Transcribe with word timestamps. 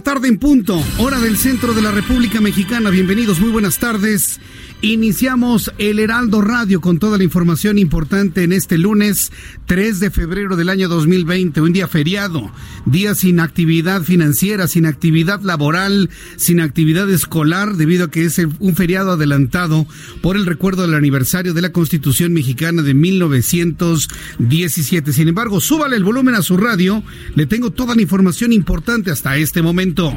Tarde 0.00 0.28
en 0.28 0.38
punto, 0.38 0.82
hora 0.98 1.18
del 1.18 1.36
centro 1.36 1.74
de 1.74 1.82
la 1.82 1.90
República 1.90 2.40
Mexicana. 2.40 2.90
Bienvenidos, 2.90 3.40
muy 3.40 3.50
buenas 3.50 3.78
tardes. 3.78 4.40
Iniciamos 4.82 5.70
el 5.76 5.98
Heraldo 5.98 6.40
Radio 6.40 6.80
con 6.80 6.98
toda 6.98 7.18
la 7.18 7.24
información 7.24 7.76
importante 7.76 8.44
en 8.44 8.52
este 8.52 8.78
lunes 8.78 9.30
3 9.66 10.00
de 10.00 10.10
febrero 10.10 10.56
del 10.56 10.70
año 10.70 10.88
2020, 10.88 11.60
un 11.60 11.74
día 11.74 11.86
feriado, 11.86 12.50
día 12.86 13.14
sin 13.14 13.40
actividad 13.40 14.04
financiera, 14.04 14.68
sin 14.68 14.86
actividad 14.86 15.42
laboral, 15.42 16.08
sin 16.36 16.60
actividad 16.60 17.10
escolar, 17.10 17.76
debido 17.76 18.06
a 18.06 18.10
que 18.10 18.24
es 18.24 18.38
un 18.38 18.74
feriado 18.74 19.10
adelantado 19.12 19.86
por 20.22 20.36
el 20.36 20.46
recuerdo 20.46 20.80
del 20.82 20.94
aniversario 20.94 21.52
de 21.52 21.60
la 21.60 21.72
Constitución 21.72 22.32
mexicana 22.32 22.80
de 22.80 22.94
1917. 22.94 25.12
Sin 25.12 25.28
embargo, 25.28 25.60
súbale 25.60 25.96
el 25.96 26.04
volumen 26.04 26.36
a 26.36 26.42
su 26.42 26.56
radio, 26.56 27.02
le 27.34 27.44
tengo 27.44 27.70
toda 27.70 27.94
la 27.94 28.00
información 28.00 28.50
importante 28.50 29.10
hasta 29.10 29.36
este 29.36 29.60
momento. 29.60 30.16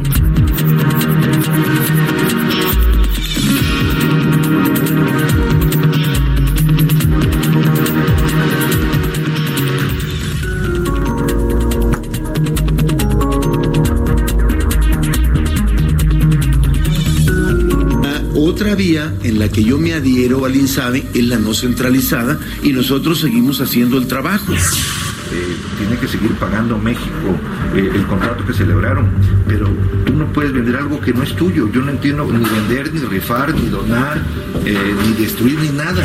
Otra 18.74 18.86
vía 18.86 19.14
en 19.22 19.38
la 19.38 19.50
que 19.50 19.64
yo 19.64 19.78
me 19.78 19.94
adhiero 19.94 20.46
al 20.46 20.56
INSABE 20.56 21.06
es 21.14 21.24
la 21.26 21.38
no 21.38 21.54
centralizada 21.54 22.40
y 22.64 22.74
nosotros 22.74 23.20
seguimos 23.20 23.62
haciendo 23.62 24.00
el 24.00 24.08
trabajo. 24.08 24.52
Eh, 24.52 25.58
tiene 25.78 25.95
que 25.98 26.08
seguir 26.08 26.32
pagando 26.39 26.80
México 26.80 27.38
eh, 27.76 27.92
el 27.94 28.04
contrato 28.08 28.44
que 28.48 28.52
celebraron, 28.52 29.12
pero 29.48 29.70
tú 30.08 30.14
no 30.14 30.26
puedes 30.33 30.54
vender 30.54 30.76
algo 30.78 31.00
que 31.00 31.14
no 31.14 31.22
es 31.22 31.36
tuyo. 31.36 31.72
Yo 31.72 31.82
no 31.83 31.92
entiendo 31.92 32.26
ni 32.26 32.44
vender, 32.44 32.92
ni 32.92 33.02
rifar, 33.02 33.54
ni 33.54 33.70
donar, 33.70 34.20
eh, 34.66 34.95
ni 35.06 35.23
destruir, 35.23 35.60
ni 35.60 35.70
nada. 35.70 36.04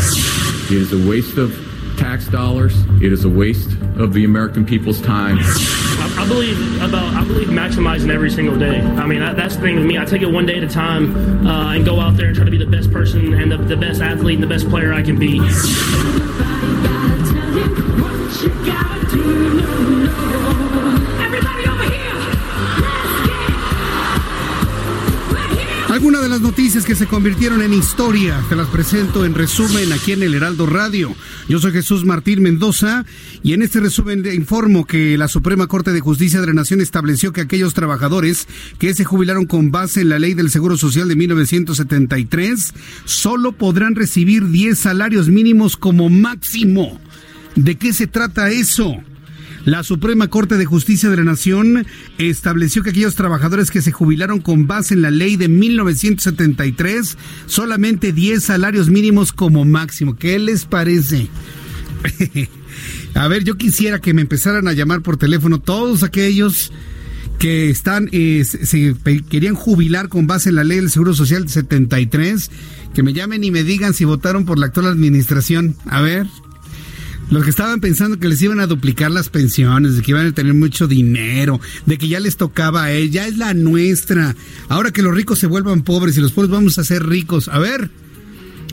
It 0.68 0.76
is 0.76 0.92
a 0.92 0.96
waste 1.08 1.40
of 1.40 1.67
tax 1.98 2.28
dollars. 2.28 2.74
It 3.02 3.12
is 3.12 3.24
a 3.24 3.28
waste 3.28 3.72
of 3.96 4.12
the 4.12 4.24
American 4.24 4.64
people's 4.64 5.00
time. 5.02 5.38
I, 5.40 6.24
I 6.24 6.28
believe 6.28 6.82
about 6.82 7.12
I 7.14 7.24
believe 7.24 7.48
maximizing 7.48 8.10
every 8.10 8.30
single 8.30 8.56
day. 8.58 8.80
I 8.80 9.06
mean 9.06 9.20
that, 9.20 9.36
that's 9.36 9.56
the 9.56 9.62
thing 9.62 9.76
with 9.76 9.84
me. 9.84 9.98
I 9.98 10.04
take 10.04 10.22
it 10.22 10.30
one 10.30 10.46
day 10.46 10.56
at 10.56 10.64
a 10.64 10.68
time 10.68 11.46
uh, 11.46 11.74
and 11.74 11.84
go 11.84 12.00
out 12.00 12.16
there 12.16 12.26
and 12.28 12.36
try 12.36 12.44
to 12.44 12.50
be 12.50 12.58
the 12.58 12.66
best 12.66 12.90
person 12.92 13.34
and 13.34 13.50
the, 13.50 13.56
the 13.56 13.76
best 13.76 14.00
athlete 14.00 14.36
and 14.36 14.42
the 14.42 14.48
best 14.48 14.68
player 14.68 14.92
I 14.92 15.02
can 15.02 15.18
be. 15.18 15.38
Algunas 25.88 26.20
de 26.20 26.28
las 26.28 26.42
noticias 26.42 26.84
que 26.84 26.94
se 26.94 27.06
convirtieron 27.06 27.62
en 27.62 27.72
historia, 27.72 28.38
te 28.50 28.56
las 28.56 28.68
presento 28.68 29.24
en 29.24 29.34
resumen 29.34 29.90
aquí 29.90 30.12
en 30.12 30.22
el 30.22 30.34
Heraldo 30.34 30.66
Radio. 30.66 31.14
Yo 31.48 31.58
soy 31.60 31.72
Jesús 31.72 32.04
Martín 32.04 32.42
Mendoza 32.42 33.06
y 33.42 33.54
en 33.54 33.62
este 33.62 33.80
resumen 33.80 34.22
informo 34.30 34.84
que 34.84 35.16
la 35.16 35.28
Suprema 35.28 35.66
Corte 35.66 35.92
de 35.92 36.00
Justicia 36.00 36.42
de 36.42 36.48
la 36.48 36.52
Nación 36.52 36.82
estableció 36.82 37.32
que 37.32 37.40
aquellos 37.40 37.72
trabajadores 37.72 38.48
que 38.78 38.92
se 38.92 39.04
jubilaron 39.04 39.46
con 39.46 39.70
base 39.70 40.02
en 40.02 40.10
la 40.10 40.18
ley 40.18 40.34
del 40.34 40.50
Seguro 40.50 40.76
Social 40.76 41.08
de 41.08 41.16
1973 41.16 42.74
solo 43.06 43.52
podrán 43.52 43.94
recibir 43.94 44.46
10 44.46 44.78
salarios 44.78 45.28
mínimos 45.30 45.78
como 45.78 46.10
máximo. 46.10 47.00
¿De 47.56 47.76
qué 47.76 47.94
se 47.94 48.06
trata 48.06 48.50
eso? 48.50 48.98
La 49.64 49.82
Suprema 49.82 50.28
Corte 50.28 50.56
de 50.56 50.64
Justicia 50.64 51.10
de 51.10 51.16
la 51.16 51.24
Nación 51.24 51.86
estableció 52.18 52.82
que 52.82 52.90
aquellos 52.90 53.14
trabajadores 53.14 53.70
que 53.70 53.82
se 53.82 53.92
jubilaron 53.92 54.40
con 54.40 54.66
base 54.66 54.94
en 54.94 55.02
la 55.02 55.10
ley 55.10 55.36
de 55.36 55.48
1973, 55.48 57.18
solamente 57.46 58.12
10 58.12 58.42
salarios 58.42 58.88
mínimos 58.88 59.32
como 59.32 59.64
máximo. 59.64 60.16
¿Qué 60.16 60.38
les 60.38 60.64
parece? 60.64 61.28
a 63.14 63.28
ver, 63.28 63.44
yo 63.44 63.56
quisiera 63.56 64.00
que 64.00 64.14
me 64.14 64.22
empezaran 64.22 64.68
a 64.68 64.72
llamar 64.72 65.02
por 65.02 65.16
teléfono 65.16 65.58
todos 65.58 66.02
aquellos 66.02 66.72
que 67.38 67.70
están 67.70 68.08
eh, 68.12 68.44
se, 68.44 68.96
querían 69.28 69.54
jubilar 69.54 70.08
con 70.08 70.26
base 70.26 70.48
en 70.48 70.56
la 70.56 70.64
ley 70.64 70.78
del 70.78 70.90
Seguro 70.90 71.14
Social 71.14 71.48
73, 71.48 72.50
que 72.94 73.02
me 73.02 73.12
llamen 73.12 73.44
y 73.44 73.50
me 73.50 73.62
digan 73.62 73.94
si 73.94 74.04
votaron 74.04 74.44
por 74.44 74.58
la 74.58 74.66
actual 74.66 74.86
administración. 74.86 75.76
A 75.86 76.00
ver. 76.00 76.26
Los 77.30 77.44
que 77.44 77.50
estaban 77.50 77.80
pensando 77.80 78.18
que 78.18 78.28
les 78.28 78.40
iban 78.40 78.58
a 78.58 78.66
duplicar 78.66 79.10
las 79.10 79.28
pensiones, 79.28 79.96
de 79.96 80.02
que 80.02 80.12
iban 80.12 80.26
a 80.26 80.32
tener 80.32 80.54
mucho 80.54 80.88
dinero, 80.88 81.60
de 81.84 81.98
que 81.98 82.08
ya 82.08 82.20
les 82.20 82.38
tocaba 82.38 82.84
a 82.84 82.92
él, 82.92 83.10
ya 83.10 83.26
es 83.26 83.36
la 83.36 83.52
nuestra. 83.52 84.34
Ahora 84.68 84.92
que 84.92 85.02
los 85.02 85.14
ricos 85.14 85.38
se 85.38 85.46
vuelvan 85.46 85.82
pobres 85.82 86.16
y 86.16 86.20
los 86.20 86.32
pobres 86.32 86.50
vamos 86.50 86.78
a 86.78 86.84
ser 86.84 87.06
ricos. 87.06 87.48
A 87.48 87.58
ver, 87.58 87.90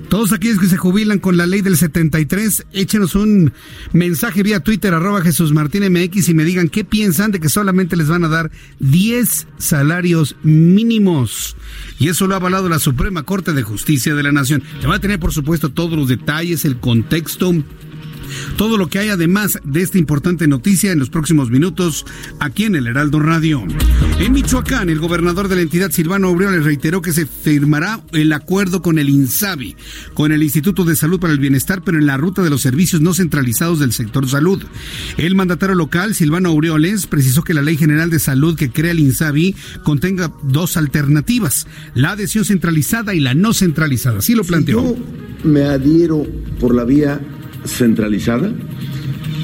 todos 0.08 0.32
aquellos 0.32 0.60
que 0.60 0.68
se 0.68 0.78
jubilan 0.78 1.20
con 1.20 1.36
la 1.36 1.48
ley 1.48 1.62
del 1.62 1.76
73, 1.76 2.68
échenos 2.72 3.16
un 3.16 3.52
mensaje 3.92 4.44
vía 4.44 4.62
Twitter, 4.62 4.94
arroba 4.94 5.22
Jesús 5.22 5.52
Martín 5.52 5.84
MX 5.92 6.30
y 6.30 6.34
me 6.34 6.46
digan 6.46 6.70
qué 6.70 6.86
piensan 6.86 7.32
de 7.32 7.42
que 7.42 7.50
solamente 7.50 7.98
les 7.98 8.08
van 8.08 8.24
a 8.24 8.30
dar 8.30 8.52
10 8.80 9.48
salarios 9.58 10.38
mínimos. 10.44 11.58
Y 12.00 12.08
eso 12.08 12.28
lo 12.28 12.36
ha 12.36 12.38
avalado 12.38 12.70
la 12.70 12.80
Suprema 12.80 13.24
Corte 13.24 13.52
de 13.52 13.64
Justicia 13.64 14.16
de 14.16 14.24
la 14.24 14.32
Nación. 14.32 14.64
Te 14.80 14.88
va 14.88 14.96
a 14.96 15.02
tener, 15.02 15.20
por 15.20 15.34
supuesto, 15.34 15.72
todos 15.72 15.98
los 15.98 16.08
detalles, 16.08 16.64
el 16.64 16.80
contexto 16.80 17.54
todo 18.58 18.78
lo 18.78 18.88
que 18.88 19.00
hay 19.00 19.10
además 19.10 19.60
de 19.64 19.82
esta 19.82 19.98
importante 19.98 20.48
noticia 20.48 20.92
en 20.92 21.00
los 21.00 21.10
próximos 21.10 21.50
minutos 21.50 22.06
aquí 22.40 22.66
en 22.66 22.76
el 22.76 22.88
Heraldo 22.88 23.20
Radio. 23.20 23.64
En 24.20 24.34
Michoacán, 24.34 24.90
el 24.90 25.00
gobernador 25.00 25.48
de 25.48 25.56
la 25.56 25.62
entidad, 25.62 25.92
Silvano 25.92 26.28
Aureoles, 26.28 26.64
reiteró 26.64 27.02
que 27.02 27.14
se 27.14 27.26
firmará 27.26 28.02
el 28.12 28.32
acuerdo 28.34 28.82
con 28.82 29.00
el 29.00 29.10
INSABI, 29.10 29.76
con 30.14 30.32
el 30.32 30.44
Instituto 30.44 30.84
de 30.84 30.96
Salud 30.96 31.20
para 31.20 31.34
el 31.34 31.40
Bienestar, 31.40 31.82
pero 31.84 31.98
en 31.98 32.06
la 32.06 32.18
ruta 32.18 32.42
de 32.42 32.50
los 32.50 32.62
servicios 32.62 33.02
no 33.02 33.14
centralizados 33.14 33.80
del 33.80 33.94
sector 33.94 34.28
salud. 34.28 34.64
El 35.18 35.36
mandatario 35.36 35.76
local, 35.76 36.16
Silvano 36.16 36.50
Aureoles, 36.50 37.08
precisó 37.08 37.44
que 37.44 37.54
la 37.54 37.62
Ley 37.62 37.78
General 37.78 38.10
de 38.10 38.20
Salud 38.20 38.56
que 38.58 38.72
crea 38.72 38.92
el 38.92 39.00
INSABI 39.00 39.56
contenga 39.84 40.32
dos 40.44 40.78
alternativas, 40.78 41.68
la 41.94 42.12
adhesión 42.12 42.46
centralizada 42.46 43.14
y 43.14 43.20
la 43.20 43.34
no 43.34 43.54
centralizada. 43.54 44.20
Así 44.20 44.36
lo 44.36 44.44
planteó. 44.44 44.82
Si 44.82 44.88
yo 44.88 45.50
me 45.50 45.64
adhiero 45.64 46.26
por 46.60 46.74
la 46.74 46.84
vía 46.84 47.22
centralizada, 47.66 48.52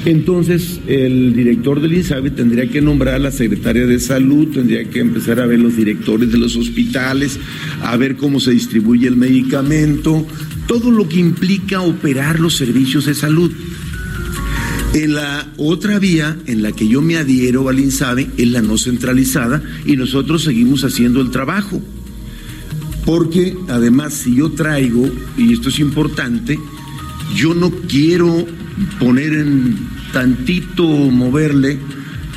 entonces 0.04 0.80
el 0.88 1.32
director 1.32 1.80
del 1.80 1.94
INSABI 1.94 2.30
tendría 2.30 2.68
que 2.68 2.80
nombrar 2.80 3.14
a 3.14 3.18
la 3.20 3.30
secretaria 3.30 3.86
de 3.86 4.00
salud, 4.00 4.48
tendría 4.48 4.84
que 4.84 4.98
empezar 4.98 5.38
a 5.38 5.46
ver 5.46 5.60
los 5.60 5.76
directores 5.76 6.32
de 6.32 6.38
los 6.38 6.56
hospitales, 6.56 7.38
a 7.82 7.96
ver 7.96 8.16
cómo 8.16 8.40
se 8.40 8.50
distribuye 8.50 9.06
el 9.06 9.16
medicamento, 9.16 10.26
todo 10.66 10.90
lo 10.90 11.08
que 11.08 11.20
implica 11.20 11.82
operar 11.82 12.40
los 12.40 12.56
servicios 12.56 13.06
de 13.06 13.14
salud. 13.14 13.52
En 14.94 15.14
la 15.14 15.46
otra 15.56 15.98
vía 16.00 16.36
en 16.46 16.62
la 16.62 16.72
que 16.72 16.88
yo 16.88 17.00
me 17.00 17.16
adhiero 17.16 17.68
al 17.68 17.78
INSABE 17.78 18.28
es 18.36 18.48
la 18.48 18.60
no 18.60 18.76
centralizada 18.78 19.62
y 19.86 19.96
nosotros 19.96 20.42
seguimos 20.42 20.82
haciendo 20.84 21.20
el 21.20 21.30
trabajo. 21.30 21.80
Porque 23.06 23.56
además 23.68 24.14
si 24.14 24.36
yo 24.36 24.50
traigo, 24.50 25.08
y 25.38 25.52
esto 25.52 25.70
es 25.70 25.78
importante, 25.78 26.58
yo 27.34 27.54
no 27.54 27.70
quiero 27.88 28.46
poner 28.98 29.32
en 29.32 29.76
tantito 30.12 30.86
moverle 30.86 31.78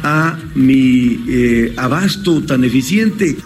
a 0.04 0.38
mi 0.56 1.24
eh, 1.28 1.74
abasto 1.78 2.42
tan 2.42 2.64
eficiente. 2.64 3.38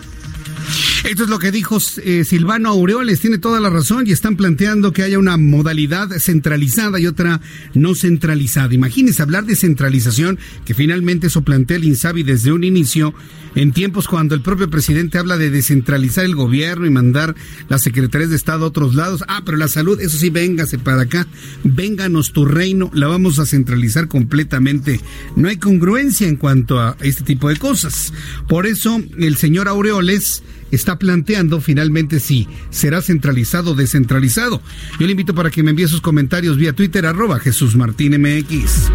Esto 1.09 1.23
es 1.23 1.29
lo 1.31 1.39
que 1.39 1.51
dijo 1.51 1.79
eh, 2.03 2.23
Silvano 2.23 2.69
Aureoles, 2.69 3.19
tiene 3.19 3.39
toda 3.39 3.59
la 3.59 3.71
razón 3.71 4.05
y 4.05 4.11
están 4.11 4.35
planteando 4.35 4.93
que 4.93 5.01
haya 5.01 5.17
una 5.17 5.37
modalidad 5.37 6.07
centralizada 6.19 6.99
y 6.99 7.07
otra 7.07 7.41
no 7.73 7.95
centralizada. 7.95 8.75
Imagínense 8.75 9.23
hablar 9.23 9.45
de 9.45 9.55
centralización, 9.55 10.37
que 10.65 10.75
finalmente 10.75 11.25
eso 11.25 11.41
plantea 11.41 11.77
el 11.77 11.85
INSABI 11.85 12.21
desde 12.21 12.51
un 12.51 12.63
inicio, 12.63 13.15
en 13.55 13.71
tiempos 13.71 14.07
cuando 14.07 14.35
el 14.35 14.43
propio 14.43 14.69
presidente 14.69 15.17
habla 15.17 15.37
de 15.37 15.49
descentralizar 15.49 16.25
el 16.25 16.35
gobierno 16.35 16.85
y 16.85 16.91
mandar 16.91 17.33
las 17.69 17.81
secretarías 17.81 18.29
de 18.29 18.35
Estado 18.35 18.65
a 18.65 18.67
otros 18.67 18.93
lados. 18.93 19.23
Ah, 19.27 19.41
pero 19.43 19.57
la 19.57 19.67
salud, 19.67 19.99
eso 19.99 20.15
sí, 20.15 20.29
véngase 20.29 20.77
para 20.77 21.01
acá, 21.01 21.25
vénganos 21.63 22.33
tu 22.33 22.45
reino, 22.45 22.91
la 22.93 23.07
vamos 23.07 23.39
a 23.39 23.47
centralizar 23.47 24.07
completamente. 24.07 25.01
No 25.35 25.49
hay 25.49 25.57
congruencia 25.57 26.27
en 26.27 26.35
cuanto 26.35 26.79
a 26.79 26.95
este 27.01 27.23
tipo 27.23 27.49
de 27.49 27.57
cosas. 27.57 28.13
Por 28.47 28.67
eso 28.67 29.01
el 29.17 29.37
señor 29.37 29.67
Aureoles 29.67 30.43
está 30.71 30.99
planteando 30.99 31.61
finalmente 31.61 32.19
si 32.19 32.47
será 32.69 33.01
centralizado 33.01 33.71
o 33.71 33.75
descentralizado. 33.75 34.61
Yo 34.99 35.05
le 35.05 35.11
invito 35.11 35.33
para 35.35 35.49
que 35.49 35.63
me 35.63 35.71
envíe 35.71 35.87
sus 35.87 36.01
comentarios 36.01 36.57
vía 36.57 36.73
Twitter 36.73 37.05
arroba 37.05 37.39
Jesús 37.39 37.75
Martín 37.75 38.19
MX. 38.19 38.91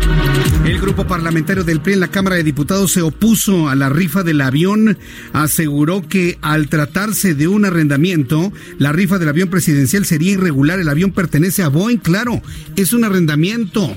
El 0.65 0.81
grupo 0.81 1.07
parlamentario 1.07 1.65
del 1.65 1.81
PRI 1.81 1.95
en 1.95 2.01
la 2.01 2.09
Cámara 2.09 2.37
de 2.37 2.43
Diputados 2.43 2.93
se 2.93 3.03
opuso 3.03 3.69
a 3.69 3.75
la 3.75 3.89
rifa 3.89 4.23
del 4.23 4.41
avión, 4.41 4.99
aseguró 5.33 6.07
que 6.07 6.39
al 6.41 6.69
tratarse 6.69 7.35
de 7.35 7.49
un 7.49 7.65
arrendamiento, 7.65 8.53
la 8.79 8.93
rifa 8.93 9.19
del 9.19 9.29
avión 9.29 9.51
presidencial 9.51 10.05
sería 10.05 10.33
irregular, 10.33 10.79
el 10.79 10.89
avión 10.89 11.13
pertenece 11.13 11.63
a 11.63 11.69
Boeing, 11.69 11.99
claro, 11.99 12.41
es 12.77 12.93
un 12.93 13.05
arrendamiento. 13.05 13.97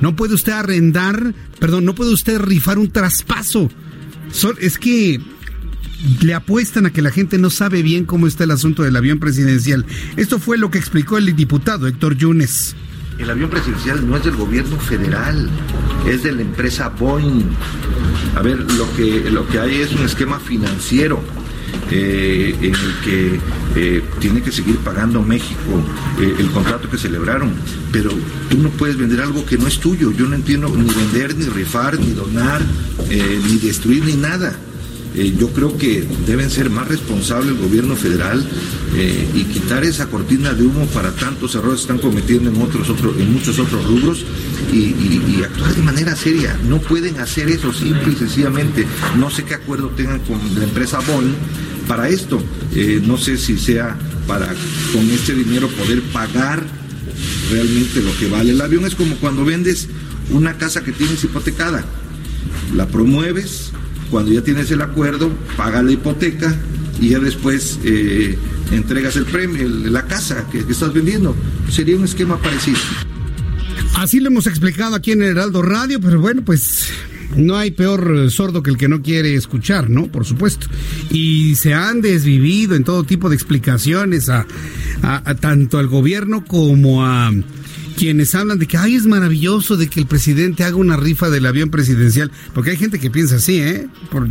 No 0.00 0.16
puede 0.16 0.34
usted 0.34 0.52
arrendar, 0.52 1.34
perdón, 1.60 1.84
no 1.84 1.94
puede 1.94 2.12
usted 2.12 2.38
rifar 2.40 2.78
un 2.78 2.90
traspaso. 2.90 3.70
Es 4.60 4.78
que 4.78 5.20
le 6.20 6.34
apuestan 6.34 6.86
a 6.86 6.90
que 6.90 7.02
la 7.02 7.10
gente 7.10 7.38
no 7.38 7.50
sabe 7.50 7.82
bien 7.82 8.04
cómo 8.04 8.26
está 8.26 8.44
el 8.44 8.50
asunto 8.50 8.82
del 8.82 8.96
avión 8.96 9.18
presidencial. 9.18 9.86
Esto 10.16 10.38
fue 10.38 10.58
lo 10.58 10.70
que 10.70 10.78
explicó 10.78 11.18
el 11.18 11.34
diputado 11.34 11.86
Héctor 11.86 12.16
Yunes. 12.16 12.74
El 13.18 13.30
avión 13.30 13.50
presidencial 13.50 14.08
no 14.08 14.16
es 14.16 14.24
del 14.24 14.36
gobierno 14.36 14.76
federal, 14.78 15.48
es 16.08 16.22
de 16.22 16.32
la 16.32 16.42
empresa 16.42 16.88
Boeing. 16.88 17.44
A 18.36 18.42
ver, 18.42 18.58
lo 18.72 18.92
que, 18.96 19.30
lo 19.30 19.46
que 19.48 19.60
hay 19.60 19.80
es 19.80 19.92
un 19.92 20.04
esquema 20.04 20.40
financiero 20.40 21.22
eh, 21.90 22.56
en 22.60 22.74
el 22.74 22.94
que 23.04 23.40
eh, 23.76 24.02
tiene 24.18 24.42
que 24.42 24.50
seguir 24.50 24.78
pagando 24.78 25.22
México 25.22 25.84
eh, 26.20 26.34
el 26.38 26.50
contrato 26.50 26.88
que 26.88 26.96
celebraron. 26.96 27.52
Pero 27.92 28.10
tú 28.48 28.58
no 28.58 28.70
puedes 28.70 28.96
vender 28.96 29.20
algo 29.20 29.44
que 29.44 29.58
no 29.58 29.66
es 29.66 29.78
tuyo. 29.78 30.10
Yo 30.10 30.26
no 30.26 30.34
entiendo 30.34 30.68
ni 30.68 30.92
vender, 30.92 31.36
ni 31.36 31.46
rifar, 31.46 32.00
ni 32.00 32.12
donar, 32.12 32.62
ni 33.08 33.58
destruir, 33.58 34.04
ni 34.04 34.14
nada. 34.14 34.56
Eh, 35.14 35.34
yo 35.38 35.48
creo 35.48 35.76
que 35.76 36.06
deben 36.26 36.48
ser 36.48 36.70
más 36.70 36.88
responsables 36.88 37.50
el 37.50 37.58
gobierno 37.58 37.96
federal 37.96 38.42
eh, 38.94 39.28
y 39.34 39.44
quitar 39.44 39.84
esa 39.84 40.06
cortina 40.06 40.54
de 40.54 40.64
humo 40.64 40.86
para 40.86 41.12
tantos 41.12 41.54
errores 41.54 41.80
que 41.80 41.92
están 41.92 41.98
cometiendo 41.98 42.48
en 42.50 42.62
otros, 42.62 42.88
en 43.18 43.32
muchos 43.32 43.58
otros 43.58 43.84
rubros 43.86 44.24
y, 44.72 45.42
actuar 45.42 45.74
de 45.74 45.82
manera 45.82 46.16
seria. 46.16 46.56
No 46.68 46.78
pueden 46.78 47.18
hacer 47.18 47.48
eso 47.48 47.72
simple 47.72 48.12
y 48.12 48.16
sencillamente. 48.16 48.86
No 49.18 49.30
sé 49.30 49.44
qué 49.44 49.54
acuerdo 49.54 49.88
tengan 49.88 50.20
con 50.20 50.38
la 50.56 50.64
empresa 50.64 51.00
Boeing 51.00 51.34
para 51.86 52.08
esto. 52.08 52.42
Eh, 52.74 53.02
no 53.04 53.18
sé 53.18 53.36
si 53.36 53.58
sea 53.58 53.98
para 54.26 54.46
con 54.92 55.10
este 55.10 55.34
dinero 55.34 55.68
poder 55.68 56.00
pagar 56.04 56.62
realmente 57.50 58.00
lo 58.00 58.16
que 58.16 58.28
vale 58.28 58.52
el 58.52 58.60
avión. 58.60 58.86
Es 58.86 58.94
como 58.94 59.16
cuando 59.16 59.44
vendes 59.44 59.88
una 60.30 60.56
casa 60.56 60.82
que 60.82 60.92
tienes 60.92 61.22
hipotecada. 61.24 61.84
La 62.74 62.86
promueves, 62.86 63.72
cuando 64.12 64.30
ya 64.30 64.42
tienes 64.42 64.70
el 64.70 64.82
acuerdo, 64.82 65.32
paga 65.56 65.82
la 65.82 65.90
hipoteca 65.90 66.54
y 67.00 67.08
ya 67.08 67.18
después 67.18 67.80
eh, 67.82 68.36
entregas 68.70 69.16
el 69.16 69.24
premio, 69.24 69.66
la 69.66 70.02
casa 70.02 70.46
que, 70.52 70.58
estás 70.58 70.92
vendiendo. 70.92 71.34
Sería 71.70 71.96
un 71.96 72.04
esquema 72.04 72.36
parecido. 72.36 72.78
Así 73.96 74.20
lo 74.20 74.28
hemos 74.28 74.46
explicado 74.46 74.94
aquí 74.96 75.12
en 75.12 75.22
el 75.22 75.30
Heraldo 75.30 75.62
Radio, 75.62 75.98
pero 75.98 76.20
bueno, 76.20 76.42
pues 76.44 76.90
no 77.36 77.56
hay 77.56 77.70
peor 77.70 78.30
sordo 78.30 78.62
que 78.62 78.68
el 78.68 78.76
que 78.76 78.86
no 78.86 79.00
quiere 79.00 79.34
escuchar, 79.34 79.88
¿no? 79.88 80.08
Por 80.08 80.26
supuesto. 80.26 80.66
Y 81.10 81.54
se 81.54 81.72
han 81.72 82.02
desvivido 82.02 82.74
en 82.76 82.84
todo 82.84 83.04
tipo 83.04 83.30
de 83.30 83.34
explicaciones 83.34 84.28
a 84.28 84.44
tanto 85.40 85.78
al 85.78 85.88
gobierno 85.88 86.44
como 86.44 87.06
a 87.06 87.32
quienes 87.92 88.34
hablan 88.34 88.58
de 88.58 88.66
que 88.66 88.76
ay 88.76 88.96
es 88.96 89.06
maravilloso 89.06 89.76
de 89.76 89.88
que 89.88 90.00
el 90.00 90.06
presidente 90.06 90.64
haga 90.64 90.76
una 90.76 90.96
rifa 90.96 91.30
del 91.30 91.46
avión 91.46 91.70
presidencial, 91.70 92.30
porque 92.54 92.70
hay 92.70 92.76
gente 92.76 92.98
que 92.98 93.10
piensa 93.10 93.36
así, 93.36 93.60
¿eh? 93.60 93.88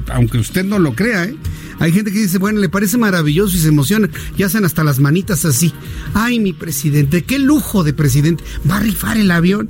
aunque 0.10 0.38
usted 0.38 0.64
no 0.66 0.80
lo 0.80 0.94
crea, 0.94 1.26
¿eh? 1.26 1.36
Hay 1.80 1.92
gente 1.92 2.12
que 2.12 2.20
dice, 2.20 2.38
bueno, 2.38 2.60
le 2.60 2.70
parece 2.70 2.98
maravilloso 2.98 3.58
y 3.58 3.60
se 3.60 3.70
emociona 3.70 4.08
y 4.38 4.44
hacen 4.44 4.66
hasta 4.66 4.84
las 4.84 5.00
manitas 5.00 5.46
así. 5.46 5.74
Ay, 6.14 6.40
mi 6.40 6.54
presidente, 6.54 7.24
qué 7.24 7.40
lujo 7.40 7.84
de 7.84 7.94
presidente, 7.94 8.44
va 8.70 8.78
a 8.78 8.82
rifar 8.82 9.18
el 9.18 9.32
avión 9.32 9.70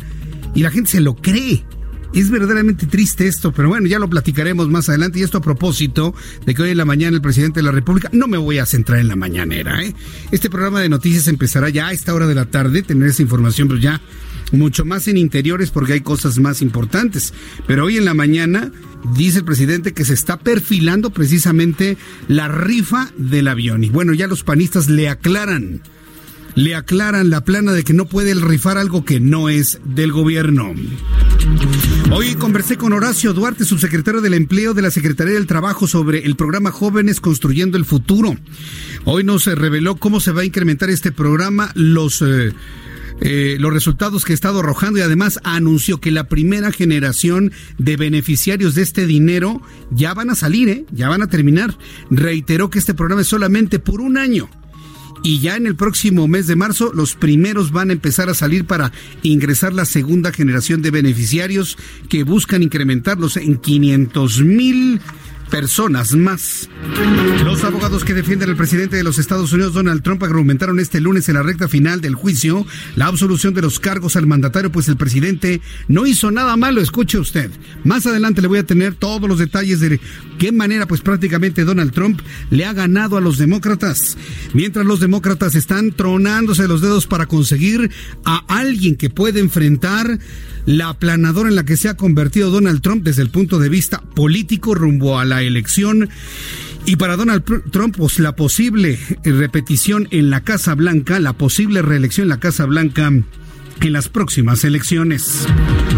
y 0.54 0.62
la 0.62 0.72
gente 0.72 0.92
se 0.92 1.00
lo 1.00 1.16
cree. 1.16 1.64
Es 2.14 2.30
verdaderamente 2.30 2.88
triste 2.88 3.28
esto, 3.28 3.54
pero 3.54 3.70
bueno, 3.70 3.88
ya 3.88 3.98
lo 3.98 4.10
platicaremos 4.10 4.68
más 4.70 4.90
adelante. 4.90 5.20
Y 5.20 5.24
esto 5.24 5.38
a 5.38 5.42
propósito 5.42 6.14
de 6.46 6.54
que 6.54 6.62
hoy 6.62 6.72
en 6.72 6.78
la 6.78 6.86
mañana 6.86 7.16
el 7.16 7.22
presidente 7.22 7.60
de 7.60 7.64
la 7.64 7.72
República, 7.72 8.10
no 8.12 8.28
me 8.28 8.38
voy 8.38 8.58
a 8.58 8.66
centrar 8.66 9.00
en 9.00 9.08
la 9.08 9.16
mañanera, 9.16 9.82
¿eh? 9.84 9.96
Este 10.32 10.50
programa 10.50 10.82
de 10.82 10.90
noticias 10.90 11.28
empezará 11.28 11.70
ya 11.70 11.88
a 11.88 11.92
esta 11.94 12.14
hora 12.14 12.28
de 12.28 12.36
la 12.36 12.46
tarde, 12.46 12.84
tener 12.84 13.10
esa 13.10 13.22
información, 13.22 13.70
pero 13.70 13.80
ya 13.80 14.02
mucho 14.52 14.84
más 14.84 15.08
en 15.08 15.18
interiores 15.18 15.72
porque 15.72 15.94
hay 15.94 16.02
cosas 16.02 16.38
más 16.38 16.62
importantes. 16.62 17.34
Pero 17.66 17.86
hoy 17.86 17.98
en 17.98 18.06
la 18.06 18.14
mañana 18.14 18.72
dice 19.16 19.40
el 19.40 19.46
presidente 19.46 19.94
que 19.94 20.04
se 20.04 20.14
está 20.14 20.38
perfilando 20.38 21.12
precisamente 21.12 21.98
la 22.28 22.50
rifa 22.50 23.10
del 23.18 23.48
avión. 23.48 23.84
Y 23.86 23.90
bueno, 23.90 24.14
ya 24.14 24.28
los 24.28 24.44
panistas 24.44 24.90
le 24.90 25.08
aclaran 25.08 25.82
le 26.56 26.76
aclaran 26.76 27.30
la 27.30 27.46
plana 27.46 27.72
de 27.72 27.84
que 27.84 27.94
no 27.94 28.06
puede 28.06 28.34
rifar 28.34 28.78
algo 28.78 29.06
que 29.06 29.20
no 29.20 29.50
es 29.50 29.80
del 29.86 30.12
gobierno. 30.12 30.74
Hoy 32.14 32.36
conversé 32.36 32.76
con 32.78 32.92
Horacio 32.92 33.32
Duarte, 33.32 33.64
subsecretario 33.64 34.20
del 34.20 34.34
Empleo 34.34 34.74
de 34.74 34.82
la 34.82 34.92
Secretaría 34.92 35.36
del 35.36 35.48
Trabajo, 35.48 35.88
sobre 35.88 36.26
el 36.26 36.36
programa 36.36 36.70
Jóvenes 36.70 37.22
Construyendo 37.22 37.78
el 37.78 37.86
Futuro. 37.86 38.36
Hoy 39.06 39.24
nos 39.24 39.46
reveló 39.46 39.96
cómo 39.96 40.20
se 40.20 40.34
va 40.34 40.42
a 40.42 40.46
incrementar 40.46 40.90
este 40.90 41.14
programa, 41.14 41.72
los... 41.74 42.22
Eh, 42.22 42.54
eh, 43.24 43.58
los 43.60 43.72
resultados 43.72 44.26
que 44.26 44.34
ha 44.34 44.36
estado 44.36 44.62
arrojando 44.62 44.98
y 44.98 45.04
además 45.04 45.40
anunció 45.44 46.02
que 46.02 46.10
la 46.10 46.28
primera 46.28 46.72
generación 46.72 47.52
de 47.78 47.96
beneficiarios 47.96 48.74
de 48.74 48.82
este 48.82 49.06
dinero 49.06 49.62
ya 49.92 50.16
van 50.16 50.32
a 50.32 50.36
salir, 50.36 50.70
¿eh? 50.70 50.86
ya 50.92 51.08
van 51.08 51.22
a 51.22 51.28
terminar. 51.28 51.78
Reiteró 52.10 52.72
que 52.72 52.80
este 52.80 52.96
programa 52.96 53.22
es 53.22 53.28
solamente 53.28 53.78
por 53.78 54.02
un 54.02 54.18
año 54.18 54.50
y 55.24 55.40
ya 55.40 55.56
en 55.56 55.68
el 55.68 55.76
próximo 55.76 56.28
mes 56.28 56.48
de 56.48 56.56
marzo 56.56 56.92
los 56.94 57.16
primeros 57.16 57.72
van 57.72 57.90
a 57.90 57.94
empezar 57.94 58.30
a 58.30 58.34
salir 58.34 58.66
para 58.66 58.92
ingresar 59.24 59.74
la 59.74 59.86
segunda 59.86 60.32
generación 60.32 60.82
de 60.82 60.92
beneficiarios 60.92 61.78
que 62.10 62.24
buscan 62.24 62.64
incrementarlos 62.64 63.38
en 63.38 63.58
500 63.58 64.42
mil 64.42 65.02
personas 65.52 66.16
más. 66.16 66.70
Los 67.44 67.64
abogados 67.64 68.04
que 68.04 68.14
defienden 68.14 68.50
al 68.50 68.56
presidente 68.56 68.96
de 68.96 69.04
los 69.04 69.20
Estados 69.20 69.52
Unidos, 69.54 69.74
Donald 69.74 70.02
Trump, 70.02 70.24
argumentaron 70.24 70.80
este 70.80 71.02
lunes 71.02 71.28
en 71.30 71.36
la 71.36 71.44
recta 71.44 71.68
final 71.68 72.02
del 72.02 72.16
juicio 72.16 72.66
la 72.96 73.08
absolución 73.08 73.54
de 73.54 73.62
los 73.62 73.80
cargos 73.80 74.16
al 74.16 74.26
mandatario, 74.26 74.72
pues 74.72 74.88
el 74.88 74.98
presidente 74.98 75.62
no 75.88 76.08
hizo 76.08 76.32
nada 76.32 76.56
malo, 76.56 76.82
escuche 76.82 77.20
usted. 77.20 77.52
Más 77.84 78.08
adelante 78.08 78.42
le 78.42 78.48
voy 78.48 78.60
a 78.60 78.66
tener 78.66 78.96
todos 78.96 79.28
los 79.28 79.38
detalles 79.38 79.82
de 79.82 80.00
qué 80.40 80.52
manera, 80.52 80.88
pues 80.88 81.02
prácticamente 81.02 81.66
Donald 81.66 81.92
Trump 81.92 82.22
le 82.50 82.66
ha 82.66 82.74
ganado 82.74 83.18
a 83.18 83.22
los 83.22 83.38
demócratas, 83.38 84.18
mientras 84.54 84.86
los 84.86 85.02
demócratas 85.02 85.56
están 85.56 85.92
tronándose 85.92 86.68
los 86.68 86.82
dedos 86.82 87.08
para 87.08 87.26
conseguir 87.26 87.92
a 88.24 88.44
alguien 88.48 88.96
que 88.96 89.10
puede 89.10 89.42
enfrentar 89.42 90.18
la 90.66 90.90
aplanadora 90.90 91.50
en 91.50 91.56
la 91.56 91.66
que 91.66 91.78
se 91.78 91.90
ha 91.90 91.96
convertido 91.96 92.52
Donald 92.52 92.82
Trump 92.82 93.04
desde 93.04 93.22
el 93.22 93.30
punto 93.30 93.60
de 93.60 93.70
vista 93.70 94.02
político 94.16 94.76
rumbo 94.76 95.20
a 95.20 95.26
la 95.26 95.42
elección. 95.42 96.10
Y 96.86 96.96
para 96.96 97.16
Donald 97.16 97.44
Trump, 97.72 97.96
pues 97.98 98.20
la 98.20 98.36
posible 98.36 99.00
repetición 99.24 100.08
en 100.12 100.30
la 100.30 100.42
Casa 100.42 100.74
Blanca, 100.74 101.20
la 101.20 101.34
posible 101.34 101.82
reelección 101.82 102.26
en 102.26 102.30
la 102.30 102.40
Casa 102.40 102.66
Blanca 102.66 103.12
en 103.82 103.94
las 103.94 104.10
próximas 104.10 104.64
elecciones. 104.64 105.48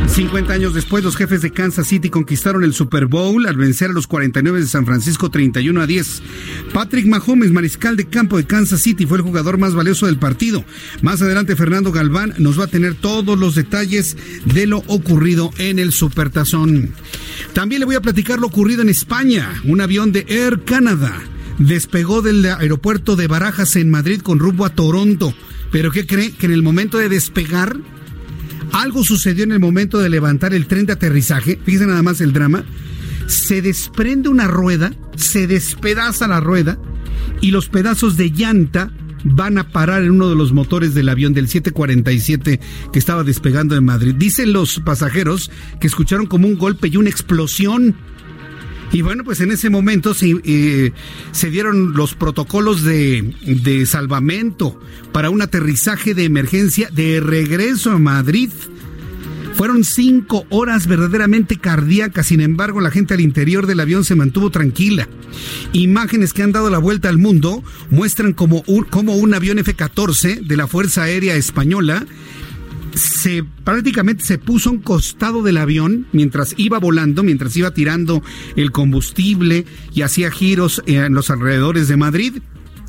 50 0.08 0.54
años 0.54 0.74
después, 0.74 1.04
los 1.04 1.16
jefes 1.16 1.42
de 1.42 1.52
Kansas 1.52 1.88
City 1.88 2.10
conquistaron 2.10 2.63
el 2.63 2.74
Super 2.74 3.08
Bowl 3.08 3.46
al 3.48 3.58
vencer 3.58 3.90
a 3.90 3.94
los 3.94 4.08
49 4.08 4.62
de 4.62 4.68
San 4.68 4.86
Francisco 4.86 5.30
31 5.30 5.82
a 5.82 5.88
10. 5.88 6.22
Patrick 6.74 7.08
Mahomes, 7.08 7.52
mariscal 7.52 7.96
de 7.98 8.06
campo 8.06 8.38
de 8.38 8.46
Kansas 8.46 8.82
City, 8.82 9.06
fue 9.06 9.18
el 9.18 9.24
jugador 9.24 9.58
más 9.58 9.74
valioso 9.74 10.06
del 10.06 10.18
partido. 10.18 10.63
Más 11.02 11.22
adelante, 11.22 11.56
Fernando 11.56 11.92
Galván 11.92 12.34
nos 12.38 12.60
va 12.60 12.66
a 12.66 12.68
tener 12.68 12.96
todos 12.96 13.38
los 13.40 13.56
detalles 13.56 14.18
de 14.46 14.68
lo 14.68 14.80
ocurrido 14.88 15.52
en 15.58 15.80
el 15.80 15.92
Supertazón. 15.92 16.92
También 17.54 17.80
le 17.80 17.86
voy 17.86 17.96
a 17.96 18.02
platicar 18.02 18.40
lo 18.40 18.48
ocurrido 18.48 18.82
en 18.82 18.90
España. 18.90 19.62
Un 19.66 19.82
avión 19.82 20.12
de 20.12 20.25
Air 20.30 20.63
Canada 20.63 21.22
despegó 21.58 22.22
del 22.22 22.46
aeropuerto 22.46 23.16
de 23.16 23.28
Barajas 23.28 23.75
en 23.75 23.90
Madrid 23.90 24.22
con 24.22 24.40
rumbo 24.40 24.66
a 24.66 24.70
Toronto. 24.70 25.34
Pero 25.74 25.92
¿qué 25.92 26.06
cree? 26.06 26.32
Que 26.32 26.46
en 26.46 26.53
el 26.53 26.62
momento 26.62 27.00
de 27.00 27.10
despegar, 27.10 27.75
algo 28.74 29.03
sucedió 29.03 29.44
en 29.44 29.51
el 29.51 29.60
momento 29.60 29.98
de 29.98 30.08
levantar 30.08 30.53
el 30.53 30.68
tren 30.68 30.86
de 30.86 30.94
aterrizaje. 30.94 31.60
Fíjense 31.65 31.88
nada 31.88 32.03
más 32.03 32.22
el 32.22 32.32
drama. 32.32 32.63
Se 33.25 33.63
desprende 33.63 34.30
una 34.30 34.48
rueda, 34.48 34.94
se 35.15 35.48
despedaza 35.48 36.27
la 36.27 36.39
rueda 36.39 36.77
y 37.42 37.50
los 37.50 37.70
pedazos 37.70 38.18
de 38.18 38.30
llanta 38.30 38.92
van 39.24 39.58
a 39.58 39.70
parar 39.70 40.03
en 40.03 40.12
uno 40.12 40.30
de 40.30 40.36
los 40.36 40.53
motores 40.53 40.94
del 40.94 41.10
avión 41.10 41.34
del 41.34 41.48
747 41.48 42.60
que 42.92 43.00
estaba 43.00 43.24
despegando 43.24 43.75
en 43.75 43.84
Madrid. 43.84 44.13
Dicen 44.15 44.53
los 44.53 44.80
pasajeros 44.80 45.50
que 45.80 45.88
escucharon 45.88 46.27
como 46.27 46.48
un 46.48 46.56
golpe 46.56 46.89
y 46.89 46.98
una 46.98 47.10
explosión 47.10 47.96
y 48.92 49.02
bueno, 49.02 49.24
pues 49.24 49.40
en 49.40 49.52
ese 49.52 49.70
momento 49.70 50.13
se, 50.13 50.36
eh, 50.44 50.92
se 51.32 51.50
dieron 51.50 51.94
los 51.94 52.13
protocolos 52.13 52.84
de, 52.84 53.34
de 53.42 53.86
salvamento 53.86 54.80
para 55.12 55.30
un 55.30 55.42
aterrizaje 55.42 56.13
de 56.13 56.25
emergencia 56.25 56.90
de 56.92 57.20
regreso 57.20 57.92
a 57.92 58.00
Madrid. 58.00 58.50
Fueron 59.56 59.84
cinco 59.84 60.46
horas 60.50 60.88
verdaderamente 60.88 61.58
cardíacas, 61.58 62.28
sin 62.28 62.42
embargo 62.42 62.82
la 62.82 62.90
gente 62.90 63.13
al 63.13 63.22
interior 63.22 63.68
del 63.68 63.80
avión 63.80 64.04
se 64.04 64.16
mantuvo 64.16 64.50
tranquila. 64.50 65.08
Imágenes 65.74 66.34
que 66.34 66.44
han 66.44 66.52
dado 66.52 66.70
la 66.70 66.80
vuelta 66.80 67.10
al 67.10 67.20
mundo 67.20 67.63
muestran 67.90 68.34
como 68.34 68.63
un, 68.68 68.84
como 68.86 69.16
un 69.16 69.34
avión 69.34 69.60
F-14 69.60 70.42
de 70.42 70.58
la 70.58 70.68
Fuerza 70.68 71.04
Aérea 71.04 71.36
Española 71.36 72.06
se 72.96 73.44
prácticamente 73.64 74.24
se 74.24 74.38
puso 74.38 74.70
a 74.70 74.74
un 74.74 74.80
costado 74.80 75.44
del 75.44 75.58
avión 75.58 76.08
mientras 76.12 76.54
iba 76.58 76.80
volando, 76.80 77.24
mientras 77.24 77.56
iba 77.56 77.72
tirando 77.72 78.22
el 78.56 78.72
combustible 78.72 79.66
y 79.94 80.02
hacía 80.02 80.32
giros 80.32 80.82
en 80.86 81.14
los 81.14 81.30
alrededores 81.30 81.88
de 81.88 81.98
Madrid. 81.98 82.34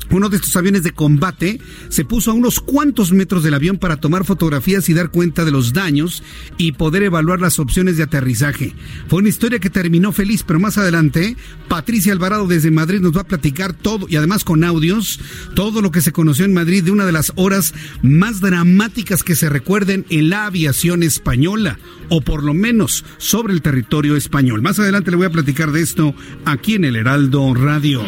Uno 0.09 0.29
de 0.29 0.37
estos 0.37 0.55
aviones 0.55 0.83
de 0.83 0.91
combate 0.91 1.59
se 1.89 2.05
puso 2.05 2.31
a 2.31 2.33
unos 2.33 2.59
cuantos 2.59 3.11
metros 3.11 3.43
del 3.43 3.53
avión 3.53 3.77
para 3.77 3.97
tomar 3.97 4.25
fotografías 4.25 4.87
y 4.89 4.93
dar 4.93 5.09
cuenta 5.11 5.45
de 5.45 5.51
los 5.51 5.73
daños 5.73 6.23
y 6.57 6.73
poder 6.73 7.03
evaluar 7.03 7.41
las 7.41 7.59
opciones 7.59 7.97
de 7.97 8.03
aterrizaje. 8.03 8.73
Fue 9.07 9.19
una 9.19 9.29
historia 9.29 9.59
que 9.59 9.69
terminó 9.69 10.11
feliz, 10.11 10.43
pero 10.43 10.59
más 10.59 10.77
adelante 10.77 11.35
Patricia 11.67 12.13
Alvarado 12.13 12.47
desde 12.47 12.71
Madrid 12.71 13.01
nos 13.01 13.15
va 13.15 13.21
a 13.21 13.27
platicar 13.27 13.73
todo 13.73 14.07
y 14.09 14.15
además 14.15 14.43
con 14.43 14.63
audios, 14.63 15.19
todo 15.55 15.81
lo 15.81 15.91
que 15.91 16.01
se 16.01 16.11
conoció 16.11 16.45
en 16.45 16.53
Madrid 16.53 16.83
de 16.83 16.91
una 16.91 17.05
de 17.05 17.11
las 17.11 17.33
horas 17.35 17.73
más 18.01 18.41
dramáticas 18.41 19.23
que 19.23 19.35
se 19.35 19.49
recuerden 19.49 20.05
en 20.09 20.29
la 20.29 20.45
aviación 20.45 21.03
española 21.03 21.79
o 22.09 22.21
por 22.21 22.43
lo 22.43 22.53
menos 22.53 23.03
sobre 23.17 23.53
el 23.53 23.61
territorio 23.61 24.15
español. 24.15 24.61
Más 24.61 24.79
adelante 24.79 25.11
le 25.11 25.17
voy 25.17 25.25
a 25.25 25.31
platicar 25.31 25.71
de 25.71 25.81
esto 25.81 26.13
aquí 26.45 26.75
en 26.75 26.85
el 26.85 26.95
Heraldo 26.95 27.53
Radio. 27.53 28.03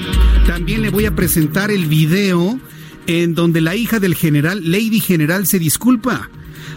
También 0.46 0.82
le 0.82 0.90
voy 0.90 1.06
a 1.06 1.16
presentar 1.16 1.72
el 1.72 1.87
video 1.88 2.60
en 3.08 3.34
donde 3.34 3.62
la 3.62 3.76
hija 3.76 4.00
del 4.00 4.16
general, 4.16 4.62
Lady 4.70 5.00
General, 5.00 5.48
se 5.48 5.60
disculpa. 5.60 6.30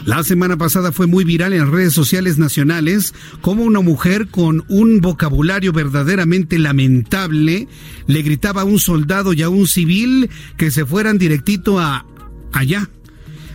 La 0.07 0.23
semana 0.25 0.57
pasada 0.57 0.93
fue 0.93 1.07
muy 1.07 1.25
viral 1.25 1.53
en 1.53 1.71
redes 1.71 1.93
sociales 1.93 2.39
nacionales 2.39 3.13
como 3.41 3.65
una 3.65 3.81
mujer 3.81 4.29
con 4.29 4.65
un 4.69 5.01
vocabulario 5.01 5.73
verdaderamente 5.73 6.59
lamentable 6.59 7.69
le 8.07 8.23
gritaba 8.23 8.63
a 8.63 8.65
un 8.65 8.79
soldado 8.79 9.33
y 9.33 9.43
a 9.43 9.51
un 9.51 9.67
civil 9.67 10.31
que 10.57 10.71
se 10.71 10.87
fueran 10.87 11.19
directito 11.19 11.79
a 11.79 12.07
allá, 12.53 12.89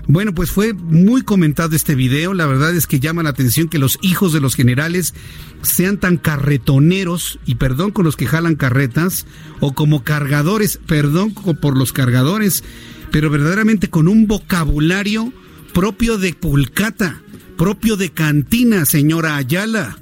bueno, 0.08 0.34
pues 0.34 0.52
fue 0.52 0.74
muy 0.74 1.24
comentado 1.24 1.76
este 1.76 1.96
video. 1.96 2.34
La 2.34 2.46
verdad 2.46 2.76
es 2.76 2.88
que 2.88 3.00
llama 3.00 3.24
la 3.24 3.30
atención 3.30 3.70
que 3.70 3.80
los 3.80 3.98
hijos 4.02 4.34
de 4.34 4.40
los 4.40 4.56
generales 4.56 5.14
sean 5.62 6.00
tan 6.00 6.18
carretoneros, 6.18 7.40
y 7.46 7.56
perdón 7.56 7.92
con 7.92 8.06
los 8.06 8.16
que 8.16 8.28
jalan 8.28 8.56
carretas, 8.56 9.26
o 9.60 9.74
como 9.74 10.04
cargadores, 10.04 10.80
perdón 10.86 11.34
por 11.34 11.78
los 11.78 11.92
cargadores, 11.92 12.64
pero 13.12 13.30
verdaderamente 13.30 13.90
con 13.90 14.08
un 14.08 14.28
vocabulario 14.28 15.34
propio 15.74 16.18
de 16.18 16.34
pulcata, 16.34 17.22
propio 17.58 17.98
de 17.98 18.12
cantina, 18.12 18.86
señora 18.86 19.38
Ayala. 19.38 19.98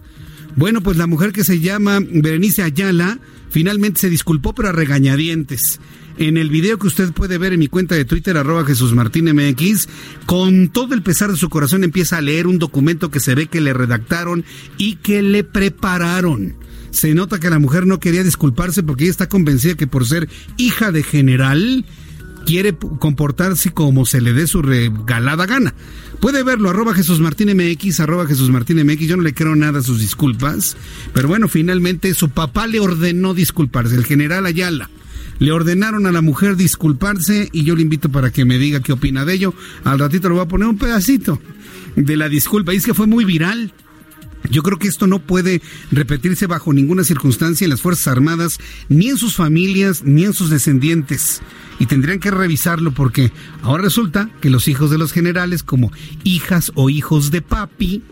Bueno, 0.55 0.81
pues 0.81 0.98
la 0.98 1.07
mujer 1.07 1.31
que 1.31 1.43
se 1.43 1.60
llama 1.60 2.00
Berenice 2.00 2.62
Ayala 2.62 3.19
finalmente 3.50 4.01
se 4.01 4.10
disculpó, 4.10 4.53
pero 4.53 4.69
a 4.69 4.72
regañadientes 4.72 5.79
en 6.17 6.38
el 6.38 6.50
video 6.50 6.77
que 6.77 6.88
usted 6.88 7.12
puede 7.12 7.38
ver 7.38 7.53
en 7.53 7.60
mi 7.60 7.67
cuenta 7.67 7.96
de 7.96 8.05
Twitter, 8.05 8.38
arroba 8.38 8.65
Jesús 8.65 8.93
Martín 8.93 9.25
MX, 9.25 9.88
con 10.25 10.70
todo 10.70 10.93
el 10.93 11.03
pesar 11.03 11.32
de 11.32 11.38
su 11.38 11.50
corazón 11.50 11.84
empieza 11.84 12.17
a 12.17 12.22
leer 12.22 12.48
un 12.48 12.60
documento 12.60 13.12
que 13.12 13.20
se 13.20 13.36
ve 13.36 13.48
que 13.48 13.62
le 13.62 13.74
redactaron 13.74 14.46
y 14.77 14.96
que 14.96 15.22
le 15.22 15.43
prepararon. 15.43 16.55
Se 16.91 17.13
nota 17.15 17.39
que 17.39 17.50
la 17.50 17.60
mujer 17.60 17.88
no 17.88 18.00
quería 18.00 18.24
disculparse 18.24 18.84
porque 18.84 19.05
ella 19.05 19.12
está 19.12 19.27
convencida 19.27 19.75
que 19.75 19.88
por 19.88 20.05
ser 20.05 20.29
hija 20.58 20.91
de 20.91 21.01
general 21.01 21.86
quiere 22.46 22.75
comportarse 22.75 23.72
como 23.72 24.05
se 24.05 24.22
le 24.22 24.34
dé 24.34 24.46
su 24.48 24.62
regalada 24.62 25.46
gana. 25.46 25.74
Puede 26.20 26.43
verlo, 26.43 26.70
arroba 26.70 26.93
Jesús 26.93 27.20
Martín 27.20 27.50
MX, 27.58 28.00
arroba 28.00 28.27
Jesús 28.27 28.50
Martín 28.50 28.86
MX. 28.86 29.08
Yo 29.08 29.17
no 29.17 29.24
le 29.24 29.34
creo 29.34 29.55
nada 29.55 29.79
a 29.79 29.84
sus 29.84 30.00
disculpas. 30.00 30.77
Pero 31.13 31.27
bueno, 31.27 31.48
finalmente 31.48 32.13
su 32.13 32.29
papá 32.29 32.67
le 32.67 32.79
ordenó 32.79 33.34
disculparse, 33.34 33.96
el 33.96 34.05
general 34.05 34.46
Ayala. 34.46 34.89
Le 35.39 35.51
ordenaron 35.51 36.05
a 36.05 36.11
la 36.11 36.21
mujer 36.21 36.55
disculparse 36.55 37.49
y 37.51 37.63
yo 37.63 37.75
le 37.75 37.81
invito 37.81 38.09
para 38.09 38.31
que 38.31 38.45
me 38.45 38.57
diga 38.57 38.81
qué 38.81 38.93
opina 38.93 39.25
de 39.25 39.33
ello. 39.33 39.53
Al 39.83 39.99
ratito 39.99 40.29
le 40.29 40.35
voy 40.35 40.43
a 40.43 40.47
poner 40.47 40.67
un 40.67 40.77
pedacito 40.77 41.39
de 41.95 42.17
la 42.17 42.29
disculpa. 42.29 42.73
Y 42.73 42.77
es 42.77 42.85
que 42.85 42.93
fue 42.93 43.07
muy 43.07 43.25
viral. 43.25 43.73
Yo 44.49 44.61
creo 44.61 44.77
que 44.77 44.87
esto 44.87 45.07
no 45.07 45.19
puede 45.19 45.61
repetirse 45.91 46.47
bajo 46.47 46.73
ninguna 46.73 47.03
circunstancia 47.03 47.65
en 47.65 47.71
las 47.71 47.81
Fuerzas 47.81 48.07
Armadas, 48.07 48.59
ni 48.89 49.09
en 49.09 49.17
sus 49.17 49.35
familias, 49.35 50.03
ni 50.03 50.25
en 50.25 50.33
sus 50.33 50.49
descendientes. 50.49 51.41
Y 51.79 51.85
tendrían 51.85 52.19
que 52.19 52.29
revisarlo 52.29 52.93
porque 52.93 53.31
ahora 53.61 53.83
resulta 53.83 54.29
que 54.41 54.49
los 54.49 54.67
hijos 54.67 54.91
de 54.91 54.97
los 54.97 55.13
generales, 55.13 55.63
como 55.63 55.91
hijas 56.23 56.71
o 56.75 56.89
hijos 56.89 57.31
de 57.31 57.41
papi, 57.41 58.03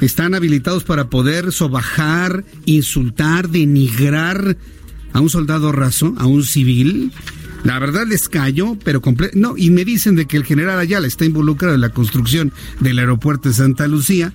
están 0.00 0.34
habilitados 0.34 0.84
para 0.84 1.08
poder 1.08 1.52
sobajar, 1.52 2.44
insultar, 2.64 3.48
denigrar 3.48 4.56
a 5.12 5.20
un 5.20 5.30
soldado 5.30 5.72
raso, 5.72 6.14
a 6.18 6.26
un 6.26 6.44
civil. 6.44 7.12
La 7.64 7.78
verdad 7.78 8.06
les 8.06 8.28
cayó, 8.28 8.76
pero. 8.84 9.02
No, 9.34 9.56
y 9.56 9.70
me 9.70 9.84
dicen 9.84 10.16
de 10.16 10.26
que 10.26 10.36
el 10.36 10.44
general 10.44 10.78
Ayala 10.78 11.06
está 11.06 11.24
involucrado 11.24 11.74
en 11.74 11.80
la 11.82 11.90
construcción 11.90 12.52
del 12.80 12.98
aeropuerto 12.98 13.48
de 13.48 13.54
Santa 13.54 13.86
Lucía. 13.86 14.32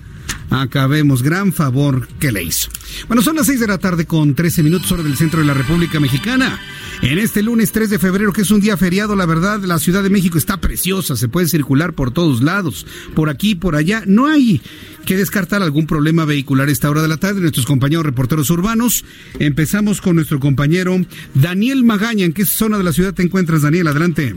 Acabemos, 0.50 1.22
gran 1.22 1.52
favor 1.52 2.08
que 2.20 2.32
le 2.32 2.42
hizo. 2.42 2.70
Bueno, 3.08 3.22
son 3.22 3.36
las 3.36 3.46
6 3.46 3.60
de 3.60 3.66
la 3.66 3.78
tarde 3.78 4.06
con 4.06 4.34
13 4.34 4.62
minutos 4.62 4.90
hora 4.92 5.02
del 5.02 5.16
centro 5.16 5.40
de 5.40 5.46
la 5.46 5.54
República 5.54 6.00
Mexicana. 6.00 6.60
En 7.02 7.18
este 7.18 7.42
lunes 7.42 7.72
3 7.72 7.90
de 7.90 7.98
febrero, 7.98 8.32
que 8.32 8.42
es 8.42 8.50
un 8.50 8.60
día 8.60 8.76
feriado, 8.76 9.16
la 9.16 9.26
verdad, 9.26 9.60
la 9.64 9.78
Ciudad 9.78 10.02
de 10.02 10.10
México 10.10 10.38
está 10.38 10.58
preciosa, 10.58 11.16
se 11.16 11.28
puede 11.28 11.48
circular 11.48 11.92
por 11.92 12.10
todos 12.10 12.42
lados, 12.42 12.86
por 13.14 13.28
aquí, 13.28 13.54
por 13.54 13.76
allá. 13.76 14.04
No 14.06 14.26
hay 14.26 14.62
que 15.04 15.16
descartar 15.16 15.62
algún 15.62 15.86
problema 15.86 16.24
vehicular 16.24 16.68
a 16.68 16.72
esta 16.72 16.90
hora 16.90 17.02
de 17.02 17.08
la 17.08 17.18
tarde. 17.18 17.40
Nuestros 17.40 17.66
compañeros 17.66 18.06
reporteros 18.06 18.48
urbanos. 18.50 19.04
Empezamos 19.38 20.00
con 20.00 20.16
nuestro 20.16 20.40
compañero 20.40 20.96
Daniel 21.34 21.84
Magaña. 21.84 22.24
¿En 22.24 22.32
qué 22.32 22.46
zona 22.46 22.78
de 22.78 22.84
la 22.84 22.92
ciudad 22.92 23.14
te 23.14 23.22
encuentras, 23.22 23.62
Daniel? 23.62 23.88
Adelante. 23.88 24.34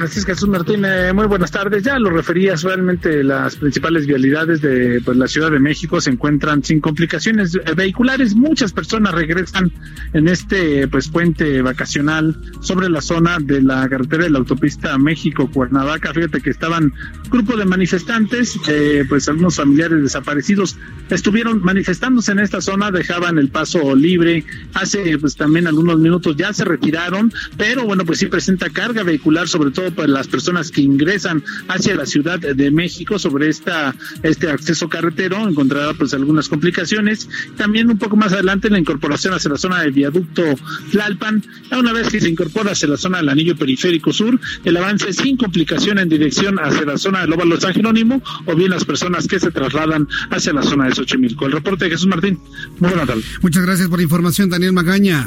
Así 0.00 0.20
es, 0.20 0.26
Jesús 0.26 0.48
Martín, 0.48 0.84
eh, 0.84 1.12
muy 1.12 1.26
buenas 1.26 1.50
tardes. 1.50 1.82
Ya 1.82 1.98
lo 1.98 2.10
referías, 2.10 2.62
realmente 2.62 3.24
las 3.24 3.56
principales 3.56 4.06
vialidades 4.06 4.60
de 4.60 5.00
pues, 5.04 5.16
la 5.16 5.26
Ciudad 5.26 5.50
de 5.50 5.58
México 5.58 6.00
se 6.00 6.10
encuentran 6.10 6.62
sin 6.62 6.80
complicaciones 6.80 7.56
eh, 7.56 7.74
vehiculares. 7.74 8.36
Muchas 8.36 8.72
personas 8.72 9.12
regresan 9.12 9.72
en 10.12 10.28
este 10.28 10.86
pues 10.86 11.08
puente 11.08 11.62
vacacional 11.62 12.36
sobre 12.60 12.88
la 12.88 13.00
zona 13.00 13.38
de 13.40 13.60
la 13.60 13.88
carretera 13.88 14.24
de 14.24 14.30
la 14.30 14.38
autopista 14.38 14.96
México-Cuernavaca. 14.98 16.14
Fíjate 16.14 16.40
que 16.42 16.50
estaban 16.50 16.92
grupo 17.28 17.56
de 17.56 17.64
manifestantes, 17.64 18.56
eh, 18.68 19.04
pues 19.08 19.28
algunos 19.28 19.56
familiares 19.56 20.00
desaparecidos 20.00 20.76
estuvieron 21.10 21.60
manifestándose 21.62 22.30
en 22.30 22.38
esta 22.38 22.60
zona, 22.60 22.92
dejaban 22.92 23.38
el 23.38 23.48
paso 23.48 23.96
libre. 23.96 24.44
Hace 24.74 25.18
pues 25.18 25.34
también 25.34 25.66
algunos 25.66 25.98
minutos 25.98 26.36
ya 26.36 26.52
se 26.52 26.64
retiraron, 26.64 27.32
pero 27.56 27.84
bueno, 27.84 28.04
pues 28.04 28.20
sí 28.20 28.26
presenta 28.26 28.70
carga 28.70 29.02
vehicular, 29.02 29.48
sobre 29.48 29.72
todo 29.72 29.87
para 29.90 30.08
las 30.08 30.28
personas 30.28 30.70
que 30.70 30.80
ingresan 30.80 31.42
hacia 31.68 31.94
la 31.94 32.06
Ciudad 32.06 32.38
de 32.38 32.70
México 32.70 33.18
sobre 33.18 33.48
esta 33.48 33.94
este 34.22 34.50
acceso 34.50 34.88
carretero 34.88 35.48
encontrará 35.48 35.94
pues 35.94 36.14
algunas 36.14 36.48
complicaciones. 36.48 37.28
También 37.56 37.90
un 37.90 37.98
poco 37.98 38.16
más 38.16 38.32
adelante 38.32 38.70
la 38.70 38.78
incorporación 38.78 39.34
hacia 39.34 39.50
la 39.50 39.58
zona 39.58 39.82
del 39.82 39.92
viaducto 39.92 40.42
Tlalpan, 40.90 41.44
una 41.72 41.92
vez 41.92 42.08
que 42.08 42.20
se 42.20 42.28
incorpora 42.28 42.72
hacia 42.72 42.88
la 42.88 42.96
zona 42.96 43.18
del 43.18 43.28
anillo 43.28 43.56
periférico 43.56 44.12
sur, 44.12 44.38
el 44.64 44.76
avance 44.76 45.12
sin 45.12 45.36
complicación 45.36 45.98
en 45.98 46.08
dirección 46.08 46.58
hacia 46.58 46.84
la 46.84 46.98
zona 46.98 47.22
del 47.22 47.32
Óvalo 47.32 47.60
San 47.60 47.74
Jerónimo 47.74 48.22
o 48.46 48.54
bien 48.54 48.70
las 48.70 48.84
personas 48.84 49.26
que 49.26 49.40
se 49.40 49.50
trasladan 49.50 50.08
hacia 50.30 50.52
la 50.52 50.62
zona 50.62 50.86
de 50.86 50.94
Xochimilco. 50.94 51.46
El 51.46 51.52
reporte 51.52 51.86
de 51.86 51.92
Jesús 51.92 52.06
Martín. 52.06 52.38
Muy 52.78 52.90
buena 52.90 53.06
tarde. 53.06 53.22
Muchas 53.42 53.62
gracias 53.64 53.88
por 53.88 53.98
la 53.98 54.04
información, 54.04 54.50
Daniel 54.50 54.72
Magaña. 54.72 55.26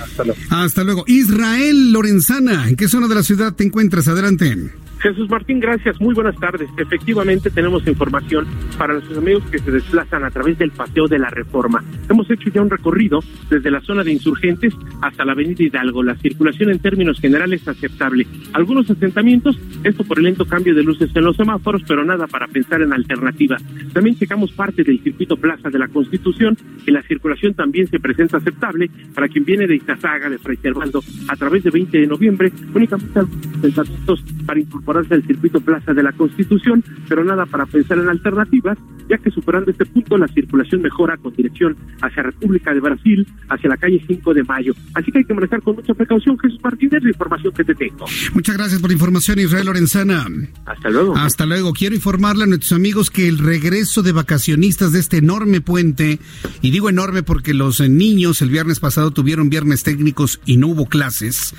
Hasta 0.00 0.24
luego. 0.24 0.40
Hasta 0.50 0.84
luego. 0.84 1.04
Israel 1.06 1.92
Lorenzana, 1.92 2.68
¿en 2.68 2.76
qué 2.76 2.88
zona 2.88 3.08
de 3.08 3.14
la 3.14 3.22
ciudad 3.22 3.54
te 3.54 3.64
encuentras? 3.64 3.95
Adelante. 3.96 4.85
Jesús 5.00 5.28
Martín, 5.28 5.60
gracias. 5.60 6.00
Muy 6.00 6.14
buenas 6.14 6.36
tardes. 6.36 6.68
Efectivamente, 6.76 7.50
tenemos 7.50 7.86
información 7.86 8.46
para 8.78 8.94
nuestros 8.94 9.18
amigos 9.18 9.44
que 9.50 9.58
se 9.58 9.70
desplazan 9.70 10.24
a 10.24 10.30
través 10.30 10.58
del 10.58 10.70
Paseo 10.70 11.06
de 11.06 11.18
la 11.18 11.30
Reforma. 11.30 11.82
Hemos 12.08 12.30
hecho 12.30 12.50
ya 12.50 12.62
un 12.62 12.70
recorrido 12.70 13.20
desde 13.50 13.70
la 13.70 13.80
zona 13.80 14.02
de 14.02 14.12
insurgentes 14.12 14.74
hasta 15.02 15.24
la 15.24 15.32
Avenida 15.32 15.62
Hidalgo. 15.62 16.02
La 16.02 16.16
circulación 16.16 16.70
en 16.70 16.78
términos 16.78 17.20
generales 17.20 17.62
es 17.62 17.68
aceptable. 17.68 18.26
Algunos 18.52 18.90
asentamientos, 18.90 19.58
esto 19.84 20.04
por 20.04 20.18
el 20.18 20.24
lento 20.24 20.44
cambio 20.46 20.74
de 20.74 20.82
luces 20.82 21.10
en 21.14 21.24
los 21.24 21.36
semáforos, 21.36 21.82
pero 21.86 22.04
nada 22.04 22.26
para 22.26 22.46
pensar 22.48 22.82
en 22.82 22.92
alternativas. 22.92 23.62
También 23.92 24.16
checamos 24.16 24.52
parte 24.52 24.82
del 24.82 25.00
circuito 25.02 25.36
Plaza 25.36 25.70
de 25.70 25.78
la 25.78 25.88
Constitución, 25.88 26.56
y 26.86 26.90
la 26.90 27.02
circulación 27.02 27.54
también 27.54 27.86
se 27.88 27.98
presenta 27.98 28.38
aceptable 28.38 28.90
para 29.14 29.28
quien 29.28 29.44
viene 29.44 29.66
de 29.66 29.76
Itazaga, 29.76 30.28
de 30.28 30.38
Fray 30.38 30.56
Servando, 30.56 31.02
a 31.28 31.36
través 31.36 31.64
de 31.64 31.70
20 31.70 31.98
de 31.98 32.06
noviembre, 32.06 32.52
únicamente 32.74 33.18
algunos 33.18 34.22
para 34.46 34.60
incorporar 34.86 35.06
el 35.10 35.26
circuito 35.26 35.60
Plaza 35.60 35.92
de 35.92 36.02
la 36.02 36.12
Constitución, 36.12 36.84
pero 37.08 37.24
nada 37.24 37.46
para 37.46 37.66
pensar 37.66 37.98
en 37.98 38.08
alternativas, 38.08 38.78
ya 39.08 39.18
que 39.18 39.30
superando 39.30 39.70
este 39.70 39.84
punto 39.86 40.16
la 40.16 40.28
circulación 40.28 40.82
mejora 40.82 41.16
con 41.16 41.34
dirección 41.34 41.76
hacia 42.00 42.22
República 42.22 42.72
de 42.72 42.80
Brasil, 42.80 43.26
hacia 43.48 43.68
la 43.68 43.76
calle 43.76 44.02
5 44.06 44.34
de 44.34 44.44
Mayo. 44.44 44.74
Así 44.94 45.10
que 45.10 45.18
hay 45.18 45.24
que 45.24 45.34
manejar 45.34 45.62
con 45.62 45.76
mucha 45.76 45.94
precaución, 45.94 46.38
Jesús 46.38 46.60
Martínez, 46.62 47.02
la 47.02 47.10
información 47.10 47.52
que 47.52 47.64
te 47.64 47.74
tengo. 47.74 48.04
Muchas 48.34 48.56
gracias 48.56 48.80
por 48.80 48.90
la 48.90 48.94
información, 48.94 49.38
Israel 49.38 49.66
Lorenzana. 49.66 50.26
Hasta 50.64 50.90
luego. 50.90 51.16
Hasta 51.16 51.46
luego. 51.46 51.72
Quiero 51.72 51.94
informarle 51.94 52.44
a 52.44 52.46
nuestros 52.46 52.72
amigos 52.72 53.10
que 53.10 53.28
el 53.28 53.38
regreso 53.38 54.02
de 54.02 54.12
vacacionistas 54.12 54.92
de 54.92 55.00
este 55.00 55.18
enorme 55.18 55.60
puente, 55.60 56.20
y 56.62 56.70
digo 56.70 56.88
enorme 56.88 57.22
porque 57.22 57.54
los 57.54 57.80
niños 57.80 58.42
el 58.42 58.50
viernes 58.50 58.80
pasado 58.80 59.10
tuvieron 59.10 59.50
viernes 59.50 59.82
técnicos 59.82 60.40
y 60.46 60.56
no 60.56 60.68
hubo 60.68 60.86
clases, 60.86 61.54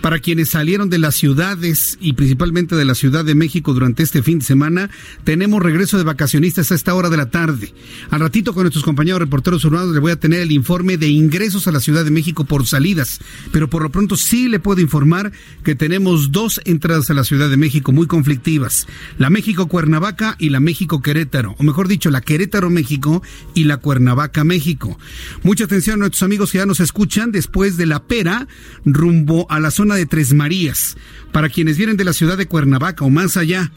para 0.00 0.18
quienes 0.20 0.50
salieron 0.50 0.90
de 0.90 0.98
las 0.98 1.16
ciudades 1.16 1.98
y 2.00 2.12
principalmente 2.12 2.67
de 2.76 2.84
la 2.84 2.94
Ciudad 2.94 3.24
de 3.24 3.34
México 3.34 3.74
durante 3.74 4.02
este 4.02 4.22
fin 4.22 4.40
de 4.40 4.44
semana, 4.44 4.90
tenemos 5.24 5.62
regreso 5.62 5.98
de 5.98 6.04
vacacionistas 6.04 6.70
a 6.70 6.74
esta 6.74 6.94
hora 6.94 7.10
de 7.10 7.16
la 7.16 7.30
tarde. 7.30 7.72
Al 8.10 8.20
ratito 8.20 8.54
con 8.54 8.64
nuestros 8.64 8.84
compañeros 8.84 9.20
reporteros 9.20 9.64
urbanos 9.64 9.94
le 9.94 10.00
voy 10.00 10.12
a 10.12 10.20
tener 10.20 10.40
el 10.40 10.52
informe 10.52 10.96
de 10.96 11.08
ingresos 11.08 11.66
a 11.68 11.72
la 11.72 11.80
Ciudad 11.80 12.04
de 12.04 12.10
México 12.10 12.44
por 12.44 12.66
salidas, 12.66 13.20
pero 13.52 13.68
por 13.68 13.82
lo 13.82 13.90
pronto 13.90 14.16
sí 14.16 14.48
le 14.48 14.60
puedo 14.60 14.80
informar 14.80 15.32
que 15.64 15.74
tenemos 15.74 16.32
dos 16.32 16.60
entradas 16.64 17.10
a 17.10 17.14
la 17.14 17.24
Ciudad 17.24 17.50
de 17.50 17.56
México 17.56 17.92
muy 17.92 18.06
conflictivas, 18.06 18.86
la 19.18 19.30
México 19.30 19.66
Cuernavaca 19.66 20.36
y 20.38 20.50
la 20.50 20.60
México 20.60 21.02
Querétaro, 21.02 21.54
o 21.58 21.62
mejor 21.62 21.88
dicho, 21.88 22.10
la 22.10 22.20
Querétaro 22.20 22.70
México 22.70 23.22
y 23.54 23.64
la 23.64 23.78
Cuernavaca 23.78 24.44
México. 24.44 24.98
Mucha 25.42 25.64
atención 25.64 25.94
a 25.94 25.98
nuestros 25.98 26.22
amigos 26.22 26.52
que 26.52 26.58
ya 26.58 26.66
nos 26.66 26.80
escuchan 26.80 27.32
después 27.32 27.76
de 27.76 27.86
la 27.86 28.02
pera 28.02 28.48
rumbo 28.84 29.46
a 29.50 29.60
la 29.60 29.70
zona 29.70 29.94
de 29.94 30.06
Tres 30.06 30.34
Marías. 30.34 30.96
Para 31.32 31.50
quienes 31.50 31.76
vienen 31.76 31.96
de 31.96 32.04
la 32.04 32.12
ciudad 32.12 32.38
de 32.38 32.46
Cuernavaca 32.46 32.57
o 33.00 33.10
más 33.10 33.36
allá, 33.36 33.70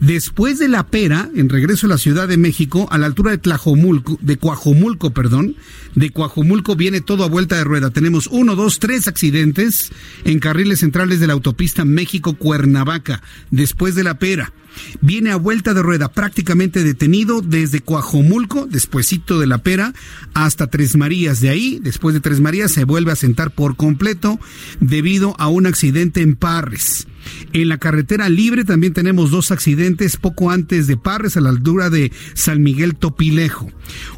Después 0.00 0.58
de 0.58 0.68
la 0.68 0.86
pera, 0.86 1.28
en 1.36 1.50
regreso 1.50 1.84
a 1.84 1.90
la 1.90 1.98
Ciudad 1.98 2.26
de 2.26 2.38
México, 2.38 2.88
a 2.90 2.96
la 2.96 3.04
altura 3.04 3.32
de 3.32 3.38
Tlajomulco, 3.38 4.18
de 4.22 4.38
Coajomulco, 4.38 5.10
perdón, 5.10 5.56
de 5.94 6.08
Coajomulco 6.08 6.74
viene 6.74 7.02
todo 7.02 7.22
a 7.22 7.28
vuelta 7.28 7.56
de 7.56 7.64
rueda. 7.64 7.90
Tenemos 7.90 8.26
uno, 8.26 8.56
dos, 8.56 8.78
tres 8.78 9.08
accidentes 9.08 9.92
en 10.24 10.38
carriles 10.38 10.80
centrales 10.80 11.20
de 11.20 11.26
la 11.26 11.34
autopista 11.34 11.84
México-Cuernavaca, 11.84 13.22
después 13.50 13.94
de 13.94 14.04
la 14.04 14.18
pera. 14.18 14.54
Viene 15.00 15.30
a 15.30 15.36
vuelta 15.36 15.74
de 15.74 15.82
rueda, 15.82 16.12
prácticamente 16.12 16.84
detenido 16.84 17.40
desde 17.40 17.80
Coajomulco, 17.80 18.66
despuesito 18.66 19.38
de 19.38 19.46
la 19.46 19.58
pera, 19.58 19.94
hasta 20.34 20.68
Tres 20.68 20.96
Marías. 20.96 21.40
De 21.40 21.50
ahí, 21.50 21.80
después 21.82 22.14
de 22.14 22.20
Tres 22.20 22.40
Marías, 22.40 22.72
se 22.72 22.84
vuelve 22.84 23.12
a 23.12 23.16
sentar 23.16 23.50
por 23.50 23.76
completo 23.76 24.38
debido 24.80 25.34
a 25.38 25.48
un 25.48 25.66
accidente 25.66 26.20
en 26.22 26.36
Parres. 26.36 27.06
En 27.52 27.68
la 27.68 27.78
carretera 27.78 28.28
libre 28.28 28.64
también 28.64 28.92
tenemos 28.92 29.30
dos 29.30 29.50
accidentes 29.50 30.16
poco 30.16 30.50
antes 30.50 30.86
de 30.86 30.96
Parres, 30.96 31.36
a 31.36 31.40
la 31.40 31.50
altura 31.50 31.90
de 31.90 32.12
San 32.34 32.62
Miguel 32.62 32.96
Topilejo. 32.96 33.70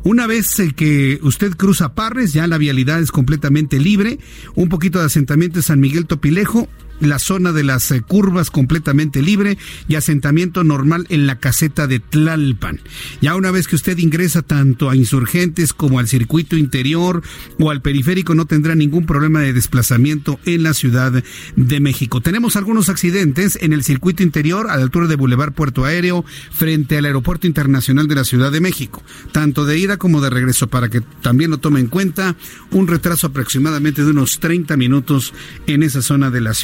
Una 0.02 0.26
vez 0.26 0.56
que 0.76 1.18
usted 1.22 1.52
cruza 1.56 1.94
Parres, 1.94 2.32
ya 2.32 2.46
la 2.46 2.58
vialidad 2.58 3.00
es 3.00 3.10
completamente 3.10 3.78
libre. 3.78 4.18
Un 4.54 4.68
poquito 4.68 4.98
de 4.98 5.06
asentamiento 5.06 5.58
de 5.58 5.62
San 5.62 5.80
Miguel 5.80 6.06
Topilejo, 6.06 6.68
la 7.02 7.18
zona 7.18 7.52
de 7.52 7.64
las 7.64 7.90
eh, 7.90 8.00
curvas 8.00 8.50
completamente 8.50 9.22
libre 9.22 9.58
y 9.88 9.96
asentamiento 9.96 10.64
normal 10.64 11.06
en 11.08 11.26
la 11.26 11.38
caseta 11.38 11.86
de 11.86 12.00
Tlalpan. 12.00 12.80
Ya 13.20 13.34
una 13.36 13.50
vez 13.50 13.66
que 13.68 13.76
usted 13.76 13.98
ingresa 13.98 14.42
tanto 14.42 14.88
a 14.88 14.96
insurgentes 14.96 15.72
como 15.72 15.98
al 15.98 16.08
circuito 16.08 16.56
interior 16.56 17.22
o 17.58 17.70
al 17.70 17.82
periférico 17.82 18.34
no 18.34 18.46
tendrá 18.46 18.74
ningún 18.74 19.06
problema 19.06 19.40
de 19.40 19.52
desplazamiento 19.52 20.38
en 20.44 20.62
la 20.62 20.74
Ciudad 20.74 21.22
de 21.56 21.80
México. 21.80 22.20
Tenemos 22.20 22.56
algunos 22.56 22.88
accidentes 22.88 23.58
en 23.60 23.72
el 23.72 23.84
circuito 23.84 24.22
interior 24.22 24.70
a 24.70 24.76
la 24.76 24.82
altura 24.82 25.06
de 25.06 25.16
Boulevard 25.16 25.52
Puerto 25.52 25.84
Aéreo 25.84 26.24
frente 26.50 26.98
al 26.98 27.04
Aeropuerto 27.04 27.46
Internacional 27.46 28.08
de 28.08 28.14
la 28.14 28.24
Ciudad 28.24 28.52
de 28.52 28.60
México, 28.60 29.02
tanto 29.32 29.64
de 29.64 29.78
ida 29.78 29.96
como 29.96 30.20
de 30.20 30.30
regreso 30.30 30.68
para 30.68 30.88
que 30.88 31.00
también 31.00 31.50
lo 31.50 31.58
tome 31.58 31.80
en 31.80 31.88
cuenta 31.88 32.36
un 32.70 32.88
retraso 32.88 33.26
aproximadamente 33.28 34.04
de 34.04 34.10
unos 34.10 34.40
30 34.40 34.76
minutos 34.76 35.34
en 35.66 35.82
esa 35.82 36.02
zona 36.02 36.30
de 36.30 36.40
la 36.40 36.54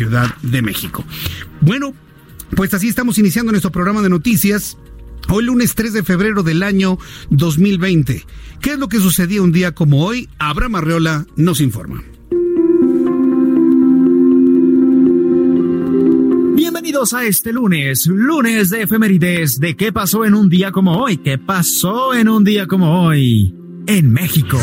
de 0.43 0.63
México. 0.63 1.05
Bueno, 1.61 1.95
pues 2.57 2.73
así 2.75 2.89
estamos 2.89 3.19
iniciando 3.19 3.53
nuestro 3.53 3.73
programa 3.73 4.03
de 4.03 4.09
noticias. 4.09 4.79
Hoy 5.29 5.45
lunes 5.45 5.75
3 5.75 5.93
de 5.93 6.03
febrero 6.03 6.43
del 6.43 6.63
año 6.63 6.99
2020. 7.31 8.25
¿Qué 8.61 8.73
es 8.73 8.79
lo 8.79 8.89
que 8.89 8.99
sucedía 8.99 9.43
un 9.43 9.53
día 9.53 9.73
como 9.73 10.05
hoy? 10.05 10.29
Abraham 10.39 10.77
Arreola 10.77 11.27
nos 11.37 11.61
informa. 11.61 12.03
Bienvenidos 16.55 17.13
a 17.13 17.25
este 17.25 17.53
lunes, 17.53 18.07
lunes 18.07 18.71
de 18.71 18.83
efemérides 18.83 19.61
de 19.61 19.77
qué 19.77 19.93
pasó 19.93 20.25
en 20.25 20.35
un 20.35 20.49
día 20.49 20.73
como 20.73 20.97
hoy, 20.99 21.19
qué 21.19 21.39
pasó 21.39 22.15
en 22.15 22.29
un 22.29 22.45
día 22.45 22.67
como 22.67 23.05
hoy 23.05 23.55
en 23.87 24.11
México. 24.11 24.59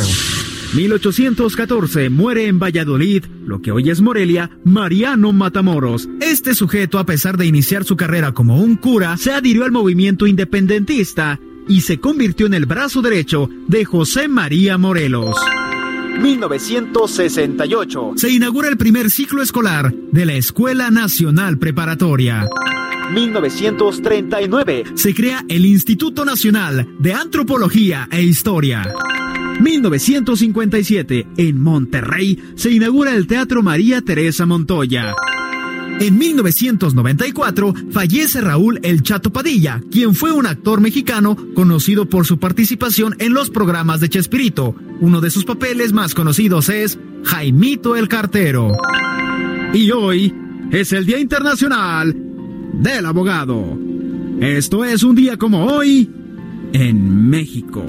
1814 0.76 2.10
muere 2.10 2.48
en 2.48 2.60
Valladolid, 2.60 3.24
lo 3.46 3.62
que 3.62 3.72
hoy 3.72 3.90
es 3.90 4.02
Morelia, 4.02 4.50
Mariano 4.66 5.32
Matamoros. 5.32 6.10
Este 6.20 6.54
sujeto, 6.54 7.00
a 7.00 7.06
pesar 7.06 7.38
de 7.38 7.46
iniciar 7.46 7.86
su 7.86 7.96
carrera 7.96 8.34
como 8.34 8.62
un 8.62 8.76
cura, 8.76 9.16
se 9.16 9.32
adhirió 9.32 9.64
al 9.64 9.72
movimiento 9.72 10.28
independentista 10.28 11.40
y 11.68 11.82
se 11.82 12.00
convirtió 12.00 12.46
en 12.46 12.54
el 12.56 12.66
brazo 12.66 13.02
derecho 13.02 13.50
de 13.68 13.86
José 13.86 14.28
María 14.28 14.78
Morelos. 14.78 15.38
1968. 16.20 18.12
Se 18.18 18.30
inaugura 18.30 18.68
el 18.68 18.78
primer 18.78 19.10
ciclo 19.10 19.42
escolar 19.42 19.94
de 20.12 20.26
la 20.26 20.34
Escuela 20.34 20.92
Nacional 20.92 21.58
Preparatoria. 21.58 22.48
1939. 23.14 24.84
Se 24.96 25.14
crea 25.14 25.46
el 25.48 25.66
Instituto 25.66 26.26
Nacional 26.26 26.88
de 27.00 27.14
Antropología 27.14 28.10
e 28.12 28.24
Historia. 28.24 28.84
1957, 29.66 31.28
en 31.38 31.60
Monterrey, 31.60 32.40
se 32.56 32.70
inaugura 32.70 33.16
el 33.16 33.26
Teatro 33.26 33.64
María 33.64 34.00
Teresa 34.02 34.46
Montoya. 34.46 35.16
En 36.00 36.20
1994 36.20 37.74
fallece 37.90 38.42
Raúl 38.42 38.80
El 38.84 39.02
Chato 39.02 39.34
Padilla, 39.34 39.82
quien 39.92 40.14
fue 40.14 40.32
un 40.32 40.46
actor 40.46 40.82
mexicano 40.82 41.36
conocido 41.56 42.06
por 42.06 42.28
su 42.28 42.38
participación 42.38 43.16
en 43.18 43.34
los 43.34 43.50
programas 43.50 44.02
de 44.02 44.10
Chespirito. 44.10 44.76
Uno 45.00 45.20
de 45.20 45.32
sus 45.32 45.46
papeles 45.46 45.94
más 45.94 46.14
conocidos 46.14 46.70
es 46.70 47.00
Jaimito 47.24 47.96
el 47.96 48.08
Cartero. 48.08 48.72
Y 49.74 49.90
hoy 49.90 50.32
es 50.70 50.94
el 50.94 51.08
Día 51.08 51.20
Internacional 51.20 52.16
del 52.74 53.04
Abogado. 53.04 53.80
Esto 54.42 54.86
es 54.86 55.02
un 55.02 55.16
día 55.16 55.38
como 55.38 55.66
hoy 55.66 56.08
en 56.72 57.30
México. 57.30 57.84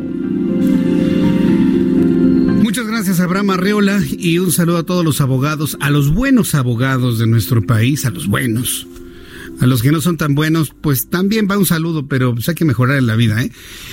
Muchas 2.76 2.92
gracias, 2.92 3.20
Abraham 3.20 3.52
Arreola, 3.52 4.02
y 4.18 4.38
un 4.38 4.52
saludo 4.52 4.76
a 4.76 4.82
todos 4.82 5.02
los 5.02 5.22
abogados, 5.22 5.78
a 5.80 5.88
los 5.88 6.12
buenos 6.12 6.54
abogados 6.54 7.18
de 7.18 7.26
nuestro 7.26 7.64
país, 7.64 8.04
a 8.04 8.10
los 8.10 8.26
buenos. 8.26 8.86
A 9.60 9.66
los 9.66 9.82
que 9.82 9.90
no 9.90 10.00
son 10.00 10.16
tan 10.16 10.34
buenos, 10.34 10.74
pues 10.80 11.08
también 11.08 11.48
va 11.50 11.56
un 11.56 11.66
saludo, 11.66 12.06
pero 12.06 12.34
pues 12.34 12.48
hay 12.48 12.54
que 12.54 12.64
mejorar 12.64 12.98
en 12.98 13.06
la 13.06 13.16
vida, 13.16 13.42
¿eh? 13.42 13.50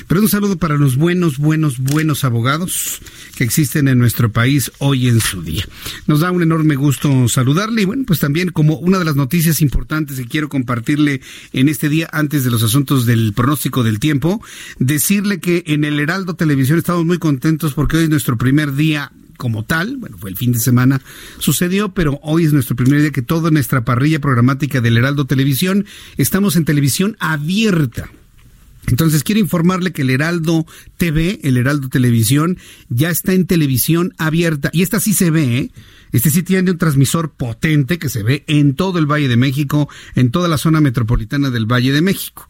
Pero 0.07 0.21
un 0.21 0.29
saludo 0.29 0.57
para 0.57 0.77
los 0.77 0.97
buenos, 0.97 1.37
buenos, 1.37 1.79
buenos 1.79 2.23
abogados 2.23 2.99
que 3.35 3.43
existen 3.43 3.87
en 3.87 3.97
nuestro 3.97 4.31
país 4.31 4.71
hoy 4.79 5.07
en 5.07 5.21
su 5.21 5.41
día. 5.41 5.65
Nos 6.05 6.19
da 6.19 6.31
un 6.31 6.43
enorme 6.43 6.75
gusto 6.75 7.27
saludarle 7.29 7.83
y 7.83 7.85
bueno, 7.85 8.03
pues 8.05 8.19
también 8.19 8.49
como 8.49 8.75
una 8.77 8.99
de 8.99 9.05
las 9.05 9.15
noticias 9.15 9.61
importantes 9.61 10.17
que 10.17 10.27
quiero 10.27 10.49
compartirle 10.49 11.21
en 11.53 11.69
este 11.69 11.89
día 11.89 12.09
antes 12.11 12.43
de 12.43 12.51
los 12.51 12.63
asuntos 12.63 13.05
del 13.05 13.33
pronóstico 13.33 13.83
del 13.83 13.99
tiempo, 13.99 14.43
decirle 14.79 15.39
que 15.39 15.63
en 15.67 15.85
el 15.85 15.99
Heraldo 15.99 16.35
Televisión 16.35 16.77
estamos 16.77 17.05
muy 17.05 17.19
contentos 17.19 17.73
porque 17.73 17.97
hoy 17.97 18.03
es 18.03 18.09
nuestro 18.09 18.37
primer 18.37 18.75
día 18.75 19.11
como 19.43 19.65
tal, 19.65 19.97
bueno, 19.97 20.17
fue 20.17 20.29
el 20.29 20.37
fin 20.37 20.53
de 20.53 20.59
semana, 20.59 21.01
sucedió, 21.37 21.93
pero 21.93 22.17
hoy 22.23 22.45
es 22.45 22.53
nuestro 22.53 22.77
primer 22.77 23.01
día 23.01 23.11
que 23.11 23.21
toda 23.21 23.51
nuestra 23.51 23.83
parrilla 23.83 24.21
programática 24.21 24.79
del 24.79 24.95
Heraldo 24.95 25.25
Televisión 25.25 25.85
estamos 26.15 26.55
en 26.55 26.63
televisión 26.63 27.17
abierta. 27.19 28.09
Entonces 28.87 29.21
quiero 29.21 29.41
informarle 29.41 29.91
que 29.91 30.03
el 30.03 30.11
Heraldo 30.11 30.65
TV, 30.95 31.41
el 31.43 31.57
Heraldo 31.57 31.89
Televisión, 31.89 32.57
ya 32.87 33.09
está 33.09 33.33
en 33.33 33.45
televisión 33.45 34.13
abierta. 34.17 34.69
Y 34.71 34.81
esta 34.81 35.01
sí 35.01 35.11
se 35.11 35.29
ve, 35.29 35.57
¿eh? 35.57 35.71
Este 36.13 36.29
sí 36.29 36.41
tiene 36.41 36.71
un 36.71 36.77
transmisor 36.77 37.33
potente 37.33 37.99
que 37.99 38.07
se 38.07 38.23
ve 38.23 38.45
en 38.47 38.75
todo 38.75 38.97
el 38.97 39.07
Valle 39.07 39.27
de 39.27 39.35
México, 39.35 39.89
en 40.15 40.31
toda 40.31 40.47
la 40.47 40.57
zona 40.57 40.79
metropolitana 40.79 41.49
del 41.49 41.65
Valle 41.65 41.91
de 41.91 42.01
México. 42.01 42.47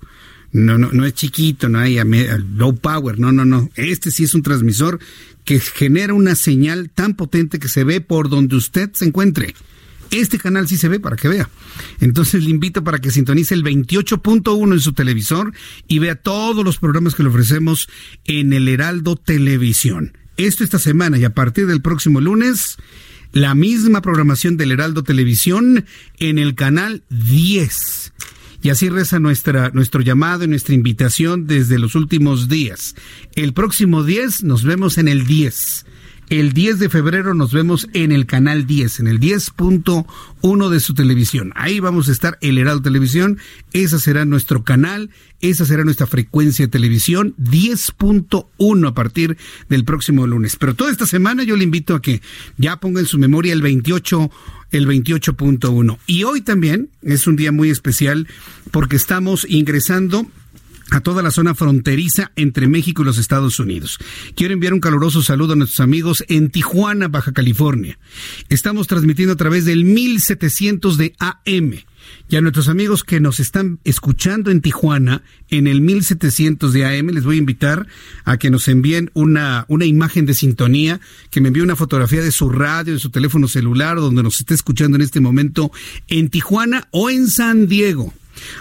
No, 0.52 0.78
no, 0.78 0.92
no 0.92 1.04
es 1.08 1.16
chiquito, 1.16 1.68
no 1.68 1.80
hay 1.80 1.98
low 2.56 2.76
power, 2.76 3.18
no, 3.18 3.32
no, 3.32 3.46
no. 3.46 3.72
Este 3.76 4.12
sí 4.12 4.26
es 4.26 4.36
un 4.36 4.44
transmisor 4.44 5.00
que 5.46 5.60
genera 5.60 6.14
una 6.14 6.36
señal 6.36 6.90
tan 6.90 7.16
potente 7.16 7.60
que 7.60 7.68
se 7.68 7.84
ve 7.84 8.02
por 8.02 8.30
donde 8.30 8.56
usted 8.56 8.92
se 8.94 9.06
encuentre. 9.06 9.56
Este 10.12 10.38
canal 10.38 10.68
sí 10.68 10.78
se 10.78 10.90
ve 10.90 11.00
para 11.00 11.16
que 11.16 11.28
vea. 11.28 11.50
Entonces 12.00 12.44
le 12.44 12.52
invito 12.52 12.84
para 12.84 13.00
que 13.00 13.10
sintonice 13.10 13.56
el 13.56 13.64
28.1 13.64 14.74
en 14.74 14.80
su 14.80 14.94
televisor 14.94 15.54
y 15.88 16.00
vea 16.00 16.16
todos 16.16 16.64
los 16.64 16.78
programas 16.78 17.16
que 17.16 17.24
le 17.24 17.30
ofrecemos 17.30 17.90
en 18.26 18.54
el 18.54 18.68
Heraldo 18.68 19.16
Televisión. 19.16 20.16
Esto 20.38 20.64
esta 20.64 20.80
semana 20.80 21.18
y 21.18 21.26
a 21.26 21.34
partir 21.34 21.66
del 21.66 21.82
próximo 21.82 22.22
lunes, 22.22 22.78
la 23.32 23.56
misma 23.56 24.02
programación 24.02 24.56
del 24.56 24.72
Heraldo 24.72 25.04
Televisión 25.04 25.86
en 26.20 26.38
el 26.38 26.54
canal 26.54 27.04
10. 27.10 28.14
Y 28.64 28.70
así 28.70 28.88
reza 28.88 29.20
nuestra, 29.20 29.72
nuestro 29.72 30.02
llamado 30.02 30.46
y 30.46 30.48
nuestra 30.48 30.74
invitación 30.74 31.48
desde 31.48 31.78
los 31.78 31.96
últimos 31.96 32.48
días. 32.48 32.96
El 33.36 33.54
próximo 33.54 34.04
10 34.04 34.44
nos 34.46 34.64
vemos 34.64 34.98
en 34.98 35.10
el 35.10 35.28
10. 35.28 35.86
El 36.30 36.54
10 36.54 36.80
de 36.80 36.90
febrero 36.90 37.34
nos 37.34 37.52
vemos 37.52 37.88
en 37.94 38.12
el 38.12 38.26
canal 38.26 38.66
10, 38.66 39.02
en 39.02 39.08
el 39.08 39.20
10.1 39.20 40.70
de 40.70 40.80
su 40.80 40.94
televisión. 40.94 41.52
Ahí 41.56 41.80
vamos 41.80 42.10
a 42.10 42.12
estar 42.12 42.38
el 42.42 42.58
Heraldo 42.58 42.82
Televisión. 42.82 43.38
Esa 43.74 44.00
será 44.00 44.26
nuestro 44.26 44.64
canal, 44.64 45.10
esa 45.42 45.66
será 45.66 45.84
nuestra 45.84 46.08
frecuencia 46.08 46.66
de 46.66 46.72
televisión, 46.72 47.36
10.1 47.38 48.88
a 48.88 48.94
partir 48.94 49.38
del 49.70 49.86
próximo 49.86 50.26
lunes. 50.26 50.56
Pero 50.56 50.76
toda 50.76 50.92
esta 50.92 51.06
semana 51.06 51.44
yo 51.44 51.56
le 51.56 51.66
invito 51.66 51.94
a 51.96 52.02
que 52.02 52.22
ya 52.58 52.78
ponga 52.78 53.00
en 53.00 53.08
su 53.08 53.18
memoria 53.18 53.54
el 53.54 53.62
28 53.62 54.32
el 54.72 54.88
28.1. 54.88 56.00
Y 56.08 56.24
hoy 56.24 56.42
también 56.42 56.90
es 57.04 57.28
un 57.28 57.36
día 57.36 57.52
muy 57.52 57.70
especial 57.70 58.28
porque 58.72 58.96
estamos 58.96 59.46
ingresando 59.48 60.26
a 60.94 61.02
toda 61.02 61.24
la 61.24 61.32
zona 61.32 61.56
fronteriza 61.56 62.32
entre 62.36 62.68
México 62.68 63.02
y 63.02 63.06
los 63.06 63.18
Estados 63.18 63.60
Unidos. 63.60 63.98
Quiero 64.36 64.54
enviar 64.54 64.74
un 64.74 64.80
caluroso 64.80 65.24
saludo 65.24 65.54
a 65.54 65.56
nuestros 65.56 65.80
amigos 65.80 66.24
en 66.30 66.52
Tijuana, 66.52 67.08
Baja 67.08 67.32
California. 67.32 67.98
Estamos 68.50 68.86
transmitiendo 68.86 69.34
a 69.34 69.38
través 69.38 69.66
del 69.66 69.86
1700 69.86 70.98
de 70.98 71.16
AM. 71.18 71.80
Y 72.30 72.36
a 72.36 72.42
nuestros 72.42 72.68
amigos 72.68 73.04
que 73.04 73.20
nos 73.20 73.40
están 73.40 73.80
escuchando 73.86 74.52
en 74.52 74.62
Tijuana, 74.62 75.24
en 75.50 75.66
el 75.66 75.82
1700 75.82 76.72
de 76.74 76.86
AM, 76.86 77.08
les 77.08 77.24
voy 77.24 77.38
a 77.38 77.40
invitar 77.40 77.88
a 78.24 78.38
que 78.38 78.52
nos 78.52 78.68
envíen 78.68 79.10
una, 79.14 79.66
una 79.70 79.86
imagen 79.86 80.28
de 80.28 80.36
sintonía, 80.36 81.00
que 81.32 81.42
me 81.42 81.48
envíe 81.48 81.62
una 81.62 81.76
fotografía 81.76 82.22
de 82.22 82.32
su 82.32 82.50
radio, 82.50 82.94
de 82.94 83.00
su 83.00 83.10
teléfono 83.10 83.48
celular, 83.48 83.98
donde 83.98 84.22
nos 84.22 84.40
esté 84.40 84.54
escuchando 84.54 84.96
en 84.96 85.02
este 85.02 85.22
momento 85.22 85.72
en 86.08 86.30
Tijuana 86.30 86.88
o 86.92 87.10
en 87.10 87.30
San 87.30 87.68
Diego. 87.68 88.14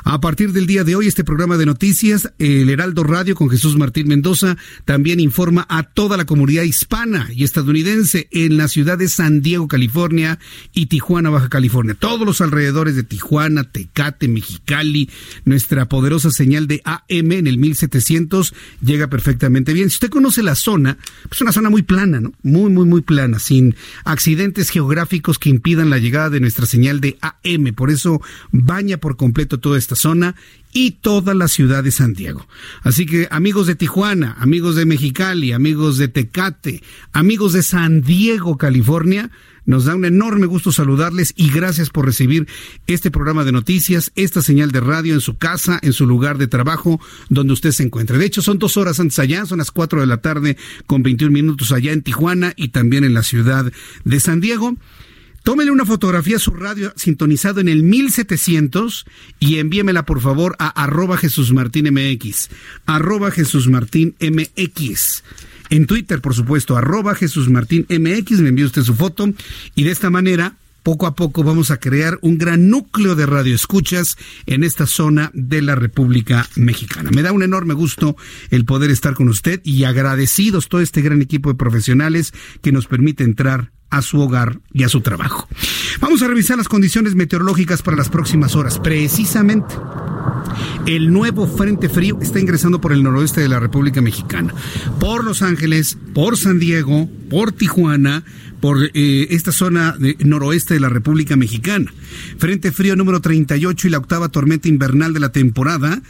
A 0.05 0.21
partir 0.21 0.53
del 0.53 0.67
día 0.67 0.85
de 0.85 0.97
hoy, 0.97 1.07
este 1.07 1.25
programa 1.25 1.57
de 1.57 1.67
noticias, 1.67 2.33
el 2.39 2.69
Heraldo 2.69 3.05
Radio 3.05 3.35
con 3.35 3.51
Jesús 3.51 3.77
Martín 3.77 4.09
Mendoza, 4.09 4.57
también 4.85 5.21
informa 5.21 5.67
a 5.69 5.83
toda 5.83 6.17
la 6.17 6.25
comunidad 6.25 6.63
hispana 6.63 7.29
y 7.33 7.45
estadounidense 7.45 8.29
en 8.31 8.57
la 8.57 8.69
ciudad 8.69 8.99
de 8.99 9.09
San 9.09 9.43
Diego, 9.43 9.69
California 9.69 10.39
y 10.73 10.87
Tijuana, 10.87 11.31
Baja 11.31 11.49
California. 11.49 11.95
Todos 11.95 12.27
los 12.27 12.41
alrededores 12.41 12.97
de 12.97 13.03
Tijuana, 13.03 13.65
Tecate, 13.65 14.29
Mexicali, 14.29 15.11
nuestra 15.45 15.89
poderosa 15.89 16.31
señal 16.31 16.67
de 16.67 16.83
AM 16.85 17.33
en 17.33 17.47
el 17.47 17.59
1700 17.59 18.55
llega 18.81 19.09
perfectamente 19.09 19.73
bien. 19.73 19.91
Si 19.91 19.97
usted 19.97 20.11
conoce 20.11 20.43
la 20.43 20.55
zona, 20.55 20.99
es 21.01 21.29
pues 21.29 21.41
una 21.41 21.53
zona 21.53 21.71
muy 21.71 21.83
plana, 21.83 22.21
¿no? 22.21 22.33
Muy, 22.43 22.71
muy, 22.71 22.87
muy 22.87 23.03
plana, 23.03 23.39
sin 23.39 23.77
accidentes 24.05 24.71
geográficos 24.71 25.39
que 25.39 25.51
impidan 25.51 25.91
la 25.91 25.99
llegada 25.99 26.31
de 26.31 26.41
nuestra 26.41 26.67
señal 26.67 27.01
de 27.01 27.19
AM. 27.21 27.75
Por 27.75 27.91
eso 27.91 28.21
baña 28.51 28.97
por 28.97 29.17
completo 29.17 29.59
toda 29.63 29.79
esta 29.79 29.97
zona 29.97 30.37
y 30.73 30.93
toda 30.93 31.33
la 31.33 31.49
ciudad 31.49 31.83
de 31.83 31.91
San 31.91 32.13
Diego. 32.13 32.47
Así 32.83 33.07
que 33.07 33.29
amigos 33.31 33.67
de 33.67 33.75
Tijuana, 33.75 34.37
amigos 34.39 34.77
de 34.77 34.85
Mexicali, 34.85 35.53
amigos 35.53 35.97
de 35.97 36.09
Tecate, 36.09 36.83
amigos 37.13 37.55
de 37.55 37.63
San 37.63 38.03
Diego, 38.03 38.59
California, 38.59 39.31
nos 39.65 39.85
da 39.85 39.95
un 39.95 40.05
enorme 40.05 40.47
gusto 40.47 40.73
saludarles 40.73 41.35
y 41.37 41.51
gracias 41.51 41.91
por 41.91 42.07
recibir 42.07 42.49
este 42.87 43.11
programa 43.11 43.45
de 43.45 43.53
noticias, 43.53 44.11
esta 44.17 44.43
señal 44.43 44.73
de 44.73 44.81
radio 44.81 45.15
en 45.15 45.21
su 45.21 45.37
casa, 45.37 45.79
en 45.83 45.93
su 45.93 46.07
lugar 46.07 46.39
de 46.39 46.49
trabajo, 46.49 47.01
donde 47.29 47.53
usted 47.53 47.71
se 47.71 47.85
encuentre. 47.85 48.19
De 48.19 48.27
hecho, 48.27 48.43
son 48.43 48.59
dos 48.59 48.77
horas 48.77 48.99
antes 48.99 49.19
allá, 49.19 49.47
son 49.47 49.59
las 49.59 49.71
cuatro 49.71 50.01
de 50.01 50.07
la 50.07 50.19
tarde 50.19 50.57
con 50.87 51.03
21 51.03 51.33
minutos 51.33 51.71
allá 51.73 51.93
en 51.93 52.03
Tijuana 52.03 52.55
y 52.57 52.69
también 52.69 53.05
en 53.05 53.15
la 53.15 53.23
ciudad 53.23 53.73
de 54.05 54.21
San 54.21 54.41
Diego. 54.41 54.77
Tómele 55.43 55.73
una 55.73 55.85
fotografía 55.85 56.37
a 56.37 56.41
su 56.41 56.53
radio 56.53 56.93
sintonizado 56.97 57.61
en 57.61 57.69
el 57.69 57.83
1700 57.83 59.05
y 59.41 59.59
envíemela 59.59 60.05
por 60.05 60.21
favor 60.21 60.55
a 60.61 60.69
arroba 60.69 61.17
Jesús 61.17 61.53
MX. 61.53 62.49
Arroba 62.87 63.33
Jesús 63.33 63.69
MX. 63.69 65.25
En 65.71 65.87
Twitter, 65.87 66.21
por 66.21 66.35
supuesto, 66.35 66.77
arroba 66.77 67.15
Jesús 67.17 67.49
MX, 67.49 68.41
me 68.41 68.51
envía 68.51 68.67
usted 68.67 68.83
su 68.83 68.95
foto 68.95 69.33
y 69.75 69.83
de 69.83 69.91
esta 69.91 70.11
manera 70.11 70.55
poco 70.85 71.07
a 71.07 71.15
poco 71.15 71.43
vamos 71.43 71.71
a 71.71 71.79
crear 71.79 72.19
un 72.23 72.39
gran 72.39 72.69
núcleo 72.69 73.15
de 73.17 73.27
radioescuchas 73.27 74.17
en 74.47 74.63
esta 74.63 74.87
zona 74.87 75.31
de 75.35 75.63
la 75.63 75.75
República 75.75 76.49
Mexicana. 76.57 77.11
Me 77.13 77.23
da 77.23 77.33
un 77.33 77.43
enorme 77.43 77.75
gusto 77.75 78.17
el 78.51 78.65
poder 78.65 78.91
estar 78.91 79.15
con 79.15 79.29
usted 79.29 79.61
y 79.65 79.85
agradecidos 79.85 80.69
todo 80.69 80.81
este 80.81 81.03
gran 81.03 81.21
equipo 81.21 81.51
de 81.51 81.57
profesionales 81.57 82.33
que 82.61 82.73
nos 82.73 82.87
permite 82.87 83.25
entrar 83.25 83.71
a 83.93 84.01
su 84.01 84.21
hogar 84.21 84.59
y 84.73 84.83
a 84.85 84.89
su 84.89 85.03
trabajo. 85.03 85.47
Vamos 86.01 86.23
a 86.23 86.29
revisar 86.29 86.57
las 86.57 86.67
condiciones 86.67 87.15
meteorológicas 87.15 87.83
para 87.83 87.97
las 87.97 88.09
próximas 88.09 88.57
horas. 88.57 88.79
Precisamente, 88.79 89.75
el 90.87 91.13
nuevo 91.13 91.47
Frente 91.47 91.91
Frío 91.91 92.19
está 92.23 92.41
ingresando 92.41 92.81
por 92.81 92.93
el 92.93 93.03
noroeste 93.03 93.43
de 93.43 93.49
la 93.49 93.61
República 93.61 94.01
Mexicana, 94.01 94.55
por 94.99 95.25
Los 95.25 95.43
Ángeles, 95.43 95.99
por 96.15 96.39
San 96.39 96.59
Diego, 96.59 97.09
por 97.29 97.53
Tijuana, 97.53 98.25
por 98.61 98.79
eh, 98.95 99.27
esta 99.31 99.53
zona 99.53 99.93
de 99.99 100.17
noroeste 100.21 100.75
de 100.75 100.81
la 100.81 100.89
República 100.89 101.37
Mexicana. 101.37 101.93
Frente 102.39 102.73
Frío 102.73 102.97
número 102.97 103.21
38 103.21 103.89
y 103.89 103.91
la 103.91 103.99
octava 103.99 104.31
tormenta 104.31 104.69
invernal 104.69 105.13
de 105.13 105.21
la 105.21 105.33
temporada 105.33 106.01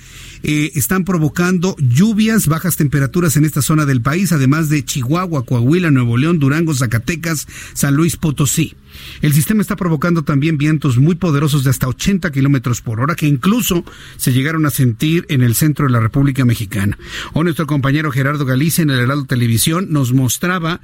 eh, 0.42 0.72
están 0.74 1.04
provocando 1.04 1.76
lluvias, 1.78 2.46
bajas 2.46 2.76
temperaturas 2.76 3.36
en 3.36 3.44
esta 3.44 3.62
zona 3.62 3.86
del 3.86 4.02
país, 4.02 4.32
además 4.32 4.68
de 4.68 4.84
Chihuahua, 4.84 5.44
Coahuila, 5.44 5.90
Nuevo 5.90 6.16
León, 6.16 6.38
Durango, 6.38 6.74
Zacatecas, 6.74 7.46
San 7.74 7.94
Luis 7.94 8.16
Potosí. 8.16 8.74
El 9.20 9.32
sistema 9.32 9.62
está 9.62 9.76
provocando 9.76 10.22
también 10.22 10.58
vientos 10.58 10.98
muy 10.98 11.14
poderosos 11.14 11.64
de 11.64 11.70
hasta 11.70 11.88
80 11.88 12.30
kilómetros 12.30 12.82
por 12.82 13.00
hora, 13.00 13.14
que 13.14 13.26
incluso 13.26 13.84
se 14.16 14.32
llegaron 14.32 14.66
a 14.66 14.70
sentir 14.70 15.26
en 15.28 15.42
el 15.42 15.54
centro 15.54 15.86
de 15.86 15.92
la 15.92 16.00
República 16.00 16.44
Mexicana. 16.44 16.98
O 17.32 17.42
nuestro 17.42 17.66
compañero 17.66 18.10
Gerardo 18.10 18.44
Galicia 18.44 18.82
en 18.82 18.90
el 18.90 19.00
Heraldo 19.00 19.24
Televisión 19.24 19.86
nos 19.90 20.12
mostraba 20.12 20.80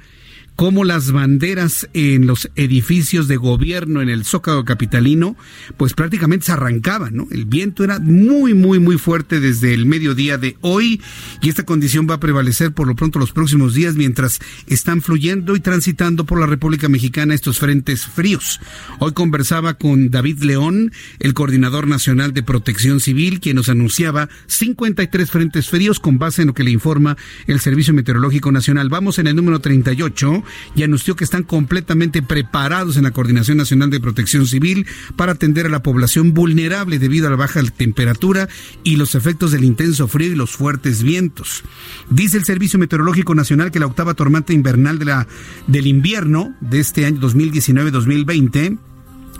cómo 0.59 0.83
las 0.83 1.13
banderas 1.13 1.87
en 1.93 2.27
los 2.27 2.49
edificios 2.57 3.29
de 3.29 3.37
gobierno 3.37 4.01
en 4.01 4.09
el 4.09 4.25
Zócalo 4.25 4.65
capitalino, 4.65 5.37
pues 5.77 5.93
prácticamente 5.93 6.47
se 6.47 6.51
arrancaban, 6.51 7.15
¿no? 7.15 7.29
El 7.31 7.45
viento 7.45 7.85
era 7.85 7.97
muy, 7.99 8.53
muy, 8.53 8.77
muy 8.77 8.97
fuerte 8.97 9.39
desde 9.39 9.73
el 9.73 9.85
mediodía 9.85 10.37
de 10.37 10.57
hoy 10.59 11.01
y 11.41 11.47
esta 11.47 11.63
condición 11.63 12.09
va 12.09 12.15
a 12.15 12.19
prevalecer 12.19 12.73
por 12.73 12.89
lo 12.89 12.95
pronto 12.97 13.19
los 13.19 13.31
próximos 13.31 13.73
días 13.73 13.95
mientras 13.95 14.41
están 14.67 15.01
fluyendo 15.01 15.55
y 15.55 15.61
transitando 15.61 16.25
por 16.25 16.41
la 16.41 16.45
República 16.45 16.89
Mexicana 16.89 17.33
estos 17.33 17.57
frentes 17.57 18.05
fríos. 18.05 18.59
Hoy 18.99 19.13
conversaba 19.13 19.75
con 19.75 20.11
David 20.11 20.43
León, 20.43 20.91
el 21.19 21.33
coordinador 21.33 21.87
nacional 21.87 22.33
de 22.33 22.43
protección 22.43 22.99
civil, 22.99 23.39
quien 23.39 23.55
nos 23.55 23.69
anunciaba 23.69 24.27
53 24.47 25.31
frentes 25.31 25.69
fríos 25.69 26.01
con 26.01 26.19
base 26.19 26.41
en 26.41 26.49
lo 26.49 26.53
que 26.53 26.65
le 26.65 26.71
informa 26.71 27.15
el 27.47 27.61
Servicio 27.61 27.93
Meteorológico 27.93 28.51
Nacional. 28.51 28.89
Vamos 28.89 29.19
en 29.19 29.27
el 29.27 29.37
número 29.37 29.61
38 29.61 30.43
y 30.75 30.83
anunció 30.83 31.15
que 31.15 31.23
están 31.23 31.43
completamente 31.43 32.21
preparados 32.21 32.97
en 32.97 33.03
la 33.03 33.11
Coordinación 33.11 33.57
Nacional 33.57 33.89
de 33.89 33.99
Protección 33.99 34.45
Civil 34.45 34.87
para 35.15 35.33
atender 35.33 35.65
a 35.65 35.69
la 35.69 35.83
población 35.83 36.33
vulnerable 36.33 36.99
debido 36.99 37.27
a 37.27 37.29
la 37.29 37.35
baja 37.35 37.61
temperatura 37.63 38.47
y 38.83 38.95
los 38.95 39.15
efectos 39.15 39.51
del 39.51 39.63
intenso 39.63 40.07
frío 40.07 40.31
y 40.31 40.35
los 40.35 40.51
fuertes 40.51 41.03
vientos. 41.03 41.63
Dice 42.09 42.37
el 42.37 42.45
Servicio 42.45 42.79
Meteorológico 42.79 43.35
Nacional 43.35 43.71
que 43.71 43.79
la 43.79 43.87
octava 43.87 44.13
tormenta 44.13 44.53
invernal 44.53 44.99
de 44.99 45.05
la, 45.05 45.27
del 45.67 45.87
invierno 45.87 46.55
de 46.61 46.79
este 46.79 47.05
año 47.05 47.19
2019-2020 47.19 48.88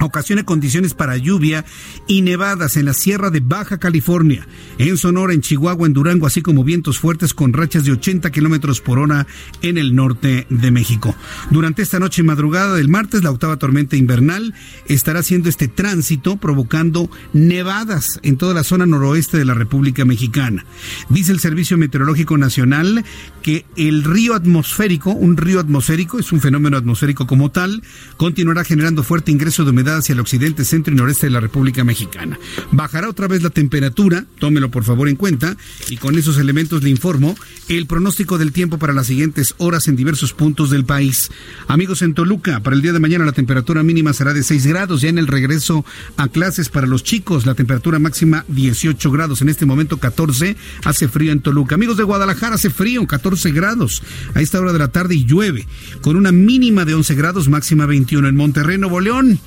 ocasiona 0.06 0.44
condiciones 0.44 0.94
para 0.94 1.18
lluvia 1.18 1.66
y 2.08 2.22
nevadas 2.22 2.78
en 2.78 2.86
la 2.86 2.94
Sierra 2.94 3.30
de 3.30 3.40
Baja 3.40 3.78
California, 3.78 4.48
en 4.78 4.98
Sonora, 4.98 5.34
en 5.34 5.42
Chihuahua, 5.42 5.88
en 5.88 5.94
Durango, 5.94 6.28
así 6.28 6.42
como 6.42 6.64
vientos 6.64 7.00
fuertes 7.00 7.34
con 7.34 7.54
rachas 7.54 7.84
de 7.86 7.92
80 7.92 8.32
kilómetros 8.32 8.82
por 8.82 9.00
hora 9.00 9.28
en 9.62 9.78
el 9.78 9.96
norte 9.96 10.48
de 10.50 10.72
México. 10.72 11.16
Durante 11.50 11.82
esta 11.82 12.00
noche 12.00 12.22
y 12.22 12.26
madrugada 12.26 12.76
del 12.76 12.88
martes, 12.88 13.24
la 13.24 13.32
octava 13.32 13.58
tormenta 13.58 13.96
invernal 13.96 14.54
estará 14.88 15.20
haciendo 15.20 15.50
este 15.50 15.68
tránsito, 15.68 16.38
provocando 16.38 17.10
nevadas 17.34 18.20
en 18.24 18.38
toda 18.38 18.54
la 18.54 18.64
zona 18.64 18.86
noroeste 18.86 19.38
de 19.38 19.46
la 19.46 19.54
República 19.54 20.06
Mexicana. 20.06 20.66
Dice 21.10 21.32
el 21.32 21.40
Servicio 21.40 21.78
Meteorológico 21.78 22.38
Nacional 22.38 23.04
que 23.42 23.66
el 23.76 24.04
río 24.04 24.34
atmosférico, 24.34 25.12
un 25.12 25.38
río 25.38 25.60
atmosférico, 25.60 26.20
es 26.20 26.32
un 26.32 26.42
fenómeno 26.42 26.78
atmosférico 26.78 27.28
como 27.28 27.52
tal, 27.52 27.84
continuará 28.18 28.64
generando 28.64 29.04
fuerte 29.04 29.32
ingreso 29.32 29.64
de 29.64 29.72
humedad 29.72 29.89
hacia 29.98 30.14
el 30.14 30.20
occidente, 30.20 30.66
centro 30.66 30.94
y 30.94 30.98
noreste 30.98 31.28
de 31.28 31.32
la 31.32 31.40
República 31.40 31.84
Mexicana. 31.84 32.40
Bajará 32.72 33.10
otra 33.10 33.28
vez 33.28 33.44
la 33.44 33.50
temperatura, 33.50 34.26
tómelo 34.40 34.72
por 34.72 34.84
favor 34.84 35.10
en 35.10 35.16
cuenta, 35.16 35.58
y 35.90 35.98
con 35.98 36.18
esos 36.18 36.38
elementos 36.38 36.84
le 36.84 36.90
informo 36.90 37.36
el 37.68 37.86
pronóstico 37.86 38.38
del 38.38 38.52
tiempo 38.52 38.78
para 38.78 38.94
las 38.94 39.08
siguientes 39.08 39.56
horas 39.58 39.88
en 39.88 39.96
diversos 39.96 40.34
puntos 40.34 40.70
del 40.70 40.86
país. 40.86 41.32
Amigos 41.68 42.02
en 42.02 42.14
Toluca, 42.14 42.62
para 42.62 42.76
el 42.76 42.82
día 42.82 42.94
de 42.94 43.00
mañana 43.00 43.26
la 43.26 43.32
temperatura 43.32 43.84
mínima 43.84 44.14
será 44.14 44.34
de 44.34 44.44
6 44.44 44.68
grados, 44.68 45.02
ya 45.02 45.10
en 45.10 45.18
el 45.18 45.28
regreso 45.28 45.86
a 46.18 46.28
clases 46.28 46.70
para 46.70 46.88
los 46.88 47.04
chicos, 47.04 47.46
la 47.46 47.56
temperatura 47.56 48.00
máxima 48.00 48.46
18 48.48 49.12
grados, 49.12 49.42
en 49.42 49.50
este 49.50 49.66
momento 49.66 49.98
14, 49.98 50.56
hace 50.84 51.08
frío 51.08 51.32
en 51.32 51.42
Toluca. 51.42 51.76
Amigos 51.76 51.98
de 51.98 52.04
Guadalajara, 52.04 52.56
hace 52.56 52.70
frío, 52.70 53.06
14 53.06 53.52
grados, 53.52 54.02
a 54.34 54.42
esta 54.42 54.60
hora 54.60 54.74
de 54.74 54.80
la 54.80 54.90
tarde 54.90 55.16
y 55.16 55.26
llueve, 55.26 55.68
con 56.02 56.16
una 56.16 56.32
mínima 56.32 56.86
de 56.86 56.94
11 56.94 57.16
grados, 57.16 57.50
máxima 57.50 57.86
21 57.86 58.28
en 58.28 58.36
Monterrey, 58.36 58.78
Nuevo 58.78 59.00
León. 59.00 59.40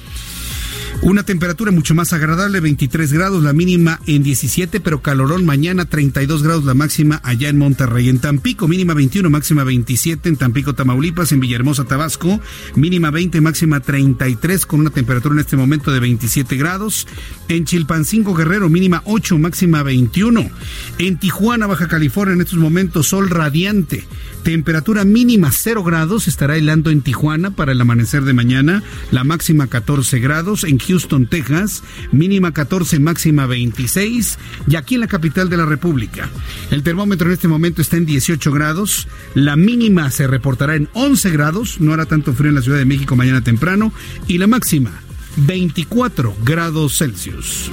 Una 1.00 1.24
temperatura 1.24 1.72
mucho 1.72 1.94
más 1.94 2.12
agradable, 2.12 2.60
23 2.60 3.12
grados, 3.12 3.42
la 3.42 3.52
mínima 3.52 4.00
en 4.06 4.22
17, 4.22 4.78
pero 4.78 5.02
calorón 5.02 5.44
mañana, 5.44 5.84
32 5.84 6.42
grados 6.44 6.64
la 6.64 6.74
máxima 6.74 7.20
allá 7.24 7.48
en 7.48 7.58
Monterrey. 7.58 8.08
En 8.08 8.20
Tampico, 8.20 8.68
mínima 8.68 8.94
21, 8.94 9.28
máxima 9.28 9.64
27, 9.64 10.28
en 10.28 10.36
Tampico, 10.36 10.74
Tamaulipas, 10.74 11.32
en 11.32 11.40
Villahermosa, 11.40 11.84
Tabasco, 11.84 12.40
mínima 12.76 13.10
20, 13.10 13.40
máxima 13.40 13.80
33, 13.80 14.64
con 14.66 14.80
una 14.80 14.90
temperatura 14.90 15.34
en 15.34 15.40
este 15.40 15.56
momento 15.56 15.90
de 15.90 15.98
27 15.98 16.56
grados. 16.56 17.08
En 17.48 17.64
Chilpancingo, 17.64 18.34
Guerrero, 18.34 18.68
mínima 18.68 19.02
8, 19.04 19.38
máxima 19.38 19.82
21. 19.82 20.50
En 20.98 21.18
Tijuana, 21.18 21.66
Baja 21.66 21.88
California, 21.88 22.34
en 22.34 22.42
estos 22.42 22.58
momentos, 22.58 23.08
sol 23.08 23.28
radiante. 23.28 24.06
Temperatura 24.42 25.04
mínima 25.04 25.50
0 25.52 25.84
grados, 25.84 26.26
estará 26.26 26.56
helando 26.56 26.90
en 26.90 27.02
Tijuana 27.02 27.52
para 27.52 27.72
el 27.72 27.80
amanecer 27.80 28.24
de 28.24 28.32
mañana, 28.32 28.82
la 29.12 29.22
máxima 29.22 29.68
14 29.68 30.18
grados. 30.18 30.64
En 30.64 30.78
Houston, 30.78 31.26
Texas, 31.26 31.84
mínima 32.10 32.52
14, 32.52 32.98
máxima 32.98 33.46
26, 33.46 34.38
y 34.68 34.76
aquí 34.76 34.96
en 34.96 35.02
la 35.02 35.06
capital 35.06 35.48
de 35.48 35.56
la 35.56 35.64
República. 35.64 36.28
El 36.70 36.82
termómetro 36.82 37.28
en 37.28 37.34
este 37.34 37.46
momento 37.46 37.82
está 37.82 37.96
en 37.96 38.06
18 38.06 38.50
grados, 38.50 39.06
la 39.34 39.54
mínima 39.54 40.10
se 40.10 40.26
reportará 40.26 40.74
en 40.74 40.88
11 40.92 41.30
grados, 41.30 41.80
no 41.80 41.92
hará 41.92 42.06
tanto 42.06 42.34
frío 42.34 42.48
en 42.48 42.56
la 42.56 42.62
Ciudad 42.62 42.78
de 42.78 42.84
México 42.84 43.14
mañana 43.14 43.42
temprano, 43.42 43.92
y 44.26 44.38
la 44.38 44.48
máxima 44.48 44.90
24 45.36 46.34
grados 46.44 46.98
Celsius. 46.98 47.70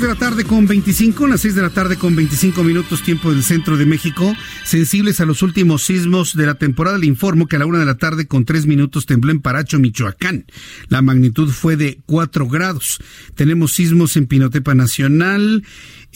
De 0.00 0.08
la 0.08 0.14
tarde 0.14 0.44
con 0.44 0.66
25, 0.66 1.26
las 1.26 1.40
6 1.40 1.54
de 1.54 1.62
la 1.62 1.70
tarde 1.70 1.96
con 1.96 2.14
25 2.14 2.62
minutos 2.62 3.02
tiempo 3.02 3.32
del 3.32 3.42
centro 3.42 3.76
de 3.76 3.86
México. 3.86 4.36
Sensibles 4.64 5.20
a 5.20 5.24
los 5.24 5.42
últimos 5.42 5.84
sismos 5.84 6.36
de 6.36 6.44
la 6.44 6.54
temporada, 6.54 6.98
le 6.98 7.06
informo 7.06 7.46
que 7.46 7.56
a 7.56 7.58
la 7.58 7.66
una 7.66 7.78
de 7.78 7.86
la 7.86 7.96
tarde 7.96 8.26
con 8.26 8.44
3 8.44 8.66
minutos 8.66 9.06
tembló 9.06 9.32
en 9.32 9.40
Paracho, 9.40 9.78
Michoacán. 9.78 10.44
La 10.88 11.00
magnitud 11.00 11.50
fue 11.50 11.76
de 11.76 12.00
4 12.04 12.46
grados. 12.46 12.98
Tenemos 13.34 13.72
sismos 13.72 14.16
en 14.16 14.26
Pinotepa 14.26 14.74
Nacional, 14.74 15.64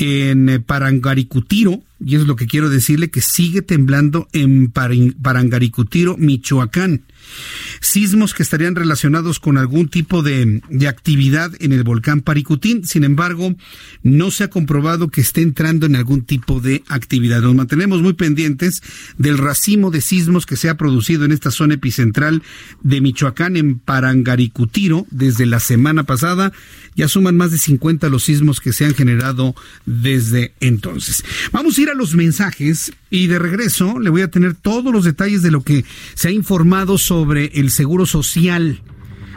en 0.01 0.49
eh, 0.49 0.61
Parangaricutiro, 0.61 1.83
y 2.03 2.17
es 2.17 2.27
lo 2.27 2.35
que 2.35 2.47
quiero 2.47 2.71
decirle 2.71 3.11
que 3.11 3.21
sigue 3.21 3.61
temblando 3.61 4.27
en 4.33 4.71
Parangaricutiro, 4.71 6.17
Michoacán. 6.17 7.03
Sismos 7.81 8.33
que 8.33 8.43
estarían 8.43 8.75
relacionados 8.75 9.39
con 9.39 9.59
algún 9.59 9.89
tipo 9.89 10.23
de, 10.23 10.63
de, 10.71 10.89
actividad 10.89 11.53
en 11.61 11.73
el 11.73 11.85
volcán 11.85 12.23
Paricutín. 12.23 12.87
Sin 12.87 13.05
embargo, 13.05 13.55
no 14.03 14.31
se 14.31 14.45
ha 14.45 14.51
comprobado 14.51 15.09
que 15.09 15.21
esté 15.21 15.43
entrando 15.43 15.85
en 15.85 15.97
algún 15.97 16.23
tipo 16.23 16.61
de 16.61 16.83
actividad. 16.89 17.43
Nos 17.43 17.55
mantenemos 17.55 18.01
muy 18.01 18.15
pendientes 18.15 18.83
del 19.19 19.37
racimo 19.37 19.91
de 19.91 20.01
sismos 20.01 20.47
que 20.47 20.57
se 20.57 20.71
ha 20.71 20.79
producido 20.79 21.27
en 21.27 21.33
esta 21.33 21.51
zona 21.51 21.75
epicentral 21.75 22.43
de 22.83 23.01
Michoacán, 23.03 23.57
en 23.57 23.79
Parangaricutiro, 23.79 25.07
desde 25.11 25.45
la 25.45 25.61
semana 25.61 26.05
pasada. 26.05 26.53
Ya 26.97 27.07
suman 27.07 27.37
más 27.37 27.51
de 27.51 27.59
50 27.59 28.09
los 28.09 28.25
sismos 28.25 28.61
que 28.61 28.73
se 28.73 28.87
han 28.87 28.95
generado 28.95 29.55
desde 29.90 30.53
entonces. 30.61 31.24
Vamos 31.53 31.76
a 31.76 31.83
ir 31.83 31.90
a 31.90 31.94
los 31.94 32.14
mensajes 32.14 32.92
y 33.11 33.26
de 33.26 33.38
regreso 33.38 33.98
le 33.98 34.11
voy 34.11 34.22
a 34.22 34.31
tener 34.31 34.55
todos 34.55 34.92
los 34.92 35.05
detalles 35.05 35.42
de 35.42 35.50
lo 35.50 35.62
que 35.62 35.85
se 36.14 36.29
ha 36.29 36.31
informado 36.31 36.96
sobre 36.96 37.46
el 37.55 37.70
seguro 37.70 38.07
social. 38.07 38.83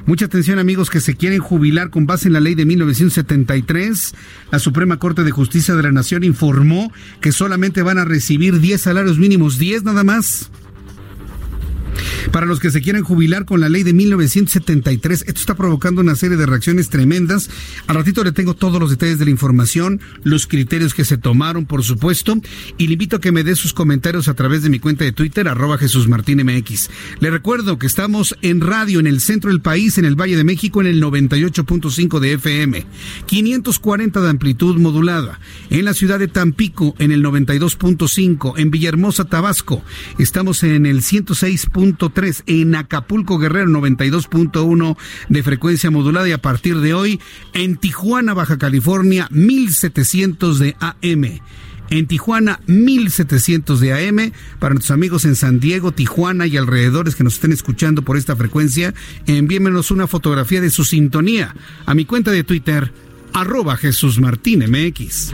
Mucha 0.05 0.25
atención 0.25 0.59
amigos 0.59 0.89
que 0.89 0.99
se 0.99 1.15
quieren 1.15 1.39
jubilar 1.39 1.89
con 1.89 2.05
base 2.05 2.27
en 2.27 2.33
la 2.33 2.41
ley 2.41 2.55
de 2.55 2.65
1973. 2.65 4.13
La 4.51 4.59
Suprema 4.59 4.97
Corte 4.97 5.23
de 5.23 5.31
Justicia 5.31 5.75
de 5.75 5.83
la 5.83 5.93
Nación 5.93 6.25
informó 6.25 6.91
que 7.21 7.31
solamente 7.31 7.81
van 7.81 7.97
a 7.97 8.05
recibir 8.05 8.59
10 8.59 8.81
salarios 8.81 9.17
mínimos, 9.17 9.57
10 9.57 9.83
nada 9.83 10.03
más. 10.03 10.51
Para 12.31 12.45
los 12.45 12.59
que 12.59 12.71
se 12.71 12.81
quieren 12.81 13.03
jubilar 13.03 13.45
con 13.45 13.59
la 13.59 13.69
ley 13.69 13.83
de 13.83 13.93
1973, 13.93 15.25
esto 15.27 15.39
está 15.39 15.55
provocando 15.55 16.01
una 16.01 16.15
serie 16.15 16.37
de 16.37 16.45
reacciones 16.45 16.89
tremendas. 16.89 17.49
Al 17.87 17.95
ratito 17.95 18.23
le 18.23 18.31
tengo 18.31 18.53
todos 18.53 18.79
los 18.79 18.89
detalles 18.89 19.19
de 19.19 19.25
la 19.25 19.31
información, 19.31 20.01
los 20.23 20.47
criterios 20.47 20.93
que 20.93 21.05
se 21.05 21.17
tomaron, 21.17 21.65
por 21.65 21.83
supuesto, 21.83 22.35
y 22.77 22.87
le 22.87 22.93
invito 22.93 23.17
a 23.17 23.21
que 23.21 23.31
me 23.31 23.43
dé 23.43 23.55
sus 23.55 23.73
comentarios 23.73 24.27
a 24.27 24.33
través 24.33 24.63
de 24.63 24.69
mi 24.69 24.79
cuenta 24.79 25.03
de 25.03 25.11
Twitter, 25.11 25.47
arroba 25.47 25.77
Jesús 25.77 26.07
Martín 26.07 26.43
MX. 26.43 26.89
Le 27.19 27.29
recuerdo 27.29 27.77
que 27.77 27.87
estamos 27.87 28.35
en 28.41 28.61
radio 28.61 28.99
en 28.99 29.07
el 29.07 29.21
centro 29.21 29.49
del 29.49 29.61
país, 29.61 29.97
en 29.97 30.05
el 30.05 30.19
Valle 30.19 30.37
de 30.37 30.43
México, 30.43 30.81
en 30.81 30.87
el 30.87 31.01
98.5 31.01 32.19
de 32.19 32.33
FM, 32.33 32.85
540 33.25 34.21
de 34.21 34.29
amplitud 34.29 34.77
modulada, 34.77 35.39
en 35.69 35.85
la 35.85 35.93
ciudad 35.93 36.19
de 36.19 36.27
Tampico, 36.27 36.95
en 36.99 37.11
el 37.11 37.23
92.5, 37.23 38.53
en 38.57 38.71
Villahermosa, 38.71 39.25
Tabasco, 39.25 39.83
estamos 40.17 40.63
en 40.63 40.85
el 40.85 41.01
106 41.01 41.67
en 42.45 42.75
Acapulco 42.75 43.37
Guerrero 43.37 43.67
92.1 43.67 44.97
de 45.27 45.43
frecuencia 45.43 45.91
modulada 45.91 46.29
y 46.29 46.31
a 46.31 46.41
partir 46.41 46.79
de 46.79 46.93
hoy 46.93 47.19
en 47.53 47.75
Tijuana, 47.75 48.33
Baja 48.33 48.57
California 48.57 49.27
1700 49.31 50.59
de 50.59 50.75
AM. 50.79 51.41
En 51.89 52.07
Tijuana, 52.07 52.61
1700 52.67 53.79
de 53.81 53.93
AM. 53.93 54.31
Para 54.59 54.73
nuestros 54.73 54.95
amigos 54.95 55.25
en 55.25 55.35
San 55.35 55.59
Diego, 55.59 55.91
Tijuana 55.91 56.47
y 56.47 56.55
alrededores 56.55 57.15
que 57.15 57.25
nos 57.25 57.35
estén 57.35 57.51
escuchando 57.51 58.01
por 58.01 58.15
esta 58.15 58.35
frecuencia, 58.37 58.93
envíenmenos 59.27 59.91
una 59.91 60.07
fotografía 60.07 60.61
de 60.61 60.69
su 60.69 60.85
sintonía 60.85 61.53
a 61.85 61.93
mi 61.93 62.05
cuenta 62.05 62.31
de 62.31 62.45
Twitter, 62.45 62.93
arroba 63.33 63.75
Jesús 63.75 64.19
Martín 64.19 64.63
MX. 64.69 65.33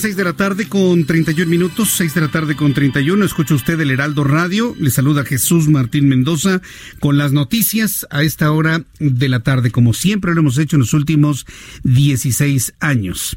Seis 0.00 0.16
de 0.16 0.24
la 0.24 0.32
tarde 0.32 0.66
con 0.66 1.04
31 1.04 1.50
minutos, 1.50 1.90
seis 1.94 2.14
de 2.14 2.22
la 2.22 2.28
tarde 2.28 2.56
con 2.56 2.72
31. 2.72 3.22
Escucha 3.22 3.54
usted 3.54 3.78
el 3.80 3.90
Heraldo 3.90 4.24
Radio. 4.24 4.74
Le 4.78 4.88
saluda 4.88 5.26
Jesús 5.26 5.68
Martín 5.68 6.08
Mendoza 6.08 6.62
con 7.00 7.18
las 7.18 7.32
noticias 7.32 8.06
a 8.08 8.22
esta 8.22 8.50
hora 8.50 8.86
de 8.98 9.28
la 9.28 9.40
tarde, 9.40 9.70
como 9.70 9.92
siempre 9.92 10.32
lo 10.32 10.40
hemos 10.40 10.56
hecho 10.56 10.76
en 10.76 10.80
los 10.80 10.94
últimos 10.94 11.44
16 11.82 12.72
años. 12.80 13.36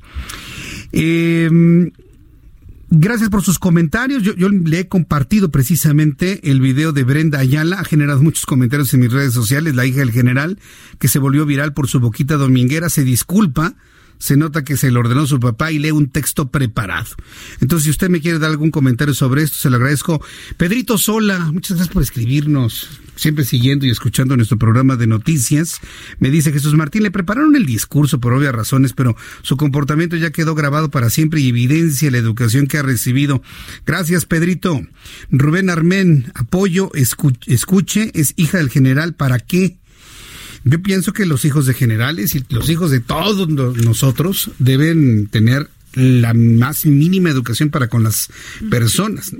Em, 0.93 1.91
gracias 2.89 3.27
por 3.27 3.43
sus 3.43 3.59
comentarios. 3.59 4.23
Yo, 4.23 4.33
yo, 4.33 4.47
le 4.47 4.79
he 4.79 4.87
compartido 4.87 5.51
precisamente 5.51 6.49
el 6.49 6.61
video 6.61 6.93
de 6.93 7.03
Brenda 7.03 7.39
Ayala. 7.39 7.81
Ha 7.81 7.83
generado 7.83 8.21
muchos 8.21 8.45
comentarios 8.45 8.93
en 8.93 9.01
mis 9.01 9.11
redes 9.11 9.33
sociales. 9.33 9.75
La 9.75 9.85
hija 9.85 9.99
del 9.99 10.11
general, 10.11 10.57
que 10.97 11.09
se 11.09 11.19
volvió 11.19 11.45
viral 11.45 11.73
por 11.73 11.89
su 11.89 11.99
boquita 11.99 12.37
dominguera, 12.37 12.87
se 12.87 13.03
disculpa 13.03 13.75
se 14.23 14.37
nota 14.37 14.63
que 14.63 14.77
se 14.77 14.89
le 14.89 14.97
ordenó 14.97 15.27
su 15.27 15.37
papá 15.37 15.73
y 15.73 15.79
lee 15.79 15.91
un 15.91 16.07
texto 16.07 16.47
preparado. 16.49 17.09
Entonces, 17.59 17.83
si 17.83 17.89
usted 17.89 18.07
me 18.07 18.21
quiere 18.21 18.39
dar 18.39 18.51
algún 18.51 18.71
comentario 18.71 19.13
sobre 19.13 19.43
esto, 19.43 19.57
se 19.57 19.69
lo 19.69 19.75
agradezco. 19.75 20.23
Pedrito 20.55 20.97
Sola, 20.97 21.39
muchas 21.51 21.75
gracias 21.75 21.93
por 21.93 22.03
escribirnos, 22.03 23.01
siempre 23.17 23.43
siguiendo 23.43 23.85
y 23.85 23.89
escuchando 23.89 24.37
nuestro 24.37 24.57
programa 24.57 24.95
de 24.95 25.07
noticias. 25.07 25.81
Me 26.19 26.29
dice 26.29 26.53
Jesús 26.53 26.73
Martín, 26.73 27.03
le 27.03 27.11
prepararon 27.11 27.57
el 27.57 27.65
discurso 27.65 28.21
por 28.21 28.31
obvias 28.31 28.55
razones, 28.55 28.93
pero 28.93 29.13
su 29.41 29.57
comportamiento 29.57 30.15
ya 30.15 30.31
quedó 30.31 30.55
grabado 30.55 30.89
para 30.89 31.09
siempre 31.09 31.41
y 31.41 31.49
evidencia 31.49 32.09
la 32.09 32.17
educación 32.17 32.67
que 32.67 32.77
ha 32.77 32.81
recibido. 32.81 33.41
Gracias, 33.85 34.25
Pedrito. 34.25 34.87
Rubén 35.31 35.69
Armén, 35.69 36.31
apoyo, 36.33 36.91
escuche, 36.93 38.09
es 38.13 38.33
hija 38.37 38.59
del 38.59 38.69
general, 38.69 39.15
¿para 39.15 39.39
qué? 39.39 39.82
Yo 40.63 40.81
pienso 40.81 41.13
que 41.13 41.25
los 41.25 41.45
hijos 41.45 41.65
de 41.65 41.73
generales 41.73 42.35
y 42.35 42.43
los 42.49 42.69
hijos 42.69 42.91
de 42.91 42.99
todos 42.99 43.47
nosotros 43.49 44.51
deben 44.59 45.27
tener 45.27 45.69
la 45.93 46.33
más 46.33 46.85
mínima 46.85 47.29
educación 47.29 47.69
para 47.69 47.87
con 47.87 48.03
las 48.03 48.29
personas. 48.69 49.33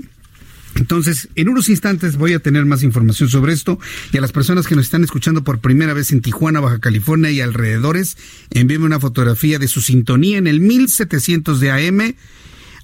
Entonces, 0.76 1.28
en 1.36 1.48
unos 1.48 1.68
instantes 1.68 2.16
voy 2.16 2.32
a 2.32 2.40
tener 2.40 2.64
más 2.64 2.82
información 2.82 3.28
sobre 3.28 3.52
esto 3.52 3.78
y 4.12 4.18
a 4.18 4.20
las 4.20 4.32
personas 4.32 4.66
que 4.66 4.74
nos 4.74 4.86
están 4.86 5.04
escuchando 5.04 5.44
por 5.44 5.60
primera 5.60 5.94
vez 5.94 6.10
en 6.10 6.20
Tijuana, 6.20 6.60
Baja 6.60 6.80
California 6.80 7.30
y 7.30 7.40
alrededores, 7.40 8.16
envíenme 8.50 8.86
una 8.86 9.00
fotografía 9.00 9.58
de 9.58 9.68
su 9.68 9.80
sintonía 9.80 10.38
en 10.38 10.48
el 10.48 10.60
1700 10.60 11.60
de 11.60 11.70
AM 11.70 12.14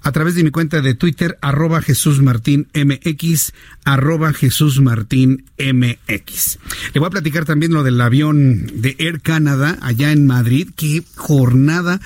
a 0.03 0.13
través 0.13 0.35
de 0.35 0.45
mi 0.45 0.51
cuenta 0.51 0.81
de 0.81 0.95
Twitter, 0.95 1.39
arroba 1.43 1.83
Jesús 1.83 2.23
Martín 2.23 2.69
MX, 2.75 3.53
arroba 3.85 4.33
Jesús 4.33 4.81
Martín 4.81 5.45
MX. 5.59 6.59
Le 6.95 7.01
voy 7.01 7.07
a 7.07 7.11
platicar 7.11 7.45
también 7.45 7.73
lo 7.73 7.83
del 7.83 8.01
avión 8.01 8.67
de 8.75 8.97
Air 8.99 9.21
Canada 9.21 9.79
allá 9.83 10.13
en 10.13 10.27
Madrid. 10.27 10.71
Qué 10.77 11.03
jornada 11.17 12.01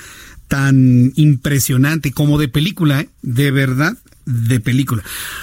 tan 0.49 1.13
impresionante 1.17 2.13
como 2.13 2.39
de 2.39 2.49
película, 2.49 3.01
¿eh? 3.01 3.09
de 3.23 3.51
verdad 3.51 3.97
de 4.27 4.61
película. 4.61 5.03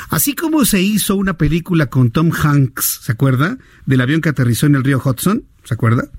Así 0.09 0.33
como 0.33 0.65
se 0.65 0.81
hizo 0.81 1.15
una 1.15 1.37
película 1.37 1.87
con 1.87 2.11
Tom 2.11 2.31
Hanks, 2.31 3.01
¿se 3.03 3.11
acuerda? 3.11 3.57
Del 3.85 4.01
avión 4.01 4.21
que 4.21 4.29
aterrizó 4.29 4.65
en 4.65 4.75
el 4.75 4.83
río 4.83 5.01
Hudson, 5.03 5.43
¿se 5.63 5.73
acuerda? 5.73 6.09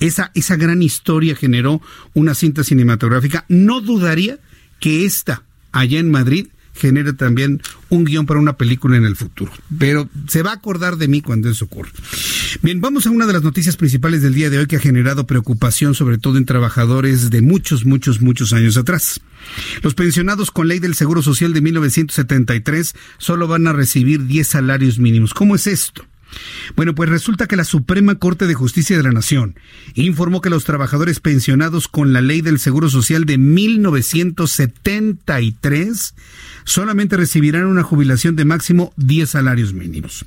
Esa, 0.00 0.30
esa 0.34 0.56
gran 0.56 0.82
historia 0.82 1.34
generó 1.34 1.80
una 2.14 2.34
cinta 2.34 2.64
cinematográfica. 2.64 3.44
No 3.48 3.80
dudaría 3.80 4.38
que 4.80 5.04
esta 5.04 5.44
allá 5.72 5.98
en 5.98 6.10
Madrid 6.10 6.46
genere 6.72 7.12
también 7.12 7.60
un 7.88 8.04
guion 8.04 8.26
para 8.26 8.40
una 8.40 8.56
película 8.56 8.96
en 8.96 9.04
el 9.04 9.16
futuro. 9.16 9.52
Pero 9.78 10.08
se 10.28 10.42
va 10.42 10.50
a 10.50 10.54
acordar 10.54 10.96
de 10.96 11.08
mí 11.08 11.20
cuando 11.20 11.48
eso 11.48 11.66
ocurra. 11.66 11.90
Bien, 12.62 12.80
vamos 12.80 13.06
a 13.06 13.10
una 13.10 13.26
de 13.26 13.32
las 13.32 13.42
noticias 13.42 13.76
principales 13.76 14.22
del 14.22 14.34
día 14.34 14.50
de 14.50 14.58
hoy 14.58 14.66
que 14.66 14.76
ha 14.76 14.80
generado 14.80 15.26
preocupación, 15.26 15.94
sobre 15.94 16.18
todo 16.18 16.38
en 16.38 16.46
trabajadores 16.46 17.30
de 17.30 17.42
muchos, 17.42 17.84
muchos, 17.84 18.20
muchos 18.20 18.52
años 18.52 18.76
atrás. 18.76 19.20
Los 19.82 19.94
pensionados 19.94 20.50
con 20.50 20.68
ley 20.68 20.78
del 20.78 20.94
Seguro 20.94 21.22
Social 21.22 21.52
de 21.52 21.60
1973 21.60 22.94
solo 23.18 23.46
van 23.46 23.66
a 23.66 23.72
recibir 23.72 24.26
10 24.26 24.46
salarios 24.46 24.98
mínimos. 24.98 25.34
¿Cómo 25.34 25.54
es 25.54 25.66
esto? 25.66 26.04
Bueno, 26.76 26.94
pues 26.94 27.10
resulta 27.10 27.46
que 27.46 27.56
la 27.56 27.64
Suprema 27.64 28.16
Corte 28.16 28.46
de 28.46 28.54
Justicia 28.54 28.96
de 28.96 29.02
la 29.02 29.12
Nación 29.12 29.56
informó 29.94 30.40
que 30.40 30.50
los 30.50 30.64
trabajadores 30.64 31.20
pensionados 31.20 31.88
con 31.88 32.12
la 32.12 32.20
ley 32.20 32.40
del 32.40 32.58
Seguro 32.58 32.88
Social 32.88 33.24
de 33.24 33.38
1973 33.38 36.14
solamente 36.64 37.16
recibirán 37.16 37.66
una 37.66 37.82
jubilación 37.82 38.36
de 38.36 38.44
máximo 38.44 38.92
10 38.96 39.30
salarios 39.30 39.72
mínimos. 39.72 40.24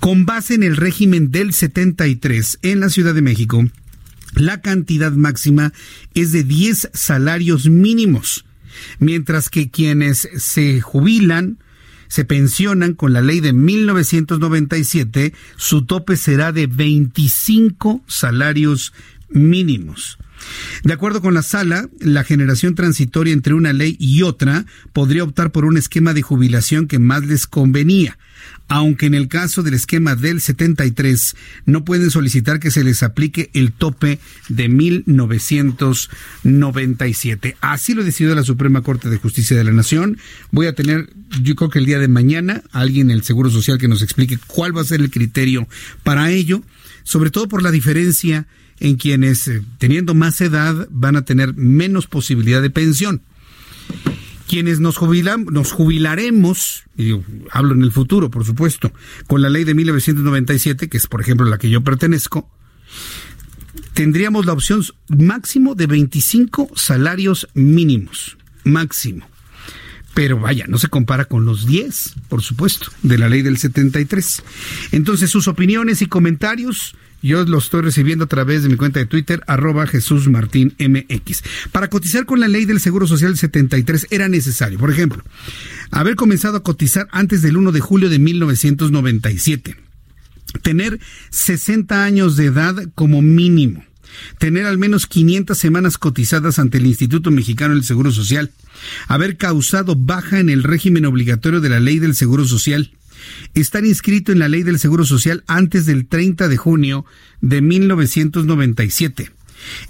Con 0.00 0.26
base 0.26 0.54
en 0.54 0.62
el 0.62 0.76
régimen 0.76 1.30
del 1.30 1.52
73 1.52 2.58
en 2.62 2.80
la 2.80 2.90
Ciudad 2.90 3.14
de 3.14 3.22
México, 3.22 3.64
la 4.34 4.60
cantidad 4.60 5.12
máxima 5.12 5.72
es 6.14 6.32
de 6.32 6.44
10 6.44 6.90
salarios 6.94 7.68
mínimos, 7.68 8.44
mientras 8.98 9.50
que 9.50 9.70
quienes 9.70 10.28
se 10.36 10.80
jubilan 10.80 11.58
se 12.12 12.26
pensionan 12.26 12.92
con 12.92 13.14
la 13.14 13.22
ley 13.22 13.40
de 13.40 13.54
1997, 13.54 15.32
su 15.56 15.86
tope 15.86 16.18
será 16.18 16.52
de 16.52 16.66
25 16.66 18.04
salarios 18.06 18.92
mínimos. 19.30 20.18
De 20.84 20.92
acuerdo 20.92 21.22
con 21.22 21.32
la 21.32 21.40
sala, 21.40 21.88
la 22.00 22.22
generación 22.22 22.74
transitoria 22.74 23.32
entre 23.32 23.54
una 23.54 23.72
ley 23.72 23.96
y 23.98 24.24
otra 24.24 24.66
podría 24.92 25.24
optar 25.24 25.52
por 25.52 25.64
un 25.64 25.78
esquema 25.78 26.12
de 26.12 26.20
jubilación 26.20 26.86
que 26.86 26.98
más 26.98 27.24
les 27.24 27.46
convenía 27.46 28.18
aunque 28.72 29.04
en 29.04 29.12
el 29.12 29.28
caso 29.28 29.62
del 29.62 29.74
esquema 29.74 30.16
del 30.16 30.40
73 30.40 31.36
no 31.66 31.84
pueden 31.84 32.10
solicitar 32.10 32.58
que 32.58 32.70
se 32.70 32.82
les 32.82 33.02
aplique 33.02 33.50
el 33.52 33.70
tope 33.70 34.18
de 34.48 34.70
1997. 34.70 37.58
Así 37.60 37.92
lo 37.92 38.02
decidió 38.02 38.34
la 38.34 38.44
Suprema 38.44 38.80
Corte 38.80 39.10
de 39.10 39.18
Justicia 39.18 39.58
de 39.58 39.64
la 39.64 39.72
Nación. 39.72 40.16
Voy 40.52 40.68
a 40.68 40.74
tener, 40.74 41.10
yo 41.42 41.54
creo 41.54 41.68
que 41.68 41.80
el 41.80 41.84
día 41.84 41.98
de 41.98 42.08
mañana, 42.08 42.62
alguien 42.72 43.10
en 43.10 43.18
el 43.18 43.24
Seguro 43.24 43.50
Social 43.50 43.76
que 43.76 43.88
nos 43.88 44.00
explique 44.00 44.38
cuál 44.46 44.74
va 44.74 44.80
a 44.80 44.84
ser 44.84 45.02
el 45.02 45.10
criterio 45.10 45.68
para 46.02 46.30
ello, 46.30 46.62
sobre 47.02 47.28
todo 47.28 47.48
por 47.48 47.62
la 47.62 47.72
diferencia 47.72 48.46
en 48.80 48.96
quienes, 48.96 49.48
eh, 49.48 49.60
teniendo 49.76 50.14
más 50.14 50.40
edad, 50.40 50.88
van 50.90 51.16
a 51.16 51.26
tener 51.26 51.52
menos 51.56 52.06
posibilidad 52.06 52.62
de 52.62 52.70
pensión 52.70 53.20
quienes 54.52 54.80
nos, 54.80 54.98
jubilan, 54.98 55.46
nos 55.50 55.72
jubilaremos, 55.72 56.82
y 56.94 57.18
hablo 57.52 57.72
en 57.72 57.80
el 57.80 57.90
futuro, 57.90 58.30
por 58.30 58.44
supuesto, 58.44 58.92
con 59.26 59.40
la 59.40 59.48
ley 59.48 59.64
de 59.64 59.72
1997, 59.72 60.90
que 60.90 60.98
es 60.98 61.06
por 61.06 61.22
ejemplo 61.22 61.46
la 61.46 61.56
que 61.56 61.70
yo 61.70 61.80
pertenezco, 61.80 62.50
tendríamos 63.94 64.44
la 64.44 64.52
opción 64.52 64.84
máximo 65.08 65.74
de 65.74 65.86
25 65.86 66.72
salarios 66.74 67.48
mínimos, 67.54 68.36
máximo. 68.64 69.26
Pero 70.12 70.38
vaya, 70.38 70.66
no 70.68 70.76
se 70.76 70.88
compara 70.88 71.24
con 71.24 71.46
los 71.46 71.64
10, 71.64 72.16
por 72.28 72.42
supuesto, 72.42 72.88
de 73.02 73.16
la 73.16 73.30
ley 73.30 73.40
del 73.40 73.56
73. 73.56 74.42
Entonces, 74.90 75.30
sus 75.30 75.48
opiniones 75.48 76.02
y 76.02 76.06
comentarios 76.08 76.94
yo 77.22 77.44
lo 77.44 77.58
estoy 77.58 77.82
recibiendo 77.82 78.24
a 78.24 78.28
través 78.28 78.62
de 78.62 78.68
mi 78.68 78.76
cuenta 78.76 79.00
de 79.00 79.06
Twitter, 79.06 79.42
arroba 79.46 79.86
Jesús 79.86 80.28
Martín 80.28 80.74
MX. 80.78 81.42
Para 81.70 81.88
cotizar 81.88 82.26
con 82.26 82.40
la 82.40 82.48
ley 82.48 82.64
del 82.64 82.80
Seguro 82.80 83.06
Social 83.06 83.36
73 83.36 84.08
era 84.10 84.28
necesario, 84.28 84.78
por 84.78 84.90
ejemplo, 84.90 85.22
haber 85.90 86.16
comenzado 86.16 86.56
a 86.56 86.62
cotizar 86.62 87.08
antes 87.12 87.42
del 87.42 87.56
1 87.56 87.72
de 87.72 87.80
julio 87.80 88.10
de 88.10 88.18
1997, 88.18 89.76
tener 90.62 90.98
60 91.30 92.04
años 92.04 92.36
de 92.36 92.46
edad 92.46 92.76
como 92.94 93.22
mínimo, 93.22 93.84
tener 94.38 94.66
al 94.66 94.78
menos 94.78 95.06
500 95.06 95.56
semanas 95.56 95.98
cotizadas 95.98 96.58
ante 96.58 96.78
el 96.78 96.86
Instituto 96.86 97.30
Mexicano 97.30 97.74
del 97.74 97.84
Seguro 97.84 98.10
Social, 98.10 98.50
haber 99.06 99.36
causado 99.36 99.94
baja 99.96 100.40
en 100.40 100.50
el 100.50 100.64
régimen 100.64 101.06
obligatorio 101.06 101.60
de 101.60 101.68
la 101.68 101.80
ley 101.80 101.98
del 101.98 102.14
Seguro 102.14 102.44
Social, 102.44 102.90
estar 103.54 103.84
inscrito 103.84 104.32
en 104.32 104.38
la 104.38 104.48
ley 104.48 104.62
del 104.62 104.78
Seguro 104.78 105.04
Social 105.04 105.44
antes 105.46 105.86
del 105.86 106.06
30 106.06 106.48
de 106.48 106.56
junio 106.56 107.04
de 107.40 107.60
1997. 107.60 109.32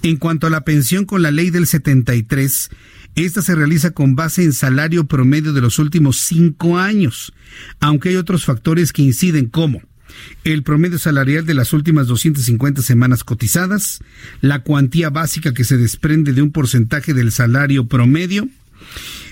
En 0.02 0.16
cuanto 0.16 0.46
a 0.46 0.50
la 0.50 0.64
pensión 0.64 1.04
con 1.04 1.22
la 1.22 1.30
ley 1.30 1.50
del 1.50 1.66
73, 1.66 2.70
esta 3.14 3.42
se 3.42 3.54
realiza 3.54 3.90
con 3.90 4.16
base 4.16 4.42
en 4.42 4.52
salario 4.52 5.06
promedio 5.06 5.52
de 5.52 5.60
los 5.60 5.78
últimos 5.78 6.18
cinco 6.20 6.78
años, 6.78 7.32
aunque 7.80 8.10
hay 8.10 8.16
otros 8.16 8.44
factores 8.44 8.92
que 8.92 9.02
inciden 9.02 9.46
como 9.46 9.82
el 10.44 10.62
promedio 10.62 10.98
salarial 10.98 11.46
de 11.46 11.54
las 11.54 11.72
últimas 11.72 12.06
250 12.06 12.82
semanas 12.82 13.24
cotizadas, 13.24 14.00
la 14.40 14.62
cuantía 14.62 15.10
básica 15.10 15.54
que 15.54 15.64
se 15.64 15.76
desprende 15.76 16.32
de 16.32 16.42
un 16.42 16.52
porcentaje 16.52 17.14
del 17.14 17.32
salario 17.32 17.86
promedio, 17.86 18.48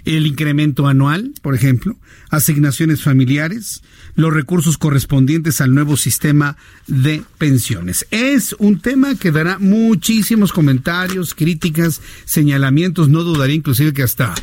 el 0.04 0.26
incremento 0.26 0.86
anual, 0.86 1.32
por 1.42 1.54
ejemplo, 1.54 1.96
asignaciones 2.30 3.02
familiares, 3.02 3.82
los 4.14 4.32
recursos 4.32 4.78
correspondientes 4.78 5.60
al 5.60 5.74
nuevo 5.74 5.96
sistema 5.96 6.56
de 6.86 7.22
pensiones. 7.38 8.06
Es 8.10 8.54
un 8.58 8.80
tema 8.80 9.14
que 9.14 9.32
dará 9.32 9.58
muchísimos 9.58 10.52
comentarios, 10.52 11.34
críticas, 11.34 12.00
señalamientos, 12.24 13.08
no 13.08 13.22
dudaría 13.22 13.56
inclusive 13.56 13.92
que 13.92 14.02
hasta 14.02 14.34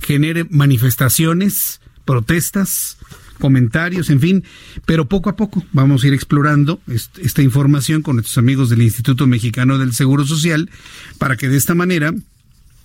genere 0.00 0.46
manifestaciones, 0.50 1.80
protestas, 2.04 2.98
comentarios, 3.42 4.08
en 4.10 4.20
fin, 4.20 4.44
pero 4.86 5.08
poco 5.08 5.28
a 5.28 5.34
poco 5.34 5.64
vamos 5.72 6.04
a 6.04 6.06
ir 6.06 6.14
explorando 6.14 6.80
esta 7.20 7.42
información 7.42 8.02
con 8.02 8.14
nuestros 8.14 8.38
amigos 8.38 8.70
del 8.70 8.82
Instituto 8.82 9.26
Mexicano 9.26 9.78
del 9.78 9.92
Seguro 9.94 10.24
Social 10.24 10.70
para 11.18 11.36
que 11.36 11.48
de 11.48 11.56
esta 11.56 11.74
manera 11.74 12.14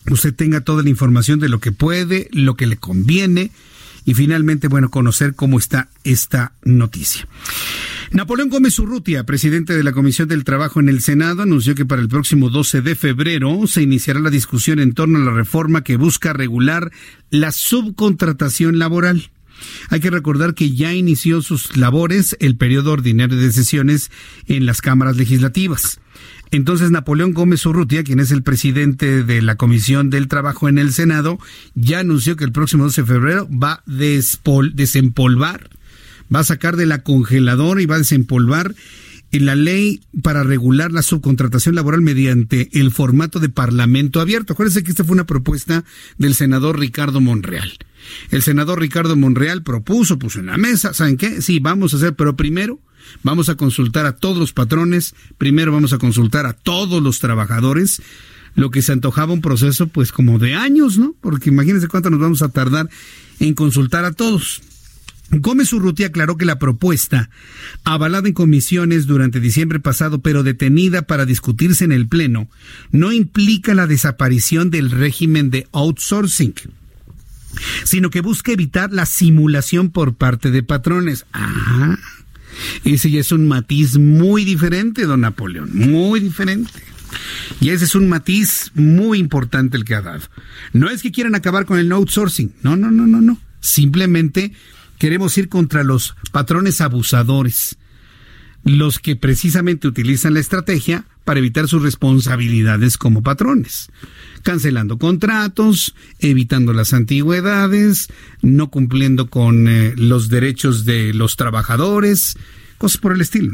usted 0.10 0.34
tenga 0.34 0.62
toda 0.62 0.84
la 0.84 0.90
información 0.90 1.40
de 1.40 1.50
lo 1.50 1.60
que 1.60 1.72
puede, 1.72 2.30
lo 2.32 2.56
que 2.56 2.68
le 2.68 2.78
conviene 2.78 3.52
y 4.08 4.14
finalmente, 4.14 4.70
bueno, 4.70 4.90
conocer 4.90 5.36
cómo 5.36 5.60
está 5.60 5.90
esta 6.06 6.54
noticia. 6.64 7.28
Napoleón 8.12 8.48
Gómez 8.48 8.80
Urrutia, 8.80 9.26
presidente 9.26 9.76
de 9.76 9.84
la 9.84 9.92
Comisión 9.92 10.30
del 10.30 10.46
Trabajo 10.46 10.80
en 10.80 10.88
el 10.88 11.02
Senado, 11.02 11.42
anunció 11.42 11.76
que 11.76 11.86
para 11.86 12.02
el 12.02 12.08
próximo 12.08 12.50
12 12.50 12.82
de 12.82 12.96
febrero 12.96 13.68
se 13.68 13.82
iniciará 13.82 14.22
la 14.22 14.30
discusión 14.30 14.80
en 14.80 14.94
torno 14.94 15.20
a 15.20 15.24
la 15.24 15.32
reforma 15.32 15.84
que 15.84 15.98
busca 15.98 16.32
regular 16.32 16.90
la 17.32 17.52
subcontratación 17.52 18.80
laboral. 18.80 19.30
Hay 19.90 20.00
que 20.00 20.10
recordar 20.10 20.54
que 20.54 20.74
ya 20.74 20.94
inició 20.94 21.42
sus 21.42 21.76
labores 21.76 22.38
el 22.40 22.56
periodo 22.56 22.94
ordinario 22.94 23.38
de 23.38 23.52
sesiones 23.52 24.10
en 24.46 24.66
las 24.66 24.82
cámaras 24.82 25.18
legislativas. 25.18 26.00
Entonces 26.52 26.92
Napoleón 26.92 27.34
Gómez 27.34 27.66
Urrutia, 27.66 28.04
quien 28.04 28.20
es 28.20 28.32
el 28.32 28.44
presidente 28.44 29.24
de 29.24 29.42
la 29.42 29.56
Comisión 29.56 30.10
del 30.10 30.28
Trabajo 30.28 30.70
en 30.70 30.78
el 30.78 30.94
Senado, 30.94 31.40
ya 31.76 32.00
anunció 32.00 32.36
que 32.36 32.46
el 32.46 32.52
próximo 32.52 32.86
12 32.86 33.02
de 33.02 33.08
febrero 33.08 33.50
va 33.50 33.74
a 33.74 33.84
desempolvar, 33.86 35.70
va 36.34 36.40
a 36.40 36.46
sacar 36.46 36.76
de 36.76 36.86
la 36.86 37.04
congeladora 37.04 37.82
y 37.82 37.86
va 37.86 37.96
a 37.96 38.00
desempolvar 38.00 38.74
la 39.32 39.56
ley 39.56 40.02
para 40.24 40.44
regular 40.44 40.92
la 40.92 41.02
subcontratación 41.02 41.76
laboral 41.76 42.02
mediante 42.02 42.70
el 42.74 42.92
formato 42.92 43.40
de 43.40 43.50
parlamento 43.50 44.22
abierto. 44.22 44.54
Acuérdense 44.54 44.84
que 44.84 44.92
esta 44.92 45.04
fue 45.04 45.14
una 45.14 45.26
propuesta 45.26 45.84
del 46.18 46.34
senador 46.34 46.80
Ricardo 46.80 47.20
Monreal. 47.22 47.74
El 48.32 48.42
senador 48.42 48.80
Ricardo 48.80 49.16
Monreal 49.16 49.64
propuso, 49.64 50.18
puso 50.18 50.40
en 50.40 50.48
la 50.48 50.58
mesa, 50.58 50.94
¿saben 50.94 51.18
qué? 51.18 51.42
Sí, 51.42 51.60
vamos 51.60 51.94
a 51.94 51.98
hacer, 51.98 52.16
pero 52.16 52.36
primero 52.36 52.80
vamos 53.24 53.50
a 53.50 53.56
consultar 53.56 54.06
a 54.06 54.16
todos 54.16 54.38
los 54.38 54.54
patrones, 54.54 55.16
primero 55.38 55.72
vamos 55.72 55.94
a 55.94 55.98
consultar 55.98 56.46
a 56.46 56.54
todos 56.54 57.02
los 57.02 57.20
trabajadores, 57.20 58.02
lo 58.56 58.72
que 58.72 58.82
se 58.82 58.92
antojaba 58.92 59.34
un 59.34 59.42
proceso 59.42 59.88
pues 59.88 60.12
como 60.12 60.40
de 60.40 60.56
años, 60.56 60.98
¿no? 60.98 61.16
Porque 61.22 61.50
imagínense 61.50 61.88
cuánto 61.88 62.10
nos 62.10 62.20
vamos 62.20 62.42
a 62.42 62.50
tardar 62.50 62.90
en 63.40 63.54
consultar 63.54 64.06
a 64.06 64.14
todos. 64.14 64.62
Gómez 65.30 65.74
Urrutia 65.74 66.08
aclaró 66.08 66.38
que 66.38 66.46
la 66.46 66.58
propuesta, 66.58 67.30
avalada 67.84 68.28
en 68.28 68.34
comisiones 68.34 69.08
durante 69.08 69.40
diciembre 69.40 69.80
pasado, 69.80 70.22
pero 70.22 70.44
detenida 70.44 71.02
para 71.02 71.26
discutirse 71.26 71.84
en 71.84 71.92
el 71.92 72.08
Pleno, 72.08 72.50
no 72.92 73.12
implica 73.12 73.74
la 73.74 73.88
desaparición 73.88 74.70
del 74.70 74.90
régimen 74.90 75.50
de 75.50 75.68
outsourcing, 75.74 76.54
sino 77.84 78.10
que 78.10 78.22
busca 78.22 78.54
evitar 78.54 78.94
la 78.94 79.06
simulación 79.06 79.90
por 79.90 80.16
parte 80.16 80.50
de 80.50 80.64
patrones. 80.64 81.26
Ah, 81.34 81.98
ese 82.84 83.12
ya 83.12 83.20
es 83.20 83.32
un 83.32 83.48
matiz 83.48 83.98
muy 83.98 84.46
diferente, 84.46 85.06
don 85.06 85.22
Napoleón, 85.22 85.70
muy 85.74 86.20
diferente. 86.20 86.72
Y 87.62 87.70
ese 87.70 87.86
es 87.86 87.96
un 87.96 88.10
matiz 88.10 88.72
muy 88.76 89.20
importante 89.20 89.78
el 89.78 89.86
que 89.86 89.96
ha 89.96 90.02
dado. 90.02 90.24
No 90.74 90.90
es 90.90 91.02
que 91.02 91.12
quieran 91.12 91.36
acabar 91.36 91.66
con 91.66 91.80
el 91.80 91.92
outsourcing, 91.92 92.54
no, 92.62 92.76
no, 92.76 92.92
no, 92.92 93.08
no, 93.08 93.22
no. 93.22 93.40
Simplemente 93.60 94.54
queremos 94.98 95.38
ir 95.38 95.50
contra 95.50 95.84
los 95.84 96.16
patrones 96.32 96.82
abusadores, 96.82 97.78
los 98.64 99.00
que 99.00 99.16
precisamente 99.16 99.88
utilizan 99.88 100.34
la 100.34 100.40
estrategia 100.40 101.06
para 101.24 101.40
evitar 101.40 101.68
sus 101.68 101.82
responsabilidades 101.82 102.98
como 102.98 103.22
patrones, 103.22 103.90
cancelando 104.44 104.98
contratos, 104.98 105.94
evitando 106.20 106.74
las 106.74 106.94
antigüedades, 106.94 108.08
no 108.42 108.70
cumpliendo 108.70 109.30
con 109.30 109.68
eh, 109.68 109.94
los 109.98 110.30
derechos 110.30 110.86
de 110.86 111.14
los 111.14 111.36
trabajadores, 111.36 112.38
cosas 112.78 113.02
por 113.02 113.14
el 113.14 113.22
estilo. 113.22 113.54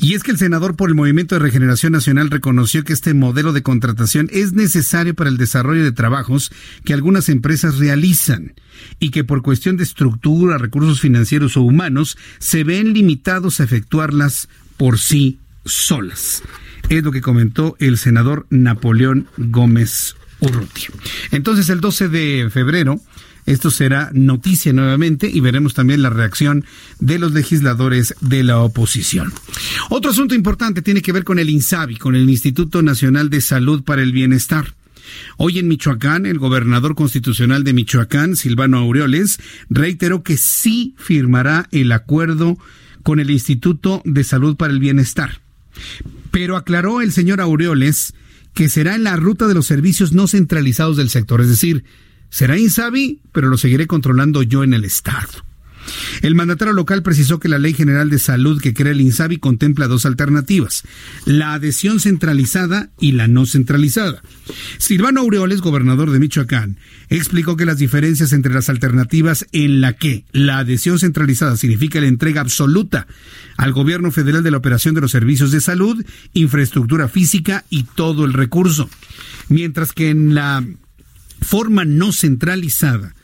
Y 0.00 0.14
es 0.14 0.22
que 0.22 0.30
el 0.30 0.38
senador 0.38 0.76
por 0.76 0.88
el 0.88 0.94
Movimiento 0.94 1.34
de 1.34 1.40
Regeneración 1.40 1.92
Nacional 1.92 2.30
reconoció 2.30 2.84
que 2.84 2.92
este 2.92 3.14
modelo 3.14 3.52
de 3.52 3.62
contratación 3.62 4.28
es 4.32 4.52
necesario 4.52 5.14
para 5.14 5.30
el 5.30 5.36
desarrollo 5.36 5.84
de 5.84 5.92
trabajos 5.92 6.52
que 6.84 6.94
algunas 6.94 7.28
empresas 7.28 7.78
realizan 7.78 8.54
y 8.98 9.10
que 9.10 9.24
por 9.24 9.42
cuestión 9.42 9.76
de 9.76 9.84
estructura, 9.84 10.58
recursos 10.58 11.00
financieros 11.00 11.56
o 11.56 11.62
humanos 11.62 12.16
se 12.38 12.64
ven 12.64 12.92
limitados 12.92 13.60
a 13.60 13.64
efectuarlas 13.64 14.48
por 14.76 14.98
sí 14.98 15.38
solas. 15.64 16.42
Es 16.88 17.02
lo 17.02 17.12
que 17.12 17.22
comentó 17.22 17.76
el 17.78 17.96
senador 17.96 18.46
Napoleón 18.50 19.28
Gómez 19.36 20.16
Urrutia. 20.40 20.90
Entonces, 21.30 21.70
el 21.70 21.80
12 21.80 22.08
de 22.08 22.50
febrero, 22.52 23.00
esto 23.46 23.70
será 23.70 24.10
noticia 24.14 24.72
nuevamente 24.72 25.30
y 25.32 25.40
veremos 25.40 25.74
también 25.74 26.02
la 26.02 26.10
reacción 26.10 26.64
de 26.98 27.18
los 27.18 27.32
legisladores 27.32 28.14
de 28.20 28.42
la 28.42 28.58
oposición. 28.60 29.32
Otro 29.90 30.10
asunto 30.10 30.34
importante 30.34 30.82
tiene 30.82 31.02
que 31.02 31.12
ver 31.12 31.24
con 31.24 31.38
el 31.38 31.50
INSABI, 31.50 31.96
con 31.96 32.14
el 32.14 32.28
Instituto 32.28 32.82
Nacional 32.82 33.30
de 33.30 33.40
Salud 33.40 33.82
para 33.82 34.02
el 34.02 34.12
Bienestar. 34.12 34.74
Hoy 35.36 35.58
en 35.58 35.68
Michoacán, 35.68 36.26
el 36.26 36.38
gobernador 36.38 36.94
constitucional 36.94 37.64
de 37.64 37.74
Michoacán, 37.74 38.36
Silvano 38.36 38.78
Aureoles, 38.78 39.38
reiteró 39.68 40.22
que 40.22 40.36
sí 40.36 40.94
firmará 40.96 41.68
el 41.72 41.92
acuerdo 41.92 42.58
con 43.02 43.20
el 43.20 43.30
Instituto 43.30 44.00
de 44.04 44.24
Salud 44.24 44.56
para 44.56 44.72
el 44.72 44.80
Bienestar. 44.80 45.42
Pero 46.30 46.56
aclaró 46.56 47.00
el 47.00 47.12
señor 47.12 47.40
Aureoles 47.40 48.14
que 48.54 48.68
será 48.68 48.94
en 48.94 49.04
la 49.04 49.16
ruta 49.16 49.46
de 49.46 49.54
los 49.54 49.66
servicios 49.66 50.12
no 50.12 50.28
centralizados 50.28 50.96
del 50.96 51.10
sector, 51.10 51.40
es 51.40 51.48
decir, 51.48 51.84
Será 52.30 52.58
Insabi, 52.58 53.20
pero 53.32 53.48
lo 53.48 53.56
seguiré 53.56 53.86
controlando 53.86 54.42
yo 54.42 54.64
en 54.64 54.74
el 54.74 54.84
Estado. 54.84 55.44
El 56.22 56.34
mandatario 56.34 56.72
local 56.72 57.02
precisó 57.02 57.38
que 57.38 57.48
la 57.48 57.58
Ley 57.58 57.74
General 57.74 58.08
de 58.08 58.18
Salud 58.18 58.60
que 58.60 58.74
crea 58.74 58.92
el 58.92 59.00
INSABI 59.00 59.38
contempla 59.38 59.88
dos 59.88 60.06
alternativas, 60.06 60.84
la 61.24 61.54
adhesión 61.54 62.00
centralizada 62.00 62.90
y 62.98 63.12
la 63.12 63.28
no 63.28 63.46
centralizada. 63.46 64.22
Silvano 64.78 65.20
Aureoles, 65.20 65.60
gobernador 65.60 66.10
de 66.10 66.18
Michoacán, 66.18 66.78
explicó 67.08 67.56
que 67.56 67.66
las 67.66 67.78
diferencias 67.78 68.32
entre 68.32 68.54
las 68.54 68.68
alternativas 68.68 69.46
en 69.52 69.80
la 69.80 69.92
que 69.92 70.24
la 70.32 70.58
adhesión 70.58 70.98
centralizada 70.98 71.56
significa 71.56 72.00
la 72.00 72.06
entrega 72.06 72.40
absoluta 72.40 73.06
al 73.56 73.72
gobierno 73.72 74.10
federal 74.10 74.42
de 74.42 74.50
la 74.50 74.58
operación 74.58 74.94
de 74.94 75.00
los 75.00 75.10
servicios 75.10 75.50
de 75.50 75.60
salud, 75.60 76.04
infraestructura 76.32 77.08
física 77.08 77.64
y 77.70 77.84
todo 77.84 78.24
el 78.24 78.32
recurso, 78.32 78.88
mientras 79.48 79.92
que 79.92 80.10
en 80.10 80.34
la 80.34 80.64
forma 81.44 81.84
no 81.84 82.12
centralizada, 82.12 83.14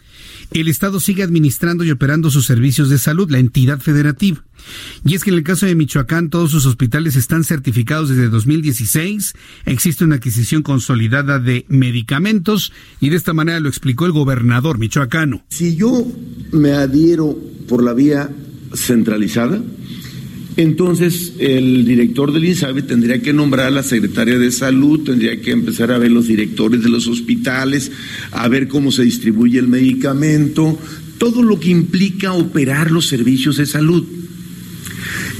el 0.52 0.66
Estado 0.66 0.98
sigue 0.98 1.22
administrando 1.22 1.84
y 1.84 1.92
operando 1.92 2.30
sus 2.30 2.46
servicios 2.46 2.90
de 2.90 2.98
salud, 2.98 3.30
la 3.30 3.38
entidad 3.38 3.78
federativa. 3.78 4.44
Y 5.04 5.14
es 5.14 5.22
que 5.22 5.30
en 5.30 5.36
el 5.36 5.44
caso 5.44 5.66
de 5.66 5.76
Michoacán 5.76 6.28
todos 6.28 6.50
sus 6.50 6.66
hospitales 6.66 7.16
están 7.16 7.44
certificados 7.44 8.08
desde 8.08 8.28
2016, 8.28 9.34
existe 9.64 10.04
una 10.04 10.16
adquisición 10.16 10.62
consolidada 10.62 11.38
de 11.38 11.66
medicamentos 11.68 12.72
y 13.00 13.10
de 13.10 13.16
esta 13.16 13.32
manera 13.32 13.60
lo 13.60 13.68
explicó 13.68 14.06
el 14.06 14.12
gobernador 14.12 14.78
michoacano. 14.78 15.44
Si 15.50 15.76
yo 15.76 16.04
me 16.52 16.72
adhiero 16.72 17.38
por 17.68 17.82
la 17.82 17.94
vía 17.94 18.30
centralizada, 18.74 19.62
entonces, 20.56 21.34
el 21.38 21.84
director 21.84 22.32
del 22.32 22.44
INSABI 22.44 22.82
tendría 22.82 23.22
que 23.22 23.32
nombrar 23.32 23.66
a 23.66 23.70
la 23.70 23.82
secretaria 23.82 24.38
de 24.38 24.50
salud, 24.50 25.00
tendría 25.00 25.40
que 25.40 25.52
empezar 25.52 25.92
a 25.92 25.98
ver 25.98 26.10
los 26.10 26.26
directores 26.26 26.82
de 26.82 26.88
los 26.88 27.06
hospitales, 27.06 27.92
a 28.32 28.48
ver 28.48 28.66
cómo 28.66 28.90
se 28.90 29.04
distribuye 29.04 29.58
el 29.58 29.68
medicamento, 29.68 30.78
todo 31.18 31.42
lo 31.42 31.60
que 31.60 31.70
implica 31.70 32.32
operar 32.32 32.90
los 32.90 33.06
servicios 33.06 33.56
de 33.58 33.66
salud. 33.66 34.04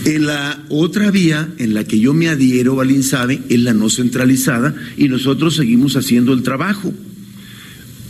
En 0.05 0.27
la 0.27 0.65
otra 0.71 1.11
vía 1.11 1.53
en 1.59 1.75
la 1.75 1.85
que 1.85 1.99
yo 1.99 2.15
me 2.15 2.29
adhiero 2.29 2.81
al 2.81 2.91
INSABI 2.91 3.43
es 3.49 3.61
la 3.61 3.75
no 3.75 3.91
centralizada 3.91 4.75
y 4.97 5.09
nosotros 5.09 5.57
seguimos 5.57 5.97
haciendo 5.97 6.33
el 6.33 6.43
trabajo. 6.43 6.95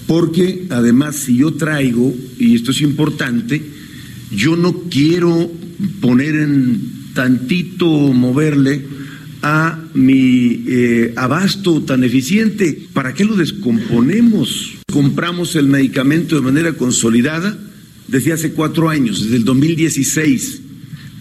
Porque 0.07 0.67
además 0.71 1.17
si 1.17 1.39
yo 1.39 1.55
traigo, 1.55 2.15
y 2.39 2.55
esto 2.55 2.73
es 2.73 2.81
importante, 2.83 3.63
yo 4.31 4.55
no 4.57 4.73
quiero 4.91 5.51
poner 6.01 6.35
en 6.35 7.13
tantito 7.15 7.87
moverle 7.87 8.85
a 9.43 9.79
mi 9.95 10.65
eh, 10.67 11.13
abasto 11.17 11.83
tan 11.83 12.05
eficiente. 12.05 12.87
¿Para 12.93 13.15
qué 13.15 13.25
lo 13.25 13.37
descomponemos? 13.37 14.79
Compramos 14.93 15.57
el 15.57 15.67
medicamento 15.67 16.37
de 16.37 16.43
manera 16.43 16.73
consolidada 16.75 17.59
desde 18.09 18.33
hace 18.33 18.53
cuatro 18.53 18.89
años, 18.89 19.23
desde 19.23 19.37
el 19.37 19.45
2016, 19.45 20.63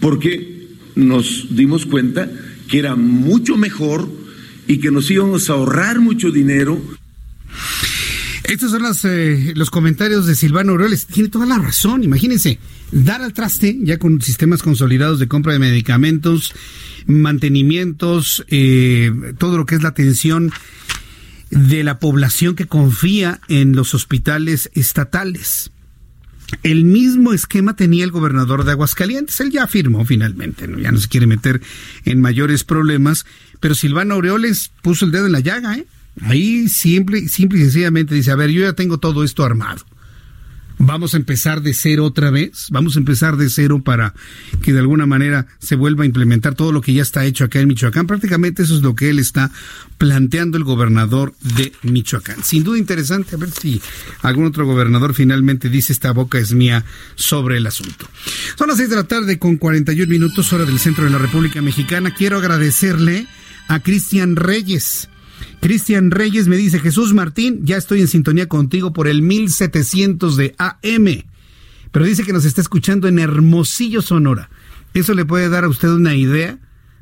porque 0.00 0.66
nos 0.96 1.46
dimos 1.50 1.86
cuenta 1.86 2.30
que 2.68 2.78
era 2.78 2.96
mucho 2.96 3.56
mejor 3.56 4.08
y 4.66 4.78
que 4.78 4.90
nos 4.90 5.10
íbamos 5.10 5.48
a 5.48 5.54
ahorrar 5.54 6.00
mucho 6.00 6.30
dinero. 6.30 6.80
Estos 8.50 8.72
son 8.72 8.82
eh, 9.04 9.52
los 9.54 9.70
comentarios 9.70 10.26
de 10.26 10.34
Silvano 10.34 10.72
Aureoles. 10.72 11.06
Tiene 11.06 11.28
toda 11.28 11.46
la 11.46 11.56
razón, 11.56 12.02
imagínense 12.02 12.58
dar 12.90 13.22
al 13.22 13.32
traste 13.32 13.78
ya 13.80 14.00
con 14.00 14.20
sistemas 14.20 14.60
consolidados 14.60 15.20
de 15.20 15.28
compra 15.28 15.52
de 15.52 15.60
medicamentos, 15.60 16.52
mantenimientos, 17.06 18.44
eh, 18.48 19.12
todo 19.38 19.56
lo 19.56 19.66
que 19.66 19.76
es 19.76 19.84
la 19.84 19.90
atención 19.90 20.50
de 21.50 21.84
la 21.84 22.00
población 22.00 22.56
que 22.56 22.66
confía 22.66 23.40
en 23.46 23.76
los 23.76 23.94
hospitales 23.94 24.68
estatales. 24.74 25.70
El 26.64 26.84
mismo 26.84 27.32
esquema 27.32 27.76
tenía 27.76 28.02
el 28.02 28.10
gobernador 28.10 28.64
de 28.64 28.72
Aguascalientes. 28.72 29.38
Él 29.38 29.52
ya 29.52 29.62
afirmó 29.62 30.04
finalmente, 30.04 30.66
¿no? 30.66 30.80
ya 30.80 30.90
no 30.90 30.98
se 30.98 31.06
quiere 31.06 31.28
meter 31.28 31.60
en 32.04 32.20
mayores 32.20 32.64
problemas, 32.64 33.26
pero 33.60 33.76
Silvano 33.76 34.14
Aureoles 34.14 34.72
puso 34.82 35.04
el 35.04 35.12
dedo 35.12 35.26
en 35.26 35.32
la 35.32 35.38
llaga, 35.38 35.76
¿eh? 35.76 35.86
Ahí 36.22 36.68
simple, 36.68 37.28
simple 37.28 37.58
y 37.58 37.62
sencillamente 37.62 38.14
dice, 38.14 38.30
a 38.30 38.36
ver, 38.36 38.50
yo 38.50 38.62
ya 38.62 38.72
tengo 38.72 38.98
todo 38.98 39.24
esto 39.24 39.44
armado 39.44 39.84
vamos 40.80 41.12
a 41.12 41.18
empezar 41.18 41.60
de 41.60 41.74
cero 41.74 42.06
otra 42.06 42.30
vez, 42.30 42.68
vamos 42.70 42.96
a 42.96 42.98
empezar 42.98 43.36
de 43.36 43.50
cero 43.50 43.82
para 43.84 44.14
que 44.62 44.72
de 44.72 44.80
alguna 44.80 45.06
manera 45.06 45.46
se 45.58 45.76
vuelva 45.76 46.04
a 46.04 46.06
implementar 46.06 46.54
todo 46.54 46.72
lo 46.72 46.80
que 46.80 46.94
ya 46.94 47.02
está 47.02 47.24
hecho 47.26 47.44
acá 47.44 47.60
en 47.60 47.68
Michoacán. 47.68 48.06
Prácticamente 48.06 48.62
eso 48.62 48.74
es 48.74 48.82
lo 48.82 48.94
que 48.94 49.10
él 49.10 49.18
está 49.18 49.52
planteando 49.98 50.56
el 50.56 50.64
gobernador 50.64 51.34
de 51.56 51.72
Michoacán. 51.82 52.42
Sin 52.42 52.64
duda 52.64 52.78
interesante, 52.78 53.36
a 53.36 53.38
ver 53.38 53.50
si 53.50 53.80
algún 54.22 54.46
otro 54.46 54.66
gobernador 54.66 55.14
finalmente 55.14 55.68
dice 55.68 55.92
esta 55.92 56.12
boca 56.12 56.38
es 56.38 56.52
mía 56.52 56.84
sobre 57.14 57.58
el 57.58 57.66
asunto. 57.66 58.08
Son 58.56 58.68
las 58.68 58.78
seis 58.78 58.88
de 58.88 58.96
la 58.96 59.04
tarde 59.04 59.38
con 59.38 59.58
41 59.58 60.10
minutos 60.10 60.52
hora 60.52 60.64
del 60.64 60.78
centro 60.78 61.04
de 61.04 61.10
la 61.10 61.18
República 61.18 61.60
Mexicana. 61.60 62.14
Quiero 62.14 62.38
agradecerle 62.38 63.26
a 63.68 63.80
Cristian 63.80 64.34
Reyes 64.34 65.09
Cristian 65.60 66.10
Reyes 66.10 66.48
me 66.48 66.56
dice, 66.56 66.80
Jesús 66.80 67.12
Martín, 67.12 67.60
ya 67.64 67.76
estoy 67.76 68.00
en 68.00 68.08
sintonía 68.08 68.48
contigo 68.48 68.92
por 68.92 69.08
el 69.08 69.22
1700 69.22 70.36
de 70.36 70.54
AM. 70.58 71.24
Pero 71.92 72.04
dice 72.04 72.24
que 72.24 72.32
nos 72.32 72.44
está 72.44 72.60
escuchando 72.60 73.08
en 73.08 73.18
Hermosillo, 73.18 74.02
Sonora. 74.02 74.50
Eso 74.94 75.14
le 75.14 75.24
puede 75.24 75.48
dar 75.48 75.64
a 75.64 75.68
usted 75.68 75.88
una 75.88 76.14
idea 76.14 76.58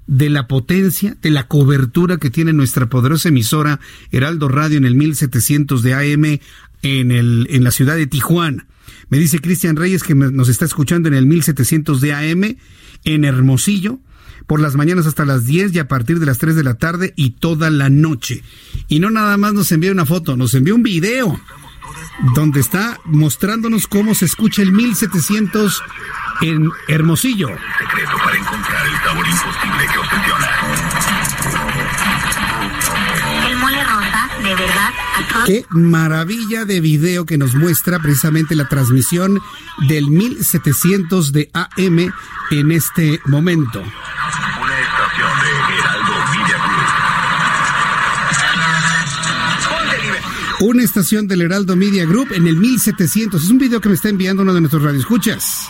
de 0.07 0.30
la 0.30 0.49
potencia, 0.49 1.16
de 1.20 1.30
la 1.30 1.47
cobertura 1.47 2.16
que 2.16 2.30
tiene 2.30 2.53
nuestra 2.53 2.89
poderosa 2.89 3.28
emisora 3.28 3.78
Heraldo 4.11 4.49
Radio 4.49 4.78
en 4.78 4.86
el 4.86 4.95
1700 4.95 5.82
de 5.82 5.95
AM 5.95 6.41
en, 6.82 7.11
el, 7.11 7.47
en 7.51 7.64
la 7.64 7.70
ciudad 7.70 7.97
de 7.97 8.07
Tijuana. 8.07 8.66
Me 9.11 9.18
dice 9.18 9.39
Cristian 9.39 9.76
Reyes 9.76 10.03
que 10.03 10.14
nos 10.14 10.49
está 10.49 10.64
escuchando 10.64 11.09
en 11.09 11.14
el 11.14 11.26
1700 11.26 12.01
de 12.01 12.12
AM 12.14 12.57
en 13.05 13.24
Hermosillo 13.24 14.01
por 14.49 14.61
las 14.61 14.74
mañanas 14.74 15.07
hasta 15.07 15.26
las 15.26 15.44
10 15.44 15.74
y 15.74 15.78
a 15.78 15.86
partir 15.86 16.18
de 16.18 16.26
las 16.26 16.38
3 16.38 16.57
de 16.57 16.64
la 16.64 16.74
tarde 16.74 17.12
y 17.16 17.32
toda 17.32 17.70
la 17.70 17.90
noche. 17.90 18.42
Y 18.88 18.99
no 18.99 19.11
nada 19.11 19.36
más 19.36 19.53
nos 19.53 19.70
envía 19.70 19.92
una 19.92 20.07
foto, 20.07 20.36
nos 20.36 20.55
envía 20.55 20.74
un 20.74 20.82
video 20.82 21.38
donde 22.34 22.61
está 22.61 22.99
mostrándonos 23.05 23.86
cómo 23.86 24.14
se 24.14 24.24
escucha 24.24 24.62
el 24.62 24.72
1700 24.72 25.82
en 26.40 26.70
Hermosillo. 26.88 27.49
secreto 27.49 28.16
para 28.24 28.38
encontrar 28.38 28.86
el 28.86 28.96
sabor 28.96 29.26
imposible 29.26 29.86
que 29.92 29.99
obsesiona. 29.99 30.49
El 33.49 33.57
mole 33.59 33.84
rosa, 33.84 34.30
de 34.42 34.55
verdad. 34.55 34.90
Qué 35.46 35.66
maravilla 35.70 36.64
de 36.64 36.80
video 36.80 37.26
que 37.26 37.36
nos 37.36 37.55
muestra 37.55 37.99
precisamente 37.99 38.55
la 38.55 38.66
transmisión 38.68 39.40
del 39.88 40.09
1700 40.09 41.32
de 41.32 41.51
AM 41.53 42.12
en 42.51 42.72
este 42.72 43.20
momento. 43.26 43.82
Una 50.61 50.82
estación 50.82 51.28
del 51.28 51.42
Heraldo 51.42 51.76
Media 51.76 52.04
Group 52.04 52.32
en 52.32 52.48
el 52.48 52.56
1700. 52.56 53.44
Es 53.44 53.48
un 53.48 53.59
video 53.59 53.80
que 53.80 53.88
me 53.88 53.94
está 53.94 54.09
enviando 54.09 54.42
uno 54.42 54.52
de 54.52 54.61
nuestros 54.61 54.82
radioescuchas. 54.82 55.68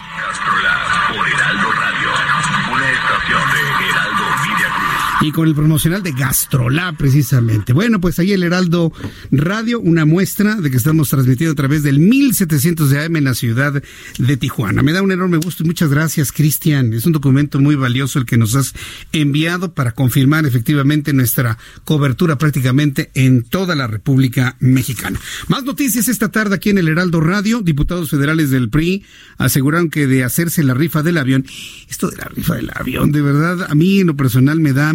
Y 5.21 5.33
con 5.33 5.49
el 5.49 5.55
promocional 5.55 6.03
de 6.03 6.13
Gastrolab 6.13 6.97
precisamente. 6.97 7.73
Bueno, 7.73 8.01
pues 8.01 8.19
ahí 8.19 8.33
el 8.33 8.43
Heraldo 8.43 8.93
Radio, 9.31 9.81
una 9.81 10.05
muestra 10.05 10.57
de 10.57 10.71
que 10.71 10.77
estamos 10.77 11.09
transmitiendo 11.09 11.53
a 11.53 11.57
través 11.57 11.83
del 11.83 11.99
1700 11.99 12.91
de 12.91 13.05
AM 13.05 13.17
en 13.17 13.25
la 13.25 13.35
ciudad 13.35 13.83
de 14.19 14.37
Tijuana. 14.37 14.83
Me 14.83 14.93
da 14.93 15.03
un 15.03 15.11
enorme 15.11 15.39
gusto 15.39 15.65
y 15.65 15.67
muchas 15.67 15.91
gracias, 15.91 16.33
Cristian. 16.33 16.93
Es 16.93 17.05
un 17.07 17.13
documento 17.13 17.61
muy 17.61 17.75
valioso 17.75 18.19
el 18.19 18.27
que 18.27 18.37
nos 18.37 18.55
has 18.55 18.75
enviado 19.13 19.75
para 19.75 19.93
confirmar 19.93 20.47
efectivamente 20.47 21.13
nuestra 21.13 21.59
cobertura 21.85 22.39
prácticamente 22.39 23.11
en 23.15 23.43
toda 23.43 23.75
la 23.75 23.87
República 23.87 24.57
Mexicana. 24.61 25.19
Más 25.49 25.65
noticias 25.65 26.09
esta 26.09 26.31
tarde 26.31 26.55
aquí 26.55 26.71
en 26.71 26.79
el 26.79 26.89
Heraldo 26.89 27.21
Radio. 27.21 27.61
Diputados 27.61 28.11
federales 28.11 28.51
del 28.51 28.71
PRI 28.71 29.05
aseguraron 29.37 29.91
que 29.91 30.07
de 30.07 30.25
hacerse 30.25 30.63
la 30.63 30.75
rifa 30.75 31.03
del 31.03 31.19
avión, 31.19 31.45
esto 31.89 32.09
de 32.09 32.17
la 32.17 32.27
rifa 32.27 32.55
del 32.55 32.71
avión, 32.75 33.13
de 33.13 33.23
verdad, 33.23 33.67
a 33.69 33.75
mí 33.75 34.01
en 34.01 34.09
lo 34.09 34.17
personal 34.17 34.61
me 34.61 34.73
da 34.73 34.95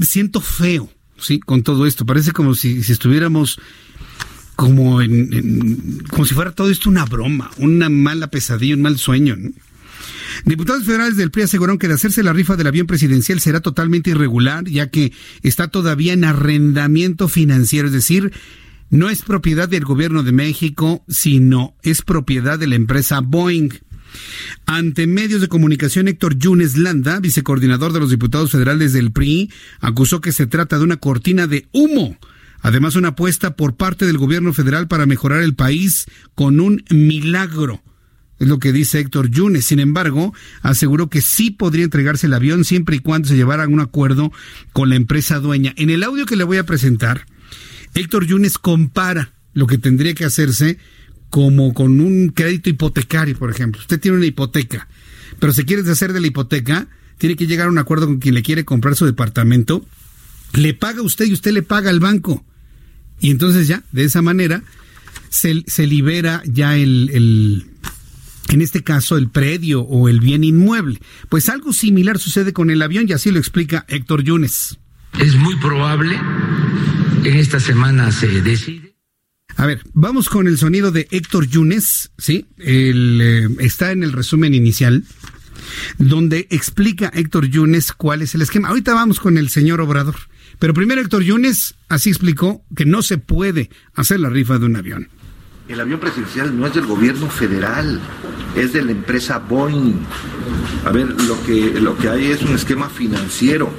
siento 0.00 0.40
feo, 0.40 0.90
sí, 1.18 1.40
con 1.40 1.62
todo 1.62 1.86
esto. 1.86 2.06
Parece 2.06 2.32
como 2.32 2.54
si, 2.54 2.78
estuviéramos 2.78 3.58
como 4.54 5.02
en, 5.02 6.04
como 6.10 6.24
si 6.24 6.34
fuera 6.34 6.52
todo 6.52 6.70
esto 6.70 6.88
una 6.88 7.04
broma, 7.04 7.50
una 7.58 7.88
mala 7.88 8.30
pesadilla, 8.30 8.74
un 8.74 8.82
mal 8.82 8.98
sueño. 8.98 9.36
Diputados 10.44 10.84
federales 10.84 11.16
del 11.16 11.30
PRI 11.30 11.44
aseguraron 11.44 11.78
que 11.78 11.88
de 11.88 11.94
hacerse 11.94 12.22
la 12.22 12.32
rifa 12.32 12.56
del 12.56 12.66
avión 12.66 12.86
presidencial 12.86 13.40
será 13.40 13.60
totalmente 13.60 14.10
irregular, 14.10 14.64
ya 14.64 14.88
que 14.88 15.12
está 15.42 15.68
todavía 15.68 16.12
en 16.12 16.24
arrendamiento 16.24 17.28
financiero, 17.28 17.88
es 17.88 17.92
decir, 17.92 18.32
no 18.90 19.10
es 19.10 19.22
propiedad 19.22 19.68
del 19.68 19.84
gobierno 19.84 20.22
de 20.22 20.32
México, 20.32 21.04
sino 21.08 21.74
es 21.82 22.02
propiedad 22.02 22.58
de 22.58 22.68
la 22.68 22.76
empresa 22.76 23.20
Boeing. 23.20 23.70
Ante 24.66 25.06
medios 25.06 25.40
de 25.40 25.48
comunicación, 25.48 26.08
Héctor 26.08 26.38
Yunes 26.38 26.76
Landa, 26.76 27.20
vicecoordinador 27.20 27.92
de 27.92 28.00
los 28.00 28.10
diputados 28.10 28.50
federales 28.50 28.92
del 28.92 29.12
PRI, 29.12 29.50
acusó 29.80 30.20
que 30.20 30.32
se 30.32 30.46
trata 30.46 30.78
de 30.78 30.84
una 30.84 30.96
cortina 30.96 31.46
de 31.46 31.66
humo. 31.72 32.18
Además, 32.60 32.96
una 32.96 33.08
apuesta 33.08 33.54
por 33.54 33.76
parte 33.76 34.06
del 34.06 34.18
gobierno 34.18 34.52
federal 34.52 34.88
para 34.88 35.06
mejorar 35.06 35.42
el 35.42 35.54
país 35.54 36.06
con 36.34 36.58
un 36.58 36.82
milagro. 36.90 37.82
Es 38.38 38.48
lo 38.48 38.58
que 38.58 38.72
dice 38.72 38.98
Héctor 38.98 39.30
Yunes. 39.30 39.64
Sin 39.64 39.78
embargo, 39.78 40.34
aseguró 40.62 41.08
que 41.08 41.20
sí 41.20 41.50
podría 41.50 41.84
entregarse 41.84 42.26
el 42.26 42.34
avión 42.34 42.64
siempre 42.64 42.96
y 42.96 43.00
cuando 43.00 43.28
se 43.28 43.36
llevara 43.36 43.66
un 43.66 43.80
acuerdo 43.80 44.32
con 44.72 44.88
la 44.88 44.96
empresa 44.96 45.38
dueña. 45.38 45.72
En 45.76 45.90
el 45.90 46.02
audio 46.02 46.26
que 46.26 46.36
le 46.36 46.44
voy 46.44 46.58
a 46.58 46.66
presentar, 46.66 47.26
Héctor 47.94 48.26
Yunes 48.26 48.58
compara 48.58 49.32
lo 49.54 49.66
que 49.66 49.78
tendría 49.78 50.14
que 50.14 50.26
hacerse 50.26 50.78
como 51.30 51.74
con 51.74 52.00
un 52.00 52.28
crédito 52.28 52.70
hipotecario, 52.70 53.36
por 53.36 53.50
ejemplo. 53.50 53.80
Usted 53.80 54.00
tiene 54.00 54.16
una 54.16 54.26
hipoteca, 54.26 54.88
pero 55.38 55.52
se 55.52 55.64
quiere 55.64 55.82
deshacer 55.82 56.12
de 56.12 56.20
la 56.20 56.26
hipoteca, 56.28 56.88
tiene 57.18 57.36
que 57.36 57.46
llegar 57.46 57.66
a 57.66 57.70
un 57.70 57.78
acuerdo 57.78 58.06
con 58.06 58.18
quien 58.18 58.34
le 58.34 58.42
quiere 58.42 58.64
comprar 58.64 58.96
su 58.96 59.06
departamento, 59.06 59.84
le 60.54 60.74
paga 60.74 61.02
usted 61.02 61.26
y 61.26 61.32
usted 61.32 61.52
le 61.52 61.62
paga 61.62 61.90
al 61.90 62.00
banco. 62.00 62.44
Y 63.20 63.30
entonces 63.30 63.68
ya, 63.68 63.82
de 63.92 64.04
esa 64.04 64.22
manera, 64.22 64.62
se, 65.28 65.64
se 65.66 65.86
libera 65.86 66.42
ya 66.46 66.76
el, 66.76 67.10
el, 67.12 67.66
en 68.48 68.62
este 68.62 68.82
caso, 68.82 69.16
el 69.16 69.28
predio 69.28 69.82
o 69.82 70.08
el 70.08 70.20
bien 70.20 70.44
inmueble. 70.44 71.00
Pues 71.28 71.48
algo 71.48 71.72
similar 71.72 72.18
sucede 72.18 72.52
con 72.52 72.70
el 72.70 72.82
avión 72.82 73.06
y 73.08 73.12
así 73.12 73.30
lo 73.30 73.38
explica 73.38 73.84
Héctor 73.88 74.22
Yunes. 74.22 74.78
Es 75.18 75.34
muy 75.34 75.56
probable, 75.56 76.18
en 77.24 77.36
esta 77.36 77.58
semana 77.58 78.12
se 78.12 78.42
decide 78.42 78.95
a 79.56 79.66
ver, 79.66 79.82
vamos 79.94 80.28
con 80.28 80.46
el 80.48 80.58
sonido 80.58 80.90
de 80.90 81.08
Héctor 81.10 81.46
Yunes, 81.46 82.10
¿sí? 82.18 82.46
Eh, 82.58 83.48
está 83.58 83.92
en 83.92 84.02
el 84.02 84.12
resumen 84.12 84.54
inicial, 84.54 85.04
donde 85.98 86.46
explica 86.50 87.10
Héctor 87.14 87.46
Yunes 87.46 87.92
cuál 87.92 88.20
es 88.20 88.34
el 88.34 88.42
esquema. 88.42 88.68
Ahorita 88.68 88.92
vamos 88.92 89.18
con 89.18 89.38
el 89.38 89.48
señor 89.48 89.80
Obrador. 89.80 90.16
Pero 90.58 90.74
primero 90.74 91.00
Héctor 91.00 91.22
Yunes 91.22 91.74
así 91.88 92.10
explicó 92.10 92.62
que 92.74 92.84
no 92.84 93.02
se 93.02 93.18
puede 93.18 93.70
hacer 93.94 94.20
la 94.20 94.28
rifa 94.28 94.58
de 94.58 94.66
un 94.66 94.76
avión. 94.76 95.08
El 95.68 95.80
avión 95.80 96.00
presidencial 96.00 96.58
no 96.58 96.66
es 96.66 96.74
del 96.74 96.86
gobierno 96.86 97.28
federal, 97.28 98.00
es 98.54 98.72
de 98.72 98.82
la 98.82 98.92
empresa 98.92 99.38
Boeing. 99.38 99.94
A 100.84 100.92
ver, 100.92 101.08
lo 101.22 101.42
que, 101.44 101.80
lo 101.80 101.96
que 101.96 102.08
hay 102.08 102.26
es 102.26 102.42
un 102.42 102.54
esquema 102.54 102.88
financiero 102.88 103.72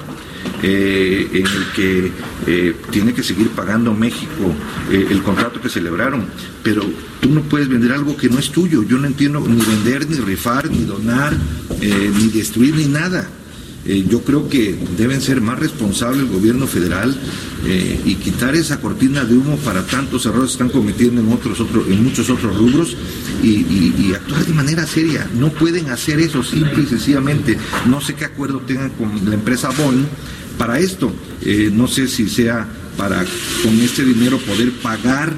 eh, 0.62 1.28
en 1.32 1.46
el 1.46 1.72
que 1.74 2.12
eh, 2.46 2.76
tiene 2.90 3.14
que 3.14 3.22
seguir 3.22 3.48
pagando 3.50 3.94
México 3.94 4.52
eh, 4.90 5.06
el 5.10 5.22
contrato 5.22 5.60
que 5.60 5.68
celebraron. 5.68 6.26
Pero 6.62 6.82
tú 7.20 7.30
no 7.30 7.42
puedes 7.42 7.68
vender 7.68 7.92
algo 7.92 8.16
que 8.16 8.28
no 8.28 8.38
es 8.38 8.50
tuyo. 8.50 8.82
Yo 8.82 8.98
no 8.98 9.06
entiendo 9.06 9.40
ni 9.40 9.60
vender, 9.60 10.08
ni 10.08 10.16
rifar, 10.16 10.70
ni 10.70 10.84
donar, 10.84 11.36
ni 11.80 12.28
destruir, 12.28 12.74
ni 12.74 12.86
nada. 12.86 13.28
Yo 14.08 14.22
creo 14.22 14.48
que 14.48 14.76
deben 14.96 15.20
ser 15.20 15.40
más 15.40 15.58
responsables 15.58 16.20
el 16.20 16.28
gobierno 16.28 16.66
federal 16.66 17.16
y 18.04 18.14
quitar 18.16 18.54
esa 18.54 18.80
cortina 18.80 19.24
de 19.24 19.34
humo 19.34 19.56
para 19.58 19.86
tantos 19.86 20.26
errores 20.26 20.50
que 20.50 20.52
están 20.52 20.68
cometiendo 20.68 21.20
en 21.20 21.32
otros, 21.32 21.58
otros 21.60 21.86
en 21.88 22.04
muchos 22.04 22.28
otros 22.28 22.56
rubros 22.56 22.96
y, 23.42 24.12
actuar 24.14 24.44
de 24.44 24.52
manera 24.52 24.86
seria. 24.86 25.28
No 25.34 25.50
pueden 25.50 25.90
hacer 25.90 26.20
eso 26.20 26.42
simple 26.42 26.82
y 26.82 26.86
sencillamente. 26.86 27.56
No 27.86 28.00
sé 28.00 28.14
qué 28.14 28.24
acuerdo 28.24 28.60
tengan 28.60 28.90
con 28.90 29.28
la 29.28 29.34
empresa 29.34 29.70
Boeing 29.70 30.06
para 30.58 30.78
esto. 30.78 31.12
Eh, 31.42 31.70
no 31.72 31.86
sé 31.88 32.08
si 32.08 32.28
sea 32.28 32.66
para 32.96 33.24
con 33.62 33.80
este 33.80 34.04
dinero 34.04 34.38
poder 34.38 34.72
pagar 34.72 35.32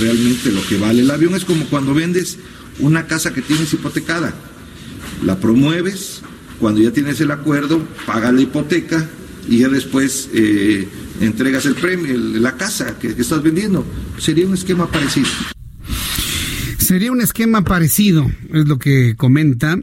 realmente 0.00 0.52
lo 0.52 0.64
que 0.66 0.78
vale. 0.78 1.02
El 1.02 1.10
avión 1.10 1.34
es 1.34 1.44
como 1.44 1.64
cuando 1.66 1.92
vendes 1.92 2.38
una 2.78 3.06
casa 3.06 3.32
que 3.32 3.42
tienes 3.42 3.72
hipotecada. 3.72 4.32
La 5.24 5.40
promueves, 5.40 6.17
cuando 6.58 6.80
ya 6.80 6.92
tienes 6.92 7.20
el 7.20 7.30
acuerdo, 7.30 7.86
pagas 8.06 8.32
la 8.34 8.40
hipoteca 8.40 9.08
y 9.48 9.58
ya 9.58 9.68
después 9.68 10.28
eh, 10.34 10.88
entregas 11.20 11.66
el 11.66 11.74
premio, 11.74 12.16
la 12.16 12.56
casa 12.56 12.98
que, 12.98 13.08
estás 13.08 13.42
vendiendo. 13.42 13.84
Sería 14.18 14.46
un 14.46 14.54
esquema 14.54 14.90
parecido. 14.90 15.28
Sería 16.78 17.12
un 17.12 17.20
esquema 17.20 17.64
parecido, 17.64 18.30
es 18.52 18.66
lo 18.66 18.78
que 18.78 19.14
comenta 19.16 19.78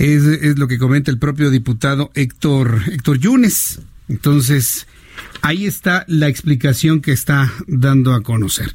es, 0.00 0.58
lo 0.58 0.66
que 0.66 0.78
comenta 0.78 1.10
el 1.10 1.18
propio 1.18 1.50
diputado 1.50 2.10
Héctor, 2.14 2.82
Héctor 2.90 3.18
Yunes. 3.18 3.80
Entonces, 4.08 4.86
ahí 5.42 5.66
está 5.66 6.04
la 6.08 6.28
explicación 6.28 7.00
que 7.00 7.12
está 7.12 7.52
dando 7.66 8.14
a 8.14 8.22
conocer. 8.22 8.74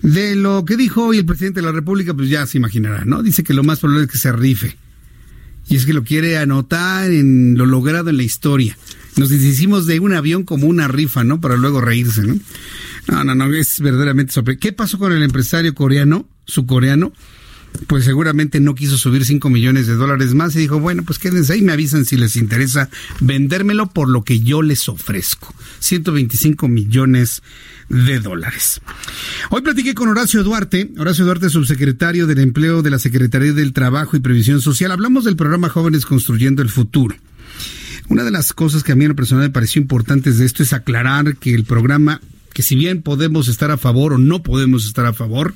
De 0.00 0.36
lo 0.36 0.64
que 0.64 0.76
dijo 0.76 1.06
hoy 1.06 1.18
el 1.18 1.26
presidente 1.26 1.60
de 1.60 1.66
la 1.66 1.72
República, 1.72 2.14
pues 2.14 2.28
ya 2.28 2.46
se 2.46 2.58
imaginará, 2.58 3.04
¿no? 3.04 3.22
Dice 3.22 3.42
que 3.42 3.54
lo 3.54 3.64
más 3.64 3.80
probable 3.80 4.04
es 4.04 4.10
que 4.10 4.18
se 4.18 4.32
rife. 4.32 4.76
Y 5.68 5.76
es 5.76 5.86
que 5.86 5.92
lo 5.92 6.04
quiere 6.04 6.38
anotar 6.38 7.10
en 7.10 7.56
lo 7.56 7.66
logrado 7.66 8.10
en 8.10 8.16
la 8.16 8.22
historia. 8.22 8.76
Nos 9.16 9.30
deshicimos 9.30 9.86
de 9.86 10.00
un 10.00 10.12
avión 10.12 10.44
como 10.44 10.66
una 10.66 10.88
rifa, 10.88 11.24
¿no? 11.24 11.40
Para 11.40 11.56
luego 11.56 11.80
reírse, 11.80 12.22
¿no? 12.22 12.36
No, 13.06 13.24
no, 13.24 13.34
no, 13.34 13.54
es 13.54 13.80
verdaderamente 13.80 14.32
sorprendente. 14.32 14.68
¿Qué 14.68 14.72
pasó 14.72 14.98
con 14.98 15.12
el 15.12 15.22
empresario 15.22 15.74
coreano, 15.74 16.28
su 16.46 16.66
coreano? 16.66 17.12
Pues 17.86 18.04
seguramente 18.04 18.60
no 18.60 18.74
quiso 18.74 18.96
subir 18.96 19.24
5 19.24 19.50
millones 19.50 19.86
de 19.86 19.94
dólares 19.94 20.32
más 20.34 20.54
y 20.54 20.60
dijo, 20.60 20.78
bueno, 20.78 21.02
pues 21.02 21.18
quédense 21.18 21.52
ahí, 21.54 21.62
me 21.62 21.72
avisan 21.72 22.04
si 22.04 22.16
les 22.16 22.36
interesa 22.36 22.88
vendérmelo 23.20 23.88
por 23.88 24.08
lo 24.08 24.22
que 24.22 24.40
yo 24.40 24.62
les 24.62 24.88
ofrezco. 24.88 25.52
125 25.80 26.68
millones 26.68 27.38
de 27.38 27.44
dólares. 27.88 28.80
Hoy 29.50 29.62
platiqué 29.62 29.94
con 29.94 30.08
Horacio 30.08 30.42
Duarte, 30.42 30.92
Horacio 30.98 31.24
Duarte, 31.24 31.48
subsecretario 31.50 32.26
del 32.26 32.38
Empleo 32.38 32.82
de 32.82 32.90
la 32.90 32.98
Secretaría 32.98 33.52
del 33.52 33.72
Trabajo 33.72 34.16
y 34.16 34.20
Previsión 34.20 34.60
Social. 34.60 34.90
Hablamos 34.92 35.24
del 35.24 35.36
programa 35.36 35.68
Jóvenes 35.68 36.06
Construyendo 36.06 36.62
el 36.62 36.70
Futuro. 36.70 37.16
Una 38.08 38.24
de 38.24 38.30
las 38.30 38.52
cosas 38.52 38.82
que 38.82 38.92
a 38.92 38.96
mí 38.96 39.04
en 39.04 39.10
lo 39.10 39.16
personal 39.16 39.44
me 39.44 39.50
pareció 39.50 39.80
importantes 39.80 40.38
de 40.38 40.44
esto 40.44 40.62
es 40.62 40.72
aclarar 40.72 41.36
que 41.36 41.54
el 41.54 41.64
programa 41.64 42.20
que 42.52 42.62
si 42.62 42.76
bien 42.76 43.02
podemos 43.02 43.48
estar 43.48 43.70
a 43.70 43.76
favor 43.76 44.12
o 44.12 44.18
no 44.18 44.42
podemos 44.42 44.86
estar 44.86 45.04
a 45.06 45.12
favor, 45.12 45.54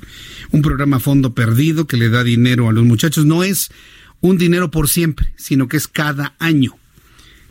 un 0.51 0.61
programa 0.61 0.97
a 0.97 0.99
fondo 0.99 1.33
perdido 1.33 1.87
que 1.87 1.95
le 1.95 2.09
da 2.09 2.23
dinero 2.23 2.67
a 2.67 2.73
los 2.73 2.83
muchachos 2.83 3.25
no 3.25 3.43
es 3.43 3.71
un 4.19 4.37
dinero 4.37 4.69
por 4.69 4.89
siempre, 4.89 5.33
sino 5.37 5.67
que 5.69 5.77
es 5.77 5.87
cada 5.87 6.35
año. 6.39 6.75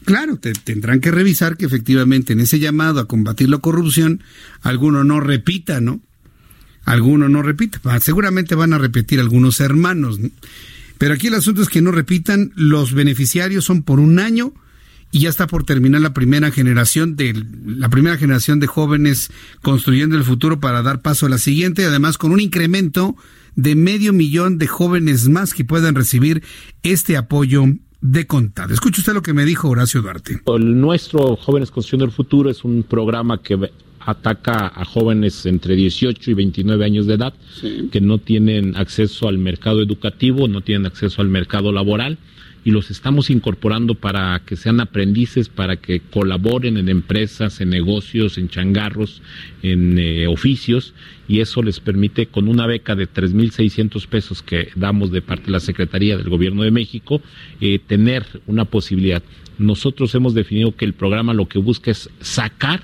Claro, 0.09 0.39
te, 0.39 0.55
tendrán 0.55 1.01
que 1.01 1.11
revisar 1.11 1.59
que 1.59 1.67
efectivamente 1.67 2.33
en 2.33 2.41
ese 2.41 2.59
llamado 2.59 2.99
a 2.99 3.07
combatir 3.07 3.51
la 3.51 3.59
corrupción, 3.59 4.23
alguno 4.63 5.05
no 5.05 5.21
repita, 5.21 5.83
¿no? 5.83 6.01
Alguno 6.87 7.29
no 7.29 7.43
repita. 7.43 7.79
Seguramente 8.01 8.55
van 8.55 8.73
a 8.73 8.79
repetir 8.79 9.21
algunos 9.21 9.61
hermanos. 9.61 10.19
Pero 10.97 11.13
aquí 11.13 11.27
el 11.27 11.35
asunto 11.35 11.61
es 11.61 11.69
que 11.69 11.83
no 11.83 11.91
repitan, 11.91 12.53
los 12.57 12.95
beneficiarios 12.95 13.67
son 13.67 13.83
por 13.83 14.01
un 14.01 14.19
año 14.19 14.55
y 15.11 15.21
ya 15.21 15.29
está 15.29 15.47
por 15.47 15.65
terminar 15.65 16.01
la 16.01 16.15
primera 16.15 16.51
generación 16.53 17.15
de 17.15 17.45
la 17.67 17.91
primera 17.91 18.17
generación 18.17 18.61
de 18.61 18.67
jóvenes 18.67 19.31
construyendo 19.61 20.17
el 20.17 20.25
futuro 20.25 20.59
para 20.59 20.81
dar 20.81 21.03
paso 21.03 21.27
a 21.27 21.29
la 21.29 21.37
siguiente, 21.37 21.85
además 21.85 22.17
con 22.17 22.33
un 22.33 22.41
incremento 22.41 23.15
de 23.57 23.75
medio 23.75 24.15
millón 24.15 24.57
de 24.57 24.69
jóvenes 24.69 25.29
más 25.29 25.53
que 25.53 25.67
puedan 25.67 25.95
recibir 25.95 26.43
este 26.83 27.19
apoyo 27.19 27.67
de 28.01 28.27
contado. 28.27 28.73
Escuche 28.73 29.01
usted 29.01 29.15
lo 29.15 29.23
que 29.23 29.35
me 29.35 29.45
dijo 29.45 29.69
Horacio 29.69 30.03
Duarte. 30.03 30.41
El 30.47 30.81
nuestro 30.81 31.37
Jóvenes 31.37 31.71
Construyendo 31.71 32.05
el 32.05 32.13
Futuro 32.13 32.51
es 32.51 32.65
un 32.65 32.83
programa 32.83 33.43
que 33.43 33.71
ataca 34.01 34.73
a 34.75 34.85
jóvenes 34.85 35.45
entre 35.47 35.75
18 35.75 36.31
y 36.31 36.35
29 36.35 36.85
años 36.85 37.07
de 37.07 37.15
edad 37.15 37.35
que 37.93 38.01
no 38.01 38.19
tienen 38.19 38.77
acceso 38.77 39.29
al 39.29 39.39
mercado 39.39 39.83
educativo, 39.83 40.49
no 40.49 40.63
tienen 40.63 40.87
acceso 40.87 41.21
al 41.21 41.29
mercado 41.29 41.73
laboral 41.73 42.19
y 42.65 42.71
los 42.71 42.91
estamos 42.91 43.31
incorporando 43.31 43.95
para 43.95 44.41
que 44.45 44.57
sean 44.57 44.81
aprendices, 44.81 45.49
para 45.49 45.77
que 45.77 46.01
colaboren 46.01 46.77
en 46.77 46.89
empresas, 46.89 47.61
en 47.61 47.71
negocios, 47.71 48.39
en 48.39 48.49
changarros, 48.49 49.23
en 49.63 49.99
eh, 49.99 50.27
oficios 50.27 50.95
y 51.29 51.41
eso 51.41 51.63
les 51.63 51.81
permite 51.81 52.27
con 52.27 52.49
una 52.49 52.67
beca 52.67 52.97
de 52.97 53.09
3.600 53.09 54.07
pesos 54.07 54.43
que 54.43 54.71
damos 54.75 55.11
de 55.11 55.23
parte 55.23 55.47
de 55.47 55.53
la 55.53 55.61
Secretaría 55.61 56.17
del 56.17 56.29
Gobierno 56.29 56.63
de 56.63 56.71
México 56.71 57.21
eh, 57.61 57.79
tener 57.79 58.25
una 58.47 58.65
posibilidad. 58.65 59.23
Nosotros 59.59 60.15
hemos 60.15 60.35
definido 60.35 60.75
que 60.75 60.85
el 60.85 60.95
programa 60.95 61.35
lo 61.35 61.49
que 61.49 61.59
busca 61.59 61.91
es 61.91 62.11
sacar 62.21 62.83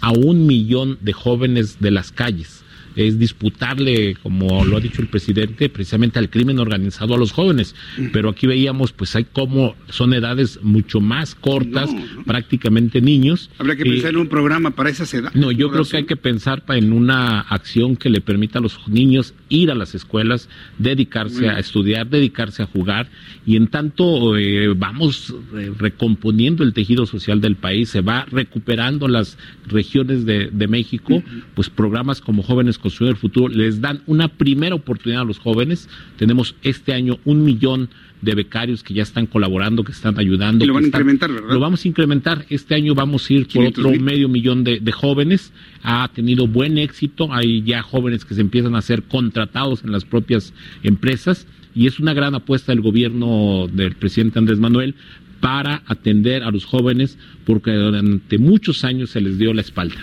a 0.00 0.12
un 0.12 0.46
millón 0.46 0.98
de 1.00 1.12
jóvenes 1.12 1.80
de 1.80 1.90
las 1.90 2.12
calles 2.12 2.64
es 2.96 3.18
disputarle, 3.18 4.16
como 4.22 4.64
lo 4.64 4.76
ha 4.76 4.80
dicho 4.80 5.02
el 5.02 5.08
presidente, 5.08 5.68
precisamente 5.68 6.18
al 6.18 6.30
crimen 6.30 6.58
organizado 6.58 7.14
a 7.14 7.18
los 7.18 7.32
jóvenes. 7.32 7.74
Pero 8.12 8.30
aquí 8.30 8.46
veíamos, 8.46 8.92
pues 8.92 9.14
hay 9.16 9.24
como 9.24 9.74
son 9.88 10.14
edades 10.14 10.60
mucho 10.62 11.00
más 11.00 11.34
cortas, 11.34 11.90
prácticamente 12.26 13.00
niños. 13.00 13.50
Habría 13.58 13.76
que 13.76 13.84
pensar 13.84 14.10
en 14.10 14.16
un 14.16 14.28
programa 14.28 14.70
para 14.70 14.90
esas 14.90 15.12
edades. 15.14 15.34
No, 15.34 15.50
yo 15.50 15.70
creo 15.70 15.84
que 15.84 15.96
hay 15.98 16.04
que 16.04 16.16
pensar 16.16 16.62
en 16.68 16.92
una 16.92 17.40
acción 17.40 17.96
que 17.96 18.10
le 18.10 18.20
permita 18.20 18.58
a 18.58 18.62
los 18.62 18.78
niños 18.88 19.34
ir 19.48 19.70
a 19.70 19.74
las 19.74 19.94
escuelas, 19.94 20.48
dedicarse 20.78 21.48
a 21.48 21.58
estudiar, 21.58 22.08
dedicarse 22.08 22.62
a 22.62 22.66
jugar, 22.66 23.08
y 23.46 23.56
en 23.56 23.68
tanto 23.68 24.36
eh, 24.36 24.72
vamos 24.76 25.34
eh, 25.54 25.72
recomponiendo 25.76 26.62
el 26.62 26.72
tejido 26.72 27.06
social 27.06 27.40
del 27.40 27.56
país, 27.56 27.88
se 27.88 28.00
va 28.00 28.26
recuperando 28.30 29.08
las 29.08 29.38
regiones 29.66 30.24
de, 30.24 30.50
México, 30.70 31.22
pues 31.54 31.68
programas 31.68 32.20
como 32.20 32.42
Jóvenes 32.42 32.78
Construir 32.80 33.12
el 33.12 33.16
Futuro 33.16 33.48
les 33.48 33.80
dan 33.80 34.02
una 34.06 34.28
primera 34.28 34.74
oportunidad 34.74 35.22
a 35.22 35.24
los 35.24 35.38
jóvenes. 35.38 35.88
Tenemos 36.16 36.54
este 36.62 36.92
año 36.92 37.18
un 37.24 37.44
millón 37.44 37.88
de 38.22 38.34
becarios 38.34 38.82
que 38.82 38.94
ya 38.94 39.02
están 39.02 39.26
colaborando, 39.26 39.84
que 39.84 39.92
están 39.92 40.18
ayudando. 40.18 40.64
Y 40.64 40.68
lo 40.68 40.74
van 40.74 40.84
a 40.84 40.86
incrementar, 40.88 41.32
¿verdad? 41.32 41.52
Lo 41.52 41.60
vamos 41.60 41.84
a 41.84 41.88
incrementar. 41.88 42.46
Este 42.50 42.74
año 42.74 42.94
vamos 42.94 43.28
a 43.28 43.32
ir 43.32 43.48
por 43.48 43.64
otro 43.64 43.90
medio 43.92 44.28
millón 44.28 44.64
de, 44.64 44.80
de, 44.80 44.92
jóvenes. 44.92 45.52
Ha 45.82 46.08
tenido 46.08 46.46
buen 46.46 46.78
éxito. 46.78 47.32
Hay 47.32 47.62
ya 47.62 47.82
jóvenes 47.82 48.24
que 48.24 48.34
se 48.34 48.40
empiezan 48.40 48.74
a 48.74 48.82
ser 48.82 49.04
contratados 49.04 49.84
en 49.84 49.92
las 49.92 50.04
propias 50.04 50.52
empresas. 50.82 51.46
Y 51.74 51.86
es 51.86 52.00
una 52.00 52.14
gran 52.14 52.34
apuesta 52.34 52.72
del 52.72 52.80
gobierno 52.80 53.68
del 53.72 53.94
presidente 53.94 54.38
Andrés 54.38 54.58
Manuel 54.58 54.94
para 55.40 55.82
atender 55.86 56.42
a 56.42 56.50
los 56.50 56.64
jóvenes 56.64 57.18
porque 57.44 57.72
durante 57.72 58.38
muchos 58.38 58.84
años 58.84 59.10
se 59.10 59.20
les 59.20 59.38
dio 59.38 59.54
la 59.54 59.62
espalda. 59.62 59.96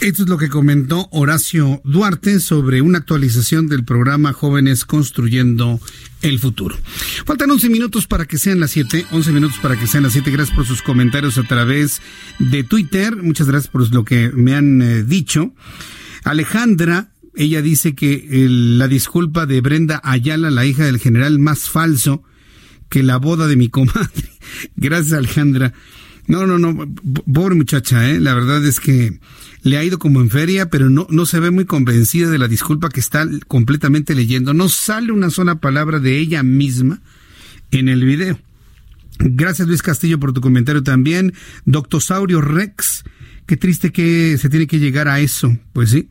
Esto 0.00 0.24
es 0.24 0.28
lo 0.28 0.36
que 0.36 0.50
comentó 0.50 1.08
Horacio 1.10 1.80
Duarte 1.82 2.38
sobre 2.38 2.82
una 2.82 2.98
actualización 2.98 3.66
del 3.66 3.84
programa 3.84 4.34
Jóvenes 4.34 4.84
Construyendo 4.84 5.80
el 6.20 6.38
Futuro. 6.38 6.76
Faltan 7.24 7.50
11 7.50 7.70
minutos 7.70 8.06
para 8.06 8.26
que 8.26 8.36
sean 8.36 8.60
las 8.60 8.72
7, 8.72 9.06
11 9.10 9.32
minutos 9.32 9.58
para 9.58 9.78
que 9.78 9.86
sean 9.86 10.02
las 10.02 10.12
7. 10.12 10.30
Gracias 10.30 10.54
por 10.54 10.66
sus 10.66 10.82
comentarios 10.82 11.38
a 11.38 11.44
través 11.44 12.02
de 12.38 12.62
Twitter. 12.62 13.16
Muchas 13.16 13.46
gracias 13.48 13.72
por 13.72 13.92
lo 13.92 14.04
que 14.04 14.30
me 14.30 14.54
han 14.54 14.82
eh, 14.82 15.02
dicho. 15.02 15.54
Alejandra, 16.24 17.08
ella 17.34 17.62
dice 17.62 17.94
que 17.94 18.26
la 18.50 18.88
disculpa 18.88 19.46
de 19.46 19.62
Brenda 19.62 20.00
Ayala, 20.04 20.50
la 20.50 20.66
hija 20.66 20.84
del 20.84 20.98
general, 20.98 21.38
más 21.38 21.70
falso 21.70 22.22
que 22.90 23.02
la 23.02 23.16
boda 23.16 23.46
de 23.46 23.56
mi 23.56 23.68
comadre. 23.68 24.30
Gracias, 24.76 25.14
Alejandra. 25.14 25.72
No, 26.28 26.46
no, 26.46 26.58
no, 26.58 26.88
pobre 27.32 27.54
muchacha, 27.54 28.10
¿eh? 28.10 28.20
La 28.20 28.34
verdad 28.34 28.64
es 28.64 28.80
que 28.80 29.20
le 29.62 29.78
ha 29.78 29.84
ido 29.84 29.98
como 29.98 30.20
en 30.20 30.30
feria, 30.30 30.70
pero 30.70 30.90
no, 30.90 31.06
no 31.10 31.26
se 31.26 31.40
ve 31.40 31.50
muy 31.50 31.64
convencida 31.64 32.30
de 32.30 32.38
la 32.38 32.48
disculpa 32.48 32.88
que 32.88 33.00
está 33.00 33.26
completamente 33.46 34.14
leyendo. 34.14 34.54
No 34.54 34.68
sale 34.68 35.12
una 35.12 35.30
sola 35.30 35.56
palabra 35.56 36.00
de 36.00 36.18
ella 36.18 36.42
misma 36.42 37.00
en 37.70 37.88
el 37.88 38.04
video. 38.04 38.38
Gracias 39.18 39.66
Luis 39.66 39.82
Castillo 39.82 40.18
por 40.18 40.32
tu 40.32 40.40
comentario 40.40 40.82
también. 40.82 41.32
Doctosaurio 41.64 42.40
Rex, 42.40 43.04
qué 43.46 43.56
triste 43.56 43.92
que 43.92 44.36
se 44.38 44.48
tiene 44.48 44.66
que 44.66 44.78
llegar 44.78 45.08
a 45.08 45.20
eso. 45.20 45.56
Pues 45.72 45.90
sí. 45.90 46.10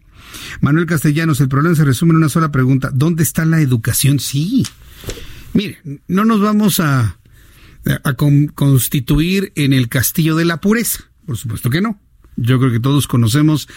Manuel 0.62 0.86
Castellanos, 0.86 1.40
el 1.40 1.50
problema 1.50 1.76
se 1.76 1.86
resume 1.86 2.12
en 2.12 2.18
una 2.18 2.30
sola 2.30 2.52
pregunta. 2.52 2.92
¿Dónde 2.94 3.24
está 3.24 3.46
la 3.46 3.62
educación? 3.62 4.20
Sí. 4.20 4.66
Mire, 5.54 5.80
no 6.08 6.26
nos 6.26 6.42
vamos 6.42 6.80
a, 6.80 7.18
a 8.04 8.14
constituir 8.14 9.52
en 9.56 9.74
el 9.74 9.90
castillo 9.90 10.36
de 10.36 10.46
la 10.46 10.62
pureza. 10.62 11.04
Por 11.26 11.38
supuesto 11.38 11.70
que 11.70 11.82
no. 11.82 12.00
Yo 12.36 12.60
creo 12.60 12.72
que 12.72 12.80
todos 12.80 13.08
conocemos 13.08 13.68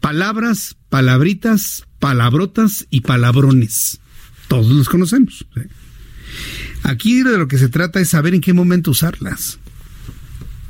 palabras, 0.00 0.76
palabritas, 0.88 1.86
palabrotas 1.98 2.86
y 2.90 3.00
palabrones. 3.00 4.00
Todos 4.48 4.70
los 4.70 4.88
conocemos. 4.88 5.46
Aquí 6.82 7.22
de 7.22 7.38
lo 7.38 7.48
que 7.48 7.58
se 7.58 7.68
trata 7.68 8.00
es 8.00 8.10
saber 8.10 8.34
en 8.34 8.40
qué 8.40 8.52
momento 8.52 8.90
usarlas 8.90 9.58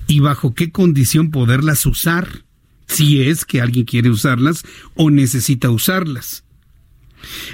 y 0.06 0.20
bajo 0.20 0.54
qué 0.54 0.70
condición 0.70 1.30
poderlas 1.30 1.86
usar, 1.86 2.44
si 2.86 3.22
es 3.22 3.44
que 3.44 3.60
alguien 3.60 3.84
quiere 3.84 4.10
usarlas 4.10 4.62
o 4.94 5.10
necesita 5.10 5.70
usarlas. 5.70 6.44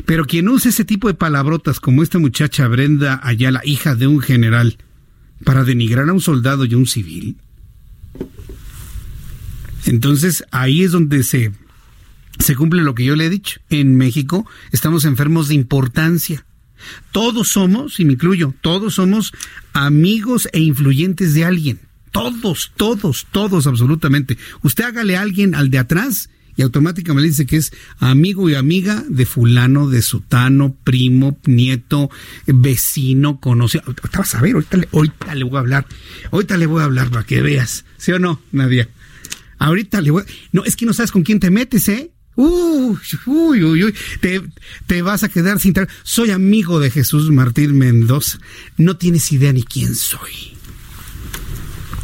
Pero 0.05 0.27
quien 0.27 0.49
use 0.49 0.71
ese 0.71 0.85
tipo 0.85 1.09
de 1.09 1.15
palabrotas 1.15 1.81
como 1.81 2.03
esta 2.03 2.19
muchacha 2.19 2.67
Brenda 2.69 3.21
Ayala, 3.23 3.63
hija 3.65 3.95
de 3.95 4.07
un 4.09 4.21
general, 4.21 4.77
para 5.45 5.65
denigrar 5.65 6.09
a 6.09 6.13
un 6.13 6.21
soldado 6.21 6.65
y 6.65 6.75
a 6.75 6.77
un 6.77 6.87
civil, 6.87 7.37
entonces 9.87 10.45
ahí 10.51 10.83
es 10.83 10.93
donde 10.93 11.23
se, 11.23 11.53
se 12.39 12.57
cumple 12.57 12.83
lo 12.83 12.95
que 12.95 13.05
yo 13.05 13.17
le 13.17 13.27
he 13.27 13.31
dicho. 13.31 13.61
En 13.71 13.97
México 13.97 14.47
estamos 14.73 15.05
enfermos 15.05 15.49
de 15.49 15.55
importancia. 15.55 16.45
Todos 17.13 17.49
somos, 17.49 18.01
y 18.01 18.05
me 18.05 18.15
incluyo, 18.15 18.55
todos 18.61 18.95
somos 18.95 19.33
amigos 19.73 20.49
e 20.53 20.61
influyentes 20.61 21.35
de 21.35 21.45
alguien. 21.45 21.81
Todos, 22.11 22.73
todos, 22.77 23.27
todos, 23.31 23.67
absolutamente. 23.67 24.39
Usted 24.63 24.85
hágale 24.85 25.17
a 25.17 25.23
alguien 25.23 25.55
al 25.55 25.71
de 25.71 25.79
atrás 25.79 26.31
y 26.61 26.63
automáticamente 26.63 27.27
dice 27.27 27.47
que 27.47 27.57
es 27.57 27.73
amigo 28.01 28.51
y 28.51 28.55
amiga 28.55 29.03
de 29.09 29.25
fulano, 29.25 29.89
de 29.89 30.03
sutano, 30.03 30.77
primo, 30.85 31.41
nieto, 31.47 32.11
vecino, 32.47 33.41
conocido. 33.41 33.83
Ahorita 33.87 34.19
vas 34.19 34.35
a 34.35 34.43
ver, 34.43 34.57
ahorita 34.57 34.77
le, 34.77 34.89
le 35.37 35.45
voy 35.45 35.57
a 35.57 35.61
hablar. 35.61 35.87
Ahorita 36.31 36.59
le 36.59 36.67
voy 36.67 36.83
a 36.83 36.85
hablar 36.85 37.09
para 37.09 37.25
que 37.25 37.41
veas. 37.41 37.87
¿Sí 37.97 38.13
o 38.13 38.19
no, 38.19 38.43
Nadia? 38.53 38.91
Ahorita 39.59 40.03
le 40.03 40.11
voy. 40.11 40.25
No, 40.53 40.63
es 40.67 40.77
que 40.77 40.85
no 40.85 40.93
sabes 40.93 41.13
con 41.13 41.23
quién 41.23 41.41
te 41.41 41.51
metes, 41.51 41.89
¿eh? 41.89 42.11
Uy, 42.37 42.99
uy, 43.25 43.65
uy, 43.65 43.85
uy. 43.85 43.95
Te, 44.21 44.43
te 44.87 45.01
vas 45.01 45.23
a 45.23 45.31
quedar 45.31 45.61
sin. 45.61 45.73
Soy 46.03 46.31
amigo 46.31 46.79
de 46.79 46.91
Jesús 46.91 47.31
Martín 47.31 47.79
Mendoza. 47.79 48.39
No 48.77 48.99
tienes 48.99 49.33
idea 49.33 49.55
ni 49.55 49.63
quién 49.63 49.95
soy. 49.95 50.59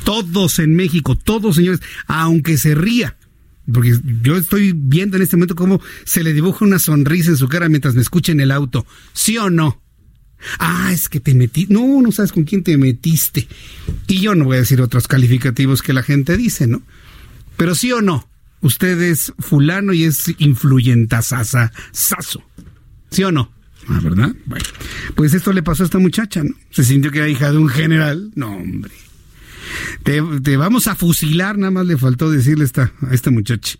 Todos 0.02 0.60
en 0.60 0.74
México, 0.74 1.14
todos 1.14 1.56
señores, 1.56 1.82
aunque 2.06 2.56
se 2.56 2.74
ría. 2.74 3.18
Porque 3.72 3.98
yo 4.22 4.36
estoy 4.36 4.72
viendo 4.74 5.16
en 5.16 5.22
este 5.22 5.36
momento 5.36 5.56
cómo 5.56 5.80
se 6.04 6.22
le 6.22 6.32
dibuja 6.32 6.64
una 6.64 6.78
sonrisa 6.78 7.30
en 7.30 7.36
su 7.36 7.48
cara 7.48 7.68
mientras 7.68 7.94
me 7.94 8.02
escucha 8.02 8.32
en 8.32 8.40
el 8.40 8.50
auto. 8.50 8.86
¿Sí 9.12 9.38
o 9.38 9.50
no? 9.50 9.82
Ah, 10.58 10.90
es 10.92 11.08
que 11.08 11.20
te 11.20 11.34
metí. 11.34 11.66
No, 11.68 12.00
no 12.02 12.12
sabes 12.12 12.32
con 12.32 12.44
quién 12.44 12.62
te 12.62 12.76
metiste. 12.76 13.48
Y 14.06 14.20
yo 14.20 14.34
no 14.34 14.44
voy 14.44 14.56
a 14.56 14.60
decir 14.60 14.80
otros 14.80 15.08
calificativos 15.08 15.82
que 15.82 15.92
la 15.92 16.02
gente 16.02 16.36
dice, 16.36 16.66
¿no? 16.66 16.82
Pero 17.56 17.74
sí 17.74 17.90
o 17.92 18.02
no, 18.02 18.28
usted 18.60 19.00
es 19.00 19.32
fulano 19.38 19.92
y 19.92 20.04
es 20.04 20.34
influyentazazo. 20.38 21.70
¿Sí 23.10 23.24
o 23.24 23.32
no? 23.32 23.50
Ah, 23.88 24.00
¿verdad? 24.02 24.34
Bueno, 24.46 24.64
pues 25.14 25.32
esto 25.32 25.52
le 25.52 25.62
pasó 25.62 25.84
a 25.84 25.86
esta 25.86 25.98
muchacha, 25.98 26.42
¿no? 26.42 26.54
Se 26.70 26.84
sintió 26.84 27.10
que 27.10 27.18
era 27.18 27.28
hija 27.28 27.50
de 27.50 27.58
un 27.58 27.68
general. 27.68 28.30
No, 28.34 28.56
hombre. 28.56 28.92
Te, 30.02 30.56
vamos 30.56 30.86
a 30.86 30.94
fusilar, 30.94 31.58
nada 31.58 31.70
más 31.70 31.86
le 31.86 31.96
faltó 31.96 32.30
decirle 32.30 32.64
esta, 32.64 32.92
a 33.08 33.14
esta 33.14 33.30
muchacha. 33.30 33.78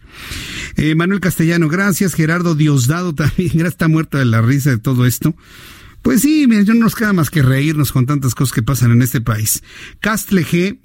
Eh, 0.76 0.94
Manuel 0.94 1.20
Castellano, 1.20 1.68
gracias. 1.68 2.14
Gerardo 2.14 2.55
Diosdado 2.55 3.14
también, 3.14 3.51
ya 3.55 3.66
está 3.66 3.88
muerto 3.88 4.18
de 4.18 4.24
la 4.24 4.42
risa 4.42 4.70
de 4.70 4.78
todo 4.78 5.07
esto. 5.07 5.34
Pues 6.03 6.22
sí, 6.22 6.47
mira, 6.47 6.62
no 6.62 6.74
nos 6.74 6.94
queda 6.94 7.12
más 7.12 7.30
que 7.30 7.42
reírnos 7.42 7.90
con 7.90 8.07
tantas 8.07 8.34
cosas 8.34 8.53
que 8.53 8.62
pasan 8.62 8.92
en 8.92 9.03
este 9.03 9.20
país. 9.20 9.62
Castle 10.01 10.44
G 10.44 10.78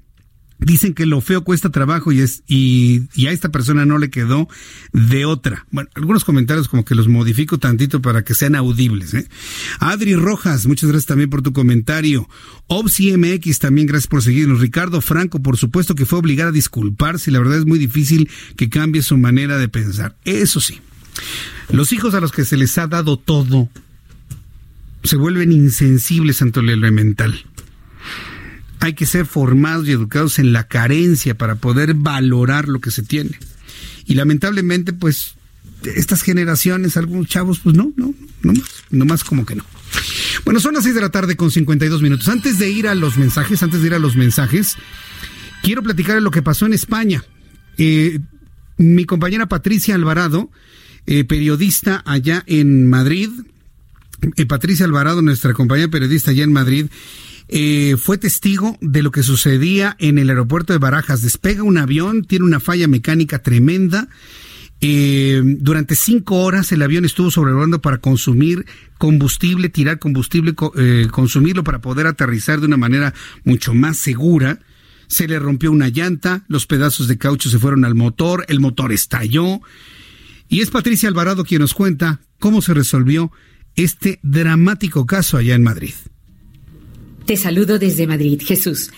Dicen 0.62 0.94
que 0.94 1.08
lo 1.08 1.22
feo 1.22 1.44
cuesta 1.44 1.72
trabajo 1.72 2.12
y 2.12 2.22
es 2.22 2.44
y, 2.48 3.08
a 3.26 3.32
esta 3.32 3.50
persona 3.50 3.84
no 3.86 3.98
le 3.98 4.12
quedó 4.12 4.48
de 4.94 5.26
otra. 5.26 5.66
Bueno, 5.72 5.90
algunos 5.96 6.24
comentarios 6.24 6.68
como 6.68 6.86
que 6.86 6.94
los 6.94 7.08
modifico 7.08 7.58
tantito 7.58 8.00
para 8.00 8.24
que 8.24 8.36
sean 8.36 8.56
audibles. 8.56 9.16
¿eh? 9.16 9.28
Adri 9.80 10.14
Rojas, 10.14 10.68
muchas 10.68 10.90
gracias 10.90 11.08
también 11.08 11.32
por 11.32 11.42
tu 11.42 11.52
comentario. 11.52 12.30
Obsi 12.68 13.18
MX, 13.18 13.58
también 13.58 13.88
gracias 13.88 14.08
por 14.08 14.22
seguirnos. 14.22 14.60
Ricardo 14.60 15.02
Franco, 15.02 15.42
por 15.42 15.58
supuesto 15.58 15.96
que 15.96 16.06
fue 16.06 16.20
obligado 16.20 16.50
a 16.50 16.54
disculparse 16.54 17.32
y 17.32 17.34
la 17.34 17.40
verdad 17.40 17.58
es 17.58 17.66
muy 17.66 17.80
difícil 17.80 18.30
que 18.56 18.70
cambie 18.70 19.02
su 19.02 19.18
manera 19.18 19.58
de 19.58 19.68
pensar. 19.68 20.16
Eso 20.26 20.60
sí, 20.60 20.80
los 21.72 21.92
hijos 21.92 22.14
a 22.14 22.22
los 22.22 22.32
que 22.32 22.46
se 22.46 22.56
les 22.56 22.78
ha 22.78 22.86
dado 22.86 23.18
todo 23.18 23.68
se 25.04 25.16
vuelven 25.16 25.52
insensibles 25.52 26.44
ante 26.44 26.62
lo 26.62 26.72
elemental 26.72 27.46
hay 28.82 28.94
que 28.94 29.06
ser 29.06 29.28
formados 29.28 29.88
y 29.88 29.92
educados 29.92 30.40
en 30.40 30.54
la 30.54 30.68
carencia 30.68 31.38
para 31.38 31.56
poder 31.56 31.94
valorar 31.94 32.68
lo 32.68 32.82
que 32.82 32.90
se 32.90 33.04
tiene. 33.04 33.32
Y 34.06 34.16
lamentablemente, 34.16 34.92
pues, 34.92 35.36
estas 35.84 36.24
generaciones, 36.24 36.98
algunos 36.98 37.28
chavos, 37.28 37.60
pues 37.60 37.76
no, 37.76 37.94
no, 37.96 38.14
no 38.42 38.54
más, 38.54 38.70
no 38.90 39.06
más 39.06 39.24
como 39.24 39.46
que 39.46 39.56
no. 39.56 39.64
Bueno, 40.46 40.60
son 40.60 40.74
las 40.74 40.84
seis 40.84 40.96
de 40.96 41.02
la 41.02 41.10
tarde 41.10 41.36
con 41.36 41.52
52 41.52 42.02
minutos. 42.02 42.28
Antes 42.28 42.58
de 42.58 42.72
ir 42.72 42.88
a 42.88 42.96
los 42.96 43.18
mensajes, 43.18 43.62
antes 43.62 43.82
de 43.82 43.88
ir 43.88 43.94
a 43.94 44.00
los 44.00 44.16
mensajes, 44.16 44.76
quiero 45.62 45.84
platicar 45.84 46.16
de 46.16 46.22
lo 46.22 46.32
que 46.32 46.42
pasó 46.42 46.66
en 46.66 46.74
España. 46.74 47.24
Eh, 47.78 48.20
mi 48.78 49.06
compañera 49.06 49.48
Patricia 49.48 49.94
Alvarado, 49.94 50.50
eh, 51.06 51.24
periodista 51.24 52.02
allá 52.04 52.44
en 52.48 52.90
Madrid, 52.90 53.30
eh, 54.38 54.46
Patricia 54.48 54.86
Alvarado, 54.86 55.22
nuestra 55.22 55.54
compañera 55.54 55.90
periodista 55.90 56.32
allá 56.32 56.44
en 56.44 56.54
Madrid, 56.54 56.88
eh, 57.54 57.98
fue 57.98 58.18
testigo 58.18 58.78
de 58.80 59.04
lo 59.04 59.12
que 59.12 59.24
sucedía 59.24 59.98
en 60.00 60.18
el 60.18 60.30
aeropuerto 60.30 60.72
de 60.72 60.80
Barajas. 60.80 61.22
Despega 61.22 61.64
un 61.64 61.78
avión, 61.78 62.24
tiene 62.24 62.46
una 62.46 62.62
falla 62.62 62.88
mecánica 62.88 63.40
tremenda. 63.40 64.08
Eh, 64.80 65.42
durante 65.44 65.96
cinco 65.96 66.38
horas 66.38 66.72
el 66.72 66.82
avión 66.82 67.04
estuvo 67.04 67.30
sobrevolando 67.30 67.82
para 67.82 67.98
consumir 67.98 68.66
combustible, 68.98 69.68
tirar 69.68 70.00
combustible, 70.00 70.56
eh, 70.78 71.08
consumirlo 71.12 71.64
para 71.66 71.82
poder 71.82 72.08
aterrizar 72.08 72.62
de 72.62 72.68
una 72.68 72.78
manera 72.78 73.14
mucho 73.44 73.74
más 73.74 73.98
segura. 73.98 74.60
Se 75.08 75.28
le 75.28 75.38
rompió 75.38 75.74
una 75.74 75.90
llanta, 75.90 76.46
los 76.48 76.66
pedazos 76.66 77.10
de 77.10 77.18
caucho 77.18 77.50
se 77.50 77.60
fueron 77.60 77.84
al 77.84 77.96
motor, 77.96 78.46
el 78.48 78.62
motor 78.62 78.94
estalló. 78.94 79.60
Y 80.48 80.62
es 80.62 80.70
Patricia 80.70 81.10
Alvarado 81.10 81.44
quien 81.44 81.60
nos 81.60 81.74
cuenta 81.74 82.22
cómo 82.40 82.62
se 82.62 82.74
resolvió 82.74 83.30
este 83.76 84.22
dramático 84.24 85.06
caso 85.06 85.36
allá 85.36 85.54
en 85.54 85.64
Madrid. 85.64 85.94
Te 87.26 87.38
saludo 87.38 87.78
desde 87.78 88.08
Madrid, 88.08 88.42
Jesús. 88.44 88.90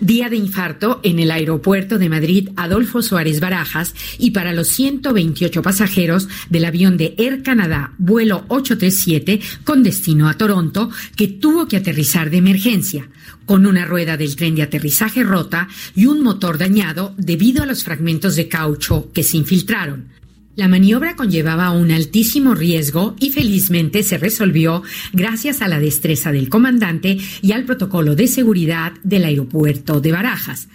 Día 0.00 0.28
de 0.28 0.36
infarto 0.36 1.00
en 1.02 1.18
el 1.18 1.30
aeropuerto 1.30 1.98
de 1.98 2.10
Madrid 2.10 2.50
Adolfo 2.56 3.00
Suárez 3.00 3.40
Barajas 3.40 3.94
y 4.18 4.32
para 4.32 4.52
los 4.52 4.68
128 4.68 5.62
pasajeros 5.62 6.28
del 6.50 6.66
avión 6.66 6.98
de 6.98 7.14
Air 7.16 7.42
Canada 7.42 7.94
vuelo 7.96 8.44
837 8.48 9.40
con 9.64 9.82
destino 9.82 10.28
a 10.28 10.34
Toronto 10.34 10.90
que 11.16 11.28
tuvo 11.28 11.66
que 11.66 11.78
aterrizar 11.78 12.28
de 12.28 12.36
emergencia 12.38 13.08
con 13.46 13.64
una 13.64 13.86
rueda 13.86 14.18
del 14.18 14.36
tren 14.36 14.54
de 14.54 14.62
aterrizaje 14.62 15.22
rota 15.22 15.68
y 15.94 16.04
un 16.04 16.22
motor 16.22 16.58
dañado 16.58 17.14
debido 17.16 17.62
a 17.62 17.66
los 17.66 17.82
fragmentos 17.82 18.36
de 18.36 18.48
caucho 18.48 19.10
que 19.14 19.22
se 19.22 19.38
infiltraron. 19.38 20.15
La 20.56 20.68
maniobra 20.68 21.16
conllevaba 21.16 21.70
un 21.70 21.90
altísimo 21.90 22.54
riesgo 22.54 23.14
y 23.20 23.30
felizmente 23.30 24.02
se 24.02 24.16
resolvió 24.16 24.82
gracias 25.12 25.60
a 25.60 25.68
la 25.68 25.78
destreza 25.78 26.32
del 26.32 26.48
comandante 26.48 27.18
y 27.42 27.52
al 27.52 27.64
protocolo 27.64 28.14
de 28.14 28.26
seguridad 28.26 28.94
del 29.02 29.26
aeropuerto 29.26 30.00
de 30.00 30.12
Barajas. 30.12 30.68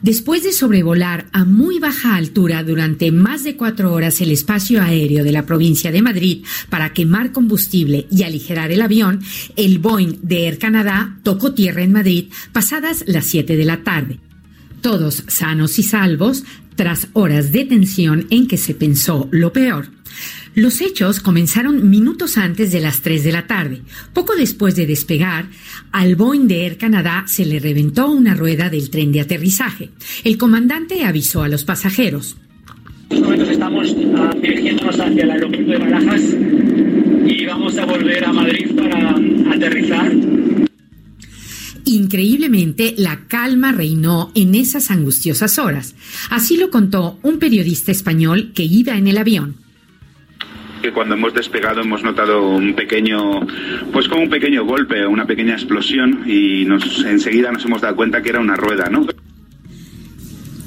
Después 0.00 0.42
de 0.42 0.52
sobrevolar 0.52 1.26
a 1.32 1.44
muy 1.44 1.78
baja 1.78 2.16
altura 2.16 2.62
durante 2.62 3.12
más 3.12 3.44
de 3.44 3.56
cuatro 3.56 3.92
horas 3.92 4.22
el 4.22 4.30
espacio 4.30 4.82
aéreo 4.82 5.22
de 5.22 5.32
la 5.32 5.44
provincia 5.44 5.92
de 5.92 6.00
Madrid 6.00 6.44
para 6.70 6.94
quemar 6.94 7.32
combustible 7.32 8.06
y 8.10 8.22
aligerar 8.22 8.72
el 8.72 8.80
avión, 8.80 9.20
el 9.56 9.78
Boeing 9.78 10.18
de 10.22 10.46
Air 10.46 10.58
Canada 10.58 11.18
tocó 11.22 11.52
tierra 11.52 11.82
en 11.82 11.92
Madrid 11.92 12.26
pasadas 12.52 13.04
las 13.06 13.26
siete 13.26 13.56
de 13.56 13.64
la 13.66 13.84
tarde. 13.84 14.18
Todos 14.86 15.24
sanos 15.26 15.80
y 15.80 15.82
salvos, 15.82 16.44
tras 16.76 17.08
horas 17.12 17.50
de 17.50 17.64
tensión 17.64 18.28
en 18.30 18.46
que 18.46 18.56
se 18.56 18.72
pensó 18.72 19.28
lo 19.32 19.52
peor. 19.52 19.88
Los 20.54 20.80
hechos 20.80 21.18
comenzaron 21.18 21.90
minutos 21.90 22.38
antes 22.38 22.70
de 22.70 22.78
las 22.78 23.00
3 23.00 23.24
de 23.24 23.32
la 23.32 23.48
tarde. 23.48 23.82
Poco 24.12 24.36
después 24.36 24.76
de 24.76 24.86
despegar, 24.86 25.46
al 25.90 26.14
Boeing 26.14 26.46
de 26.46 26.66
Air 26.66 26.78
Canadá 26.78 27.24
se 27.26 27.44
le 27.44 27.58
reventó 27.58 28.08
una 28.08 28.34
rueda 28.34 28.70
del 28.70 28.88
tren 28.88 29.10
de 29.10 29.22
aterrizaje. 29.22 29.90
El 30.22 30.38
comandante 30.38 31.04
avisó 31.04 31.42
a 31.42 31.48
los 31.48 31.64
pasajeros. 31.64 32.36
estamos 33.10 33.92
ah, 34.14 34.30
dirigiéndonos 34.40 35.00
hacia 35.00 35.24
el 35.24 35.30
aeropuerto 35.32 35.68
de 35.72 35.78
Barajas 35.78 36.22
y 37.26 37.44
vamos 37.44 37.76
a 37.76 37.86
volver 37.86 38.24
a 38.24 38.32
Madrid 38.32 38.70
para 38.76 39.16
aterrizar. 39.52 40.12
Increíblemente, 41.86 42.94
la 42.98 43.26
calma 43.28 43.70
reinó 43.70 44.32
en 44.34 44.56
esas 44.56 44.90
angustiosas 44.90 45.58
horas. 45.58 45.94
Así 46.30 46.56
lo 46.56 46.68
contó 46.68 47.18
un 47.22 47.38
periodista 47.38 47.92
español 47.92 48.50
que 48.54 48.64
iba 48.64 48.98
en 48.98 49.06
el 49.06 49.18
avión 49.18 49.66
que 50.82 50.92
cuando 50.92 51.14
hemos 51.14 51.34
despegado 51.34 51.80
hemos 51.80 52.04
notado 52.04 52.48
un 52.48 52.74
pequeño, 52.74 53.40
pues 53.92 54.08
como 54.08 54.22
un 54.22 54.30
pequeño 54.30 54.64
golpe, 54.64 55.04
una 55.06 55.26
pequeña 55.26 55.54
explosión 55.54 56.22
y 56.26 56.64
nos 56.64 57.04
enseguida 57.04 57.50
nos 57.50 57.64
hemos 57.64 57.80
dado 57.80 57.96
cuenta 57.96 58.22
que 58.22 58.28
era 58.28 58.40
una 58.40 58.56
rueda, 58.56 58.88
¿no? 58.88 59.06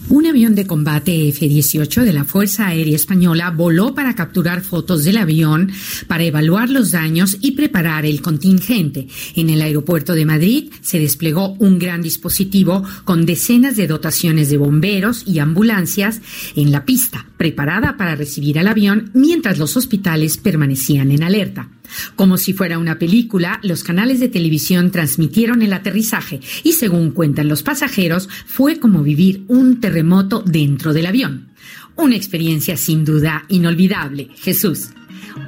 Un 0.09 0.25
avión 0.25 0.55
de 0.55 0.65
combate 0.65 1.29
F-18 1.29 2.03
de 2.03 2.13
la 2.13 2.23
Fuerza 2.23 2.65
Aérea 2.65 2.95
Española 2.95 3.51
voló 3.51 3.93
para 3.93 4.15
capturar 4.15 4.61
fotos 4.61 5.03
del 5.03 5.17
avión, 5.17 5.71
para 6.07 6.23
evaluar 6.23 6.71
los 6.71 6.91
daños 6.91 7.37
y 7.41 7.51
preparar 7.51 8.07
el 8.07 8.19
contingente. 8.19 9.07
En 9.35 9.51
el 9.51 9.61
aeropuerto 9.61 10.15
de 10.15 10.25
Madrid 10.25 10.73
se 10.81 10.97
desplegó 10.97 11.55
un 11.59 11.77
gran 11.77 12.01
dispositivo 12.01 12.83
con 13.03 13.27
decenas 13.27 13.75
de 13.75 13.85
dotaciones 13.85 14.49
de 14.49 14.57
bomberos 14.57 15.21
y 15.27 15.37
ambulancias 15.37 16.21
en 16.55 16.71
la 16.71 16.85
pista, 16.85 17.27
preparada 17.37 17.95
para 17.95 18.15
recibir 18.15 18.57
al 18.57 18.67
avión 18.67 19.11
mientras 19.13 19.59
los 19.59 19.77
hospitales 19.77 20.37
permanecían 20.37 21.11
en 21.11 21.21
alerta. 21.21 21.69
Como 22.15 22.37
si 22.37 22.53
fuera 22.53 22.79
una 22.79 22.99
película, 22.99 23.59
los 23.63 23.83
canales 23.83 24.19
de 24.19 24.29
televisión 24.29 24.91
transmitieron 24.91 25.61
el 25.61 25.73
aterrizaje 25.73 26.39
y 26.63 26.73
según 26.73 27.11
cuentan 27.11 27.47
los 27.47 27.63
pasajeros, 27.63 28.29
fue 28.45 28.79
como 28.79 29.03
vivir 29.03 29.43
un 29.47 29.79
terremoto 29.79 30.43
dentro 30.45 30.93
del 30.93 31.05
avión. 31.05 31.49
Una 31.95 32.15
experiencia 32.15 32.77
sin 32.77 33.03
duda 33.03 33.45
inolvidable. 33.49 34.29
Jesús. 34.35 34.89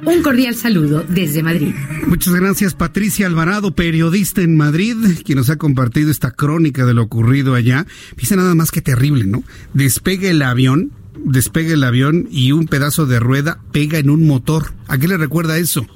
Un 0.04 0.22
cordial 0.22 0.54
saludo 0.54 1.04
desde 1.08 1.42
Madrid. 1.42 1.74
Muchas 2.06 2.34
gracias 2.34 2.74
Patricia 2.74 3.26
Alvarado, 3.26 3.74
periodista 3.74 4.42
en 4.42 4.56
Madrid, 4.56 4.96
quien 5.24 5.38
nos 5.38 5.50
ha 5.50 5.56
compartido 5.56 6.10
esta 6.10 6.32
crónica 6.32 6.84
de 6.84 6.94
lo 6.94 7.02
ocurrido 7.02 7.54
allá. 7.54 7.86
Dice 8.16 8.36
nada 8.36 8.54
más 8.54 8.70
que 8.70 8.82
terrible, 8.82 9.26
¿no? 9.26 9.44
Despegue 9.74 10.30
el 10.30 10.42
avión, 10.42 10.92
despegue 11.24 11.74
el 11.74 11.84
avión 11.84 12.28
y 12.30 12.52
un 12.52 12.66
pedazo 12.66 13.06
de 13.06 13.20
rueda 13.20 13.60
pega 13.72 13.98
en 13.98 14.10
un 14.10 14.26
motor. 14.26 14.72
¿A 14.88 14.98
qué 14.98 15.08
le 15.08 15.16
recuerda 15.16 15.58
eso? 15.58 15.86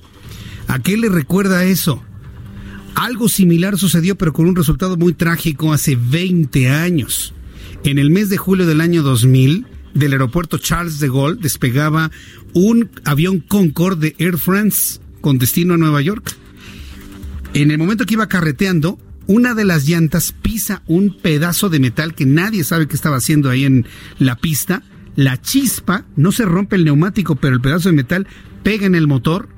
¿A 0.68 0.78
qué 0.80 0.96
le 0.96 1.08
recuerda 1.08 1.64
eso? 1.64 2.02
Algo 2.94 3.28
similar 3.28 3.78
sucedió, 3.78 4.16
pero 4.16 4.32
con 4.32 4.46
un 4.46 4.56
resultado 4.56 4.96
muy 4.96 5.12
trágico 5.12 5.72
hace 5.72 5.96
20 5.96 6.70
años. 6.70 7.34
En 7.84 7.98
el 7.98 8.10
mes 8.10 8.30
de 8.30 8.36
julio 8.36 8.66
del 8.66 8.80
año 8.80 9.02
2000, 9.02 9.66
del 9.94 10.12
aeropuerto 10.12 10.58
Charles 10.58 10.98
de 10.98 11.08
Gaulle 11.08 11.40
despegaba 11.40 12.10
un 12.52 12.90
avión 13.04 13.40
Concorde 13.40 14.14
de 14.18 14.24
Air 14.24 14.38
France 14.38 15.00
con 15.20 15.38
destino 15.38 15.74
a 15.74 15.78
Nueva 15.78 16.02
York. 16.02 16.36
En 17.54 17.70
el 17.70 17.78
momento 17.78 18.04
que 18.04 18.14
iba 18.14 18.28
carreteando, 18.28 18.98
una 19.26 19.54
de 19.54 19.64
las 19.64 19.86
llantas 19.86 20.32
pisa 20.32 20.82
un 20.86 21.16
pedazo 21.16 21.68
de 21.68 21.80
metal 21.80 22.14
que 22.14 22.26
nadie 22.26 22.64
sabe 22.64 22.86
qué 22.86 22.94
estaba 22.94 23.16
haciendo 23.16 23.50
ahí 23.50 23.64
en 23.64 23.86
la 24.18 24.36
pista. 24.36 24.82
La 25.16 25.40
chispa, 25.40 26.04
no 26.16 26.32
se 26.32 26.44
rompe 26.44 26.76
el 26.76 26.84
neumático, 26.84 27.36
pero 27.36 27.54
el 27.54 27.60
pedazo 27.60 27.88
de 27.88 27.94
metal 27.96 28.26
pega 28.62 28.86
en 28.86 28.94
el 28.94 29.06
motor. 29.06 29.48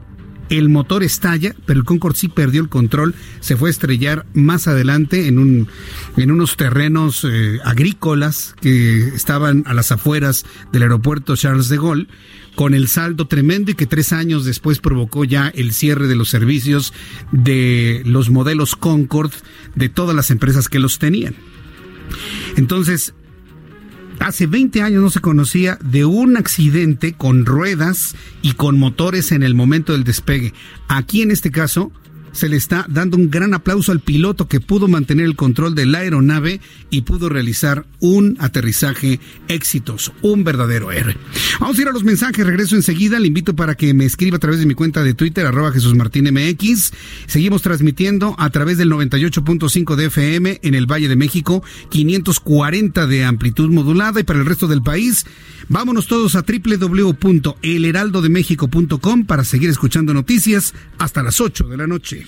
El 0.48 0.68
motor 0.68 1.02
estalla, 1.02 1.54
pero 1.66 1.80
el 1.80 1.84
Concorde 1.84 2.18
sí 2.18 2.28
perdió 2.28 2.62
el 2.62 2.68
control, 2.68 3.14
se 3.40 3.56
fue 3.56 3.68
a 3.68 3.70
estrellar 3.70 4.26
más 4.32 4.66
adelante 4.66 5.26
en, 5.26 5.38
un, 5.38 5.68
en 6.16 6.30
unos 6.30 6.56
terrenos 6.56 7.26
eh, 7.28 7.58
agrícolas 7.64 8.54
que 8.60 9.08
estaban 9.08 9.64
a 9.66 9.74
las 9.74 9.92
afueras 9.92 10.46
del 10.72 10.82
aeropuerto 10.82 11.36
Charles 11.36 11.68
de 11.68 11.76
Gaulle 11.76 12.06
con 12.54 12.74
el 12.74 12.88
saldo 12.88 13.28
tremendo 13.28 13.70
y 13.70 13.74
que 13.74 13.86
tres 13.86 14.12
años 14.12 14.44
después 14.44 14.80
provocó 14.80 15.24
ya 15.24 15.48
el 15.48 15.72
cierre 15.72 16.08
de 16.08 16.16
los 16.16 16.28
servicios 16.28 16.92
de 17.30 18.02
los 18.04 18.30
modelos 18.30 18.74
Concord 18.74 19.32
de 19.76 19.88
todas 19.88 20.16
las 20.16 20.30
empresas 20.30 20.68
que 20.68 20.80
los 20.80 20.98
tenían. 20.98 21.36
Entonces, 22.56 23.14
hace 24.20 24.46
20 24.46 24.82
años 24.82 25.02
no 25.02 25.10
se 25.10 25.20
conocía 25.20 25.78
de 25.82 26.04
un 26.04 26.36
accidente 26.36 27.12
con 27.12 27.46
ruedas 27.46 28.14
y 28.42 28.52
con 28.52 28.78
motores 28.78 29.32
en 29.32 29.42
el 29.42 29.54
momento 29.54 29.92
del 29.92 30.04
despegue. 30.04 30.54
Aquí 30.88 31.22
en 31.22 31.30
este 31.30 31.50
caso 31.50 31.92
se 32.38 32.48
le 32.48 32.56
está 32.56 32.86
dando 32.88 33.16
un 33.16 33.30
gran 33.30 33.52
aplauso 33.52 33.90
al 33.90 33.98
piloto 33.98 34.46
que 34.46 34.60
pudo 34.60 34.86
mantener 34.86 35.26
el 35.26 35.34
control 35.34 35.74
de 35.74 35.86
la 35.86 35.98
aeronave 35.98 36.60
y 36.88 37.00
pudo 37.00 37.28
realizar 37.28 37.84
un 37.98 38.36
aterrizaje 38.38 39.18
exitoso, 39.48 40.14
un 40.22 40.44
verdadero 40.44 40.92
héroe. 40.92 41.16
Vamos 41.58 41.76
a 41.76 41.82
ir 41.82 41.88
a 41.88 41.92
los 41.92 42.04
mensajes, 42.04 42.46
regreso 42.46 42.76
enseguida, 42.76 43.18
le 43.18 43.26
invito 43.26 43.56
para 43.56 43.74
que 43.74 43.92
me 43.92 44.04
escriba 44.04 44.36
a 44.36 44.38
través 44.38 44.60
de 44.60 44.66
mi 44.66 44.74
cuenta 44.74 45.02
de 45.02 45.14
Twitter, 45.14 45.46
arroba 45.46 45.72
Jesús 45.72 45.96
Martín 45.96 46.32
MX. 46.32 46.92
Seguimos 47.26 47.62
transmitiendo 47.62 48.36
a 48.38 48.50
través 48.50 48.78
del 48.78 48.92
98.5 48.92 49.96
de 49.96 50.06
FM 50.06 50.60
en 50.62 50.74
el 50.74 50.86
Valle 50.86 51.08
de 51.08 51.16
México, 51.16 51.64
540 51.90 53.08
de 53.08 53.24
amplitud 53.24 53.68
modulada 53.70 54.20
y 54.20 54.22
para 54.22 54.38
el 54.38 54.46
resto 54.46 54.68
del 54.68 54.82
país, 54.82 55.26
vámonos 55.68 56.06
todos 56.06 56.36
a 56.36 56.44
www.elheraldodemexico.com 56.46 59.26
para 59.26 59.42
seguir 59.42 59.70
escuchando 59.70 60.14
noticias 60.14 60.72
hasta 60.98 61.24
las 61.24 61.40
8 61.40 61.64
de 61.64 61.76
la 61.76 61.88
noche. 61.88 62.27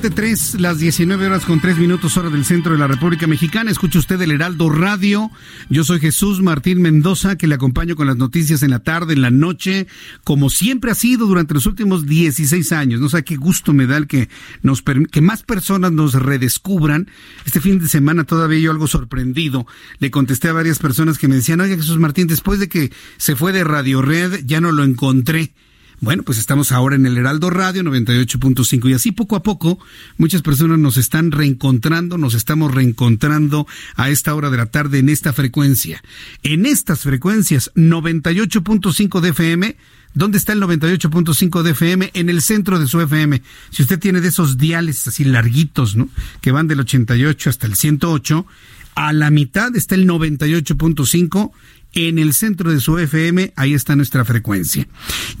7.3, 0.00 0.60
las 0.60 0.78
19 0.78 1.26
horas 1.26 1.44
con 1.44 1.60
3 1.60 1.76
minutos 1.78 2.16
hora 2.16 2.30
del 2.30 2.44
centro 2.44 2.70
de 2.72 2.78
la 2.78 2.86
República 2.86 3.26
Mexicana. 3.26 3.72
Escucha 3.72 3.98
usted 3.98 4.20
el 4.22 4.30
Heraldo 4.30 4.70
Radio. 4.70 5.28
Yo 5.70 5.82
soy 5.82 5.98
Jesús 5.98 6.40
Martín 6.40 6.80
Mendoza, 6.80 7.34
que 7.34 7.48
le 7.48 7.56
acompaño 7.56 7.96
con 7.96 8.06
las 8.06 8.16
noticias 8.16 8.62
en 8.62 8.70
la 8.70 8.78
tarde, 8.78 9.14
en 9.14 9.22
la 9.22 9.30
noche, 9.30 9.88
como 10.22 10.50
siempre 10.50 10.92
ha 10.92 10.94
sido 10.94 11.26
durante 11.26 11.54
los 11.54 11.66
últimos 11.66 12.06
16 12.06 12.70
años. 12.70 13.00
No 13.00 13.08
sé 13.08 13.24
qué 13.24 13.34
gusto 13.34 13.72
me 13.72 13.88
da 13.88 13.96
el 13.96 14.06
que, 14.06 14.28
nos, 14.62 14.84
que 15.10 15.20
más 15.20 15.42
personas 15.42 15.90
nos 15.90 16.14
redescubran. 16.14 17.10
Este 17.44 17.60
fin 17.60 17.80
de 17.80 17.88
semana 17.88 18.22
todavía 18.22 18.60
yo 18.60 18.70
algo 18.70 18.86
sorprendido. 18.86 19.66
Le 19.98 20.12
contesté 20.12 20.46
a 20.46 20.52
varias 20.52 20.78
personas 20.78 21.18
que 21.18 21.26
me 21.26 21.34
decían, 21.34 21.60
oye 21.60 21.74
Jesús 21.74 21.98
Martín, 21.98 22.28
después 22.28 22.60
de 22.60 22.68
que 22.68 22.92
se 23.16 23.34
fue 23.34 23.52
de 23.52 23.64
Radio 23.64 24.00
Red, 24.00 24.44
ya 24.44 24.60
no 24.60 24.70
lo 24.70 24.84
encontré. 24.84 25.54
Bueno, 26.00 26.22
pues 26.22 26.38
estamos 26.38 26.70
ahora 26.70 26.94
en 26.94 27.06
el 27.06 27.18
Heraldo 27.18 27.50
Radio 27.50 27.82
98.5 27.82 28.88
y 28.88 28.92
así 28.92 29.10
poco 29.10 29.34
a 29.34 29.42
poco 29.42 29.80
muchas 30.16 30.42
personas 30.42 30.78
nos 30.78 30.96
están 30.96 31.32
reencontrando, 31.32 32.18
nos 32.18 32.34
estamos 32.34 32.72
reencontrando 32.72 33.66
a 33.96 34.08
esta 34.08 34.32
hora 34.36 34.48
de 34.48 34.58
la 34.58 34.66
tarde 34.66 35.00
en 35.00 35.08
esta 35.08 35.32
frecuencia. 35.32 36.00
En 36.44 36.66
estas 36.66 37.00
frecuencias 37.00 37.72
98.5 37.74 39.20
de 39.20 39.28
FM, 39.30 39.76
¿dónde 40.14 40.38
está 40.38 40.52
el 40.52 40.62
98.5 40.62 41.62
de 41.62 41.70
FM? 41.72 42.10
En 42.14 42.30
el 42.30 42.42
centro 42.42 42.78
de 42.78 42.86
su 42.86 43.00
FM. 43.00 43.42
Si 43.70 43.82
usted 43.82 43.98
tiene 43.98 44.20
de 44.20 44.28
esos 44.28 44.56
diales 44.56 45.04
así 45.08 45.24
larguitos, 45.24 45.96
¿no? 45.96 46.08
Que 46.40 46.52
van 46.52 46.68
del 46.68 46.78
88 46.78 47.50
hasta 47.50 47.66
el 47.66 47.74
108, 47.74 48.46
a 48.94 49.12
la 49.12 49.30
mitad 49.30 49.74
está 49.74 49.96
el 49.96 50.06
98.5 50.08 51.50
en 51.92 52.18
el 52.18 52.34
centro 52.34 52.70
de 52.70 52.80
su 52.80 52.98
FM, 52.98 53.52
ahí 53.56 53.74
está 53.74 53.96
nuestra 53.96 54.24
frecuencia. 54.24 54.86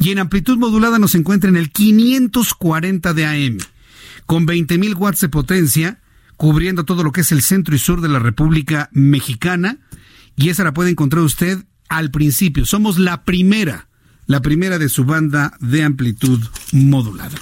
Y 0.00 0.10
en 0.10 0.18
amplitud 0.18 0.58
modulada 0.58 0.98
nos 0.98 1.14
encuentra 1.14 1.50
en 1.50 1.56
el 1.56 1.70
540 1.70 3.14
de 3.14 3.26
AM, 3.26 3.58
con 4.26 4.46
20.000 4.46 4.96
watts 4.96 5.20
de 5.20 5.28
potencia, 5.28 6.00
cubriendo 6.36 6.84
todo 6.84 7.02
lo 7.02 7.12
que 7.12 7.22
es 7.22 7.32
el 7.32 7.42
centro 7.42 7.74
y 7.74 7.78
sur 7.78 8.00
de 8.00 8.08
la 8.08 8.18
República 8.18 8.88
Mexicana. 8.92 9.78
Y 10.36 10.50
esa 10.50 10.64
la 10.64 10.72
puede 10.72 10.90
encontrar 10.90 11.22
usted 11.22 11.64
al 11.88 12.10
principio. 12.10 12.64
Somos 12.64 12.98
la 12.98 13.24
primera, 13.24 13.88
la 14.26 14.40
primera 14.40 14.78
de 14.78 14.88
su 14.88 15.04
banda 15.04 15.56
de 15.60 15.82
amplitud 15.82 16.40
modulada. 16.72 17.36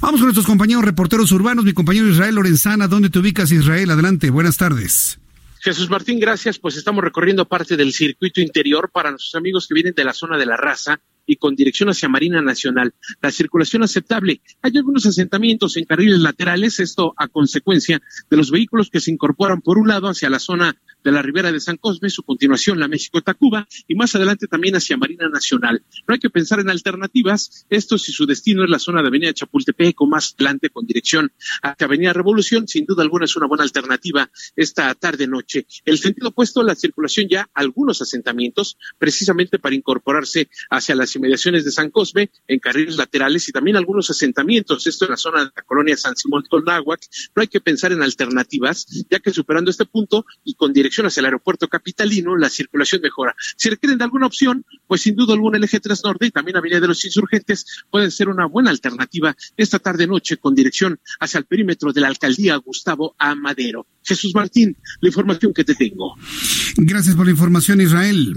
Vamos 0.00 0.20
con 0.20 0.26
nuestros 0.26 0.46
compañeros 0.46 0.84
reporteros 0.84 1.30
urbanos. 1.32 1.64
Mi 1.64 1.72
compañero 1.72 2.08
Israel 2.08 2.34
Lorenzana, 2.34 2.88
¿dónde 2.88 3.10
te 3.10 3.18
ubicas, 3.18 3.52
Israel? 3.52 3.90
Adelante, 3.90 4.30
buenas 4.30 4.56
tardes. 4.56 5.21
Jesús 5.64 5.88
Martín, 5.88 6.18
gracias. 6.18 6.58
Pues 6.58 6.76
estamos 6.76 7.04
recorriendo 7.04 7.46
parte 7.46 7.76
del 7.76 7.92
circuito 7.92 8.40
interior 8.40 8.90
para 8.90 9.10
nuestros 9.10 9.36
amigos 9.36 9.68
que 9.68 9.74
vienen 9.74 9.94
de 9.94 10.02
la 10.02 10.12
zona 10.12 10.36
de 10.36 10.44
la 10.44 10.56
raza 10.56 11.00
y 11.26 11.36
con 11.36 11.54
dirección 11.54 11.88
hacia 11.88 12.08
Marina 12.08 12.40
Nacional. 12.42 12.94
La 13.20 13.30
circulación 13.30 13.82
aceptable. 13.82 14.40
Hay 14.62 14.76
algunos 14.76 15.06
asentamientos 15.06 15.76
en 15.76 15.84
carriles 15.84 16.20
laterales, 16.20 16.80
esto 16.80 17.14
a 17.16 17.28
consecuencia 17.28 18.00
de 18.30 18.36
los 18.36 18.50
vehículos 18.50 18.90
que 18.90 19.00
se 19.00 19.10
incorporan 19.10 19.60
por 19.60 19.78
un 19.78 19.88
lado 19.88 20.08
hacia 20.08 20.30
la 20.30 20.38
zona 20.38 20.76
de 21.04 21.12
la 21.12 21.22
Ribera 21.22 21.50
de 21.50 21.60
San 21.60 21.76
Cosme, 21.76 22.10
su 22.10 22.22
continuación 22.22 22.78
la 22.78 22.88
México-Tacuba 22.88 23.66
y 23.88 23.94
más 23.94 24.14
adelante 24.14 24.46
también 24.46 24.76
hacia 24.76 24.96
Marina 24.96 25.28
Nacional. 25.28 25.82
No 26.06 26.14
hay 26.14 26.20
que 26.20 26.30
pensar 26.30 26.60
en 26.60 26.70
alternativas, 26.70 27.66
esto 27.70 27.98
si 27.98 28.12
su 28.12 28.26
destino 28.26 28.64
es 28.64 28.70
la 28.70 28.78
zona 28.78 29.02
de 29.02 29.08
Avenida 29.08 29.32
Chapultepec 29.32 30.00
o 30.00 30.06
más 30.06 30.34
adelante 30.34 30.70
con 30.70 30.86
dirección 30.86 31.32
hacia 31.62 31.86
Avenida 31.86 32.12
Revolución, 32.12 32.68
sin 32.68 32.86
duda 32.86 33.02
alguna 33.02 33.24
es 33.24 33.36
una 33.36 33.46
buena 33.46 33.64
alternativa 33.64 34.30
esta 34.56 34.94
tarde-noche. 34.94 35.66
El 35.84 35.98
sentido 35.98 36.28
opuesto, 36.28 36.62
la 36.62 36.74
circulación 36.74 37.28
ya 37.28 37.48
algunos 37.54 38.00
asentamientos, 38.02 38.78
precisamente 38.98 39.58
para 39.58 39.74
incorporarse 39.74 40.48
hacia 40.70 40.94
las 40.94 41.11
inmediaciones 41.16 41.64
de 41.64 41.70
San 41.72 41.90
Cosme, 41.90 42.30
en 42.46 42.58
carriles 42.58 42.96
laterales 42.96 43.48
y 43.48 43.52
también 43.52 43.76
algunos 43.76 44.10
asentamientos, 44.10 44.86
esto 44.86 45.04
en 45.04 45.12
la 45.12 45.16
zona 45.16 45.44
de 45.44 45.50
la 45.54 45.62
colonia 45.62 45.96
San 45.96 46.16
Simón 46.16 46.44
Tolnáhuac, 46.48 47.00
no 47.34 47.42
hay 47.42 47.48
que 47.48 47.60
pensar 47.60 47.92
en 47.92 48.02
alternativas, 48.02 48.86
ya 49.10 49.18
que 49.20 49.30
superando 49.30 49.70
este 49.70 49.84
punto 49.86 50.24
y 50.44 50.54
con 50.54 50.72
dirección 50.72 51.06
hacia 51.06 51.20
el 51.20 51.26
aeropuerto 51.26 51.68
capitalino, 51.68 52.36
la 52.36 52.48
circulación 52.48 53.02
mejora. 53.02 53.34
Si 53.56 53.68
requieren 53.68 53.98
de 53.98 54.04
alguna 54.04 54.26
opción, 54.26 54.64
pues 54.86 55.02
sin 55.02 55.16
duda 55.16 55.34
alguna 55.34 55.58
el 55.58 55.64
eje 55.64 55.80
3 55.80 56.02
Norte 56.04 56.26
y 56.26 56.30
también 56.30 56.56
Avenida 56.56 56.80
de 56.80 56.88
los 56.88 57.04
Insurgentes 57.04 57.66
pueden 57.90 58.10
ser 58.10 58.28
una 58.28 58.46
buena 58.46 58.70
alternativa 58.70 59.36
esta 59.56 59.78
tarde-noche 59.78 60.36
con 60.36 60.54
dirección 60.54 60.98
hacia 61.20 61.38
el 61.38 61.44
perímetro 61.44 61.92
de 61.92 62.00
la 62.00 62.08
alcaldía 62.08 62.56
Gustavo 62.56 63.14
Amadero. 63.18 63.86
Jesús 64.04 64.34
Martín, 64.34 64.76
la 65.00 65.08
información 65.08 65.52
que 65.52 65.64
te 65.64 65.74
tengo. 65.74 66.16
Gracias 66.76 67.14
por 67.14 67.26
la 67.26 67.32
información, 67.32 67.80
Israel. 67.80 68.34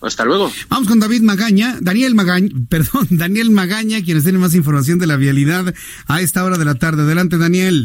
Hasta 0.00 0.24
luego. 0.24 0.50
Vamos 0.70 0.88
con 0.88 1.00
David 1.00 1.22
Magaña, 1.22 1.74
Daniel 1.80 2.14
Magaña, 2.14 2.48
perdón, 2.70 3.06
Daniel 3.10 3.50
Magaña, 3.50 4.02
quienes 4.04 4.24
tienen 4.24 4.40
más 4.40 4.54
información 4.54 4.98
de 4.98 5.06
la 5.06 5.16
vialidad 5.16 5.74
a 6.06 6.20
esta 6.20 6.44
hora 6.44 6.58
de 6.58 6.64
la 6.64 6.76
tarde. 6.76 7.02
Adelante, 7.02 7.38
Daniel. 7.38 7.84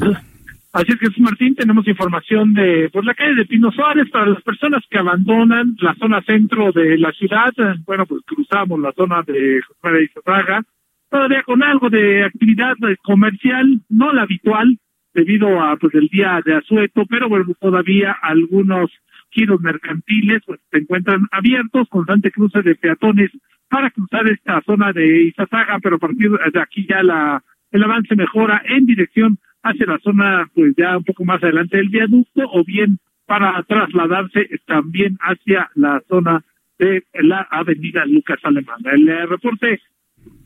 Así 0.74 0.92
es, 0.92 1.00
Jesús 1.00 1.20
Martín, 1.20 1.54
tenemos 1.56 1.88
información 1.88 2.54
de 2.56 2.90
pues, 2.92 3.06
la 3.06 3.14
calle 3.14 3.36
de 3.36 3.46
Pino 3.46 3.72
Suárez 3.72 4.10
para 4.10 4.26
las 4.26 4.42
personas 4.42 4.84
que 4.90 4.98
abandonan 4.98 5.76
la 5.80 5.94
zona 5.96 6.24
centro 6.24 6.72
de 6.72 6.98
la 6.98 7.12
ciudad. 7.12 7.54
Bueno, 7.86 8.08
pues 8.08 8.24
cruzamos 8.26 8.80
la 8.80 8.92
zona 8.94 9.22
de 9.22 9.62
José 9.62 10.04
Izazaga, 10.04 10.64
todavía 11.12 11.44
con 11.44 11.62
algo 11.62 11.92
de 11.92 12.24
actividad 12.24 12.74
comercial, 13.04 13.82
no 13.90 14.14
la 14.14 14.24
habitual, 14.24 14.80
debido 15.14 15.62
a 15.62 15.78
pues 15.78 15.94
el 15.94 16.08
día 16.08 16.42
de 16.44 16.56
asueto, 16.56 17.04
pero 17.08 17.30
bueno, 17.30 17.46
todavía 17.62 18.16
algunos 18.20 18.90
giros 19.34 19.62
mercantiles 19.62 20.42
pues 20.46 20.60
se 20.72 20.80
encuentran 20.80 21.28
abiertos, 21.32 21.88
constante 21.90 22.32
cruce 22.32 22.62
de 22.62 22.76
peatones 22.76 23.32
para 23.70 23.90
cruzar 23.92 24.28
esta 24.28 24.62
zona 24.62 24.94
de 24.94 25.24
Izazaga, 25.24 25.80
pero 25.80 25.96
a 25.96 26.00
partir 26.00 26.32
de 26.32 26.62
aquí 26.62 26.86
ya 26.88 27.02
la 27.04 27.44
el 27.72 27.84
avance 27.84 28.16
mejora 28.16 28.62
en 28.66 28.86
dirección 28.86 29.40
hacia 29.64 29.88
la 29.88 30.00
zona, 30.00 30.48
pues 30.54 30.74
ya 30.78 30.98
un 30.98 31.04
poco 31.04 31.26
más 31.26 31.44
adelante 31.44 31.78
del 31.78 31.90
viaducto, 31.90 32.44
o 32.52 32.64
bien 32.64 33.00
para 33.26 33.62
trasladarse 33.64 34.48
también 34.68 35.18
hacia 35.22 35.70
la 35.74 36.02
zona 36.08 36.44
de 36.78 37.04
la 37.14 37.48
avenida 37.50 38.06
Lucas 38.06 38.40
Alemán. 38.44 38.80
El 38.86 39.10
eh, 39.10 39.26
reporte 39.26 39.82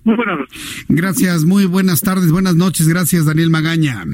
muy 0.07 0.15
buenas 0.15 0.39
noches. 0.39 0.85
Gracias, 0.87 1.45
muy 1.45 1.65
buenas 1.65 2.01
tardes, 2.01 2.31
buenas 2.31 2.55
noches. 2.55 2.87
Gracias, 2.87 3.25
Daniel 3.25 3.49
Magaña. 3.49 4.05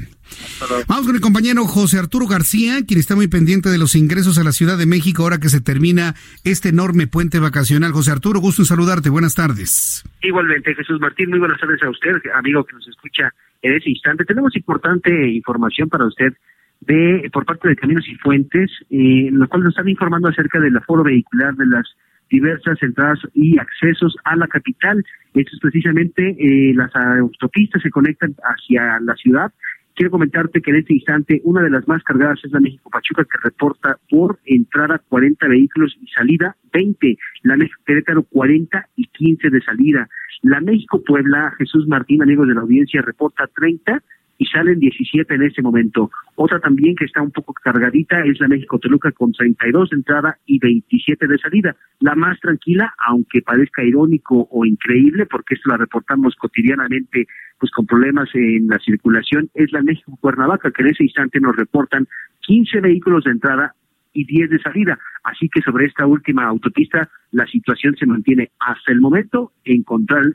Vamos 0.87 1.05
con 1.05 1.15
el 1.15 1.21
compañero 1.21 1.65
José 1.65 1.99
Arturo 1.99 2.25
García, 2.25 2.79
quien 2.87 2.99
está 2.99 3.15
muy 3.15 3.27
pendiente 3.27 3.69
de 3.69 3.77
los 3.77 3.95
ingresos 3.95 4.39
a 4.39 4.43
la 4.43 4.51
Ciudad 4.51 4.77
de 4.77 4.87
México 4.87 5.21
ahora 5.21 5.37
que 5.37 5.49
se 5.49 5.61
termina 5.61 6.15
este 6.43 6.69
enorme 6.69 7.05
puente 7.05 7.39
vacacional. 7.39 7.91
José 7.91 8.11
Arturo, 8.11 8.39
gusto 8.39 8.63
en 8.63 8.65
saludarte. 8.65 9.11
Buenas 9.11 9.35
tardes. 9.35 10.03
Igualmente, 10.23 10.73
Jesús 10.73 10.99
Martín, 10.99 11.29
muy 11.29 11.37
buenas 11.37 11.59
tardes 11.59 11.81
a 11.83 11.89
usted, 11.91 12.15
amigo 12.33 12.63
que 12.63 12.73
nos 12.73 12.87
escucha 12.87 13.31
en 13.61 13.75
ese 13.75 13.91
instante. 13.91 14.25
Tenemos 14.25 14.55
importante 14.55 15.29
información 15.29 15.89
para 15.89 16.07
usted 16.07 16.33
de 16.81 17.29
por 17.31 17.45
parte 17.45 17.69
de 17.69 17.75
Caminos 17.75 18.05
y 18.07 18.15
Fuentes, 18.15 18.71
eh, 18.89 19.27
en 19.27 19.37
lo 19.37 19.47
cual 19.47 19.63
nos 19.63 19.73
están 19.73 19.87
informando 19.87 20.27
acerca 20.27 20.59
del 20.59 20.75
aforo 20.75 21.03
vehicular 21.03 21.53
de 21.55 21.67
las 21.67 21.85
diversas 22.29 22.81
entradas 22.81 23.19
y 23.33 23.57
accesos 23.57 24.15
a 24.23 24.35
la 24.35 24.47
capital. 24.47 25.03
Esto 25.33 25.51
es 25.53 25.59
precisamente 25.61 26.35
eh, 26.39 26.73
las 26.75 26.95
autopistas 26.95 27.81
se 27.81 27.89
conectan 27.89 28.35
hacia 28.43 28.99
la 28.99 29.15
ciudad. 29.15 29.51
Quiero 29.95 30.09
comentarte 30.09 30.61
que 30.61 30.71
en 30.71 30.77
este 30.77 30.95
instante 30.95 31.41
una 31.43 31.61
de 31.61 31.69
las 31.69 31.87
más 31.87 32.03
cargadas 32.03 32.39
es 32.43 32.51
la 32.51 32.59
México 32.59 32.89
Pachuca 32.89 33.23
que 33.25 33.37
reporta 33.43 33.97
por 34.09 34.39
entrada 34.45 34.99
40 35.07 35.47
vehículos 35.47 35.95
y 36.01 36.07
salida 36.07 36.55
20. 36.73 37.17
La 37.43 37.57
México 37.57 37.79
Querétaro 37.85 38.23
40 38.23 38.87
y 38.95 39.05
15 39.05 39.49
de 39.51 39.61
salida. 39.61 40.09
La 40.41 40.61
México 40.61 41.03
Puebla, 41.03 41.53
Jesús 41.59 41.87
Martín, 41.87 42.23
amigos 42.23 42.47
de 42.47 42.55
la 42.55 42.61
audiencia, 42.61 43.03
reporta 43.03 43.47
30 43.55 44.01
y 44.37 44.45
salen 44.45 44.79
17 44.79 45.33
en 45.33 45.43
este 45.43 45.61
momento. 45.61 46.09
Otra 46.35 46.59
también 46.59 46.95
que 46.95 47.05
está 47.05 47.21
un 47.21 47.31
poco 47.31 47.53
cargadita 47.53 48.23
es 48.25 48.39
la 48.39 48.47
México 48.47 48.79
Toluca 48.79 49.11
con 49.11 49.31
32 49.31 49.89
de 49.89 49.95
entrada 49.97 50.37
y 50.45 50.59
27 50.59 51.27
de 51.27 51.37
salida. 51.37 51.75
La 51.99 52.15
más 52.15 52.39
tranquila, 52.39 52.93
aunque 53.07 53.41
parezca 53.41 53.83
irónico 53.83 54.47
o 54.49 54.65
increíble, 54.65 55.25
porque 55.25 55.55
esto 55.55 55.69
la 55.69 55.77
reportamos 55.77 56.35
cotidianamente 56.35 57.27
pues 57.59 57.71
con 57.71 57.85
problemas 57.85 58.29
en 58.33 58.67
la 58.67 58.79
circulación, 58.79 59.49
es 59.53 59.71
la 59.71 59.81
México 59.81 60.17
Cuernavaca, 60.19 60.71
que 60.71 60.81
en 60.81 60.89
ese 60.89 61.03
instante 61.03 61.39
nos 61.39 61.55
reportan 61.55 62.07
15 62.41 62.81
vehículos 62.81 63.23
de 63.23 63.31
entrada 63.31 63.73
y 64.13 64.25
10 64.25 64.49
de 64.49 64.59
salida. 64.59 64.99
Así 65.23 65.49
que 65.49 65.61
sobre 65.61 65.85
esta 65.85 66.05
última 66.05 66.45
autopista 66.45 67.09
la 67.31 67.45
situación 67.47 67.95
se 67.95 68.05
mantiene 68.05 68.51
hasta 68.59 68.91
el 68.91 68.99
momento 68.99 69.51
en, 69.65 69.85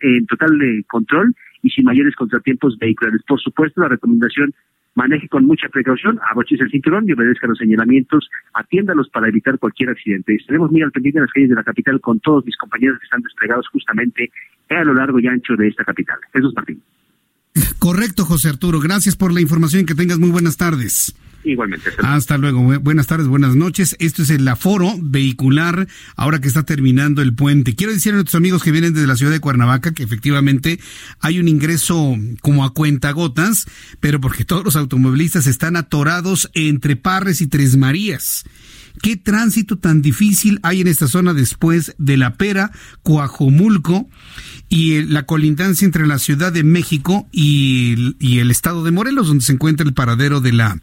en 0.01 0.26
total 0.26 0.59
de 0.59 0.84
control 0.88 1.34
y 1.62 1.70
sin 1.70 1.84
mayores 1.84 2.14
contratiempos 2.14 2.78
vehiculares. 2.78 3.22
Por 3.26 3.40
supuesto, 3.40 3.80
la 3.80 3.88
recomendación 3.88 4.54
maneje 4.94 5.28
con 5.28 5.44
mucha 5.44 5.68
precaución, 5.68 6.18
abroches 6.28 6.61
el 6.61 6.70
cinturón 6.70 7.09
y 7.09 7.12
obedezca 7.12 7.46
los 7.46 7.59
señalamientos, 7.59 8.28
atiéndalos 8.52 9.09
para 9.11 9.28
evitar 9.28 9.59
cualquier 9.59 9.90
accidente. 9.90 10.34
Estaremos 10.34 10.72
muy 10.72 10.82
al 10.82 10.90
pendiente 10.90 11.18
en 11.18 11.24
las 11.24 11.32
calles 11.32 11.50
de 11.50 11.54
la 11.54 11.62
capital 11.62 12.00
con 12.00 12.18
todos 12.18 12.44
mis 12.44 12.56
compañeros 12.56 12.98
que 12.98 13.04
están 13.04 13.22
desplegados 13.22 13.68
justamente 13.68 14.30
a 14.70 14.84
lo 14.84 14.94
largo 14.94 15.20
y 15.20 15.26
ancho 15.28 15.54
de 15.56 15.68
esta 15.68 15.84
capital. 15.84 16.18
Jesús 16.32 16.52
Martín. 16.54 16.82
Correcto, 17.78 18.24
José 18.24 18.48
Arturo. 18.48 18.80
Gracias 18.80 19.16
por 19.16 19.32
la 19.32 19.40
información. 19.40 19.86
Que 19.86 19.94
tengas 19.94 20.18
muy 20.18 20.30
buenas 20.30 20.56
tardes. 20.56 21.16
Igualmente. 21.45 21.91
Hasta 22.03 22.36
luego. 22.36 22.62
Buenas 22.80 23.07
tardes, 23.07 23.28
buenas 23.28 23.55
noches. 23.55 23.97
Esto 24.01 24.22
es 24.22 24.30
el 24.30 24.47
aforo 24.49 24.95
vehicular 25.01 25.86
ahora 26.16 26.41
que 26.41 26.49
está 26.49 26.64
terminando 26.64 27.22
el 27.22 27.34
puente. 27.34 27.74
Quiero 27.74 27.93
decir 27.93 28.12
a 28.12 28.16
nuestros 28.16 28.34
amigos 28.34 28.62
que 28.62 28.72
vienen 28.72 28.93
desde 28.93 29.07
la 29.07 29.16
ciudad 29.16 29.32
de 29.32 29.41
Cuernavaca 29.41 29.93
que 29.93 30.03
efectivamente 30.03 30.80
hay 31.20 31.39
un 31.39 31.49
ingreso 31.49 32.16
como 32.43 32.64
a 32.64 32.74
cuenta 32.74 33.12
gotas, 33.12 33.66
pero 34.01 34.20
porque 34.20 34.45
todos 34.45 34.64
los 34.64 34.76
automovilistas 34.76 35.47
están 35.47 35.76
atorados 35.76 36.51
entre 36.55 36.97
Parres 36.97 37.41
y 37.41 37.47
Tres 37.47 37.76
Marías. 37.76 38.45
¿Qué 39.03 39.16
tránsito 39.16 39.78
tan 39.78 40.03
difícil 40.03 40.59
hay 40.62 40.80
en 40.80 40.88
esta 40.88 41.07
zona 41.07 41.34
después 41.34 41.94
de 41.99 42.16
La 42.16 42.34
Pera, 42.34 42.72
Coajomulco 43.03 44.09
y 44.68 44.94
eh, 44.94 45.07
la 45.09 45.24
colindancia 45.24 45.84
entre 45.84 46.07
la 46.07 46.18
Ciudad 46.18 46.53
de 46.53 46.64
México 46.64 47.28
y, 47.32 48.38
el 48.38 48.51
estado 48.51 48.82
de 48.84 48.90
Morelos, 48.90 49.28
donde 49.28 49.44
se 49.44 49.53
encuentra 49.53 49.86
el 49.86 49.94
paradero 49.94 50.40
de 50.40 50.53
la, 50.53 50.80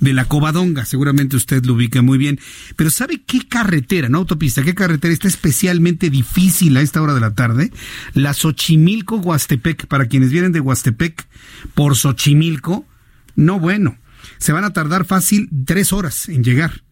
de 0.00 0.12
la 0.12 0.26
Covadonga? 0.26 0.84
Seguramente 0.84 1.36
usted 1.36 1.64
lo 1.64 1.74
ubica 1.74 2.02
muy 2.02 2.18
bien. 2.18 2.38
Pero 2.76 2.90
¿sabe 2.90 3.22
qué 3.26 3.46
carretera, 3.48 4.08
no 4.08 4.18
autopista, 4.18 4.62
qué 4.62 4.74
carretera 4.74 5.12
está 5.12 5.28
especialmente 5.28 6.10
difícil 6.10 6.76
a 6.76 6.82
esta 6.82 7.02
hora 7.02 7.14
de 7.14 7.20
la 7.20 7.34
tarde? 7.34 7.72
La 8.14 8.32
Xochimilco-Huastepec. 8.32 9.86
Para 9.86 10.06
quienes 10.06 10.30
vienen 10.30 10.52
de 10.52 10.60
Huastepec 10.60 11.26
por 11.74 11.96
Xochimilco, 11.96 12.86
no 13.34 13.58
bueno. 13.58 13.98
Se 14.38 14.52
van 14.52 14.64
a 14.64 14.72
tardar 14.72 15.04
fácil 15.04 15.48
tres 15.64 15.92
horas 15.92 16.28
en 16.28 16.42
llegar. 16.42 16.85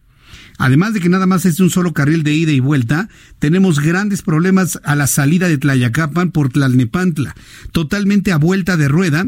Además 0.57 0.93
de 0.93 1.01
que 1.01 1.09
nada 1.09 1.25
más 1.25 1.45
es 1.45 1.59
un 1.59 1.69
solo 1.69 1.93
carril 1.93 2.23
de 2.23 2.33
ida 2.33 2.51
y 2.51 2.59
vuelta, 2.59 3.09
tenemos 3.39 3.79
grandes 3.79 4.21
problemas 4.21 4.79
a 4.83 4.95
la 4.95 5.07
salida 5.07 5.47
de 5.47 5.57
Tlayacapan 5.57 6.31
por 6.31 6.49
Tlalnepantla, 6.49 7.35
totalmente 7.71 8.31
a 8.31 8.37
vuelta 8.37 8.77
de 8.77 8.87
rueda 8.87 9.27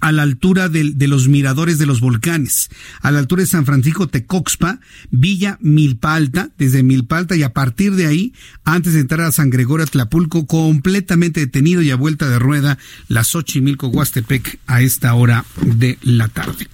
a 0.00 0.12
la 0.12 0.22
altura 0.22 0.68
de, 0.68 0.92
de, 0.94 1.08
los 1.08 1.28
miradores 1.28 1.78
de 1.78 1.86
los 1.86 2.00
volcanes, 2.00 2.70
a 3.00 3.10
la 3.10 3.18
altura 3.18 3.42
de 3.42 3.46
San 3.46 3.66
Francisco 3.66 4.08
Tecoxpa, 4.08 4.80
Villa 5.10 5.58
Milpa 5.60 6.14
Alta, 6.14 6.50
desde 6.58 6.82
Milpa 6.82 7.18
Alta 7.18 7.36
y 7.36 7.42
a 7.42 7.52
partir 7.52 7.94
de 7.94 8.06
ahí, 8.06 8.32
antes 8.64 8.94
de 8.94 9.00
entrar 9.00 9.20
a 9.22 9.32
San 9.32 9.50
Gregorio 9.50 9.86
Tlapulco, 9.86 10.46
completamente 10.46 11.40
detenido 11.40 11.82
y 11.82 11.90
a 11.90 11.96
vuelta 11.96 12.28
de 12.28 12.38
rueda, 12.38 12.78
la 13.08 13.24
Xochimilco 13.24 13.88
Huastepec 13.88 14.60
a 14.66 14.80
esta 14.80 15.14
hora 15.14 15.44
de 15.60 15.98
la 16.02 16.28
tarde. 16.28 16.68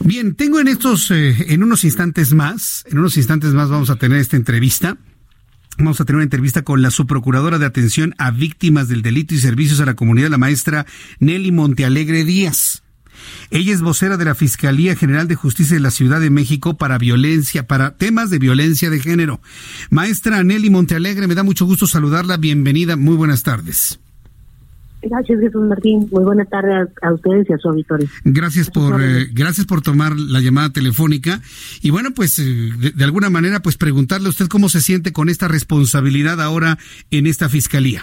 Bien, 0.00 0.34
tengo 0.34 0.60
en 0.60 0.68
estos, 0.68 1.10
eh, 1.10 1.52
en 1.52 1.62
unos 1.62 1.84
instantes 1.84 2.32
más, 2.32 2.84
en 2.90 2.98
unos 2.98 3.16
instantes 3.16 3.52
más 3.52 3.68
vamos 3.68 3.90
a 3.90 3.96
tener 3.96 4.18
esta 4.18 4.36
entrevista 4.36 4.96
Vamos 5.78 6.00
a 6.00 6.04
tener 6.04 6.16
una 6.16 6.24
entrevista 6.24 6.62
con 6.62 6.82
la 6.82 6.90
subprocuradora 6.90 7.58
de 7.58 7.66
atención 7.66 8.14
a 8.18 8.30
víctimas 8.30 8.88
del 8.88 9.02
delito 9.02 9.34
y 9.34 9.38
servicios 9.38 9.80
a 9.80 9.86
la 9.86 9.94
comunidad, 9.94 10.30
la 10.30 10.38
maestra 10.38 10.86
Nelly 11.18 11.50
Montealegre 11.50 12.24
Díaz. 12.24 12.82
Ella 13.50 13.72
es 13.72 13.80
vocera 13.80 14.16
de 14.16 14.24
la 14.24 14.34
Fiscalía 14.34 14.96
General 14.96 15.26
de 15.28 15.34
Justicia 15.34 15.74
de 15.74 15.80
la 15.80 15.90
Ciudad 15.90 16.20
de 16.20 16.30
México 16.30 16.76
para 16.76 16.98
violencia, 16.98 17.66
para 17.66 17.96
temas 17.96 18.30
de 18.30 18.38
violencia 18.38 18.90
de 18.90 19.00
género. 19.00 19.40
Maestra 19.90 20.42
Nelly 20.42 20.70
Montealegre, 20.70 21.26
me 21.26 21.34
da 21.34 21.42
mucho 21.42 21.64
gusto 21.64 21.86
saludarla. 21.86 22.36
Bienvenida. 22.36 22.96
Muy 22.96 23.16
buenas 23.16 23.42
tardes. 23.42 23.98
Gracias, 25.04 25.40
Jesús 25.40 25.62
Martín. 25.68 26.08
Muy 26.10 26.24
buena 26.24 26.44
tarde 26.44 26.88
a, 27.02 27.12
ustedes 27.12 27.48
y 27.48 27.52
a 27.52 27.58
su 27.58 27.68
auditorio. 27.68 28.06
Gracias 28.24 28.70
por, 28.70 29.02
eh, 29.02 29.26
gracias 29.32 29.66
por 29.66 29.82
tomar 29.82 30.12
la 30.16 30.40
llamada 30.40 30.70
telefónica. 30.70 31.40
Y 31.82 31.90
bueno, 31.90 32.10
pues 32.14 32.38
eh, 32.38 32.92
de, 32.94 33.04
alguna 33.04 33.30
manera, 33.30 33.60
pues 33.60 33.76
preguntarle 33.76 34.28
a 34.28 34.30
usted 34.30 34.46
cómo 34.48 34.68
se 34.68 34.80
siente 34.80 35.12
con 35.12 35.28
esta 35.28 35.48
responsabilidad 35.48 36.40
ahora 36.40 36.78
en 37.10 37.26
esta 37.26 37.48
fiscalía. 37.48 38.02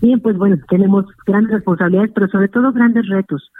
Bien, 0.00 0.20
pues 0.20 0.36
bueno, 0.36 0.56
tenemos 0.68 1.06
grandes 1.26 1.52
responsabilidades, 1.52 2.12
pero 2.14 2.28
sobre 2.28 2.48
todo 2.48 2.72
grandes 2.72 3.06
retos. 3.08 3.50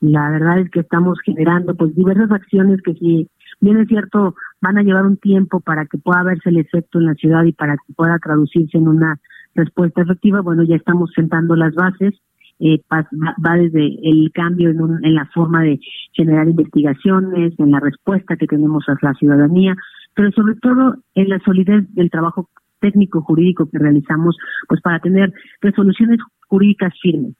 La 0.00 0.30
verdad 0.30 0.58
es 0.58 0.70
que 0.70 0.80
estamos 0.80 1.18
generando 1.24 1.74
pues 1.74 1.94
diversas 1.94 2.30
acciones 2.30 2.80
que 2.82 2.94
si 2.94 3.28
bien 3.60 3.78
es 3.78 3.88
cierto 3.88 4.34
van 4.60 4.78
a 4.78 4.82
llevar 4.82 5.06
un 5.06 5.16
tiempo 5.16 5.60
para 5.60 5.86
que 5.86 5.98
pueda 5.98 6.24
verse 6.24 6.50
el 6.50 6.58
efecto 6.58 6.98
en 6.98 7.06
la 7.06 7.14
ciudad 7.14 7.44
y 7.44 7.52
para 7.52 7.74
que 7.74 7.92
pueda 7.94 8.18
traducirse 8.18 8.78
en 8.78 8.88
una 8.88 9.20
respuesta 9.54 10.02
efectiva, 10.02 10.40
bueno, 10.40 10.62
ya 10.62 10.76
estamos 10.76 11.10
sentando 11.14 11.56
las 11.56 11.74
bases, 11.74 12.14
eh, 12.60 12.80
va 12.90 13.54
desde 13.56 13.98
el 14.08 14.30
cambio 14.32 14.70
en, 14.70 14.78
en 15.02 15.14
la 15.14 15.26
forma 15.34 15.62
de 15.62 15.80
generar 16.12 16.48
investigaciones, 16.48 17.54
en 17.58 17.70
la 17.70 17.80
respuesta 17.80 18.36
que 18.36 18.46
tenemos 18.46 18.88
a 18.88 18.96
la 19.02 19.14
ciudadanía, 19.14 19.74
pero 20.14 20.30
sobre 20.32 20.54
todo 20.56 20.96
en 21.14 21.28
la 21.28 21.38
solidez 21.40 21.84
del 21.94 22.10
trabajo 22.10 22.48
técnico 22.82 23.22
jurídico 23.22 23.68
que 23.70 23.78
realizamos, 23.78 24.36
pues 24.68 24.80
para 24.82 24.98
tener 24.98 25.32
resoluciones 25.62 26.18
jurídicas 26.48 26.92
firmes. 27.00 27.34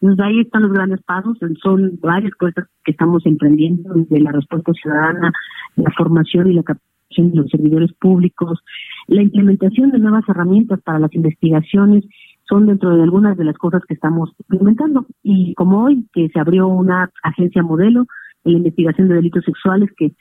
Entonces 0.00 0.24
ahí 0.24 0.40
están 0.40 0.62
los 0.62 0.72
grandes 0.72 1.00
pasos, 1.02 1.38
son 1.62 1.98
varias 2.02 2.34
cosas 2.34 2.66
que 2.84 2.90
estamos 2.92 3.24
emprendiendo 3.24 3.94
desde 3.94 4.20
la 4.20 4.32
respuesta 4.32 4.72
ciudadana, 4.74 5.32
la 5.76 5.90
formación 5.96 6.50
y 6.50 6.54
la 6.54 6.62
capacitación 6.62 6.97
de 7.16 7.36
los 7.36 7.50
servidores 7.50 7.92
públicos, 7.94 8.60
la 9.06 9.22
implementación 9.22 9.90
de 9.90 9.98
nuevas 9.98 10.24
herramientas 10.28 10.80
para 10.82 10.98
las 10.98 11.12
investigaciones 11.14 12.04
son 12.48 12.66
dentro 12.66 12.96
de 12.96 13.02
algunas 13.02 13.36
de 13.36 13.44
las 13.44 13.56
cosas 13.56 13.82
que 13.86 13.94
estamos 13.94 14.30
implementando. 14.48 15.06
Y 15.22 15.54
como 15.54 15.84
hoy, 15.84 16.06
que 16.12 16.28
se 16.28 16.38
abrió 16.38 16.68
una 16.68 17.10
agencia 17.22 17.62
modelo 17.62 18.06
en 18.44 18.52
la 18.52 18.58
investigación 18.58 19.08
de 19.08 19.16
delitos 19.16 19.44
sexuales 19.44 19.90
que 19.96 20.12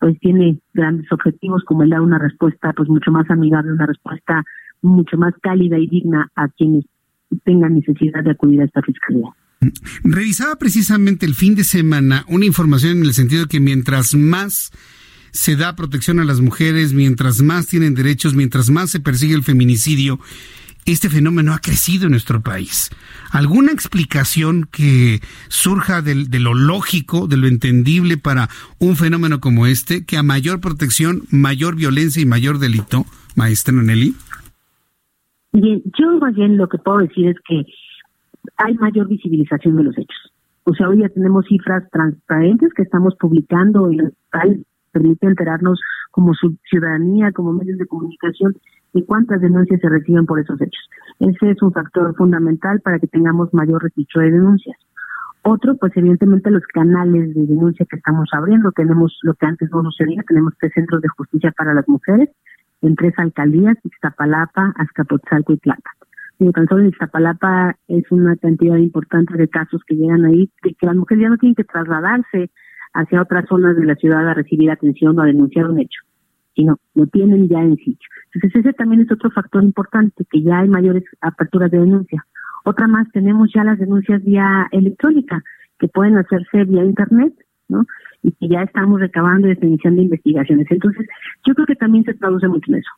pues 0.00 0.18
tiene 0.20 0.58
grandes 0.74 1.10
objetivos 1.10 1.62
como 1.64 1.82
el 1.82 1.90
dar 1.90 2.00
una 2.00 2.18
respuesta 2.18 2.72
pues 2.76 2.88
mucho 2.88 3.10
más 3.10 3.30
amigable, 3.30 3.72
una 3.72 3.86
respuesta 3.86 4.44
mucho 4.82 5.16
más 5.16 5.34
cálida 5.40 5.78
y 5.78 5.86
digna 5.86 6.30
a 6.34 6.48
quienes 6.48 6.84
tengan 7.44 7.74
necesidad 7.74 8.22
de 8.22 8.32
acudir 8.32 8.60
a 8.60 8.64
esta 8.64 8.82
fiscalía. 8.82 9.28
Revisaba 10.04 10.56
precisamente 10.56 11.24
el 11.24 11.34
fin 11.34 11.54
de 11.54 11.64
semana 11.64 12.24
una 12.28 12.44
información 12.44 12.98
en 12.98 13.04
el 13.04 13.14
sentido 13.14 13.42
de 13.42 13.48
que 13.48 13.60
mientras 13.60 14.14
más 14.14 14.70
se 15.36 15.56
da 15.56 15.76
protección 15.76 16.18
a 16.18 16.24
las 16.24 16.40
mujeres, 16.40 16.92
mientras 16.92 17.42
más 17.42 17.66
tienen 17.66 17.94
derechos, 17.94 18.34
mientras 18.34 18.70
más 18.70 18.90
se 18.90 19.00
persigue 19.00 19.34
el 19.34 19.42
feminicidio, 19.42 20.18
este 20.86 21.10
fenómeno 21.10 21.52
ha 21.52 21.58
crecido 21.58 22.06
en 22.06 22.12
nuestro 22.12 22.40
país. 22.40 22.90
¿Alguna 23.32 23.72
explicación 23.72 24.68
que 24.70 25.20
surja 25.48 26.00
de, 26.00 26.14
lo 26.40 26.54
lógico, 26.54 27.26
de 27.26 27.36
lo 27.36 27.48
entendible 27.48 28.16
para 28.16 28.48
un 28.78 28.96
fenómeno 28.96 29.40
como 29.40 29.66
este, 29.66 30.06
que 30.06 30.16
a 30.16 30.22
mayor 30.22 30.60
protección, 30.60 31.22
mayor 31.30 31.76
violencia 31.76 32.22
y 32.22 32.26
mayor 32.26 32.58
delito, 32.58 33.04
maestra 33.34 33.74
Nelly? 33.74 34.14
Bien, 35.52 35.82
yo 35.98 36.18
más 36.18 36.34
bien 36.34 36.56
lo 36.56 36.68
que 36.68 36.78
puedo 36.78 36.98
decir 36.98 37.28
es 37.28 37.36
que 37.46 37.62
hay 38.56 38.74
mayor 38.74 39.08
visibilización 39.08 39.76
de 39.76 39.84
los 39.84 39.98
hechos. 39.98 40.32
O 40.64 40.74
sea, 40.74 40.88
hoy 40.88 41.00
ya 41.00 41.08
tenemos 41.08 41.46
cifras 41.46 41.84
transparentes 41.90 42.72
que 42.74 42.82
estamos 42.82 43.14
publicando 43.18 43.90
y 43.92 43.98
tal 44.30 44.64
permite 44.96 45.26
enterarnos 45.26 45.78
como 46.10 46.32
ciudadanía, 46.70 47.30
como 47.32 47.52
medios 47.52 47.76
de 47.78 47.86
comunicación, 47.86 48.54
de 48.94 49.04
cuántas 49.04 49.42
denuncias 49.42 49.80
se 49.80 49.88
reciben 49.90 50.24
por 50.24 50.40
esos 50.40 50.58
hechos. 50.60 50.88
Ese 51.20 51.50
es 51.50 51.62
un 51.62 51.72
factor 51.72 52.14
fundamental 52.16 52.80
para 52.80 52.98
que 52.98 53.06
tengamos 53.06 53.52
mayor 53.52 53.82
registro 53.82 54.22
de 54.22 54.30
denuncias. 54.30 54.76
Otro, 55.42 55.76
pues 55.76 55.92
evidentemente 55.96 56.50
los 56.50 56.66
canales 56.72 57.34
de 57.34 57.46
denuncia 57.46 57.86
que 57.88 57.96
estamos 57.96 58.28
abriendo. 58.32 58.72
Tenemos 58.72 59.18
lo 59.22 59.34
que 59.34 59.46
antes 59.46 59.70
no 59.70 59.82
sucedía, 59.82 60.22
tenemos 60.26 60.54
tres 60.58 60.72
centros 60.74 61.02
de 61.02 61.08
justicia 61.08 61.52
para 61.56 61.74
las 61.74 61.86
mujeres 61.88 62.30
en 62.80 62.96
tres 62.96 63.14
alcaldías, 63.18 63.76
Ixtapalapa, 63.84 64.72
Azcapotzalco 64.76 65.52
y 65.52 65.58
Plata. 65.58 65.90
Y 66.38 66.50
tan 66.52 66.66
solo 66.66 66.82
en 66.82 66.88
Iztapalapa 66.88 67.76
es 67.88 68.10
una 68.10 68.36
cantidad 68.36 68.76
importante 68.76 69.36
de 69.36 69.48
casos 69.48 69.82
que 69.86 69.94
llegan 69.94 70.24
ahí, 70.24 70.50
que, 70.62 70.74
que 70.74 70.86
las 70.86 70.96
mujeres 70.96 71.22
ya 71.22 71.28
no 71.28 71.38
tienen 71.38 71.54
que 71.54 71.64
trasladarse 71.64 72.50
hacia 72.96 73.22
otras 73.22 73.46
zonas 73.48 73.76
de 73.76 73.84
la 73.84 73.94
ciudad 73.94 74.28
a 74.28 74.34
recibir 74.34 74.70
atención 74.70 75.18
o 75.18 75.22
a 75.22 75.26
denunciar 75.26 75.68
un 75.68 75.80
hecho, 75.80 76.00
sino 76.54 76.76
lo 76.94 77.06
tienen 77.06 77.48
ya 77.48 77.60
en 77.60 77.76
sitio. 77.76 78.08
Entonces 78.32 78.60
ese 78.60 78.72
también 78.72 79.02
es 79.02 79.12
otro 79.12 79.30
factor 79.30 79.62
importante, 79.62 80.24
que 80.30 80.42
ya 80.42 80.60
hay 80.60 80.68
mayores 80.68 81.04
aperturas 81.20 81.70
de 81.70 81.78
denuncia. 81.78 82.24
Otra 82.64 82.88
más, 82.88 83.10
tenemos 83.12 83.50
ya 83.54 83.64
las 83.64 83.78
denuncias 83.78 84.24
vía 84.24 84.66
electrónica, 84.72 85.42
que 85.78 85.88
pueden 85.88 86.16
hacerse 86.16 86.64
vía 86.64 86.84
internet, 86.84 87.32
¿no? 87.68 87.84
Y 88.22 88.32
que 88.32 88.48
ya 88.48 88.62
estamos 88.62 89.00
recabando 89.00 89.48
y 89.48 89.58
iniciando 89.60 90.02
investigaciones. 90.02 90.66
Entonces, 90.70 91.06
yo 91.46 91.54
creo 91.54 91.66
que 91.66 91.76
también 91.76 92.04
se 92.04 92.14
traduce 92.14 92.48
mucho 92.48 92.72
en 92.72 92.78
eso 92.78 92.90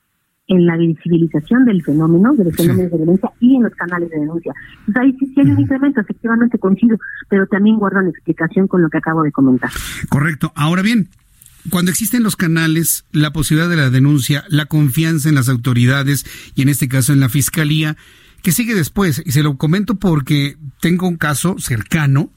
en 0.48 0.66
la 0.66 0.76
visibilización 0.76 1.66
del 1.66 1.82
fenómeno, 1.82 2.34
de 2.34 2.44
los 2.44 2.56
fenómenos 2.56 2.90
de 2.90 2.96
violencia 2.96 3.30
y 3.38 3.56
en 3.56 3.62
los 3.62 3.74
canales 3.74 4.10
de 4.10 4.18
denuncia. 4.18 4.52
Entonces 4.86 5.02
ahí 5.02 5.16
sí, 5.18 5.26
sí 5.34 5.40
hay 5.40 5.50
un 5.50 5.60
incremento, 5.60 6.00
efectivamente 6.00 6.58
coincido, 6.58 6.96
pero 7.28 7.46
también 7.46 7.76
guardan 7.76 8.08
explicación 8.08 8.66
con 8.66 8.82
lo 8.82 8.88
que 8.88 8.98
acabo 8.98 9.22
de 9.22 9.30
comentar. 9.30 9.70
Correcto. 10.08 10.50
Ahora 10.56 10.80
bien, 10.80 11.08
cuando 11.70 11.90
existen 11.90 12.22
los 12.22 12.34
canales, 12.34 13.04
la 13.12 13.32
posibilidad 13.32 13.68
de 13.68 13.76
la 13.76 13.90
denuncia, 13.90 14.44
la 14.48 14.66
confianza 14.66 15.28
en 15.28 15.34
las 15.34 15.50
autoridades 15.50 16.24
y 16.54 16.62
en 16.62 16.70
este 16.70 16.88
caso 16.88 17.12
en 17.12 17.20
la 17.20 17.28
fiscalía, 17.28 17.98
¿qué 18.42 18.50
sigue 18.50 18.74
después? 18.74 19.22
Y 19.26 19.32
se 19.32 19.42
lo 19.42 19.58
comento 19.58 19.96
porque 19.96 20.56
tengo 20.80 21.06
un 21.06 21.18
caso 21.18 21.56
cercano, 21.58 22.30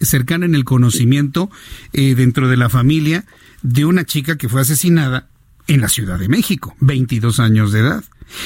cercano 0.00 0.46
en 0.46 0.56
el 0.56 0.64
conocimiento 0.64 1.48
eh, 1.92 2.16
dentro 2.16 2.48
de 2.48 2.56
la 2.56 2.68
familia 2.68 3.24
de 3.62 3.84
una 3.84 4.04
chica 4.04 4.36
que 4.36 4.48
fue 4.48 4.62
asesinada 4.62 5.28
en 5.66 5.80
la 5.80 5.88
Ciudad 5.88 6.18
de 6.18 6.28
México, 6.28 6.76
22 6.80 7.40
años 7.40 7.72
de 7.72 7.80
edad. 7.80 8.04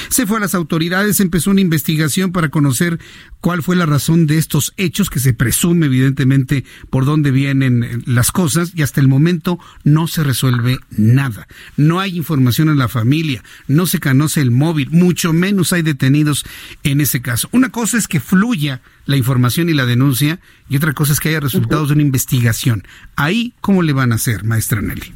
Se 0.09 0.25
fue 0.25 0.37
a 0.37 0.41
las 0.41 0.55
autoridades, 0.55 1.19
empezó 1.19 1.51
una 1.51 1.61
investigación 1.61 2.31
para 2.31 2.49
conocer 2.49 2.99
cuál 3.39 3.63
fue 3.63 3.75
la 3.75 3.85
razón 3.85 4.27
de 4.27 4.37
estos 4.37 4.73
hechos, 4.77 5.09
que 5.09 5.19
se 5.19 5.33
presume 5.33 5.85
evidentemente 5.85 6.65
por 6.89 7.05
dónde 7.05 7.31
vienen 7.31 8.03
las 8.05 8.31
cosas, 8.31 8.73
y 8.75 8.81
hasta 8.81 9.01
el 9.01 9.07
momento 9.07 9.59
no 9.83 10.07
se 10.07 10.23
resuelve 10.23 10.79
nada. 10.89 11.47
No 11.77 11.99
hay 11.99 12.17
información 12.17 12.69
en 12.69 12.77
la 12.77 12.87
familia, 12.87 13.43
no 13.67 13.85
se 13.85 13.99
conoce 13.99 14.41
el 14.41 14.51
móvil, 14.51 14.89
mucho 14.91 15.33
menos 15.33 15.73
hay 15.73 15.81
detenidos 15.81 16.45
en 16.83 17.01
ese 17.01 17.21
caso. 17.21 17.49
Una 17.51 17.69
cosa 17.69 17.97
es 17.97 18.07
que 18.07 18.19
fluya 18.19 18.81
la 19.05 19.17
información 19.17 19.69
y 19.69 19.73
la 19.73 19.85
denuncia, 19.85 20.39
y 20.69 20.77
otra 20.77 20.93
cosa 20.93 21.13
es 21.13 21.19
que 21.19 21.29
haya 21.29 21.39
resultados 21.39 21.89
de 21.89 21.93
una 21.93 22.03
investigación. 22.03 22.85
Ahí, 23.15 23.53
¿cómo 23.61 23.83
le 23.83 23.93
van 23.93 24.11
a 24.11 24.15
hacer, 24.15 24.43
maestra 24.43 24.81
Nelly? 24.81 25.13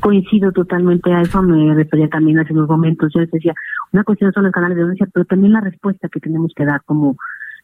Coincido 0.00 0.52
totalmente 0.52 1.12
a 1.12 1.22
eso, 1.22 1.42
me 1.42 1.74
refería 1.74 2.08
también 2.08 2.38
hace 2.38 2.52
unos 2.52 2.68
momentos, 2.68 3.12
yo 3.12 3.20
les 3.20 3.30
decía, 3.30 3.54
una 3.92 4.04
cuestión 4.04 4.32
son 4.32 4.44
los 4.44 4.52
canales 4.52 4.76
de 4.76 4.82
denuncia, 4.82 5.08
pero 5.12 5.24
también 5.24 5.52
la 5.52 5.60
respuesta 5.60 6.08
que 6.08 6.20
tenemos 6.20 6.52
que 6.54 6.64
dar 6.64 6.82
como, 6.84 7.16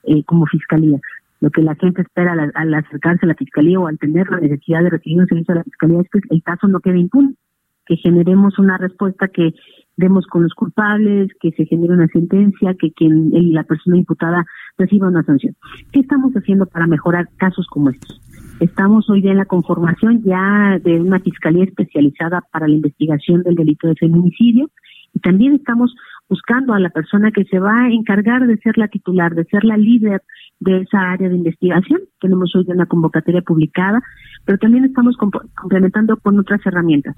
eh, 0.04 0.24
como 0.24 0.46
fiscalía. 0.46 0.98
Lo 1.40 1.50
que 1.50 1.62
la 1.62 1.74
gente 1.74 2.02
espera 2.02 2.32
al, 2.54 2.74
acercarse 2.74 3.26
a 3.26 3.28
la 3.28 3.34
fiscalía 3.34 3.78
o 3.78 3.86
al 3.86 3.98
tener 3.98 4.30
la 4.30 4.40
necesidad 4.40 4.82
de 4.82 4.90
recibir 4.90 5.20
un 5.20 5.26
servicio 5.26 5.54
de 5.54 5.60
la 5.60 5.64
fiscalía 5.64 6.00
es 6.00 6.08
que 6.10 6.20
el 6.30 6.42
caso 6.42 6.68
no 6.68 6.80
quede 6.80 6.98
impune, 6.98 7.34
que 7.86 7.96
generemos 7.96 8.58
una 8.58 8.78
respuesta 8.78 9.28
que 9.28 9.54
demos 9.96 10.26
con 10.26 10.42
los 10.42 10.54
culpables, 10.54 11.30
que 11.40 11.52
se 11.52 11.66
genere 11.66 11.94
una 11.94 12.08
sentencia, 12.08 12.74
que 12.74 12.92
quien 12.92 13.30
la 13.52 13.64
persona 13.64 13.96
imputada 13.96 14.44
reciba 14.76 15.08
una 15.08 15.22
sanción. 15.22 15.54
¿Qué 15.92 16.00
estamos 16.00 16.32
haciendo 16.34 16.66
para 16.66 16.86
mejorar 16.86 17.28
casos 17.36 17.66
como 17.68 17.90
estos? 17.90 18.20
Estamos 18.60 19.08
hoy 19.10 19.20
día 19.20 19.32
en 19.32 19.38
la 19.38 19.44
conformación 19.44 20.22
ya 20.22 20.78
de 20.82 21.00
una 21.00 21.20
fiscalía 21.20 21.64
especializada 21.64 22.42
para 22.52 22.68
la 22.68 22.74
investigación 22.74 23.42
del 23.42 23.56
delito 23.56 23.88
de 23.88 23.96
feminicidio 23.96 24.70
y 25.12 25.20
también 25.20 25.54
estamos 25.54 25.94
buscando 26.28 26.72
a 26.72 26.80
la 26.80 26.90
persona 26.90 27.30
que 27.30 27.44
se 27.44 27.58
va 27.58 27.84
a 27.84 27.90
encargar 27.90 28.46
de 28.46 28.56
ser 28.58 28.78
la 28.78 28.88
titular, 28.88 29.34
de 29.34 29.44
ser 29.44 29.64
la 29.64 29.76
líder 29.76 30.22
de 30.60 30.80
esa 30.80 31.12
área 31.12 31.28
de 31.28 31.36
investigación. 31.36 32.00
Tenemos 32.20 32.54
hoy 32.54 32.64
una 32.68 32.86
convocatoria 32.86 33.42
publicada, 33.42 34.02
pero 34.44 34.58
también 34.58 34.84
estamos 34.84 35.16
complementando 35.16 36.16
con 36.16 36.38
otras 36.38 36.64
herramientas. 36.64 37.14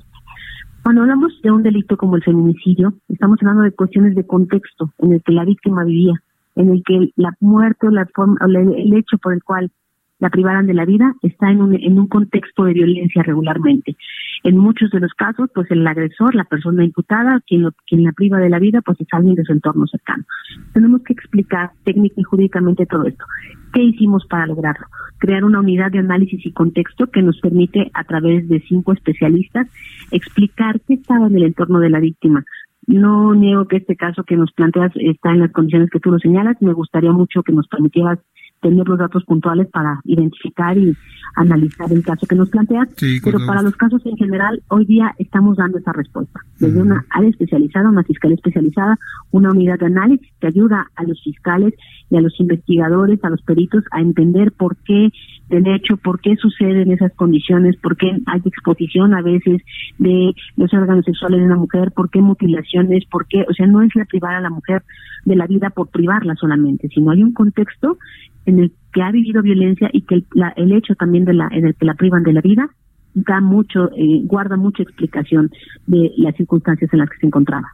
Cuando 0.86 1.02
hablamos 1.02 1.32
de 1.42 1.50
un 1.50 1.64
delito 1.64 1.96
como 1.96 2.14
el 2.14 2.22
feminicidio, 2.22 2.94
estamos 3.08 3.38
hablando 3.40 3.64
de 3.64 3.72
cuestiones 3.72 4.14
de 4.14 4.24
contexto 4.24 4.92
en 4.98 5.14
el 5.14 5.22
que 5.24 5.32
la 5.32 5.44
víctima 5.44 5.82
vivía, 5.82 6.22
en 6.54 6.70
el 6.70 6.84
que 6.86 7.10
la 7.16 7.32
muerte 7.40 7.88
o 7.88 7.90
la 7.90 8.06
forma, 8.14 8.38
el 8.46 8.94
hecho 8.94 9.18
por 9.18 9.32
el 9.32 9.42
cual 9.42 9.72
la 10.18 10.30
privaran 10.30 10.66
de 10.66 10.74
la 10.74 10.84
vida 10.84 11.14
está 11.22 11.50
en 11.50 11.60
un, 11.60 11.74
en 11.74 11.98
un 11.98 12.08
contexto 12.08 12.64
de 12.64 12.72
violencia 12.72 13.22
regularmente. 13.22 13.96
En 14.44 14.56
muchos 14.56 14.90
de 14.90 15.00
los 15.00 15.12
casos, 15.12 15.50
pues 15.54 15.70
el 15.70 15.86
agresor, 15.86 16.34
la 16.34 16.44
persona 16.44 16.84
imputada, 16.84 17.40
quien, 17.46 17.62
lo, 17.62 17.72
quien 17.86 18.04
la 18.04 18.12
priva 18.12 18.38
de 18.38 18.48
la 18.48 18.58
vida, 18.58 18.80
pues 18.80 19.00
es 19.00 19.08
alguien 19.12 19.34
de 19.34 19.44
su 19.44 19.52
entorno 19.52 19.86
cercano. 19.86 20.24
Tenemos 20.72 21.02
que 21.02 21.12
explicar 21.12 21.72
técnica 21.84 22.14
y 22.18 22.24
jurídicamente 22.24 22.86
todo 22.86 23.04
esto. 23.04 23.24
¿Qué 23.72 23.82
hicimos 23.82 24.26
para 24.26 24.46
lograrlo? 24.46 24.86
Crear 25.18 25.44
una 25.44 25.60
unidad 25.60 25.90
de 25.90 25.98
análisis 25.98 26.44
y 26.46 26.52
contexto 26.52 27.08
que 27.08 27.22
nos 27.22 27.38
permite, 27.40 27.90
a 27.92 28.04
través 28.04 28.48
de 28.48 28.60
cinco 28.68 28.92
especialistas, 28.92 29.68
explicar 30.10 30.80
qué 30.86 30.94
estaba 30.94 31.26
en 31.26 31.36
el 31.36 31.42
entorno 31.42 31.78
de 31.78 31.90
la 31.90 32.00
víctima, 32.00 32.44
no 32.86 33.34
niego 33.34 33.66
que 33.66 33.78
este 33.78 33.96
caso 33.96 34.22
que 34.22 34.36
nos 34.36 34.52
planteas 34.52 34.92
está 34.94 35.30
en 35.30 35.40
las 35.40 35.52
condiciones 35.52 35.90
que 35.90 35.98
tú 35.98 36.12
lo 36.12 36.18
señalas. 36.18 36.56
Me 36.60 36.72
gustaría 36.72 37.10
mucho 37.10 37.42
que 37.42 37.52
nos 37.52 37.66
permitieras 37.66 38.20
tener 38.60 38.88
los 38.88 38.98
datos 38.98 39.24
puntuales 39.24 39.68
para 39.68 40.00
identificar 40.04 40.76
y 40.76 40.96
analizar 41.36 41.92
el 41.92 42.02
caso 42.02 42.26
que 42.26 42.34
nos 42.34 42.50
planteas, 42.50 42.88
pero 43.22 43.38
para 43.46 43.62
los 43.62 43.76
casos 43.76 44.04
en 44.06 44.16
general, 44.16 44.62
hoy 44.68 44.86
día 44.86 45.14
estamos 45.18 45.56
dando 45.56 45.78
esa 45.78 45.92
respuesta. 45.92 46.40
Desde 46.58 46.80
una 46.80 47.04
área 47.10 47.28
especializada, 47.28 47.88
una 47.88 48.02
fiscalía 48.02 48.36
especializada, 48.36 48.98
una 49.30 49.50
unidad 49.50 49.78
de 49.78 49.86
análisis 49.86 50.28
que 50.40 50.46
ayuda 50.46 50.90
a 50.96 51.04
los 51.04 51.22
fiscales 51.22 51.74
y 52.10 52.16
a 52.16 52.20
los 52.20 52.38
investigadores, 52.40 53.22
a 53.22 53.30
los 53.30 53.42
peritos, 53.42 53.84
a 53.90 54.00
entender 54.00 54.52
por 54.52 54.76
qué 54.76 55.10
del 55.48 55.66
hecho, 55.68 55.96
por 55.96 56.20
qué 56.20 56.36
suceden 56.36 56.90
esas 56.90 57.12
condiciones, 57.14 57.76
por 57.76 57.96
qué 57.96 58.10
hay 58.26 58.40
exposición 58.44 59.14
a 59.14 59.22
veces 59.22 59.62
de 59.98 60.34
los 60.56 60.72
órganos 60.74 61.04
sexuales 61.04 61.40
de 61.40 61.46
una 61.46 61.56
mujer, 61.56 61.92
por 61.92 62.10
qué 62.10 62.20
mutilaciones, 62.20 63.04
por 63.06 63.26
qué, 63.26 63.44
o 63.48 63.52
sea, 63.52 63.66
no 63.66 63.82
es 63.82 63.94
la 63.94 64.06
privar 64.06 64.34
a 64.34 64.40
la 64.40 64.50
mujer 64.50 64.82
de 65.24 65.36
la 65.36 65.46
vida 65.46 65.70
por 65.70 65.88
privarla 65.88 66.34
solamente, 66.36 66.88
sino 66.88 67.10
hay 67.10 67.22
un 67.22 67.32
contexto 67.32 67.98
en 68.46 68.60
el 68.60 68.72
que 68.92 69.02
ha 69.02 69.10
vivido 69.10 69.42
violencia 69.42 69.90
y 69.92 70.02
que 70.02 70.14
el, 70.16 70.26
el 70.56 70.72
hecho 70.72 70.94
también 70.94 71.24
de 71.24 71.34
la 71.34 71.48
en 71.50 71.66
el 71.66 71.74
que 71.74 71.84
la 71.84 71.94
privan 71.94 72.22
de 72.22 72.32
la 72.32 72.40
vida 72.40 72.70
da 73.16 73.40
mucho, 73.40 73.90
eh, 73.96 74.20
guarda 74.24 74.56
mucha 74.56 74.82
explicación 74.82 75.50
de 75.86 76.12
las 76.18 76.36
circunstancias 76.36 76.92
en 76.92 76.98
las 76.98 77.08
que 77.08 77.16
se 77.16 77.26
encontraba. 77.26 77.72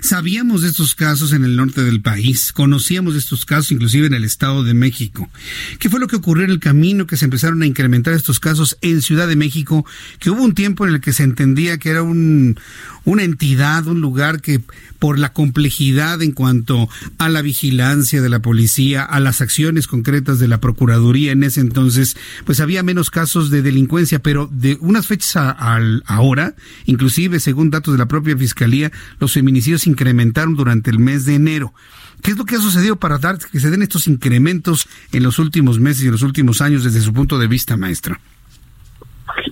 Sabíamos 0.00 0.62
de 0.62 0.68
estos 0.68 0.94
casos 0.94 1.32
en 1.32 1.44
el 1.44 1.56
norte 1.56 1.82
del 1.82 2.00
país, 2.00 2.52
conocíamos 2.52 3.14
de 3.14 3.18
estos 3.18 3.44
casos 3.44 3.72
inclusive 3.72 4.06
en 4.06 4.14
el 4.14 4.22
Estado 4.22 4.62
de 4.62 4.74
México. 4.74 5.28
¿Qué 5.80 5.90
fue 5.90 5.98
lo 5.98 6.06
que 6.06 6.16
ocurrió 6.16 6.44
en 6.44 6.52
el 6.52 6.60
camino 6.60 7.06
que 7.06 7.16
se 7.16 7.24
empezaron 7.24 7.62
a 7.62 7.66
incrementar 7.66 8.14
estos 8.14 8.38
casos 8.38 8.78
en 8.80 9.02
Ciudad 9.02 9.26
de 9.26 9.34
México? 9.34 9.84
Que 10.20 10.30
hubo 10.30 10.44
un 10.44 10.54
tiempo 10.54 10.86
en 10.86 10.94
el 10.94 11.00
que 11.00 11.12
se 11.12 11.24
entendía 11.24 11.78
que 11.78 11.90
era 11.90 12.04
un, 12.04 12.56
una 13.04 13.24
entidad, 13.24 13.88
un 13.88 14.00
lugar 14.00 14.40
que 14.40 14.60
por 14.98 15.18
la 15.18 15.32
complejidad 15.32 16.22
en 16.22 16.32
cuanto 16.32 16.88
a 17.18 17.28
la 17.28 17.42
vigilancia 17.42 18.22
de 18.22 18.28
la 18.28 18.40
policía, 18.40 19.02
a 19.02 19.20
las 19.20 19.40
acciones 19.40 19.86
concretas 19.86 20.38
de 20.38 20.48
la 20.48 20.60
Procuraduría 20.60 21.32
en 21.32 21.42
ese 21.42 21.60
entonces, 21.60 22.16
pues 22.44 22.60
había 22.60 22.82
menos 22.82 23.10
casos 23.10 23.50
de 23.50 23.62
delincuencia, 23.62 24.20
pero 24.20 24.48
de 24.50 24.75
unas 24.80 25.06
fechas 25.06 25.36
a, 25.36 25.78
ahora, 26.06 26.54
inclusive 26.84 27.40
según 27.40 27.70
datos 27.70 27.94
de 27.94 27.98
la 27.98 28.06
propia 28.06 28.36
Fiscalía, 28.36 28.90
los 29.20 29.32
feminicidios 29.32 29.86
incrementaron 29.86 30.54
durante 30.54 30.90
el 30.90 30.98
mes 30.98 31.24
de 31.26 31.34
enero. 31.34 31.72
¿Qué 32.22 32.30
es 32.30 32.38
lo 32.38 32.44
que 32.44 32.56
ha 32.56 32.58
sucedido 32.58 32.96
para 32.96 33.18
dar 33.18 33.38
que 33.38 33.60
se 33.60 33.70
den 33.70 33.82
estos 33.82 34.08
incrementos 34.08 34.88
en 35.12 35.22
los 35.22 35.38
últimos 35.38 35.78
meses 35.78 36.04
y 36.04 36.06
en 36.06 36.12
los 36.12 36.22
últimos 36.22 36.60
años 36.60 36.84
desde 36.84 37.00
su 37.00 37.12
punto 37.12 37.38
de 37.38 37.46
vista, 37.46 37.76
maestra? 37.76 38.18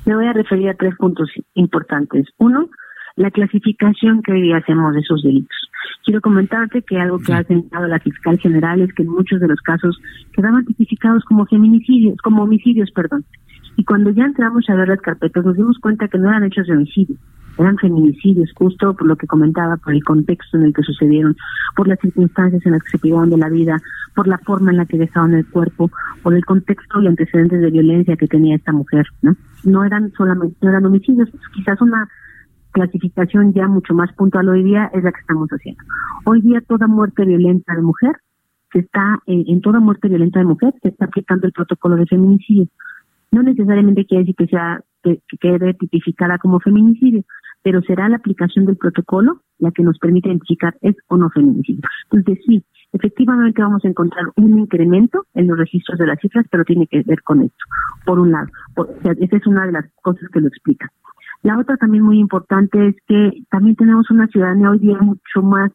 Me 0.05 0.15
voy 0.15 0.27
a 0.27 0.32
referir 0.32 0.69
a 0.69 0.74
tres 0.74 0.94
puntos 0.97 1.31
importantes. 1.55 2.27
Uno, 2.39 2.69
la 3.16 3.31
clasificación 3.31 4.23
que 4.23 4.32
hoy 4.32 4.53
hacemos 4.53 4.94
de 4.94 5.01
esos 5.01 5.23
delitos. 5.23 5.57
Quiero 6.05 6.20
comentarte 6.20 6.82
que 6.82 6.99
algo 6.99 7.19
que 7.19 7.32
ha 7.32 7.43
señalado 7.44 7.86
la 7.86 7.99
fiscal 8.01 8.39
general 8.39 8.81
es 8.82 8.93
que 8.93 9.03
en 9.03 9.09
muchos 9.09 9.40
de 9.40 9.49
los 9.49 9.61
casos 9.61 9.99
quedaban 10.32 10.65
tipificados 10.65 11.24
como 11.24 11.47
feminicidios, 11.47 12.19
como 12.19 12.43
homicidios, 12.43 12.90
perdón. 12.90 13.24
Y 13.77 13.85
cuando 13.85 14.11
ya 14.11 14.25
entramos 14.25 14.69
a 14.69 14.75
ver 14.75 14.89
las 14.89 15.01
carpetas 15.01 15.45
nos 15.45 15.57
dimos 15.57 15.79
cuenta 15.79 16.09
que 16.09 16.19
no 16.19 16.29
eran 16.29 16.45
hechos 16.45 16.67
de 16.67 16.75
homicidio, 16.75 17.17
eran 17.59 17.77
feminicidios, 17.79 18.51
justo 18.55 18.95
por 18.95 19.07
lo 19.07 19.17
que 19.17 19.27
comentaba, 19.27 19.77
por 19.77 19.95
el 19.95 20.03
contexto 20.03 20.57
en 20.57 20.65
el 20.65 20.75
que 20.75 20.83
sucedieron, 20.83 21.37
por 21.77 21.87
las 21.89 21.99
circunstancias 22.01 22.65
en 22.67 22.73
las 22.73 22.83
que 22.83 22.91
se 22.91 22.99
privaron 22.99 23.31
de 23.31 23.37
la 23.37 23.49
vida, 23.49 23.81
por 24.15 24.27
la 24.27 24.39
forma 24.39 24.71
en 24.71 24.79
la 24.79 24.87
que 24.87 24.99
dejaban 24.99 25.35
el 25.35 25.47
cuerpo, 25.47 25.91
por 26.23 26.35
el 26.35 26.45
contexto 26.45 27.01
y 27.01 27.07
antecedentes 27.07 27.61
de 27.61 27.71
violencia 27.71 28.17
que 28.17 28.27
tenía 28.27 28.57
esta 28.57 28.73
mujer, 28.73 29.07
¿no? 29.23 29.37
No 29.65 29.85
eran 29.85 30.13
solamente, 30.13 30.57
no 30.63 30.71
eran 30.71 30.87
homicidios, 30.87 31.29
quizás 31.53 31.81
una 31.81 32.09
clasificación 32.73 33.53
ya 33.53 33.69
mucho 33.69 33.95
más 33.95 34.13
puntual 34.15 34.49
hoy 34.49 34.65
día 34.65 34.91
es 34.93 35.05
la 35.05 35.13
que 35.13 35.21
estamos 35.21 35.49
haciendo. 35.49 35.83
Hoy 36.25 36.43
día 36.43 36.61
toda 36.61 36.89
muerte 36.89 37.25
violenta 37.25 37.75
de 37.75 37.83
mujer 37.83 38.17
se 38.73 38.81
está, 38.81 39.21
eh, 39.27 39.45
en 39.47 39.61
toda 39.61 39.79
muerte 39.79 40.09
violenta 40.09 40.41
de 40.41 40.45
mujer 40.45 40.75
se 40.83 40.89
está 40.89 41.05
aplicando 41.05 41.47
el 41.47 41.53
protocolo 41.53 41.95
de 41.97 42.07
feminicidio. 42.07 42.67
No 43.35 43.43
necesariamente 43.43 44.06
quiere 44.06 44.23
decir 44.23 44.36
que 44.36 44.47
sea 44.47 44.81
que, 45.02 45.20
quede 45.40 45.74
tipificada 45.74 46.39
como 46.39 46.61
feminicidio, 46.61 47.24
pero 47.65 47.82
será 47.82 48.09
la 48.09 48.19
aplicación 48.19 48.65
del 48.65 48.77
protocolo 48.77 49.40
la 49.59 49.73
que 49.73 49.82
nos 49.82 49.98
permite 49.98 50.28
identificar 50.28 50.77
es 50.82 50.94
o 51.09 51.16
no 51.16 51.31
feminicidio. 51.31 51.82
Entonces 52.12 52.44
sí, 52.47 52.65
efectivamente 52.93 53.61
vamos 53.61 53.85
a 53.85 53.89
encontrar 53.89 54.27
un 54.36 54.56
incremento 54.61 55.27
en 55.35 55.48
los 55.48 55.59
registros 55.59 55.98
de 55.98 56.06
las 56.06 56.20
cifras, 56.20 56.47
pero 56.48 56.62
tiene 56.65 56.86
que 56.86 57.02
ver 57.02 57.23
con 57.23 57.43
esto, 57.43 57.65
por 58.06 58.20
un 58.20 58.31
lado. 58.31 58.47
esa 59.02 59.36
es 59.36 59.47
una 59.48 59.66
de 59.66 59.73
las 59.73 59.86
cosas 60.01 60.28
que 60.32 60.40
lo 60.40 60.47
explica. 60.47 60.89
La 61.43 61.59
otra 61.59 61.77
también 61.77 62.05
muy 62.05 62.20
importante 62.20 62.86
es 62.86 62.97
que 63.09 63.43
también 63.51 63.74
tenemos 63.74 64.09
una 64.12 64.28
ciudadanía 64.28 64.70
hoy 64.70 64.78
día 64.78 64.98
mucho 64.98 65.43
más 65.43 65.73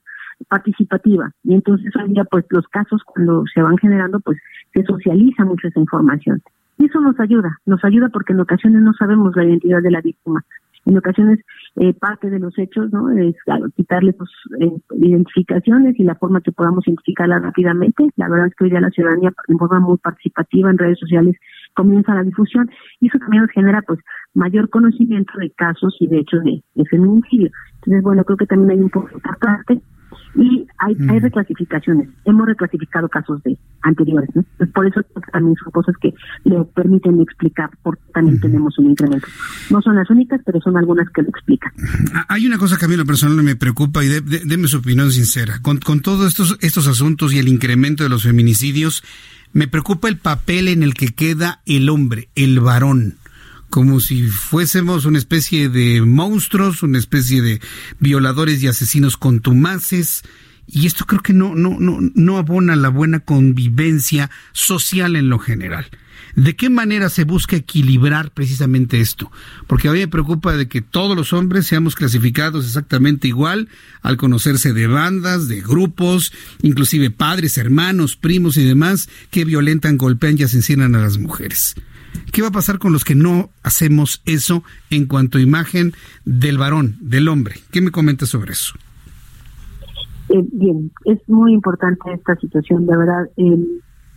participativa 0.48 1.30
y 1.44 1.56
entonces 1.56 1.94
hoy 1.98 2.14
día 2.14 2.24
pues 2.24 2.46
los 2.52 2.66
casos 2.70 3.02
cuando 3.04 3.44
se 3.54 3.62
van 3.62 3.78
generando 3.78 4.22
pues 4.22 4.38
se 4.74 4.84
socializa 4.84 5.44
mucho 5.44 5.68
esa 5.68 5.82
información 5.82 6.42
y 6.80 6.86
eso 6.86 7.00
nos 7.00 7.20
ayuda, 7.20 7.60
nos 7.66 7.84
ayuda 7.84 8.10
porque 8.10 8.34
en 8.34 8.40
ocasiones 8.40 8.82
no 8.82 8.94
sabemos 8.94 9.36
la 9.36 9.46
identidad 9.46 9.82
de 9.82 9.92
la 9.92 10.02
víctima, 10.02 10.44
en 10.86 10.98
ocasiones 10.98 11.40
eh, 11.76 11.94
parte 11.94 12.30
de 12.30 12.40
los 12.40 12.58
hechos 12.58 12.92
no 12.92 13.12
es 13.12 13.36
quitarle 13.76 14.14
sus 14.14 14.32
eh, 14.60 14.72
identificaciones 14.94 16.00
y 16.00 16.04
la 16.04 16.16
forma 16.16 16.42
que 16.42 16.52
podamos 16.52 16.88
identificarla 16.88 17.40
rápidamente. 17.40 18.10
La 18.16 18.28
verdad 18.28 18.48
es 18.48 18.56
que 18.56 18.64
hoy 18.64 18.70
día 18.72 18.82
la 18.82 18.90
ciudadanía 18.90 19.32
en 19.48 19.58
forma 19.58 19.80
muy 19.80 19.98
participativa 19.98 20.70
en 20.70 20.78
redes 20.78 21.00
sociales 21.00 21.36
comienza 21.76 22.16
la 22.16 22.24
difusión. 22.24 22.70
Y 23.02 23.08
eso 23.08 23.20
también 23.20 23.44
nos 23.44 23.52
genera 23.52 23.82
pues 23.84 24.00
mayor 24.34 24.70
conocimiento 24.70 25.32
de 25.38 25.52
casos 25.52 25.96
y 26.00 26.08
de 26.08 26.20
hechos 26.20 26.44
de, 26.44 26.64
feminicidio. 26.86 27.52
Entonces, 27.76 28.02
bueno, 28.02 28.24
creo 28.24 28.38
que 28.38 28.48
también 28.48 28.72
hay 28.72 28.80
un 28.80 28.90
poco 28.90 29.10
de 29.10 29.20
parte 29.20 29.82
y 30.36 30.68
hay, 30.78 30.96
hay 31.10 31.20
reclasificaciones. 31.20 32.10
Hemos 32.26 32.48
reclasificado 32.48 33.10
casos 33.10 33.42
de 33.44 33.58
anteriores, 33.82 34.30
¿no? 34.36 34.44
Pues 34.58 34.70
por 34.72 34.88
eso 34.88 35.02
también 35.32 35.56
son 35.64 35.72
cosas 35.72 35.96
que 36.02 36.14
le 36.44 36.64
permiten 36.76 37.20
explicar 37.22 37.70
por 37.82 37.98
qué 37.98 38.12
también 38.14 38.40
tenemos 38.40 38.78
un 38.78 38.92
incremento. 38.92 39.28
No 39.70 39.82
son 39.82 39.96
las 39.96 40.10
únicas, 40.10 40.42
pero 40.46 40.60
son 40.62 40.78
algunas 40.78 41.10
que 41.10 41.22
lo 41.22 41.30
explican. 41.30 41.72
Ah, 42.14 42.26
hay 42.30 42.46
una 42.46 42.58
cosa 42.58 42.78
que 42.78 42.86
a 42.86 42.88
mí 42.88 42.94
en 42.94 43.00
lo 43.00 43.06
personal 43.06 43.44
me 43.44 43.56
preocupa 43.56 44.04
y 44.04 44.08
déme 44.08 44.68
su 44.68 44.78
opinión 44.78 45.12
sincera. 45.12 45.60
Con, 45.62 45.80
con 45.80 46.02
todos 46.02 46.28
estos, 46.28 46.58
estos 46.62 46.88
asuntos 46.88 47.34
y 47.34 47.40
el 47.40 47.48
incremento 47.48 48.04
de 48.04 48.10
los 48.10 48.24
feminicidios, 48.24 49.04
me 49.52 49.68
preocupa 49.68 50.08
el 50.08 50.18
papel 50.18 50.68
en 50.68 50.84
el 50.84 50.94
que 50.94 51.08
queda 51.08 51.62
el 51.66 51.90
hombre, 51.90 52.30
el 52.36 52.60
varón 52.60 53.16
como 53.70 54.00
si 54.00 54.28
fuésemos 54.28 55.06
una 55.06 55.18
especie 55.18 55.70
de 55.70 56.02
monstruos, 56.02 56.84
una 56.84 56.98
especie 56.98 57.42
de 57.42 57.62
violadores 58.00 58.62
y 58.62 58.68
asesinos 58.68 59.18
contumaces. 59.18 60.24
Y 60.68 60.86
esto 60.88 61.06
creo 61.06 61.22
que 61.22 61.34
no, 61.34 61.56
no, 61.56 61.78
no, 61.80 62.00
no 62.14 62.38
abona 62.38 62.76
la 62.76 62.90
buena 62.90 63.20
convivencia 63.20 64.30
social 64.54 65.16
en 65.16 65.30
lo 65.30 65.40
general. 65.40 65.88
¿De 66.36 66.56
qué 66.56 66.70
manera 66.70 67.10
se 67.10 67.24
busca 67.24 67.56
equilibrar 67.56 68.32
precisamente 68.32 69.02
esto? 69.02 69.32
Porque 69.68 69.88
a 69.88 69.92
mí 69.92 70.00
me 70.00 70.08
preocupa 70.08 70.56
de 70.56 70.68
que 70.68 70.82
todos 70.82 71.16
los 71.16 71.34
hombres 71.34 71.66
seamos 71.66 71.96
clasificados 71.96 72.66
exactamente 72.66 73.28
igual 73.28 73.68
al 74.02 74.18
conocerse 74.18 74.74
de 74.74 74.88
bandas, 74.88 75.48
de 75.48 75.62
grupos, 75.62 76.32
inclusive 76.62 77.10
padres, 77.10 77.58
hermanos, 77.58 78.16
primos 78.16 78.58
y 78.58 78.64
demás 78.64 79.10
que 79.32 79.44
violentan, 79.44 79.98
golpean 79.98 80.38
y 80.38 80.44
asesinan 80.44 80.96
a 80.96 81.00
las 81.00 81.18
mujeres. 81.18 81.76
¿Qué 82.32 82.42
va 82.42 82.50
a 82.50 82.52
pasar 82.52 82.80
con 82.80 82.94
los 82.94 83.04
que 83.04 83.16
no 83.16 83.50
hacemos 83.64 84.22
eso 84.26 84.64
en 84.90 85.06
cuanto 85.08 85.38
a 85.38 85.42
imagen 85.42 85.94
del 86.26 86.58
varón, 86.58 86.98
del 87.02 87.28
hombre? 87.28 87.56
¿Qué 87.72 87.82
me 87.82 87.92
comentas 87.92 88.30
sobre 88.30 88.52
eso? 88.52 88.76
Eh, 90.30 90.44
bien, 90.52 90.92
es 91.06 91.18
muy 91.28 91.54
importante 91.54 92.14
esta 92.14 92.36
situación, 92.36 92.86
de 92.86 92.98
verdad. 92.98 93.30
Eh, 93.38 93.58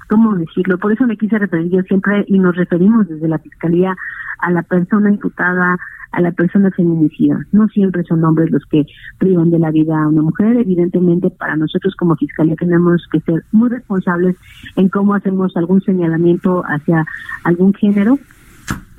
¿Cómo 0.09 0.37
decirlo? 0.37 0.79
Por 0.79 0.93
eso 0.93 1.07
me 1.07 1.17
quise 1.17 1.39
referir 1.39 1.71
yo 1.71 1.83
siempre, 1.83 2.25
y 2.29 2.39
nos 2.39 2.55
referimos 2.55 3.09
desde 3.09 3.29
la 3.29 3.39
Fiscalía 3.39 3.97
a 4.41 4.51
la 4.51 4.63
persona 4.63 5.11
imputada, 5.11 5.79
a 6.13 6.21
la 6.21 6.33
persona 6.33 6.71
feminicida. 6.71 7.39
No 7.53 7.69
siempre 7.69 8.05
son 8.05 8.23
hombres 8.25 8.51
los 8.51 8.65
que 8.67 8.87
privan 9.19 9.51
de 9.51 9.59
la 9.59 9.71
vida 9.71 10.03
a 10.03 10.09
una 10.09 10.23
mujer. 10.23 10.57
Evidentemente, 10.57 11.31
para 11.31 11.57
nosotros 11.57 11.95
como 11.97 12.17
fiscalía 12.17 12.55
tenemos 12.57 13.07
que 13.11 13.21
ser 13.21 13.43
muy 13.53 13.71
responsables 13.71 14.37
en 14.77 14.89
cómo 14.89 15.15
hacemos 15.15 15.57
algún 15.57 15.81
señalamiento 15.81 16.63
hacia 16.67 17.05
algún 17.45 17.75
género, 17.75 18.19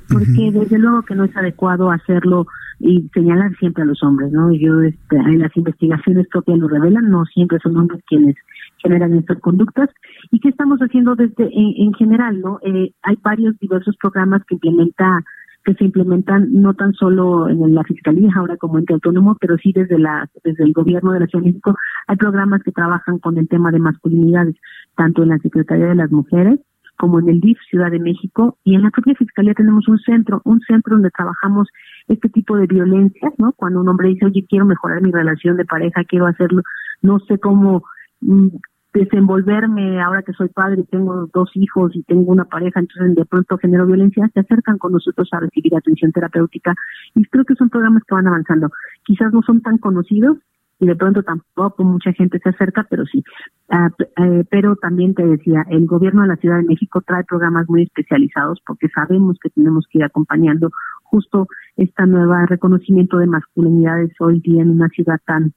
porque 0.08 0.50
desde 0.52 0.78
luego 0.78 1.02
que 1.02 1.14
no 1.14 1.24
es 1.24 1.36
adecuado 1.36 1.90
hacerlo 1.90 2.46
y 2.80 3.08
señalar 3.14 3.54
siempre 3.56 3.82
a 3.82 3.86
los 3.86 4.02
hombres, 4.02 4.32
¿no? 4.32 4.52
Yo, 4.52 4.80
este, 4.82 5.16
en 5.16 5.38
las 5.38 5.56
investigaciones 5.56 6.26
propias 6.28 6.58
lo 6.58 6.68
revelan, 6.68 7.08
no 7.08 7.24
siempre 7.26 7.58
son 7.62 7.76
hombres 7.76 8.02
quienes 8.06 8.36
generan 8.78 9.14
estas 9.14 9.38
conductas. 9.40 9.88
¿Y 10.30 10.40
qué 10.40 10.48
estamos 10.48 10.78
haciendo 10.80 11.14
desde 11.14 11.48
en, 11.52 11.94
general, 11.94 12.40
no? 12.40 12.58
Eh, 12.62 12.92
hay 13.02 13.16
varios 13.22 13.58
diversos 13.58 13.96
programas 13.96 14.42
que 14.46 14.54
implementa 14.54 15.20
que 15.64 15.74
se 15.74 15.84
implementan 15.84 16.48
no 16.52 16.74
tan 16.74 16.92
solo 16.92 17.48
en 17.48 17.74
la 17.74 17.84
Fiscalía 17.84 18.30
ahora 18.36 18.56
como 18.56 18.78
ente 18.78 18.92
autónomo, 18.92 19.36
pero 19.40 19.56
sí 19.58 19.72
desde 19.72 19.98
la 19.98 20.28
desde 20.42 20.64
el 20.64 20.72
gobierno 20.72 21.12
de 21.12 21.20
la 21.20 21.26
Ciudad 21.26 21.42
de 21.42 21.50
México 21.50 21.76
hay 22.06 22.16
programas 22.16 22.62
que 22.62 22.72
trabajan 22.72 23.18
con 23.18 23.38
el 23.38 23.48
tema 23.48 23.70
de 23.70 23.78
masculinidades, 23.78 24.56
tanto 24.96 25.22
en 25.22 25.30
la 25.30 25.38
Secretaría 25.38 25.86
de 25.86 25.94
las 25.94 26.12
Mujeres 26.12 26.60
como 26.96 27.18
en 27.18 27.28
el 27.28 27.40
DIF 27.40 27.58
Ciudad 27.68 27.90
de 27.90 27.98
México 27.98 28.58
y 28.64 28.74
en 28.74 28.82
la 28.82 28.90
propia 28.90 29.14
Fiscalía 29.14 29.54
tenemos 29.54 29.88
un 29.88 29.98
centro, 29.98 30.40
un 30.44 30.60
centro 30.60 30.94
donde 30.94 31.10
trabajamos 31.10 31.68
este 32.08 32.28
tipo 32.28 32.56
de 32.56 32.66
violencias, 32.66 33.32
¿no? 33.38 33.52
Cuando 33.52 33.80
un 33.80 33.88
hombre 33.88 34.08
dice, 34.08 34.26
oye, 34.26 34.46
quiero 34.48 34.64
mejorar 34.64 35.02
mi 35.02 35.10
relación 35.10 35.56
de 35.56 35.64
pareja, 35.64 36.04
quiero 36.04 36.26
hacerlo, 36.26 36.62
no 37.02 37.18
sé 37.20 37.38
cómo 37.38 37.84
mm, 38.20 38.48
desenvolverme 38.94 40.00
ahora 40.00 40.22
que 40.22 40.32
soy 40.32 40.48
padre 40.48 40.82
y 40.82 40.84
tengo 40.84 41.28
dos 41.34 41.50
hijos 41.54 41.94
y 41.94 42.02
tengo 42.04 42.30
una 42.30 42.44
pareja, 42.44 42.80
entonces 42.80 43.16
de 43.16 43.24
pronto 43.24 43.58
genero 43.58 43.86
violencia, 43.86 44.30
se 44.32 44.40
acercan 44.40 44.78
con 44.78 44.92
nosotros 44.92 45.28
a 45.32 45.40
recibir 45.40 45.74
atención 45.76 46.12
terapéutica 46.12 46.74
y 47.14 47.24
creo 47.24 47.44
que 47.44 47.56
son 47.56 47.68
programas 47.68 48.04
que 48.06 48.14
van 48.14 48.28
avanzando. 48.28 48.70
Quizás 49.04 49.32
no 49.32 49.42
son 49.42 49.60
tan 49.60 49.78
conocidos 49.78 50.38
y 50.80 50.86
de 50.86 50.96
pronto 50.96 51.22
tampoco 51.22 51.84
mucha 51.84 52.12
gente 52.12 52.38
se 52.38 52.48
acerca, 52.48 52.86
pero 52.88 53.04
sí. 53.06 53.22
Eh, 53.70 54.44
pero 54.50 54.76
también 54.76 55.14
te 55.14 55.26
decía, 55.26 55.64
el 55.70 55.86
gobierno 55.86 56.22
de 56.22 56.28
la 56.28 56.36
Ciudad 56.36 56.58
de 56.58 56.64
México 56.64 57.02
trae 57.04 57.24
programas 57.24 57.68
muy 57.68 57.82
especializados 57.82 58.60
porque 58.66 58.88
sabemos 58.88 59.38
que 59.42 59.50
tenemos 59.50 59.86
que 59.90 59.98
ir 59.98 60.04
acompañando 60.04 60.70
justo 61.02 61.46
esta 61.76 62.06
nueva 62.06 62.46
reconocimiento 62.46 63.18
de 63.18 63.26
masculinidades 63.26 64.12
hoy 64.20 64.40
día 64.40 64.62
en 64.62 64.70
una 64.70 64.88
ciudad 64.88 65.20
tan 65.26 65.52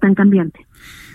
tan, 0.00 0.14
cambiante. 0.14 0.66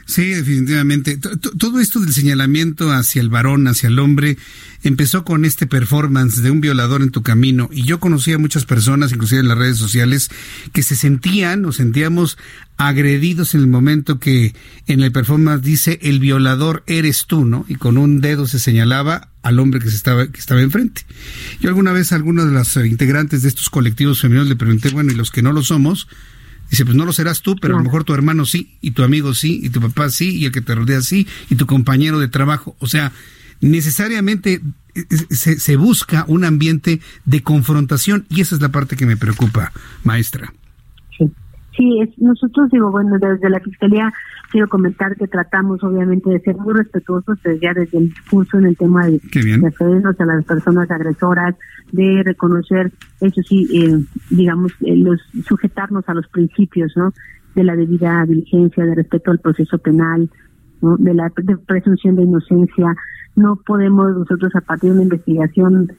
Sí, 0.05 0.29
definitivamente. 0.29 1.17
Todo 1.17 1.81
esto 1.81 1.99
del 1.99 2.13
señalamiento 2.13 2.91
hacia 2.91 3.21
el 3.21 3.27
varón, 3.27 3.67
hacia 3.67 3.88
el 3.88 3.99
hombre, 3.99 4.38
empezó 4.84 5.25
con 5.25 5.43
este 5.43 5.67
performance 5.67 6.41
de 6.41 6.49
un 6.49 6.61
violador 6.61 7.01
en 7.01 7.11
tu 7.11 7.23
camino. 7.23 7.69
Y 7.73 7.84
yo 7.84 7.99
conocí 7.99 8.31
a 8.31 8.38
muchas 8.38 8.63
personas, 8.63 9.11
inclusive 9.11 9.41
en 9.41 9.49
las 9.49 9.57
redes 9.57 9.77
sociales, 9.77 10.29
que 10.71 10.81
se 10.81 10.95
sentían 10.95 11.65
o 11.65 11.73
sentíamos 11.73 12.38
agredidos 12.77 13.53
en 13.53 13.61
el 13.61 13.67
momento 13.67 14.17
que 14.17 14.55
en 14.85 15.01
el 15.01 15.11
performance 15.11 15.61
dice 15.61 15.99
el 16.01 16.19
violador 16.21 16.84
eres 16.88 17.25
tú, 17.25 17.43
¿no? 17.43 17.65
Y 17.67 17.75
con 17.75 17.97
un 17.97 18.21
dedo 18.21 18.47
se 18.47 18.59
señalaba 18.59 19.29
al 19.41 19.59
hombre 19.59 19.81
que 19.81 19.89
se 19.89 19.95
estaba 19.97 20.27
que 20.27 20.39
estaba 20.39 20.61
enfrente. 20.61 21.01
Yo 21.59 21.67
alguna 21.67 21.91
vez 21.91 22.13
a 22.13 22.15
algunos 22.15 22.45
de 22.45 22.53
los 22.53 22.77
integrantes 22.77 23.41
de 23.41 23.49
estos 23.49 23.69
colectivos 23.69 24.21
femeninos 24.21 24.47
le 24.47 24.55
pregunté, 24.55 24.89
bueno, 24.89 25.11
¿y 25.11 25.15
los 25.15 25.31
que 25.31 25.41
no 25.41 25.51
lo 25.51 25.63
somos? 25.63 26.07
Dice, 26.69 26.85
pues 26.85 26.95
no 26.98 27.06
lo 27.06 27.14
serás 27.14 27.41
tú, 27.41 27.56
pero 27.56 27.76
a 27.76 27.77
lo 27.77 27.84
mejor 27.84 28.03
tu 28.03 28.14
hermano 28.14 28.45
sí, 28.45 28.77
y 28.81 28.91
tu 28.91 29.03
amigo 29.03 29.34
sí, 29.34 29.61
y 29.64 29.69
tu 29.69 29.80
papá 29.80 30.10
sí, 30.10 30.38
y 30.38 30.45
el 30.45 30.52
que 30.52 30.61
te 30.61 30.76
rodea 30.76 31.02
sí, 31.02 31.27
y 31.49 31.56
tu 31.56 31.65
compañero 31.65 32.19
de 32.19 32.27
trabajo. 32.27 32.76
O 32.80 32.88
sea, 32.88 33.14
necesariamente 33.61 34.61
eh, 34.95 35.06
eh, 35.10 35.35
se, 35.35 35.60
se 35.60 35.76
busca 35.76 36.26
un 36.27 36.44
ambiente 36.44 37.02
de 37.26 37.44
confrontación 37.44 38.26
y 38.30 38.41
esa 38.41 38.56
es 38.56 38.61
la 38.61 38.69
parte 38.69 38.98
que 38.98 39.06
me 39.06 39.18
preocupa, 39.18 39.72
maestra. 40.03 40.53
Sí, 41.77 42.01
es, 42.01 42.09
nosotros 42.17 42.71
digo, 42.71 42.89
bueno, 42.89 43.17
desde 43.19 43.49
la 43.49 43.59
Fiscalía 43.59 44.11
quiero 44.51 44.67
comentar 44.67 45.15
que 45.15 45.27
tratamos 45.27 45.83
obviamente 45.83 46.29
de 46.29 46.39
ser 46.39 46.57
muy 46.57 46.73
respetuosos 46.73 47.37
desde, 47.43 47.59
ya 47.59 47.73
desde 47.73 47.99
el 47.99 48.13
curso 48.29 48.57
en 48.57 48.65
el 48.65 48.77
tema 48.77 49.05
de 49.05 49.21
referirnos 49.61 50.19
a 50.19 50.25
las 50.25 50.43
personas 50.45 50.89
agresoras, 50.89 51.55
de 51.91 52.23
reconocer, 52.25 52.91
eso 53.21 53.41
sí, 53.43 53.67
eh, 53.73 54.03
digamos, 54.31 54.71
eh, 54.81 54.95
los 54.97 55.21
sujetarnos 55.47 56.03
a 56.09 56.15
los 56.15 56.27
principios, 56.29 56.91
¿no? 56.95 57.13
de 57.57 57.63
la 57.63 57.75
debida 57.75 58.23
diligencia, 58.25 58.85
de 58.85 58.95
respeto 58.95 59.31
al 59.31 59.39
proceso 59.39 59.77
penal, 59.79 60.29
de 60.81 61.13
la 61.13 61.31
presunción 61.65 62.15
de 62.15 62.23
inocencia. 62.23 62.95
No 63.35 63.55
podemos 63.55 64.15
nosotros 64.15 64.55
a 64.55 64.61
partir 64.61 64.91
de 64.91 64.95
una 64.95 65.03
investigación 65.03 65.91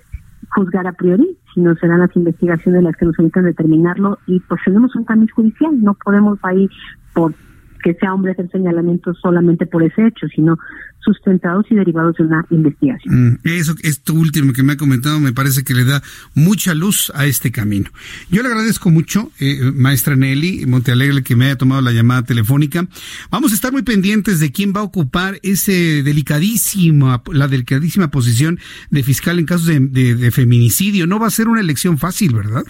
juzgar 0.55 0.86
a 0.86 0.92
priori, 0.92 1.36
sino 1.59 1.74
serán 1.74 1.98
las 1.98 2.14
investigaciones 2.14 2.85
las 2.85 2.94
que 2.97 3.05
nos 3.05 3.16
permitan 3.16 3.44
determinarlo 3.44 4.18
y 4.26 4.39
pues 4.39 4.60
tenemos 4.64 4.94
un 4.94 5.05
cambio 5.05 5.28
judicial, 5.35 5.72
no 5.82 5.94
podemos 5.94 6.39
ahí 6.44 6.68
por 7.12 7.35
que 7.82 7.94
sea 7.94 8.14
hombre 8.14 8.32
hacer 8.32 8.50
señalamientos 8.50 9.18
solamente 9.20 9.66
por 9.66 9.82
ese 9.82 10.06
hecho, 10.06 10.26
sino 10.28 10.59
sustentados 11.00 11.66
y 11.70 11.74
derivados 11.74 12.16
de 12.16 12.24
una 12.24 12.44
investigación. 12.50 13.32
Mm, 13.32 13.38
eso, 13.44 13.74
esto 13.82 14.14
último 14.14 14.52
que 14.52 14.62
me 14.62 14.74
ha 14.74 14.76
comentado 14.76 15.20
me 15.20 15.32
parece 15.32 15.64
que 15.64 15.74
le 15.74 15.84
da 15.84 16.02
mucha 16.34 16.74
luz 16.74 17.10
a 17.14 17.26
este 17.26 17.50
camino. 17.50 17.90
Yo 18.30 18.42
le 18.42 18.48
agradezco 18.48 18.90
mucho, 18.90 19.30
eh, 19.40 19.72
maestra 19.74 20.16
Nelly 20.16 20.66
Montealegre, 20.66 21.22
que 21.22 21.36
me 21.36 21.46
haya 21.46 21.56
tomado 21.56 21.80
la 21.80 21.92
llamada 21.92 22.22
telefónica. 22.24 22.86
Vamos 23.30 23.52
a 23.52 23.55
estar 23.55 23.72
muy 23.72 23.82
pendientes 23.82 24.40
de 24.40 24.52
quién 24.52 24.72
va 24.74 24.80
a 24.80 24.84
ocupar 24.84 25.38
ese 25.42 26.02
delicadísimo, 26.02 27.22
la 27.32 27.48
delicadísima 27.48 28.10
posición 28.10 28.59
de 28.90 29.02
fiscal 29.02 29.38
en 29.38 29.46
casos 29.46 29.66
de, 29.66 29.80
de 29.80 30.30
feminicidio. 30.30 31.06
No 31.06 31.18
va 31.18 31.28
a 31.28 31.30
ser 31.30 31.48
una 31.48 31.60
elección 31.60 31.98
fácil, 31.98 32.34
¿verdad? 32.34 32.64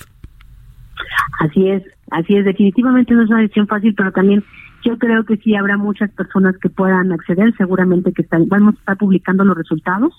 Así 1.40 1.68
es, 1.68 1.82
así 2.10 2.36
es. 2.36 2.44
Definitivamente 2.44 3.14
no 3.14 3.22
es 3.22 3.30
una 3.30 3.40
elección 3.40 3.66
fácil, 3.66 3.94
pero 3.94 4.12
también 4.12 4.44
yo 4.89 4.97
creo 4.97 5.24
que 5.24 5.36
sí 5.36 5.55
habrá 5.55 5.77
muchas 5.77 6.10
personas 6.12 6.56
que 6.56 6.70
puedan 6.70 7.12
acceder, 7.12 7.55
seguramente 7.59 8.12
que 8.12 8.23
están, 8.23 8.48
vamos 8.48 8.74
a 8.74 8.78
estar 8.78 8.97
publicando 8.97 9.44
los 9.44 9.56
resultados 9.56 10.15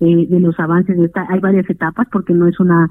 eh, 0.00 0.26
de 0.28 0.40
los 0.40 0.58
avances 0.58 0.96
de 0.96 1.04
esta, 1.04 1.26
hay 1.28 1.40
varias 1.40 1.68
etapas 1.68 2.08
porque 2.10 2.32
no 2.32 2.48
es 2.48 2.58
una 2.58 2.88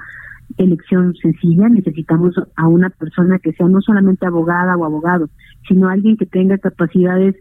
elección 0.58 1.16
sencilla, 1.16 1.70
necesitamos 1.70 2.36
a 2.56 2.68
una 2.68 2.92
persona 2.92 3.40
que 3.40 3.52
sea 3.54 3.68
no 3.68 3.82
solamente 3.82 4.28
abogada 4.28 4.78
o 4.78 4.86
abogado, 4.86 5.30
sino 5.68 5.90
alguien 5.90 6.18
que 6.18 6.28
tenga 6.28 6.58
capacidades 6.60 7.36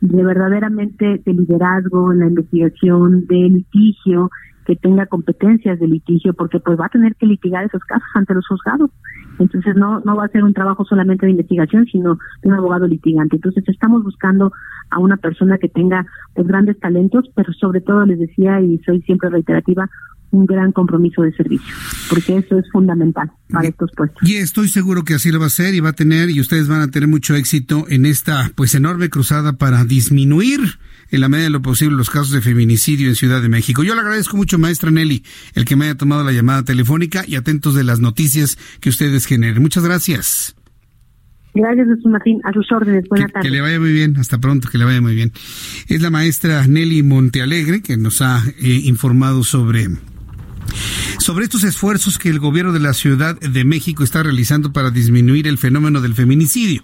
de 0.00 0.24
verdaderamente 0.24 1.20
de 1.24 1.32
liderazgo 1.34 2.12
en 2.12 2.20
la 2.20 2.26
investigación, 2.28 3.26
de 3.26 3.36
litigio, 3.36 4.30
que 4.64 4.76
tenga 4.76 5.06
competencias 5.06 5.78
de 5.78 5.86
litigio, 5.86 6.32
porque 6.32 6.60
pues 6.60 6.80
va 6.80 6.86
a 6.86 6.90
tener 6.90 7.14
que 7.16 7.26
litigar 7.26 7.64
esos 7.64 7.82
casos 7.84 8.08
ante 8.14 8.34
los 8.34 8.46
juzgados. 8.46 8.90
Entonces 9.38 9.76
no, 9.76 10.00
no 10.00 10.16
va 10.16 10.24
a 10.24 10.28
ser 10.28 10.44
un 10.44 10.54
trabajo 10.54 10.84
solamente 10.84 11.26
de 11.26 11.32
investigación, 11.32 11.86
sino 11.86 12.18
de 12.42 12.48
un 12.48 12.54
abogado 12.54 12.86
litigante. 12.86 13.36
Entonces 13.36 13.64
estamos 13.66 14.02
buscando 14.04 14.52
a 14.90 14.98
una 14.98 15.16
persona 15.16 15.58
que 15.58 15.68
tenga 15.68 16.06
pues 16.34 16.46
grandes 16.46 16.78
talentos, 16.80 17.30
pero 17.34 17.52
sobre 17.52 17.80
todo 17.80 18.04
les 18.06 18.18
decía 18.18 18.60
y 18.60 18.78
soy 18.78 19.02
siempre 19.02 19.30
reiterativa, 19.30 19.88
un 20.30 20.46
gran 20.46 20.72
compromiso 20.72 21.22
de 21.22 21.32
servicio, 21.32 21.74
porque 22.10 22.36
eso 22.36 22.58
es 22.58 22.70
fundamental 22.70 23.30
para 23.50 23.68
estos 23.68 23.90
puestos. 23.96 24.28
Y 24.28 24.36
estoy 24.36 24.68
seguro 24.68 25.02
que 25.02 25.14
así 25.14 25.30
lo 25.32 25.40
va 25.40 25.46
a 25.46 25.50
ser 25.50 25.74
y 25.74 25.80
va 25.80 25.90
a 25.90 25.94
tener 25.94 26.30
y 26.30 26.40
ustedes 26.40 26.68
van 26.68 26.82
a 26.82 26.88
tener 26.88 27.08
mucho 27.08 27.34
éxito 27.34 27.86
en 27.88 28.04
esta 28.04 28.50
pues 28.54 28.74
enorme 28.74 29.08
cruzada 29.08 29.54
para 29.54 29.84
disminuir 29.84 30.60
en 31.10 31.20
la 31.20 31.28
medida 31.28 31.44
de 31.44 31.50
lo 31.50 31.62
posible 31.62 31.96
los 31.96 32.10
casos 32.10 32.30
de 32.30 32.40
feminicidio 32.40 33.08
en 33.08 33.14
Ciudad 33.14 33.42
de 33.42 33.48
México. 33.48 33.82
Yo 33.82 33.94
le 33.94 34.00
agradezco 34.00 34.36
mucho, 34.36 34.58
maestra 34.58 34.90
Nelly, 34.90 35.24
el 35.54 35.64
que 35.64 35.76
me 35.76 35.86
haya 35.86 35.96
tomado 35.96 36.24
la 36.24 36.32
llamada 36.32 36.62
telefónica 36.62 37.24
y 37.26 37.36
atentos 37.36 37.74
de 37.74 37.84
las 37.84 38.00
noticias 38.00 38.58
que 38.80 38.88
ustedes 38.88 39.26
generen. 39.26 39.62
Muchas 39.62 39.84
gracias. 39.84 40.54
Gracias, 41.54 41.88
Jesús 41.88 42.06
Martín. 42.06 42.40
A 42.44 42.52
sus 42.52 42.70
órdenes. 42.70 43.04
Buenas 43.08 43.32
tardes. 43.32 43.48
Que 43.48 43.50
le 43.50 43.60
vaya 43.60 43.80
muy 43.80 43.92
bien. 43.92 44.16
Hasta 44.18 44.38
pronto. 44.38 44.68
Que 44.68 44.78
le 44.78 44.84
vaya 44.84 45.00
muy 45.00 45.14
bien. 45.14 45.32
Es 45.88 46.02
la 46.02 46.10
maestra 46.10 46.66
Nelly 46.66 47.02
Montealegre 47.02 47.82
que 47.82 47.96
nos 47.96 48.22
ha 48.22 48.42
eh, 48.60 48.82
informado 48.84 49.42
sobre 49.42 49.88
sobre 51.18 51.44
estos 51.44 51.64
esfuerzos 51.64 52.18
que 52.18 52.28
el 52.28 52.38
gobierno 52.38 52.72
de 52.72 52.80
la 52.80 52.92
Ciudad 52.92 53.38
de 53.40 53.64
México 53.64 54.04
está 54.04 54.22
realizando 54.22 54.72
para 54.72 54.90
disminuir 54.90 55.46
el 55.46 55.58
fenómeno 55.58 56.00
del 56.00 56.14
feminicidio. 56.14 56.82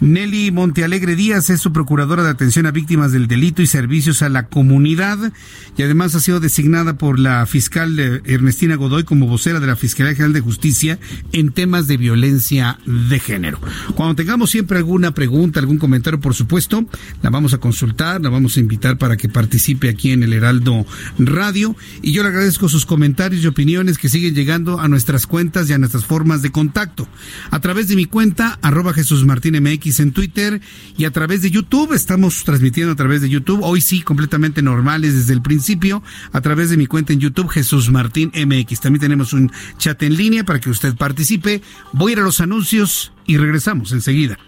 Nelly 0.00 0.52
Montealegre 0.52 1.16
Díaz 1.16 1.50
es 1.50 1.60
su 1.60 1.72
procuradora 1.72 2.22
de 2.22 2.30
atención 2.30 2.66
a 2.66 2.70
víctimas 2.70 3.10
del 3.10 3.26
delito 3.26 3.62
y 3.62 3.66
servicios 3.66 4.22
a 4.22 4.28
la 4.28 4.46
comunidad 4.46 5.32
y 5.76 5.82
además 5.82 6.14
ha 6.14 6.20
sido 6.20 6.38
designada 6.38 6.96
por 6.96 7.18
la 7.18 7.44
fiscal 7.46 7.98
eh, 7.98 8.22
Ernestina 8.24 8.76
Godoy 8.76 9.02
como 9.02 9.26
vocera 9.26 9.58
de 9.58 9.66
la 9.66 9.74
Fiscalía 9.74 10.14
General 10.14 10.32
de 10.32 10.40
Justicia 10.40 11.00
en 11.32 11.50
temas 11.50 11.88
de 11.88 11.96
violencia 11.96 12.78
de 12.86 13.18
género. 13.18 13.60
Cuando 13.96 14.14
tengamos 14.14 14.50
siempre 14.50 14.78
alguna 14.78 15.14
pregunta, 15.14 15.58
algún 15.58 15.78
comentario, 15.78 16.20
por 16.20 16.34
supuesto, 16.34 16.86
la 17.20 17.30
vamos 17.30 17.52
a 17.52 17.58
consultar, 17.58 18.20
la 18.20 18.30
vamos 18.30 18.56
a 18.56 18.60
invitar 18.60 18.98
para 18.98 19.16
que 19.16 19.28
participe 19.28 19.88
aquí 19.88 20.12
en 20.12 20.22
el 20.22 20.32
Heraldo 20.32 20.86
Radio 21.18 21.74
y 22.02 22.12
yo 22.12 22.22
le 22.22 22.28
agradezco 22.28 22.68
sus 22.68 22.86
comentarios 22.86 23.42
y 23.42 23.48
opiniones 23.48 23.98
que 23.98 24.08
siguen 24.08 24.36
llegando 24.36 24.78
a 24.78 24.86
nuestras 24.86 25.26
cuentas 25.26 25.68
y 25.68 25.72
a 25.72 25.78
nuestras 25.78 26.04
formas 26.04 26.40
de 26.40 26.52
contacto. 26.52 27.08
A 27.50 27.58
través 27.58 27.88
de 27.88 27.96
mi 27.96 28.04
cuenta, 28.04 28.60
arroba 28.62 28.92
Jesús 28.92 29.24
Martín 29.24 29.60
MX, 29.60 29.87
en 29.88 30.12
Twitter 30.12 30.60
y 30.98 31.06
a 31.06 31.10
través 31.10 31.40
de 31.40 31.50
YouTube. 31.50 31.94
Estamos 31.94 32.44
transmitiendo 32.44 32.92
a 32.92 32.96
través 32.96 33.22
de 33.22 33.30
YouTube. 33.30 33.60
Hoy 33.62 33.80
sí, 33.80 34.02
completamente 34.02 34.60
normales 34.60 35.14
desde 35.14 35.32
el 35.32 35.40
principio, 35.40 36.02
a 36.32 36.40
través 36.42 36.68
de 36.68 36.76
mi 36.76 36.86
cuenta 36.86 37.14
en 37.14 37.20
YouTube, 37.20 37.48
Jesús 37.48 37.90
Martín 37.90 38.30
MX. 38.34 38.80
También 38.80 39.00
tenemos 39.00 39.32
un 39.32 39.50
chat 39.78 40.02
en 40.02 40.16
línea 40.16 40.44
para 40.44 40.60
que 40.60 40.68
usted 40.68 40.94
participe. 40.94 41.62
Voy 41.92 42.12
a 42.12 42.14
ir 42.14 42.18
a 42.20 42.22
los 42.22 42.40
anuncios 42.40 43.12
y 43.26 43.38
regresamos 43.38 43.92
enseguida. 43.92 44.38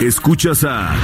Escuchas 0.00 0.64
a 0.64 0.94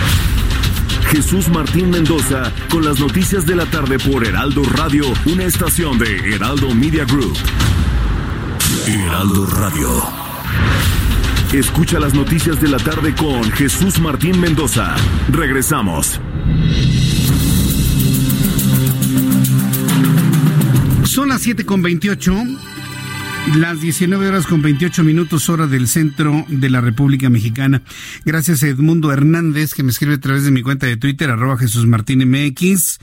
Jesús 1.11 1.49
Martín 1.49 1.91
Mendoza 1.91 2.53
con 2.71 2.85
las 2.85 3.01
noticias 3.01 3.45
de 3.45 3.57
la 3.57 3.67
tarde 3.67 3.99
por 3.99 4.25
Heraldo 4.25 4.63
Radio, 4.63 5.05
una 5.27 5.45
estación 5.45 5.99
de 5.99 6.35
Heraldo 6.35 6.73
Media 6.73 7.05
Group. 7.05 7.37
Heraldo 8.87 9.47
Radio. 9.47 9.89
Escucha 11.53 11.99
las 11.99 12.15
noticias 12.15 12.61
de 12.61 12.69
la 12.69 12.79
tarde 12.79 13.13
con 13.17 13.43
Jesús 13.51 13.99
Martín 13.99 14.41
Mendoza. 14.41 14.95
Regresamos. 15.31 16.21
Son 21.05 21.29
las 21.29 21.43
7 21.43 21.67
con 21.67 21.83
28. 21.83 22.33
Las 23.57 23.81
19 23.81 24.29
horas 24.29 24.47
con 24.47 24.63
28 24.63 25.03
minutos 25.03 25.49
hora 25.49 25.67
del 25.67 25.89
centro 25.89 26.45
de 26.49 26.71
la 26.71 26.81
República 26.81 27.31
Mexicana. 27.31 27.83
Gracias 28.25 28.63
a 28.63 28.69
Edmundo 28.69 29.13
Hernández 29.13 29.75
que 29.75 29.83
me 29.83 29.91
escribe 29.91 30.15
a 30.15 30.21
través 30.21 30.45
de 30.45 30.51
mi 30.51 30.63
cuenta 30.63 30.87
de 30.87 30.97
Twitter, 30.97 31.31
arroba 31.31 31.59
Jesús 31.59 31.87
Martín 31.87 32.21
MX. 32.29 32.99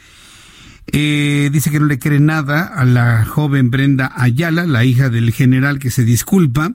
Eh, 0.88 1.50
dice 1.52 1.70
que 1.70 1.80
no 1.80 1.86
le 1.86 2.00
cree 2.00 2.20
nada 2.20 2.64
a 2.64 2.86
la 2.86 3.26
joven 3.26 3.72
Brenda 3.72 4.14
Ayala, 4.16 4.66
la 4.66 4.86
hija 4.86 5.10
del 5.10 5.34
general 5.34 5.80
que 5.80 5.92
se 5.92 6.06
disculpa. 6.06 6.74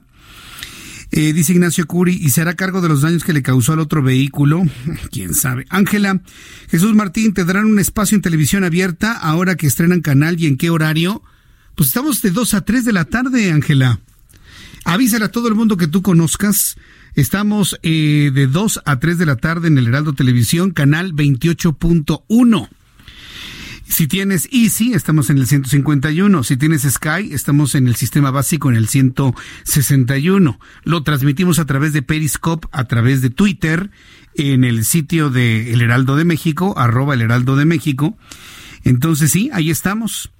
Eh, 1.11 1.33
dice 1.33 1.53
Ignacio 1.53 1.87
Curi, 1.87 2.13
¿y 2.13 2.29
será 2.29 2.55
cargo 2.55 2.81
de 2.81 2.89
los 2.89 3.01
daños 3.01 3.23
que 3.23 3.33
le 3.33 3.43
causó 3.43 3.73
al 3.73 3.79
otro 3.79 4.03
vehículo? 4.03 4.61
¿Quién 5.11 5.33
sabe? 5.33 5.65
Ángela, 5.69 6.21
Jesús 6.69 6.93
Martín, 6.95 7.33
¿tendrán 7.33 7.65
un 7.65 7.79
espacio 7.79 8.15
en 8.15 8.21
televisión 8.21 8.63
abierta 8.63 9.13
ahora 9.13 9.55
que 9.55 9.67
estrenan 9.67 10.01
canal 10.01 10.39
y 10.39 10.47
en 10.47 10.57
qué 10.57 10.69
horario? 10.69 11.23
Pues 11.75 11.89
estamos 11.89 12.21
de 12.21 12.31
2 12.31 12.53
a 12.53 12.61
3 12.61 12.85
de 12.85 12.93
la 12.93 13.05
tarde, 13.05 13.51
Ángela. 13.51 13.99
Avísale 14.85 15.25
a 15.25 15.31
todo 15.31 15.47
el 15.47 15.55
mundo 15.55 15.77
que 15.77 15.87
tú 15.87 16.01
conozcas. 16.01 16.77
Estamos 17.15 17.79
eh, 17.81 18.31
de 18.33 18.47
2 18.47 18.81
a 18.85 18.99
3 18.99 19.17
de 19.17 19.25
la 19.25 19.37
tarde 19.37 19.69
en 19.69 19.77
el 19.77 19.87
Heraldo 19.87 20.13
Televisión, 20.13 20.71
canal 20.71 21.13
28.1. 21.13 22.69
Si 23.87 24.07
tienes 24.07 24.47
Easy, 24.51 24.93
estamos 24.93 25.29
en 25.29 25.37
el 25.37 25.47
151. 25.47 26.43
Si 26.43 26.57
tienes 26.57 26.83
Sky, 26.83 27.33
estamos 27.33 27.75
en 27.75 27.87
el 27.87 27.95
sistema 27.95 28.31
básico 28.31 28.69
en 28.69 28.75
el 28.75 28.87
161. 28.87 30.59
Lo 30.83 31.03
transmitimos 31.03 31.59
a 31.59 31.65
través 31.65 31.93
de 31.93 32.01
Periscope, 32.01 32.67
a 32.71 32.85
través 32.85 33.21
de 33.21 33.29
Twitter, 33.29 33.91
en 34.35 34.63
el 34.63 34.85
sitio 34.85 35.29
de 35.29 35.73
El 35.73 35.81
Heraldo 35.81 36.15
de 36.15 36.25
México, 36.25 36.73
arroba 36.77 37.13
El 37.13 37.21
Heraldo 37.21 37.55
de 37.55 37.65
México. 37.65 38.17
Entonces 38.83 39.31
sí, 39.31 39.49
ahí 39.53 39.69
estamos. 39.69 40.31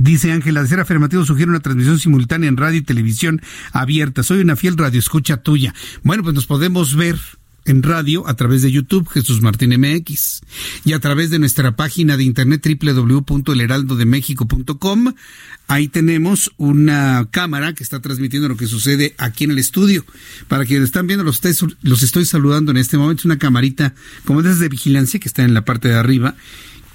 Dice 0.00 0.32
Ángela, 0.32 0.62
de 0.62 0.68
ser 0.68 0.80
afirmativo 0.80 1.24
sugiere 1.24 1.50
una 1.50 1.60
transmisión 1.60 1.98
simultánea 1.98 2.48
en 2.48 2.56
radio 2.56 2.78
y 2.78 2.82
televisión 2.82 3.40
abierta. 3.72 4.22
Soy 4.22 4.40
una 4.40 4.56
fiel 4.56 4.76
radioescucha 4.76 5.38
tuya. 5.38 5.74
Bueno, 6.02 6.22
pues 6.22 6.34
nos 6.34 6.46
podemos 6.46 6.96
ver 6.96 7.16
en 7.66 7.82
radio 7.82 8.26
a 8.28 8.34
través 8.34 8.62
de 8.62 8.70
YouTube, 8.70 9.08
Jesús 9.08 9.42
Martín 9.42 9.74
MX, 9.78 10.42
y 10.84 10.92
a 10.92 11.00
través 11.00 11.30
de 11.30 11.38
nuestra 11.38 11.76
página 11.76 12.16
de 12.16 12.24
internet 12.24 12.64
www.elheraldodemexico.com. 12.64 15.12
Ahí 15.68 15.88
tenemos 15.88 16.52
una 16.58 17.26
cámara 17.30 17.74
que 17.74 17.82
está 17.82 18.00
transmitiendo 18.00 18.48
lo 18.48 18.56
que 18.56 18.68
sucede 18.68 19.16
aquí 19.18 19.42
en 19.44 19.50
el 19.50 19.58
estudio. 19.58 20.06
Para 20.46 20.64
quienes 20.64 20.86
están 20.86 21.08
viendo, 21.08 21.24
los, 21.24 21.40
los 21.82 22.04
estoy 22.04 22.24
saludando 22.24 22.70
en 22.70 22.76
este 22.76 22.98
momento. 22.98 23.22
Es 23.22 23.26
una 23.26 23.38
camarita 23.38 23.92
como 24.24 24.42
de 24.42 24.54
de 24.54 24.68
vigilancia 24.68 25.18
que 25.18 25.26
está 25.26 25.42
en 25.42 25.54
la 25.54 25.64
parte 25.64 25.88
de 25.88 25.96
arriba 25.96 26.36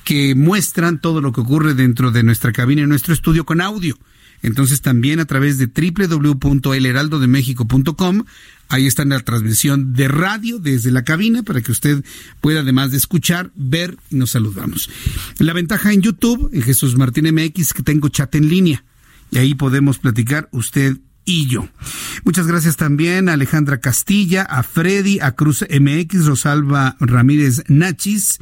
que 0.03 0.35
muestran 0.35 0.99
todo 0.99 1.21
lo 1.21 1.31
que 1.31 1.39
ocurre 1.41 1.73
dentro 1.73 2.11
de 2.11 2.23
nuestra 2.23 2.51
cabina 2.51 2.81
y 2.81 2.87
nuestro 2.87 3.13
estudio 3.13 3.45
con 3.45 3.61
audio. 3.61 3.97
Entonces 4.43 4.81
también 4.81 5.19
a 5.19 5.25
través 5.25 5.59
de 5.59 5.67
www.elheraldodemexico.com, 5.67 8.23
ahí 8.69 8.87
está 8.87 9.05
la 9.05 9.19
transmisión 9.19 9.93
de 9.93 10.07
radio 10.07 10.57
desde 10.57 10.89
la 10.89 11.03
cabina 11.03 11.43
para 11.43 11.61
que 11.61 11.71
usted 11.71 12.03
pueda 12.39 12.61
además 12.61 12.89
de 12.91 12.97
escuchar, 12.97 13.51
ver 13.55 13.97
y 14.09 14.15
nos 14.15 14.31
saludamos. 14.31 14.89
La 15.37 15.53
ventaja 15.53 15.93
en 15.93 16.01
YouTube, 16.01 16.49
en 16.53 16.63
Jesús 16.63 16.97
Martín 16.97 17.31
MX, 17.33 17.73
que 17.73 17.83
tengo 17.83 18.09
chat 18.09 18.33
en 18.35 18.49
línea 18.49 18.83
y 19.29 19.37
ahí 19.37 19.53
podemos 19.55 19.99
platicar 19.99 20.49
usted 20.51 20.97
y 21.23 21.45
yo. 21.47 21.69
Muchas 22.23 22.47
gracias 22.47 22.77
también 22.77 23.29
a 23.29 23.33
Alejandra 23.33 23.79
Castilla, 23.79 24.41
a 24.43 24.63
Freddy, 24.63 25.19
a 25.19 25.33
Cruz 25.33 25.63
MX, 25.69 26.25
Rosalba 26.25 26.97
Ramírez 26.99 27.63
Nachis, 27.67 28.39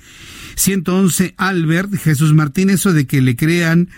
111 0.60 1.36
Albert, 1.38 1.96
Jesús 1.96 2.34
Martín, 2.34 2.70
eso 2.70 2.92
de 2.92 3.08
que 3.08 3.22
le 3.22 3.38
crean 3.38 3.90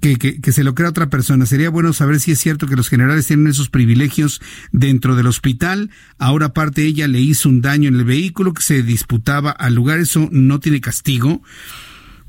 que, 0.00 0.16
que, 0.16 0.52
se 0.52 0.64
lo 0.64 0.74
crea 0.74 0.88
otra 0.88 1.10
persona. 1.10 1.44
Sería 1.44 1.68
bueno 1.68 1.92
saber 1.92 2.20
si 2.20 2.32
es 2.32 2.40
cierto 2.40 2.66
que 2.66 2.76
los 2.76 2.88
generales 2.88 3.26
tienen 3.26 3.48
esos 3.48 3.68
privilegios 3.68 4.40
dentro 4.72 5.14
del 5.14 5.26
hospital. 5.26 5.90
Ahora 6.18 6.46
aparte 6.46 6.84
ella 6.84 7.06
le 7.06 7.20
hizo 7.20 7.50
un 7.50 7.60
daño 7.60 7.88
en 7.88 7.96
el 7.96 8.04
vehículo 8.04 8.54
que 8.54 8.62
se 8.62 8.82
disputaba 8.82 9.50
al 9.50 9.74
lugar. 9.74 9.98
Eso 9.98 10.28
no 10.32 10.58
tiene 10.58 10.80
castigo. 10.80 11.42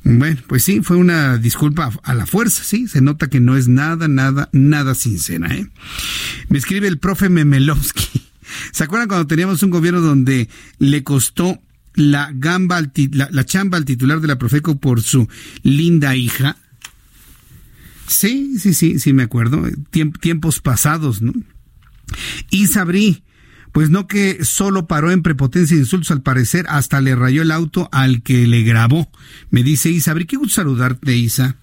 Bueno, 0.04 0.42
pues 0.48 0.64
sí, 0.64 0.82
fue 0.82 0.98
una 0.98 1.38
disculpa 1.38 1.92
a 2.04 2.14
la 2.14 2.26
fuerza, 2.26 2.64
sí, 2.64 2.88
se 2.88 3.02
nota 3.02 3.30
que 3.30 3.42
no 3.42 3.58
es 3.58 3.68
nada, 3.68 4.08
nada, 4.08 4.48
nada 4.54 4.96
sincera, 4.96 5.54
¿eh? 5.54 5.68
Me 6.48 6.58
escribe 6.58 6.88
el 6.88 6.98
profe 6.98 7.28
Memelovsky. 7.28 8.22
¿Se 8.72 8.86
acuerdan 8.86 9.10
cuando 9.10 9.28
teníamos 9.28 9.64
un 9.64 9.70
gobierno 9.70 10.00
donde 10.00 10.48
le 10.80 11.04
costó 11.04 11.62
la 11.98 12.32
gamba, 12.32 12.82
la, 13.11 13.28
la 13.32 13.45
chamba 13.45 13.78
al 13.78 13.84
titular 13.84 14.22
de 14.22 14.28
la 14.28 14.38
Profeco 14.38 14.80
por 14.80 15.02
su 15.02 15.28
linda 15.64 16.15
hija? 16.15 16.56
Sí, 18.07 18.57
sí, 18.60 18.74
sí, 18.74 18.99
sí, 18.99 19.14
me 19.14 19.24
acuerdo. 19.24 19.64
tiempos 20.22 20.61
pasados, 20.61 21.22
¿no? 21.22 21.34
Y 22.52 22.68
Sabrí, 22.68 23.24
pues 23.78 23.91
no 23.91 24.08
que 24.08 24.44
solo 24.44 24.88
paró 24.88 25.12
en 25.12 25.22
prepotencia 25.22 25.76
e 25.76 25.80
insultos, 25.82 26.10
al 26.10 26.24
parecer 26.24 26.66
hasta 26.68 26.99
le 26.99 27.16
rayó 27.16 27.44
el 27.44 27.52
auto 27.52 27.90
al 27.91 28.24
que 28.24 28.48
le 28.48 28.64
grabó. 28.64 29.08
Me 29.52 29.62
dice 29.62 29.91
Isa, 29.91 30.16
qué 30.16 30.36
gusto 30.36 30.56
saludarte, 30.56 31.16
Isa. 31.16 31.58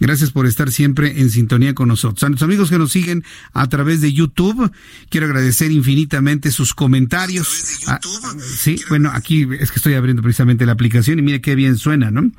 Gracias 0.00 0.30
por 0.30 0.46
estar 0.46 0.72
siempre 0.72 1.20
en 1.20 1.28
sintonía 1.28 1.74
con 1.74 1.88
nosotros. 1.88 2.22
A 2.22 2.30
nuestros 2.30 2.48
amigos 2.48 2.70
que 2.70 2.78
nos 2.78 2.90
siguen 2.90 3.22
a 3.52 3.68
través 3.68 4.00
de 4.00 4.14
YouTube, 4.14 4.72
quiero 5.10 5.26
agradecer 5.26 5.70
infinitamente 5.70 6.52
sus 6.52 6.72
comentarios. 6.72 7.82
Ah, 7.86 8.00
sí, 8.40 8.80
bueno, 8.88 9.10
aquí 9.12 9.46
es 9.60 9.70
que 9.70 9.76
estoy 9.76 9.92
abriendo 9.92 10.22
precisamente 10.22 10.64
la 10.64 10.72
aplicación 10.72 11.18
y 11.18 11.22
mire 11.22 11.42
qué 11.42 11.54
bien 11.54 11.76
suena, 11.76 12.10
¿no? 12.10 12.32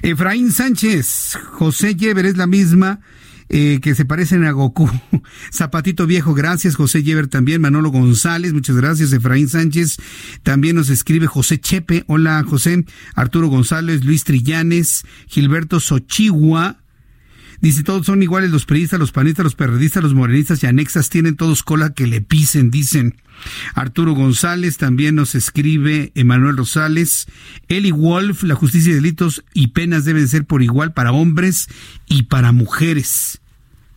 Efraín 0.00 0.50
Sánchez, 0.50 1.36
José 1.50 1.94
Yever 1.94 2.24
es 2.24 2.38
la 2.38 2.46
misma 2.46 3.00
eh, 3.54 3.80
que 3.82 3.94
se 3.94 4.06
parecen 4.06 4.44
a 4.44 4.52
Goku. 4.52 4.90
Zapatito 5.52 6.06
Viejo, 6.06 6.32
gracias. 6.32 6.74
José 6.74 7.02
Yever 7.02 7.26
también. 7.26 7.60
Manolo 7.60 7.90
González, 7.90 8.54
muchas 8.54 8.76
gracias. 8.76 9.12
Efraín 9.12 9.46
Sánchez. 9.46 9.98
También 10.42 10.74
nos 10.74 10.88
escribe 10.88 11.26
José 11.26 11.60
Chepe. 11.60 12.04
Hola, 12.06 12.42
José. 12.48 12.86
Arturo 13.14 13.48
González, 13.48 14.06
Luis 14.06 14.24
Trillanes, 14.24 15.04
Gilberto 15.28 15.80
Sochigua. 15.80 16.78
Dice, 17.60 17.82
todos 17.82 18.06
son 18.06 18.22
iguales, 18.22 18.50
los 18.50 18.64
periodistas, 18.64 18.98
los 18.98 19.12
panistas, 19.12 19.44
los 19.44 19.54
perredistas, 19.54 20.02
los 20.02 20.14
morenistas 20.14 20.62
y 20.62 20.66
anexas 20.66 21.10
tienen 21.10 21.36
todos 21.36 21.62
cola 21.62 21.92
que 21.92 22.06
le 22.06 22.22
pisen, 22.22 22.70
dicen. 22.70 23.16
Arturo 23.74 24.14
González 24.14 24.78
también 24.78 25.14
nos 25.14 25.34
escribe 25.34 26.10
Emanuel 26.14 26.56
Rosales. 26.56 27.26
Eli 27.68 27.90
Wolf, 27.90 28.44
la 28.44 28.54
justicia 28.54 28.92
y 28.92 28.94
delitos 28.94 29.44
y 29.52 29.68
penas 29.68 30.06
deben 30.06 30.26
ser 30.26 30.46
por 30.46 30.62
igual 30.62 30.94
para 30.94 31.12
hombres 31.12 31.68
y 32.06 32.22
para 32.24 32.52
mujeres. 32.52 33.41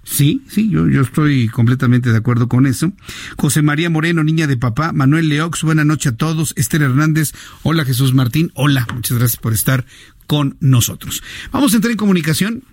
Sí, 0.05 0.43
sí, 0.47 0.69
yo, 0.69 0.87
yo 0.87 1.01
estoy 1.01 1.49
completamente 1.49 2.11
de 2.11 2.17
acuerdo 2.17 2.47
con 2.47 2.67
eso. 2.67 2.93
José 3.37 3.63
María 3.63 3.89
Moreno, 3.89 4.23
niña 4.23 4.45
de 4.45 4.55
papá. 4.55 4.91
Manuel 4.93 5.29
Leox, 5.29 5.63
buena 5.63 5.83
noche 5.83 6.09
a 6.09 6.15
todos. 6.15 6.53
Esther 6.55 6.83
Hernández, 6.83 7.33
hola 7.63 7.83
Jesús 7.85 8.13
Martín, 8.13 8.51
hola, 8.53 8.87
muchas 8.93 9.17
gracias 9.17 9.41
por 9.41 9.53
estar 9.53 9.85
con 10.27 10.57
nosotros. 10.59 11.23
Vamos 11.51 11.73
a 11.73 11.77
entrar 11.77 11.91
en 11.91 11.97
comunicación 11.97 12.63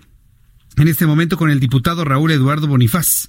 en 0.76 0.88
este 0.88 1.06
momento 1.06 1.36
con 1.36 1.50
el 1.50 1.58
diputado 1.58 2.04
Raúl 2.04 2.30
Eduardo 2.32 2.66
Bonifaz. 2.66 3.28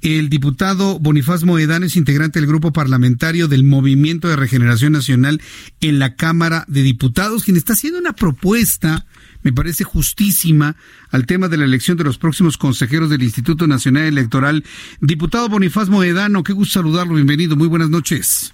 El 0.00 0.28
diputado 0.28 0.98
Bonifaz 0.98 1.44
Moedano 1.44 1.86
es 1.86 1.96
integrante 1.96 2.40
del 2.40 2.48
grupo 2.48 2.72
parlamentario 2.72 3.48
del 3.48 3.64
Movimiento 3.64 4.28
de 4.28 4.36
Regeneración 4.36 4.92
Nacional 4.92 5.40
en 5.80 5.98
la 5.98 6.14
Cámara 6.14 6.64
de 6.68 6.82
Diputados, 6.82 7.44
quien 7.44 7.56
está 7.56 7.74
haciendo 7.74 7.98
una 7.98 8.14
propuesta, 8.14 9.06
me 9.42 9.52
parece 9.52 9.84
justísima, 9.84 10.76
al 11.10 11.26
tema 11.26 11.48
de 11.48 11.56
la 11.56 11.64
elección 11.64 11.96
de 11.96 12.04
los 12.04 12.18
próximos 12.18 12.56
consejeros 12.56 13.10
del 13.10 13.22
Instituto 13.22 13.66
Nacional 13.66 14.04
Electoral. 14.04 14.64
Diputado 15.00 15.48
Bonifaz 15.48 15.88
Moedano, 15.88 16.42
qué 16.42 16.52
gusto 16.52 16.80
saludarlo, 16.80 17.14
bienvenido, 17.14 17.56
muy 17.56 17.68
buenas 17.68 17.90
noches. 17.90 18.52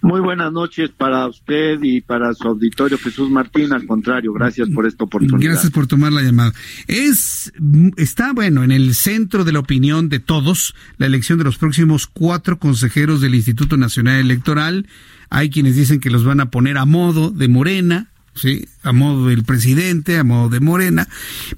Muy 0.00 0.20
buenas 0.20 0.52
noches 0.52 0.90
para 0.96 1.26
usted 1.26 1.82
y 1.82 2.00
para 2.00 2.32
su 2.32 2.46
auditorio 2.46 2.98
Jesús 2.98 3.30
Martín. 3.30 3.72
Al 3.72 3.84
contrario, 3.84 4.32
gracias 4.32 4.68
por 4.68 4.86
esta 4.86 5.04
oportunidad. 5.04 5.52
Gracias 5.52 5.72
por 5.72 5.88
tomar 5.88 6.12
la 6.12 6.22
llamada. 6.22 6.52
Es 6.86 7.52
está 7.96 8.32
bueno 8.32 8.62
en 8.62 8.70
el 8.70 8.94
centro 8.94 9.44
de 9.44 9.52
la 9.52 9.58
opinión 9.58 10.08
de 10.08 10.20
todos 10.20 10.74
la 10.98 11.06
elección 11.06 11.38
de 11.38 11.44
los 11.44 11.58
próximos 11.58 12.06
cuatro 12.06 12.60
consejeros 12.60 13.20
del 13.20 13.34
Instituto 13.34 13.76
Nacional 13.76 14.20
Electoral. 14.20 14.86
Hay 15.30 15.50
quienes 15.50 15.74
dicen 15.74 15.98
que 15.98 16.10
los 16.10 16.24
van 16.24 16.40
a 16.40 16.50
poner 16.50 16.78
a 16.78 16.84
modo 16.84 17.30
de 17.30 17.48
Morena, 17.48 18.08
sí, 18.38 18.66
a 18.82 18.92
modo 18.92 19.28
del 19.28 19.44
presidente, 19.44 20.18
a 20.18 20.24
modo 20.24 20.48
de 20.48 20.60
Morena, 20.60 21.08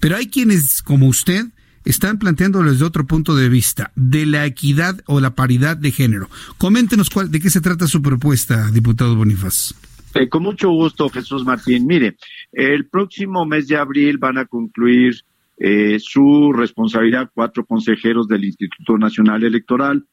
pero 0.01 0.17
hay 0.17 0.29
quienes 0.29 0.83
como 0.83 1.07
usted 1.07 1.47
están 1.85 2.19
planteándolo 2.19 2.71
desde 2.71 2.85
otro 2.85 3.07
punto 3.07 3.35
de 3.35 3.49
vista, 3.49 3.93
de 3.97 4.27
la 4.27 4.47
equidad 4.47 5.01
o 5.07 5.21
la 5.21 5.35
paridad 5.35 5.77
de 5.77 5.93
género. 5.93 6.29
Coméntenos 6.59 7.11
cuál, 7.11 7.31
de 7.31 7.41
qué 7.41 7.51
se 7.51 7.61
trata 7.61 7.87
su 7.87 8.03
propuesta, 8.03 8.71
diputado 8.71 9.17
Bonifaz. 9.17 9.75
Eh, 10.15 10.29
con 10.29 10.43
mucho 10.43 10.71
gusto, 10.71 11.09
Jesús 11.09 11.45
Martín. 11.45 11.87
Mire, 11.87 12.17
el 12.53 12.87
próximo 12.89 13.47
mes 13.47 13.69
de 13.69 13.77
abril 13.77 14.19
van 14.19 14.39
a 14.39 14.47
concluir 14.47 15.23
eh, 15.57 15.99
su 16.01 16.53
responsabilidad 16.53 17.31
cuatro 17.33 17.65
consejeros 17.65 18.27
del 18.27 18.45
Instituto 18.45 18.99
Nacional 18.99 19.45
Electoral, 19.45 20.05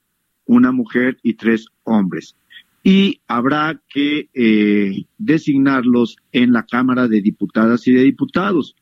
una 0.45 0.71
mujer 0.71 1.17
y 1.23 1.33
tres 1.33 1.67
hombres. 1.83 2.35
Y 2.83 3.21
habrá 3.27 3.81
que 3.89 4.29
eh, 4.33 5.05
designarlos 5.17 6.17
en 6.31 6.53
la 6.53 6.63
Cámara 6.63 7.07
de 7.07 7.21
Diputadas 7.21 7.87
y 7.87 7.93
de 7.93 8.03
Diputados. 8.03 8.75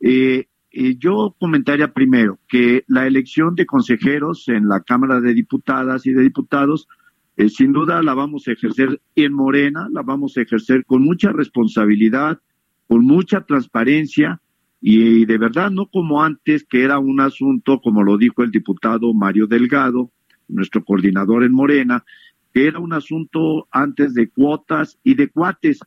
Eh, 0.00 0.46
eh, 0.72 0.96
yo 0.98 1.34
comentaría 1.38 1.92
primero 1.92 2.38
que 2.48 2.84
la 2.86 3.06
elección 3.06 3.54
de 3.54 3.64
consejeros 3.64 4.48
en 4.48 4.68
la 4.68 4.80
Cámara 4.80 5.20
de 5.20 5.32
Diputadas 5.32 6.06
y 6.06 6.12
de 6.12 6.22
Diputados, 6.22 6.86
sin 7.48 7.72
duda 7.72 8.02
la 8.02 8.14
vamos 8.14 8.48
a 8.48 8.52
ejercer 8.52 9.00
en 9.14 9.32
Morena, 9.32 9.88
la 9.90 10.02
vamos 10.02 10.36
a 10.36 10.42
ejercer 10.42 10.84
con 10.86 11.02
mucha 11.02 11.32
responsabilidad, 11.32 12.38
con 12.88 13.04
mucha 13.04 13.42
transparencia 13.42 14.40
y, 14.80 15.24
de 15.24 15.38
verdad 15.38 15.70
no 15.70 15.86
como 15.86 16.22
antes, 16.22 16.64
que 16.64 16.82
era 16.82 16.98
un 16.98 17.20
asunto, 17.20 17.80
como 17.80 18.02
lo 18.02 18.16
dijo 18.16 18.42
el 18.42 18.50
diputado 18.50 19.12
Mario 19.14 19.46
Delgado, 19.46 20.10
nuestro 20.48 20.84
coordinador 20.84 21.44
en 21.44 21.52
Morena, 21.52 22.04
que 22.56 22.66
era 22.66 22.78
un 22.78 22.94
asunto 22.94 23.68
antes 23.70 24.14
de 24.14 24.30
cuotas 24.30 24.98
y 25.04 25.14
de 25.14 25.28
cuates. 25.28 25.78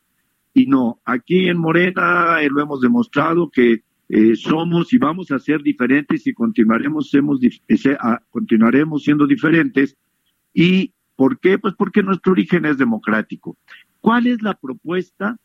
Y 0.53 0.67
no, 0.67 1.01
aquí 1.03 1.47
en 1.47 1.57
Morena 1.57 2.43
eh, 2.43 2.47
lo 2.47 2.61
hemos 2.61 2.79
demostrado 2.79 3.49
que 3.49 3.81
eh, 4.07 4.35
somos 4.35 4.93
y 4.93 4.99
vamos 4.99 5.31
a 5.31 5.39
ser 5.39 5.63
diferentes 5.63 6.27
y 6.27 6.33
continuaremos, 6.33 7.11
hemos, 7.15 7.39
eh, 7.43 7.97
continuaremos 8.29 9.01
siendo 9.01 9.25
diferentes. 9.25 9.97
¿Y 10.53 10.93
por 11.15 11.39
qué? 11.39 11.57
Pues 11.57 11.73
porque 11.75 12.03
nuestro 12.03 12.33
origen 12.33 12.65
es 12.65 12.77
democrático. 12.77 13.57
¿Cuál 13.99 14.27
es 14.27 14.43
la 14.43 14.53
propuesta 14.53 15.39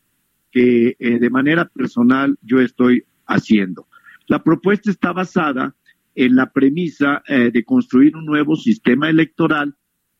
que 0.51 0.95
eh, 0.99 1.17
de 1.17 1.29
manera 1.31 1.65
personal 1.65 2.37
yo 2.43 2.61
estoy 2.61 3.03
haciendo? 3.25 3.87
La 4.27 4.43
propuesta 4.43 4.91
está 4.91 5.11
basada 5.11 5.73
en 6.13 6.35
la 6.35 6.51
premisa 6.51 7.23
de 7.27 7.63
construir 7.65 8.15
un 8.15 8.25
nuevo 8.25 8.55
sistema 8.55 9.09
electoral 9.09 9.75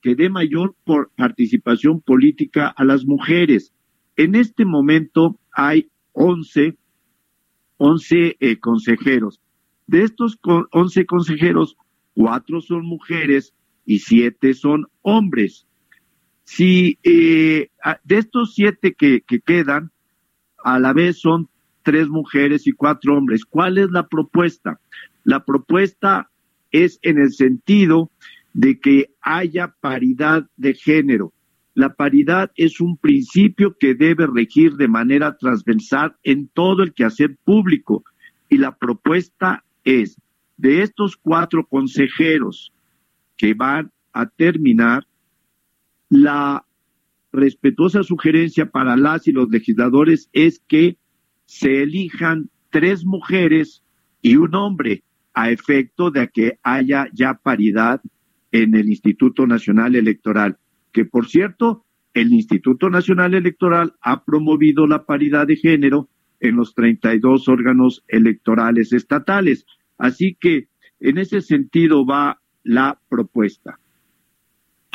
que 0.06 0.14
dé 0.14 0.30
mayor 0.30 0.76
participación 1.15 1.99
política 1.99 2.68
a 2.68 2.84
las 2.84 3.06
mujeres. 3.06 3.73
En 4.15 4.36
este 4.36 4.64
momento 4.64 5.40
hay 5.52 5.90
11 6.11 6.77
11 7.77 8.38
eh, 8.40 8.60
consejeros. 8.60 9.41
De 9.88 10.03
estos 10.03 10.38
11 10.44 11.07
consejeros, 11.07 11.76
cuatro 12.14 12.61
son 12.61 12.86
mujeres 12.86 13.56
y 13.84 13.98
siete 13.98 14.53
son 14.53 14.86
hombres. 15.02 15.65
Si 16.44 16.99
eh, 17.02 17.72
de 18.03 18.18
estos 18.19 18.53
siete 18.53 18.94
que, 18.94 19.22
que 19.22 19.40
quedan, 19.40 19.90
a 20.64 20.77
la 20.77 20.94
vez 20.94 21.19
son 21.19 21.49
tres 21.82 22.10
mujeres 22.10 22.68
y 22.68 22.73
cuatro 22.73 23.18
hombres. 23.18 23.44
¿Cuál 23.44 23.80
es 23.80 23.90
la 23.90 24.06
propuesta? 24.07 24.80
La 25.23 25.44
propuesta 25.44 26.30
es 26.69 26.99
en 27.02 27.18
el 27.18 27.34
sentido 27.34 28.11
de 28.56 28.80
que 28.80 29.14
haya 29.22 29.76
paridad 29.82 30.48
de 30.56 30.73
género. 30.73 31.34
la 31.73 31.94
paridad 31.94 32.53
es 32.56 32.80
un 32.80 32.95
principio 32.95 33.76
que 33.77 33.95
debe 33.95 34.27
regir 34.27 34.77
de 34.77 34.88
manera 34.88 35.36
transversal 35.36 36.15
en 36.23 36.48
todo 36.48 36.84
el 36.84 36.94
quehacer 36.94 37.36
público 37.44 38.06
y 38.49 38.57
la 38.57 38.77
propuesta 38.77 39.65
es 39.84 40.18
de 40.56 40.84
estos 40.84 41.18
cuatro 41.18 41.68
consejeros 41.68 42.72
que 43.36 43.53
van 43.53 43.91
a 44.14 44.26
terminar, 44.30 45.06
la 46.07 46.65
respetuosa 47.34 48.03
sugerencia 48.03 48.72
para 48.72 48.95
las 48.95 49.27
y 49.27 49.34
los 49.34 49.49
legisladores 49.49 50.30
es 50.32 50.61
que 50.65 50.98
se 51.45 51.84
elijan 51.84 52.49
tres 52.69 53.03
mujeres 53.03 53.84
y 54.22 54.38
un 54.38 54.56
hombre 54.56 55.03
a 55.34 55.52
efecto 55.52 56.10
de 56.10 56.30
que 56.30 56.57
haya 56.64 57.10
ya 57.11 57.34
paridad 57.34 58.02
en 58.56 58.73
el 58.73 58.88
Instituto 58.88 59.45
Nacional 59.45 59.98
Electoral, 59.98 60.57
que 60.94 61.03
por 61.03 61.27
cierto, 61.27 61.84
el 62.14 62.32
Instituto 62.32 62.90
Nacional 62.90 63.34
Electoral 63.34 63.95
ha 64.02 64.23
promovido 64.23 64.88
la 64.88 65.06
paridad 65.06 65.45
de 65.45 65.57
género 65.57 66.07
en 66.40 66.56
los 66.56 66.73
32 66.73 67.49
órganos 67.49 68.03
electorales 68.07 68.94
estatales. 68.94 69.65
Así 69.98 70.38
que 70.40 70.69
en 71.02 71.18
ese 71.18 71.41
sentido 71.41 72.06
va 72.06 72.40
la 72.64 72.98
propuesta. 73.10 73.77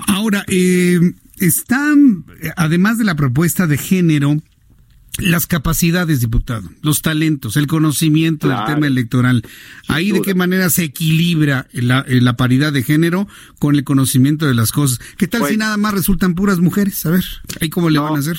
Ahora, 0.09 0.43
eh, 0.49 0.99
están, 1.39 2.25
además 2.57 2.97
de 2.97 3.05
la 3.05 3.15
propuesta 3.15 3.67
de 3.67 3.77
género, 3.77 4.37
las 5.19 5.47
capacidades, 5.47 6.21
diputado, 6.21 6.69
los 6.83 7.03
talentos, 7.03 7.57
el 7.57 7.67
conocimiento 7.67 8.49
del 8.49 8.65
tema 8.65 8.87
electoral. 8.87 9.43
Ahí 9.89 10.13
de 10.13 10.23
qué 10.23 10.35
manera 10.35 10.71
se 10.71 10.85
equilibra 10.85 11.67
la, 11.73 12.05
la, 12.09 12.37
paridad 12.37 12.73
de 12.73 12.83
género 12.83 13.27
con 13.59 13.75
el 13.75 13.85
conocimiento 13.85 14.47
de 14.47 14.55
las 14.55 14.73
cosas. 14.73 14.99
¿Qué 15.19 15.27
tal 15.27 15.45
si 15.45 15.57
nada 15.57 15.77
más 15.77 15.95
resultan 15.95 16.35
puras 16.35 16.59
mujeres? 16.61 17.05
A 17.07 17.11
ver, 17.11 17.25
ahí 17.61 17.69
cómo 17.69 17.91
le 17.91 17.99
van 17.99 18.15
a 18.15 18.19
hacer. 18.19 18.39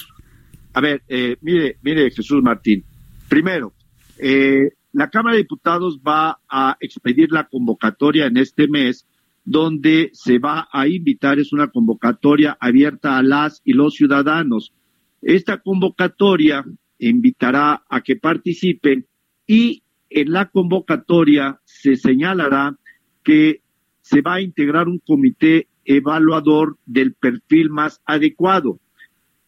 A 0.74 0.82
ver, 0.82 1.04
eh, 1.08 1.38
mire, 1.42 1.78
mire 1.82 2.10
Jesús 2.12 2.42
Martín. 2.42 2.84
Primero, 3.28 3.74
eh, 4.18 4.72
la 4.94 5.10
Cámara 5.10 5.36
de 5.36 5.44
Diputados 5.44 6.00
va 6.00 6.40
a 6.50 6.78
expedir 6.80 7.32
la 7.32 7.48
convocatoria 7.48 8.28
en 8.28 8.38
este 8.38 8.68
mes 8.68 9.06
donde 9.44 10.12
se 10.14 10.40
va 10.40 10.68
a 10.72 10.88
invitar, 10.88 11.40
es 11.40 11.52
una 11.52 11.70
convocatoria 11.70 12.58
abierta 12.60 13.18
a 13.18 13.24
las 13.24 13.62
y 13.66 13.74
los 13.74 13.96
ciudadanos 13.96 14.74
esta 15.22 15.60
convocatoria 15.60 16.66
invitará 16.98 17.84
a 17.90 18.02
que 18.02 18.16
participen 18.16 19.08
y 19.48 19.84
en 20.10 20.32
la 20.32 20.50
convocatoria 20.50 21.60
se 21.64 21.96
señalará 21.96 22.78
que 23.24 23.62
se 24.02 24.22
va 24.22 24.36
a 24.36 24.42
integrar 24.42 24.88
un 24.88 25.00
comité 25.00 25.68
evaluador 25.86 26.78
del 26.86 27.14
perfil 27.14 27.70
más 27.70 28.02
adecuado. 28.06 28.80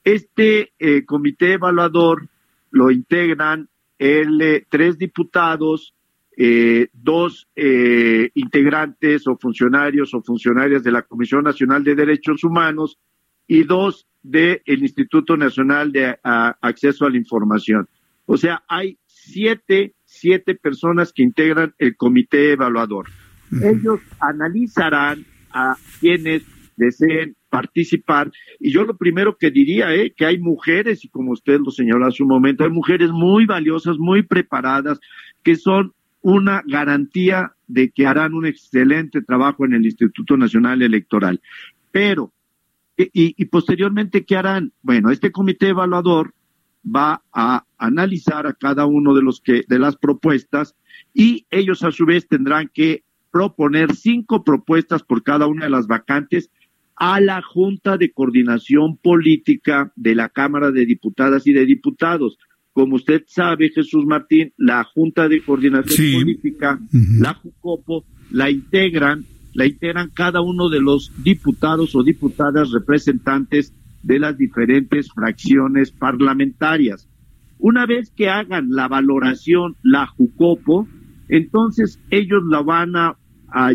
Este 0.04 0.74
eh, 0.80 1.06
comité 1.06 1.54
evaluador 1.54 2.30
lo 2.72 2.91
integran 2.91 3.70
eh, 4.00 4.66
tres 4.70 4.98
diputados, 4.98 5.94
eh, 6.36 6.88
dos 6.94 7.48
integrantes 7.56 9.28
o 9.28 9.38
funcionarios 9.38 10.14
o 10.14 10.22
funcionarias 10.24 10.84
de 10.84 10.91
la 10.91 11.04
Comisión 11.04 11.44
Nacional 11.44 11.84
de 11.84 11.95
Derechos 11.95 12.44
Humanos 12.44 12.98
y 13.48 13.64
dos 13.64 14.07
del 14.22 14.61
Instituto 14.65 15.36
Nacional 15.38 15.91
de 15.91 16.18
Acceso 16.24 17.06
a 17.06 17.10
la 17.10 17.18
Información. 17.18 17.88
O 18.26 18.38
sea, 18.38 18.64
hay 18.68 18.98
siete, 19.06 19.94
siete 20.06 20.56
personas 20.56 21.11
que 21.14 21.24
integran 21.24 21.74
el 21.78 21.95
comité 21.98 22.53
evaluador. 22.53 23.07
Ellos 23.52 23.99
analizarán 24.20 25.26
a 25.52 25.76
quienes 25.99 26.44
deseen 26.76 27.36
participar. 27.49 28.32
Y 28.60 28.72
yo 28.72 28.84
lo 28.84 28.98
primero 28.98 29.38
que 29.38 29.52
diría 29.52 29.94
es 29.94 30.07
eh, 30.07 30.14
que 30.15 30.26
hay 30.26 30.40
mujeres, 30.40 31.06
y 31.06 31.10
como 31.10 31.32
usted 31.32 31.60
lo 31.60 31.70
señaló 31.70 32.07
hace 32.07 32.24
un 32.24 32.30
momento, 32.30 32.64
hay 32.64 32.72
mujeres 32.72 33.11
muy 33.11 33.45
valiosas, 33.45 33.98
muy 33.99 34.24
preparadas, 34.24 34.99
que 35.44 35.56
son 35.56 35.94
una 36.22 36.64
garantía 36.65 37.53
de 37.68 37.91
que 37.91 38.07
harán 38.07 38.34
un 38.34 38.48
excelente 38.48 39.22
trabajo 39.22 39.65
en 39.65 39.74
el 39.74 39.86
Instituto 39.86 40.36
Nacional 40.36 40.82
Electoral. 40.82 41.41
Pero 41.91 42.33
y, 42.95 43.45
posteriormente, 43.45 44.26
¿qué 44.26 44.36
harán? 44.36 44.72
Bueno, 44.82 45.10
este 45.10 45.32
comité 45.32 45.70
evaluador 45.70 46.34
va 46.84 47.24
a 47.32 47.65
analizar 47.78 48.45
a 48.45 48.53
cada 48.53 48.86
uno 48.86 49.14
de 49.14 49.22
los 49.22 49.41
que 49.41 49.64
de 49.68 49.80
las 49.80 49.95
propuestas 49.95 50.76
y 51.14 51.45
ellos 51.49 51.84
a 51.84 51.91
su 51.91 52.06
vez 52.06 52.28
tendrán 52.28 52.70
que 52.74 53.03
proponer 53.32 53.95
cinco 53.95 54.44
propuestas 54.44 55.02
por 55.02 55.24
cada 55.24 55.48
una 55.48 55.65
de 55.65 55.72
las 55.72 55.88
vacantes 55.88 56.52
a 56.95 57.20
la 57.20 57.41
Junta 57.41 57.98
de 57.98 58.11
Coordinación 58.11 58.98
Política 58.98 59.91
de 59.95 60.14
la 60.14 60.30
Cámara 60.30 60.72
de 60.72 60.86
Diputadas 60.86 61.48
y 61.48 61.53
de 61.53 61.65
Diputados. 61.65 62.38
Como 62.74 62.95
usted 62.95 63.24
sabe, 63.28 63.70
Jesús 63.70 64.06
Martín, 64.06 64.53
la 64.57 64.84
Junta 64.84 65.28
de 65.28 65.44
Coordinación 65.44 66.22
Política, 66.22 66.80
la 66.91 67.34
JUCOPO, 67.34 68.06
la 68.32 68.49
integran 68.52 69.26
la 69.54 69.66
integran 69.66 70.10
cada 70.14 70.42
uno 70.42 70.70
de 70.70 70.82
los 70.82 71.12
diputados 71.24 71.96
o 71.96 72.04
diputadas 72.04 72.72
representantes 72.72 73.74
de 74.02 74.20
las 74.20 74.38
diferentes 74.38 75.12
fracciones 75.12 75.92
parlamentarias. 75.92 77.10
Una 77.58 77.86
vez 77.86 78.12
que 78.16 78.30
hagan 78.30 78.72
la 78.72 78.88
valoración, 78.88 79.78
la 79.84 80.08
JUCOPO, 80.08 80.88
entonces 81.30 82.00
ellos 82.10 82.44
la 82.50 82.62
van 82.62 82.96
a, 82.96 83.18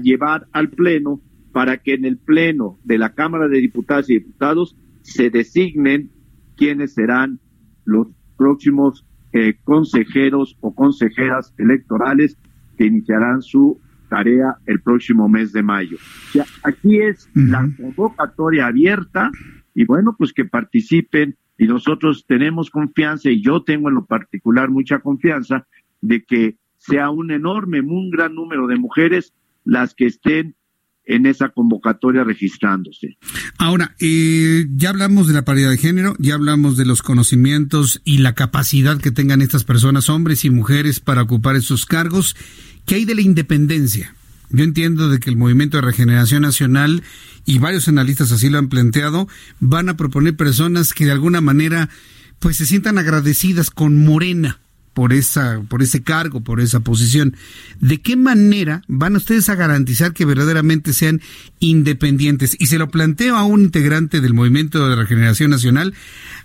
llevar 0.02 0.48
al 0.52 0.70
Pleno 0.70 1.20
para 1.52 1.76
que 1.76 1.94
en 1.94 2.04
el 2.04 2.18
Pleno 2.18 2.78
de 2.82 2.98
la 2.98 3.14
Cámara 3.14 3.46
de 3.46 3.60
Diputadas 3.60 4.10
y 4.10 4.14
Diputados 4.14 4.76
se 5.02 5.30
designen 5.30 6.10
quiénes 6.56 6.94
serán 6.94 7.38
los 7.84 8.08
próximos 8.36 9.06
eh, 9.32 9.54
consejeros 9.62 10.56
o 10.60 10.74
consejeras 10.74 11.54
electorales 11.58 12.36
que 12.76 12.86
iniciarán 12.86 13.40
su 13.40 13.80
tarea 14.08 14.56
el 14.66 14.80
próximo 14.80 15.28
mes 15.28 15.52
de 15.52 15.62
mayo. 15.62 15.96
O 15.96 16.32
sea, 16.32 16.46
aquí 16.62 16.98
es 17.00 17.28
la 17.34 17.68
convocatoria 17.76 18.66
abierta 18.66 19.30
y 19.74 19.84
bueno, 19.84 20.14
pues 20.18 20.32
que 20.32 20.44
participen 20.44 21.36
y 21.56 21.66
nosotros 21.66 22.24
tenemos 22.26 22.70
confianza 22.70 23.30
y 23.30 23.42
yo 23.42 23.62
tengo 23.62 23.88
en 23.88 23.96
lo 23.96 24.06
particular 24.06 24.70
mucha 24.70 25.00
confianza 25.00 25.66
de 26.00 26.24
que 26.24 26.56
sea 26.78 27.10
un 27.10 27.30
enorme, 27.30 27.80
un 27.80 28.10
gran 28.10 28.34
número 28.34 28.66
de 28.66 28.76
mujeres 28.76 29.34
las 29.64 29.94
que 29.94 30.06
estén 30.06 30.54
en 31.08 31.24
esa 31.26 31.48
convocatoria 31.48 32.22
registrándose. 32.22 33.16
Ahora, 33.56 33.94
eh, 33.98 34.66
ya 34.76 34.90
hablamos 34.90 35.26
de 35.26 35.34
la 35.34 35.44
paridad 35.44 35.70
de 35.70 35.78
género, 35.78 36.14
ya 36.18 36.34
hablamos 36.34 36.76
de 36.76 36.84
los 36.84 37.02
conocimientos 37.02 38.02
y 38.04 38.18
la 38.18 38.34
capacidad 38.34 39.00
que 39.00 39.10
tengan 39.10 39.40
estas 39.40 39.64
personas, 39.64 40.10
hombres 40.10 40.44
y 40.44 40.50
mujeres, 40.50 41.00
para 41.00 41.22
ocupar 41.22 41.56
esos 41.56 41.86
cargos. 41.86 42.36
¿Qué 42.88 42.94
hay 42.94 43.04
de 43.04 43.14
la 43.14 43.20
independencia? 43.20 44.14
Yo 44.48 44.64
entiendo 44.64 45.10
de 45.10 45.20
que 45.20 45.28
el 45.28 45.36
Movimiento 45.36 45.76
de 45.76 45.82
Regeneración 45.82 46.40
Nacional 46.40 47.02
y 47.44 47.58
varios 47.58 47.86
analistas 47.86 48.32
así 48.32 48.48
lo 48.48 48.56
han 48.56 48.70
planteado, 48.70 49.28
van 49.60 49.90
a 49.90 49.98
proponer 49.98 50.36
personas 50.36 50.94
que 50.94 51.04
de 51.04 51.12
alguna 51.12 51.42
manera 51.42 51.90
pues 52.38 52.56
se 52.56 52.64
sientan 52.64 52.96
agradecidas 52.96 53.70
con 53.70 54.02
Morena 54.02 54.58
por 54.98 55.12
esa 55.12 55.62
por 55.68 55.80
ese 55.80 56.02
cargo, 56.02 56.40
por 56.40 56.58
esa 56.58 56.80
posición. 56.80 57.36
¿De 57.78 58.00
qué 58.00 58.16
manera 58.16 58.82
van 58.88 59.14
ustedes 59.14 59.48
a 59.48 59.54
garantizar 59.54 60.12
que 60.12 60.24
verdaderamente 60.24 60.92
sean 60.92 61.20
independientes? 61.60 62.56
Y 62.58 62.66
se 62.66 62.78
lo 62.78 62.88
planteo 62.88 63.36
a 63.36 63.44
un 63.44 63.60
integrante 63.60 64.20
del 64.20 64.34
Movimiento 64.34 64.88
de 64.88 64.96
Regeneración 64.96 65.52
Nacional 65.52 65.94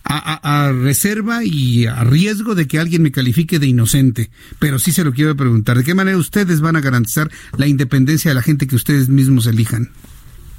a, 0.04 0.72
reserva 0.72 1.44
y 1.44 1.88
a 1.88 2.04
riesgo 2.04 2.54
de 2.54 2.68
que 2.68 2.78
alguien 2.78 3.02
me 3.02 3.12
califique 3.12 3.58
de 3.58 3.66
inocente, 3.66 4.30
pero 4.60 4.78
sí 4.78 4.92
se 4.92 5.04
lo 5.04 5.14
quiero 5.14 5.36
preguntar. 5.36 5.76
¿De 5.76 5.84
qué 5.84 5.96
manera 5.96 6.16
ustedes 6.16 6.62
van 6.62 6.76
a 6.76 6.82
garantizar 6.82 7.32
la 7.58 7.66
independencia 7.66 8.30
de 8.30 8.36
la 8.36 8.44
gente 8.44 8.68
que 8.68 8.76
ustedes 8.76 9.10
mismos 9.10 9.48
elijan? 9.48 9.90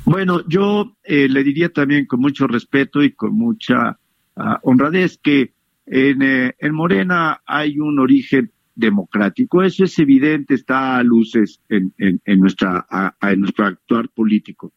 Bueno, 0.05 0.43
yo 0.49 0.97
eh, 1.05 1.29
le 1.29 1.45
diría 1.45 1.69
también 1.69 2.07
con 2.07 2.19
mucho 2.19 2.49
respeto 2.49 3.05
y 3.05 3.13
con 3.13 3.35
mucha 3.37 4.01
ah, 4.35 4.59
honradez 4.65 5.17
que 5.23 5.54
eh, 5.87 6.53
en, 6.59 6.75
Morena 6.75 7.43
hay 7.47 7.79
un 7.79 7.99
origen 7.99 8.51
democrático. 8.75 9.63
Eso 9.63 9.85
es 9.85 9.99
evidente, 9.99 10.55
está 10.55 10.97
a 10.97 11.03
luces 11.03 11.61
en, 11.69 11.93
nuestra, 12.39 12.87
en 13.23 13.41
nuestro 13.41 13.67
actuar 13.67 14.09
político. 14.09 14.73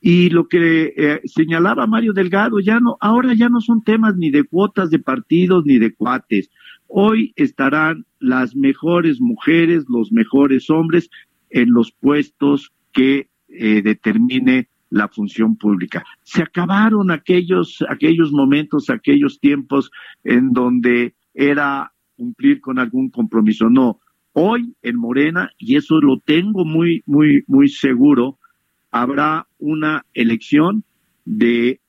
Y 0.00 0.30
lo 0.30 0.46
que 0.46 0.94
eh, 0.96 1.20
señalaba 1.24 1.86
Mario 1.86 2.12
Delgado, 2.12 2.60
ya 2.60 2.78
no, 2.78 2.96
ahora 3.00 3.34
ya 3.34 3.48
no 3.48 3.60
son 3.60 3.82
temas 3.82 4.16
ni 4.16 4.30
de 4.30 4.44
cuotas 4.44 4.90
de 4.90 5.00
partidos 5.00 5.64
ni 5.64 5.78
de 5.78 5.92
cuates. 5.92 6.50
Hoy 6.86 7.32
estarán 7.36 8.06
las 8.20 8.54
mejores 8.54 9.20
mujeres, 9.20 9.84
los 9.88 10.12
mejores 10.12 10.70
hombres 10.70 11.10
en 11.50 11.72
los 11.72 11.92
puestos 11.92 12.72
que 12.92 13.28
eh, 13.48 13.82
determine 13.82 14.68
la 14.90 15.08
función 15.08 15.56
pública. 15.56 16.04
Se 16.22 16.42
acabaron 16.42 17.10
aquellos, 17.10 17.84
aquellos 17.88 18.32
momentos, 18.32 18.90
aquellos 18.90 19.38
tiempos 19.40 19.90
en 20.24 20.52
donde 20.52 21.14
era 21.34 21.92
cumplir 22.16 22.60
con 22.60 22.78
algún 22.78 23.10
compromiso. 23.10 23.68
No, 23.70 24.00
hoy 24.32 24.74
en 24.82 24.96
Morena, 24.96 25.50
y 25.58 25.76
eso 25.76 26.00
lo 26.00 26.18
tengo 26.20 26.64
muy, 26.64 27.02
muy, 27.06 27.44
muy 27.46 27.68
seguro, 27.68 28.38
habrá 28.90 29.46
una 29.58 30.04
elección 30.14 30.84
de 31.24 31.80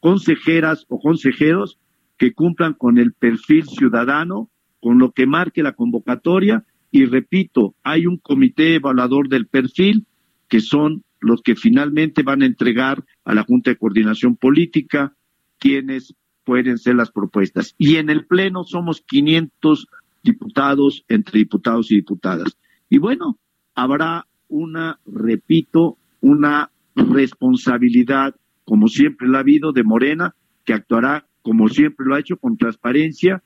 consejeras 0.00 0.84
o 0.88 0.98
consejeros 0.98 1.78
que 2.18 2.32
cumplan 2.32 2.74
con 2.74 2.98
el 2.98 3.12
perfil 3.12 3.64
ciudadano, 3.66 4.50
con 4.80 4.98
lo 4.98 5.12
que 5.12 5.26
marque 5.26 5.62
la 5.62 5.72
convocatoria. 5.72 6.64
Y 6.90 7.06
repito, 7.06 7.74
hay 7.82 8.06
un 8.06 8.18
comité 8.18 8.74
evaluador 8.74 9.28
del 9.28 9.46
perfil 9.46 10.06
que 10.48 10.60
son 10.60 11.02
los 11.22 11.42
que 11.42 11.56
finalmente 11.56 12.22
van 12.22 12.42
a 12.42 12.46
entregar 12.46 13.04
a 13.24 13.34
la 13.34 13.42
Junta 13.44 13.70
de 13.70 13.76
Coordinación 13.76 14.36
Política 14.36 15.14
quienes 15.58 16.14
pueden 16.44 16.78
ser 16.78 16.96
las 16.96 17.10
propuestas. 17.10 17.74
Y 17.78 17.96
en 17.96 18.10
el 18.10 18.26
Pleno 18.26 18.64
somos 18.64 19.02
500 19.02 19.86
diputados 20.22 21.04
entre 21.08 21.38
diputados 21.38 21.90
y 21.90 21.96
diputadas. 21.96 22.58
Y 22.88 22.98
bueno, 22.98 23.38
habrá 23.74 24.26
una, 24.48 24.98
repito, 25.06 25.98
una 26.20 26.70
responsabilidad, 26.94 28.34
como 28.64 28.88
siempre 28.88 29.28
la 29.28 29.38
ha 29.38 29.40
habido, 29.40 29.72
de 29.72 29.84
Morena, 29.84 30.34
que 30.64 30.74
actuará 30.74 31.26
como 31.42 31.68
siempre 31.68 32.06
lo 32.06 32.14
ha 32.14 32.20
hecho, 32.20 32.36
con 32.36 32.56
transparencia 32.56 33.42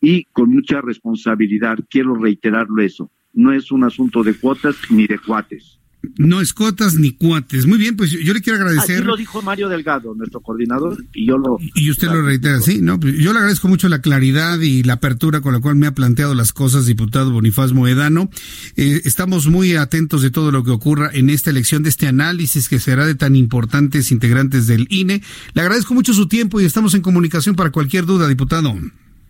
y 0.00 0.24
con 0.24 0.50
mucha 0.50 0.80
responsabilidad. 0.80 1.78
Quiero 1.88 2.14
reiterarlo 2.14 2.82
eso. 2.82 3.10
No 3.32 3.52
es 3.52 3.70
un 3.70 3.84
asunto 3.84 4.22
de 4.22 4.34
cuotas 4.34 4.76
ni 4.90 5.06
de 5.06 5.18
cuates. 5.18 5.80
No 6.16 6.40
escotas 6.40 6.94
ni 6.94 7.12
cuates. 7.12 7.66
Muy 7.66 7.78
bien, 7.78 7.96
pues 7.96 8.10
yo, 8.10 8.32
le 8.32 8.40
quiero 8.40 8.58
agradecer. 8.58 8.96
Así 8.96 9.04
lo 9.04 9.16
dijo 9.16 9.42
Mario 9.42 9.68
Delgado, 9.68 10.14
nuestro 10.14 10.40
coordinador, 10.40 11.04
y 11.12 11.26
yo 11.26 11.38
lo. 11.38 11.58
Y 11.74 11.90
usted 11.90 12.08
lo 12.08 12.22
reitera, 12.22 12.60
sí, 12.60 12.80
¿no? 12.80 12.98
Pues 13.00 13.16
yo 13.18 13.32
le 13.32 13.38
agradezco 13.38 13.68
mucho 13.68 13.88
la 13.88 14.00
claridad 14.00 14.60
y 14.60 14.82
la 14.82 14.94
apertura 14.94 15.40
con 15.40 15.52
la 15.52 15.60
cual 15.60 15.76
me 15.76 15.86
ha 15.86 15.94
planteado 15.94 16.34
las 16.34 16.52
cosas, 16.52 16.86
diputado 16.86 17.30
Bonifaz 17.30 17.72
Moedano. 17.72 18.30
Eh, 18.76 19.02
estamos 19.04 19.48
muy 19.48 19.76
atentos 19.76 20.22
de 20.22 20.30
todo 20.30 20.50
lo 20.50 20.64
que 20.64 20.70
ocurra 20.70 21.10
en 21.12 21.30
esta 21.30 21.50
elección, 21.50 21.82
de 21.82 21.88
este 21.88 22.06
análisis 22.06 22.68
que 22.68 22.78
será 22.78 23.06
de 23.06 23.14
tan 23.14 23.36
importantes 23.36 24.12
integrantes 24.12 24.66
del 24.66 24.86
INE. 24.90 25.22
Le 25.54 25.62
agradezco 25.62 25.94
mucho 25.94 26.12
su 26.12 26.28
tiempo 26.28 26.60
y 26.60 26.64
estamos 26.64 26.94
en 26.94 27.02
comunicación 27.02 27.54
para 27.56 27.70
cualquier 27.70 28.06
duda, 28.06 28.28
diputado. 28.28 28.74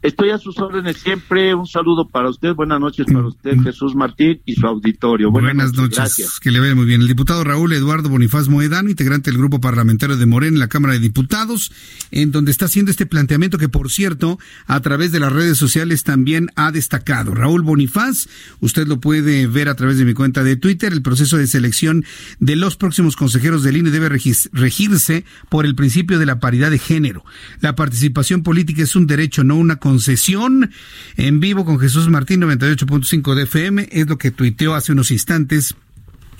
Estoy 0.04 0.28
a 0.28 0.38
sus 0.38 0.58
órdenes 0.58 0.98
siempre. 0.98 1.54
Un 1.54 1.66
saludo 1.66 2.06
para 2.06 2.28
usted. 2.28 2.52
Buenas 2.54 2.78
noches 2.78 3.06
para 3.06 3.26
usted, 3.26 3.56
Jesús 3.62 3.94
Martín, 3.94 4.38
y 4.44 4.54
su 4.54 4.66
auditorio. 4.66 5.30
Buenas, 5.30 5.72
noches. 5.72 5.96
Gracias. 5.96 6.40
Que 6.40 6.50
le 6.50 6.60
vea 6.60 6.74
muy 6.74 6.84
bien. 6.84 7.00
El 7.00 7.08
diputado 7.08 7.42
Raúl 7.42 7.72
Eduardo 7.72 8.10
Bonifaz 8.10 8.48
Moedano, 8.48 8.90
integrante 8.90 9.30
del 9.30 9.38
grupo 9.38 9.62
parlamentario 9.62 10.18
de 10.18 10.26
Morén 10.26 10.52
en 10.52 10.60
la 10.60 10.68
Cámara 10.68 10.92
de 10.92 11.00
Diputados, 11.00 11.72
en 12.10 12.32
donde 12.32 12.50
está 12.50 12.66
haciendo 12.66 12.90
este 12.90 13.06
planteamiento 13.06 13.56
que, 13.56 13.70
por 13.70 13.90
cierto, 13.90 14.38
a 14.66 14.78
través 14.80 15.10
de 15.10 15.20
las 15.20 15.32
redes 15.32 15.56
sociales 15.56 16.04
también 16.04 16.50
ha 16.54 16.70
destacado. 16.70 17.34
Raúl 17.34 17.62
Bonifaz, 17.62 18.28
usted 18.60 18.86
lo 18.86 19.00
puede 19.00 19.46
ver 19.46 19.70
a 19.70 19.74
través 19.74 19.96
de 19.96 20.04
mi 20.04 20.12
cuenta 20.12 20.44
de 20.44 20.56
Twitter. 20.56 20.92
El 20.92 21.00
proceso 21.00 21.38
de 21.38 21.46
selección 21.46 22.04
de 22.40 22.56
los 22.56 22.76
próximos 22.76 23.16
consejeros 23.16 23.62
del 23.62 23.78
INE 23.78 23.90
debe 23.90 24.10
regirse 24.10 25.24
por 25.48 25.64
el 25.64 25.74
principio 25.74 26.18
de 26.18 26.26
la 26.26 26.40
paridad 26.40 26.70
de 26.70 26.78
género. 26.78 27.24
La 27.62 27.74
participación 27.74 28.42
política 28.42 28.82
es 28.82 28.96
un 28.96 29.06
derecho, 29.06 29.44
no 29.44 29.56
una 29.56 29.76
concesión 29.94 30.72
en 31.16 31.38
vivo 31.38 31.64
con 31.64 31.78
Jesús 31.78 32.08
Martín 32.08 32.40
98.5 32.40 33.36
de 33.36 33.44
FM, 33.44 33.88
es 33.92 34.08
lo 34.08 34.18
que 34.18 34.32
tuiteó 34.32 34.74
hace 34.74 34.90
unos 34.90 35.12
instantes 35.12 35.76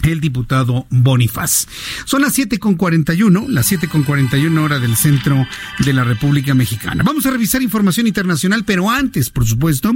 el 0.03 0.21
diputado 0.21 0.89
Bonifaz. 0.91 1.69
Son 2.05 2.23
las 2.23 2.37
7.41, 2.37 3.47
las 3.47 3.71
7.41 3.71 4.59
hora 4.59 4.81
del 4.81 4.97
centro 4.97 5.47
de 5.79 5.93
la 5.93 6.03
República 6.03 6.53
Mexicana. 6.53 7.05
Vamos 7.05 7.27
a 7.27 7.31
revisar 7.31 7.63
información 7.63 8.09
internacional, 8.09 8.65
pero 8.65 8.91
antes, 8.91 9.31
por 9.31 9.47
supuesto, 9.47 9.93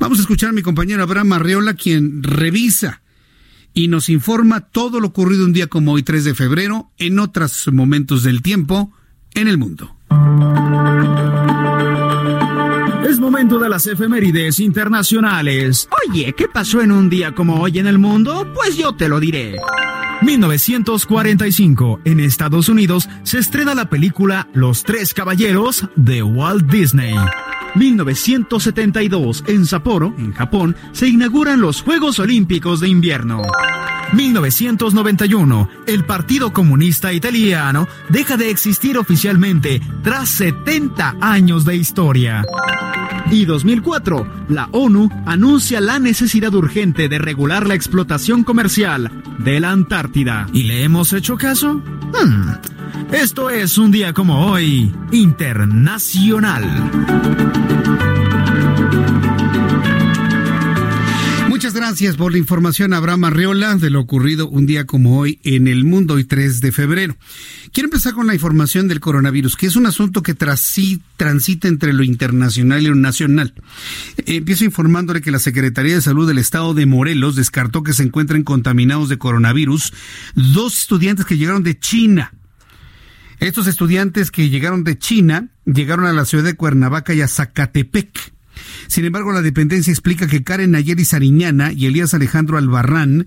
vamos 0.00 0.18
a 0.18 0.22
escuchar 0.22 0.50
a 0.50 0.52
mi 0.52 0.62
compañero 0.62 1.04
Abraham 1.04 1.34
Arreola, 1.34 1.74
quien 1.74 2.24
revisa 2.24 3.02
y 3.74 3.86
nos 3.86 4.08
informa 4.08 4.62
todo 4.62 4.98
lo 4.98 5.06
ocurrido 5.06 5.44
un 5.44 5.52
día 5.52 5.68
como 5.68 5.92
hoy, 5.92 6.02
3 6.02 6.24
de 6.24 6.34
febrero, 6.34 6.90
en 6.98 7.20
otros 7.20 7.70
momentos 7.72 8.24
del 8.24 8.42
tiempo 8.42 8.92
en 9.34 9.46
el 9.46 9.56
mundo. 9.56 9.94
Es 13.08 13.18
momento 13.18 13.58
de 13.58 13.70
las 13.70 13.86
efemérides 13.86 14.60
internacionales. 14.60 15.88
Oye, 16.10 16.34
¿qué 16.34 16.46
pasó 16.46 16.82
en 16.82 16.92
un 16.92 17.08
día 17.08 17.34
como 17.34 17.54
hoy 17.62 17.78
en 17.78 17.86
el 17.86 17.96
mundo? 17.96 18.46
Pues 18.52 18.76
yo 18.76 18.94
te 18.96 19.08
lo 19.08 19.18
diré. 19.18 19.56
1945, 20.22 22.00
en 22.04 22.20
Estados 22.20 22.68
Unidos, 22.68 23.08
se 23.22 23.38
estrena 23.38 23.74
la 23.74 23.88
película 23.88 24.48
Los 24.52 24.82
Tres 24.82 25.14
Caballeros 25.14 25.88
de 25.94 26.22
Walt 26.22 26.70
Disney. 26.70 27.14
1972, 27.74 29.44
en 29.46 29.66
Sapporo, 29.66 30.14
en 30.18 30.32
Japón, 30.32 30.76
se 30.92 31.08
inauguran 31.08 31.60
los 31.60 31.82
Juegos 31.82 32.18
Olímpicos 32.18 32.80
de 32.80 32.88
Invierno. 32.88 33.42
1991, 34.12 35.68
el 35.86 36.04
Partido 36.04 36.52
Comunista 36.52 37.12
Italiano 37.12 37.86
deja 38.08 38.36
de 38.36 38.50
existir 38.50 38.98
oficialmente 38.98 39.80
tras 40.02 40.30
70 40.30 41.16
años 41.20 41.64
de 41.64 41.76
historia. 41.76 42.44
Y 43.30 43.44
2004, 43.44 44.26
la 44.48 44.68
ONU 44.72 45.10
anuncia 45.26 45.80
la 45.80 45.98
necesidad 45.98 46.54
urgente 46.54 47.08
de 47.08 47.18
regular 47.18 47.66
la 47.66 47.74
explotación 47.74 48.42
comercial 48.42 49.10
de 49.38 49.60
la 49.60 49.70
Antártida. 49.70 50.07
¿Y 50.52 50.62
le 50.64 50.82
hemos 50.84 51.12
hecho 51.12 51.36
caso? 51.36 51.74
Hmm. 51.74 52.50
Esto 53.12 53.50
es 53.50 53.78
un 53.78 53.90
día 53.90 54.12
como 54.12 54.46
hoy, 54.46 54.92
internacional. 55.12 56.64
Gracias 61.88 62.16
por 62.16 62.32
la 62.32 62.38
información, 62.38 62.92
Abraham 62.92 63.24
Arriola, 63.24 63.74
de 63.76 63.88
lo 63.88 64.00
ocurrido 64.00 64.46
un 64.46 64.66
día 64.66 64.84
como 64.84 65.18
hoy 65.18 65.40
en 65.42 65.66
el 65.66 65.86
mundo, 65.86 66.14
hoy 66.14 66.24
3 66.24 66.60
de 66.60 66.70
febrero. 66.70 67.16
Quiero 67.72 67.86
empezar 67.86 68.12
con 68.12 68.26
la 68.26 68.34
información 68.34 68.88
del 68.88 69.00
coronavirus, 69.00 69.56
que 69.56 69.64
es 69.64 69.74
un 69.74 69.86
asunto 69.86 70.22
que 70.22 70.34
transita 70.34 71.66
entre 71.66 71.94
lo 71.94 72.02
internacional 72.02 72.82
y 72.82 72.88
lo 72.88 72.94
nacional. 72.94 73.54
Empiezo 74.26 74.66
informándole 74.66 75.22
que 75.22 75.30
la 75.30 75.38
Secretaría 75.38 75.94
de 75.94 76.02
Salud 76.02 76.28
del 76.28 76.36
Estado 76.36 76.74
de 76.74 76.84
Morelos 76.84 77.36
descartó 77.36 77.82
que 77.82 77.94
se 77.94 78.02
encuentren 78.02 78.44
contaminados 78.44 79.08
de 79.08 79.16
coronavirus 79.16 79.94
dos 80.34 80.78
estudiantes 80.80 81.24
que 81.24 81.38
llegaron 81.38 81.62
de 81.62 81.78
China. 81.78 82.34
Estos 83.40 83.66
estudiantes 83.66 84.30
que 84.30 84.50
llegaron 84.50 84.84
de 84.84 84.98
China 84.98 85.48
llegaron 85.64 86.04
a 86.04 86.12
la 86.12 86.26
ciudad 86.26 86.44
de 86.44 86.54
Cuernavaca 86.54 87.14
y 87.14 87.22
a 87.22 87.28
Zacatepec. 87.28 88.37
Sin 88.86 89.04
embargo, 89.04 89.32
la 89.32 89.42
dependencia 89.42 89.90
explica 89.90 90.26
que 90.26 90.42
Karen 90.42 90.72
Nayeli 90.72 91.04
Sariñana 91.04 91.72
y 91.72 91.86
Elías 91.86 92.14
Alejandro 92.14 92.58
Albarrán 92.58 93.26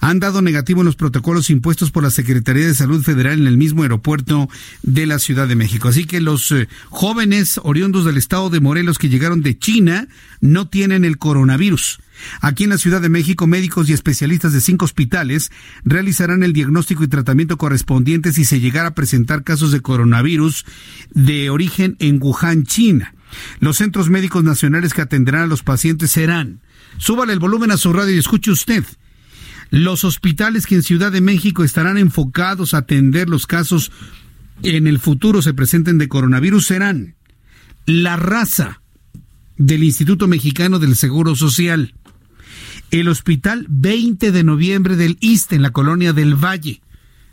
han 0.00 0.20
dado 0.20 0.42
negativo 0.42 0.80
en 0.80 0.86
los 0.86 0.96
protocolos 0.96 1.50
impuestos 1.50 1.90
por 1.90 2.02
la 2.02 2.10
Secretaría 2.10 2.66
de 2.66 2.74
Salud 2.74 3.02
Federal 3.02 3.40
en 3.40 3.46
el 3.46 3.56
mismo 3.56 3.82
aeropuerto 3.82 4.48
de 4.82 5.06
la 5.06 5.18
Ciudad 5.18 5.48
de 5.48 5.56
México. 5.56 5.88
Así 5.88 6.04
que 6.04 6.20
los 6.20 6.52
eh, 6.52 6.68
jóvenes 6.88 7.60
oriundos 7.64 8.04
del 8.04 8.16
estado 8.16 8.50
de 8.50 8.60
Morelos 8.60 8.98
que 8.98 9.08
llegaron 9.08 9.42
de 9.42 9.58
China 9.58 10.08
no 10.40 10.68
tienen 10.68 11.04
el 11.04 11.18
coronavirus. 11.18 12.00
Aquí 12.40 12.64
en 12.64 12.70
la 12.70 12.78
Ciudad 12.78 13.00
de 13.00 13.08
México, 13.08 13.46
médicos 13.46 13.88
y 13.88 13.92
especialistas 13.92 14.52
de 14.52 14.60
cinco 14.60 14.84
hospitales 14.84 15.50
realizarán 15.84 16.42
el 16.42 16.52
diagnóstico 16.52 17.04
y 17.04 17.08
tratamiento 17.08 17.56
correspondiente 17.56 18.32
si 18.32 18.44
se 18.44 18.60
llegara 18.60 18.88
a 18.88 18.94
presentar 18.94 19.44
casos 19.44 19.72
de 19.72 19.80
coronavirus 19.80 20.64
de 21.10 21.50
origen 21.50 21.96
en 21.98 22.20
Wuhan, 22.20 22.64
China. 22.64 23.14
Los 23.60 23.76
centros 23.76 24.08
médicos 24.08 24.44
nacionales 24.44 24.94
que 24.94 25.02
atenderán 25.02 25.42
a 25.42 25.46
los 25.46 25.62
pacientes 25.62 26.10
serán, 26.10 26.60
súbale 26.96 27.32
el 27.32 27.38
volumen 27.38 27.70
a 27.70 27.76
su 27.76 27.92
radio 27.92 28.14
y 28.14 28.18
escuche 28.18 28.50
usted, 28.50 28.84
los 29.70 30.04
hospitales 30.04 30.66
que 30.66 30.76
en 30.76 30.82
Ciudad 30.82 31.12
de 31.12 31.20
México 31.20 31.62
estarán 31.62 31.98
enfocados 31.98 32.72
a 32.72 32.78
atender 32.78 33.28
los 33.28 33.46
casos 33.46 33.92
en 34.62 34.86
el 34.86 34.98
futuro 34.98 35.42
se 35.42 35.54
presenten 35.54 35.98
de 35.98 36.08
coronavirus 36.08 36.66
serán 36.66 37.14
la 37.86 38.16
raza 38.16 38.80
del 39.56 39.84
Instituto 39.84 40.28
Mexicano 40.28 40.78
del 40.78 40.96
Seguro 40.96 41.34
Social, 41.36 41.94
el 42.90 43.08
Hospital 43.08 43.66
20 43.68 44.32
de 44.32 44.44
Noviembre 44.44 44.96
del 44.96 45.16
ISTE 45.20 45.56
en 45.56 45.62
la 45.62 45.70
colonia 45.70 46.12
del 46.12 46.34
Valle, 46.34 46.80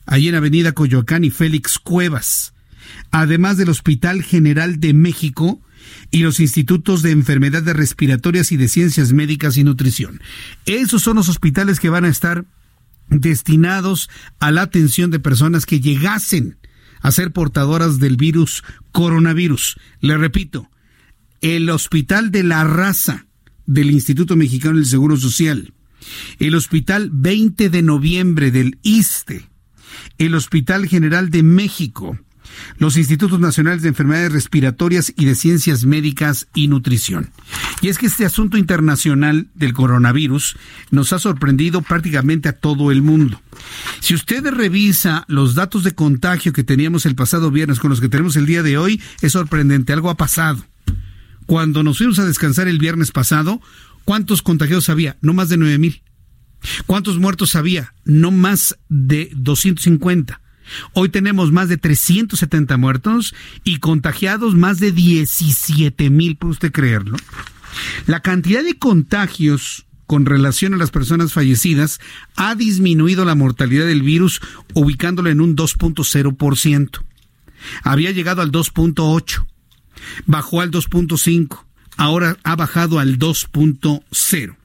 allí 0.05 0.27
en 0.27 0.35
Avenida 0.35 0.73
Coyoacán 0.73 1.23
y 1.23 1.29
Félix 1.29 1.79
Cuevas, 1.79 2.53
además 3.11 3.57
del 3.57 3.69
Hospital 3.69 4.23
General 4.23 4.79
de 4.79 4.93
México 4.93 5.61
y 6.11 6.19
los 6.19 6.39
institutos 6.39 7.01
de 7.01 7.11
enfermedades 7.11 7.75
respiratorias 7.75 8.51
y 8.51 8.57
de 8.57 8.67
ciencias 8.67 9.13
médicas 9.13 9.57
y 9.57 9.63
nutrición. 9.63 10.21
Esos 10.65 11.01
son 11.01 11.17
los 11.17 11.29
hospitales 11.29 11.79
que 11.79 11.89
van 11.89 12.05
a 12.05 12.09
estar 12.09 12.45
destinados 13.09 14.09
a 14.39 14.51
la 14.51 14.63
atención 14.63 15.11
de 15.11 15.19
personas 15.19 15.65
que 15.65 15.79
llegasen 15.79 16.57
a 17.01 17.11
ser 17.11 17.31
portadoras 17.31 17.99
del 17.99 18.17
virus 18.17 18.63
coronavirus. 18.91 19.77
Le 19.99 20.17
repito, 20.17 20.69
el 21.41 21.69
Hospital 21.69 22.31
de 22.31 22.43
la 22.43 22.63
Raza 22.63 23.27
del 23.65 23.91
Instituto 23.91 24.35
Mexicano 24.35 24.77
del 24.77 24.85
Seguro 24.85 25.17
Social, 25.17 25.73
el 26.39 26.55
Hospital 26.55 27.09
20 27.13 27.69
de 27.69 27.81
Noviembre 27.81 28.51
del 28.51 28.79
ISTE, 28.81 29.47
el 30.17 30.35
Hospital 30.35 30.87
General 30.87 31.29
de 31.29 31.43
México, 31.43 32.17
los 32.77 32.97
Institutos 32.97 33.39
Nacionales 33.39 33.81
de 33.81 33.89
Enfermedades 33.89 34.31
Respiratorias 34.31 35.13
y 35.15 35.25
de 35.25 35.35
Ciencias 35.35 35.85
Médicas 35.85 36.47
y 36.53 36.67
Nutrición. 36.67 37.31
Y 37.81 37.89
es 37.89 37.97
que 37.97 38.07
este 38.07 38.25
asunto 38.25 38.57
internacional 38.57 39.47
del 39.53 39.73
coronavirus 39.73 40.57
nos 40.91 41.13
ha 41.13 41.19
sorprendido 41.19 41.81
prácticamente 41.81 42.49
a 42.49 42.53
todo 42.53 42.91
el 42.91 43.01
mundo. 43.01 43.41
Si 43.99 44.13
usted 44.13 44.45
revisa 44.45 45.25
los 45.27 45.55
datos 45.55 45.83
de 45.83 45.95
contagio 45.95 46.53
que 46.53 46.63
teníamos 46.63 47.05
el 47.05 47.15
pasado 47.15 47.51
viernes 47.51 47.79
con 47.79 47.89
los 47.89 48.01
que 48.01 48.09
tenemos 48.09 48.35
el 48.35 48.45
día 48.45 48.63
de 48.63 48.77
hoy, 48.77 49.01
es 49.21 49.33
sorprendente, 49.33 49.93
algo 49.93 50.09
ha 50.09 50.17
pasado. 50.17 50.65
Cuando 51.45 51.83
nos 51.83 51.99
fuimos 51.99 52.19
a 52.19 52.25
descansar 52.25 52.67
el 52.67 52.79
viernes 52.79 53.11
pasado, 53.11 53.61
¿cuántos 54.03 54.41
contagiados 54.41 54.89
había? 54.89 55.17
No 55.21 55.33
más 55.33 55.49
de 55.49 55.57
nueve 55.57 55.77
mil. 55.77 56.01
¿Cuántos 56.85 57.19
muertos 57.19 57.55
había? 57.55 57.93
No 58.03 58.31
más 58.31 58.77
de 58.89 59.29
250. 59.35 60.41
Hoy 60.93 61.09
tenemos 61.09 61.51
más 61.51 61.69
de 61.69 61.77
370 61.77 62.77
muertos 62.77 63.35
y 63.63 63.77
contagiados 63.77 64.55
más 64.55 64.79
de 64.79 64.91
17 64.91 66.09
mil, 66.09 66.37
¿puede 66.37 66.51
usted 66.51 66.71
creerlo? 66.71 67.17
La 68.07 68.21
cantidad 68.21 68.63
de 68.63 68.77
contagios 68.77 69.85
con 70.07 70.25
relación 70.25 70.73
a 70.73 70.77
las 70.77 70.91
personas 70.91 71.33
fallecidas 71.33 71.99
ha 72.35 72.55
disminuido 72.55 73.25
la 73.25 73.35
mortalidad 73.35 73.85
del 73.85 74.03
virus 74.03 74.41
ubicándolo 74.73 75.29
en 75.29 75.41
un 75.41 75.55
2.0%. 75.55 77.01
Había 77.83 78.11
llegado 78.11 78.41
al 78.41 78.51
2.8, 78.51 79.45
bajó 80.25 80.61
al 80.61 80.71
2.5, 80.71 81.65
ahora 81.97 82.37
ha 82.43 82.55
bajado 82.55 82.99
al 82.99 83.17
2.0. 83.17 84.55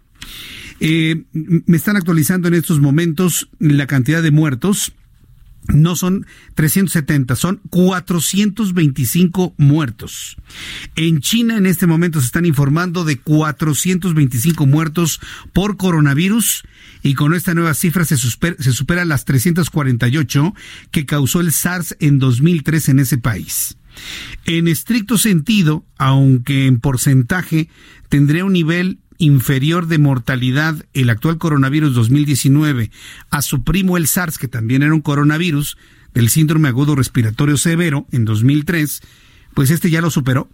Eh, 0.82 1.24
me 1.32 1.76
están 1.76 1.96
actualizando 1.96 2.48
en 2.48 2.54
estos 2.54 2.80
momentos 2.80 3.48
la 3.58 3.86
cantidad 3.86 4.22
de 4.22 4.30
muertos 4.30 4.92
no 5.68 5.96
son 5.96 6.26
370, 6.54 7.36
son 7.36 7.60
425 7.70 9.54
muertos. 9.56 10.36
En 10.96 11.20
China 11.20 11.56
en 11.56 11.66
este 11.66 11.86
momento 11.86 12.20
se 12.20 12.26
están 12.26 12.46
informando 12.46 13.04
de 13.04 13.18
425 13.18 14.66
muertos 14.66 15.20
por 15.52 15.76
coronavirus 15.76 16.64
y 17.02 17.14
con 17.14 17.34
esta 17.34 17.54
nueva 17.54 17.74
cifra 17.74 18.04
se, 18.04 18.16
supera, 18.16 19.04
las 19.04 19.24
348 19.24 20.54
que 20.90 21.06
causó 21.06 21.40
el 21.40 21.52
SARS 21.52 21.96
en 22.00 22.18
2003 22.18 22.88
en 22.90 22.98
ese 23.00 23.18
país. 23.18 23.76
En 24.44 24.68
estricto 24.68 25.18
sentido, 25.18 25.84
aunque 25.98 26.66
en 26.66 26.80
porcentaje 26.80 27.68
tendría 28.08 28.44
un 28.44 28.52
nivel 28.52 28.98
inferior 29.20 29.86
de 29.86 29.98
mortalidad 29.98 30.84
el 30.94 31.10
actual 31.10 31.38
coronavirus 31.38 31.94
2019 31.94 32.90
a 33.30 33.42
su 33.42 33.62
primo 33.62 33.96
el 33.96 34.08
SARS, 34.08 34.38
que 34.38 34.48
también 34.48 34.82
era 34.82 34.94
un 34.94 35.02
coronavirus 35.02 35.76
del 36.14 36.30
síndrome 36.30 36.68
agudo 36.68 36.96
respiratorio 36.96 37.56
severo 37.56 38.06
en 38.10 38.24
2003, 38.24 39.02
pues 39.54 39.70
este 39.70 39.90
ya 39.90 40.00
lo 40.00 40.10
superó. 40.10 40.48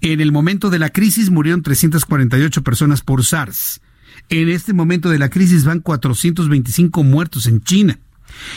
En 0.00 0.20
el 0.20 0.32
momento 0.32 0.70
de 0.70 0.78
la 0.78 0.90
crisis 0.90 1.30
murieron 1.30 1.62
348 1.62 2.62
personas 2.62 3.02
por 3.02 3.24
SARS. 3.24 3.80
En 4.30 4.48
este 4.48 4.72
momento 4.72 5.10
de 5.10 5.18
la 5.18 5.28
crisis 5.28 5.64
van 5.64 5.80
425 5.80 7.04
muertos 7.04 7.46
en 7.46 7.60
China. 7.60 7.98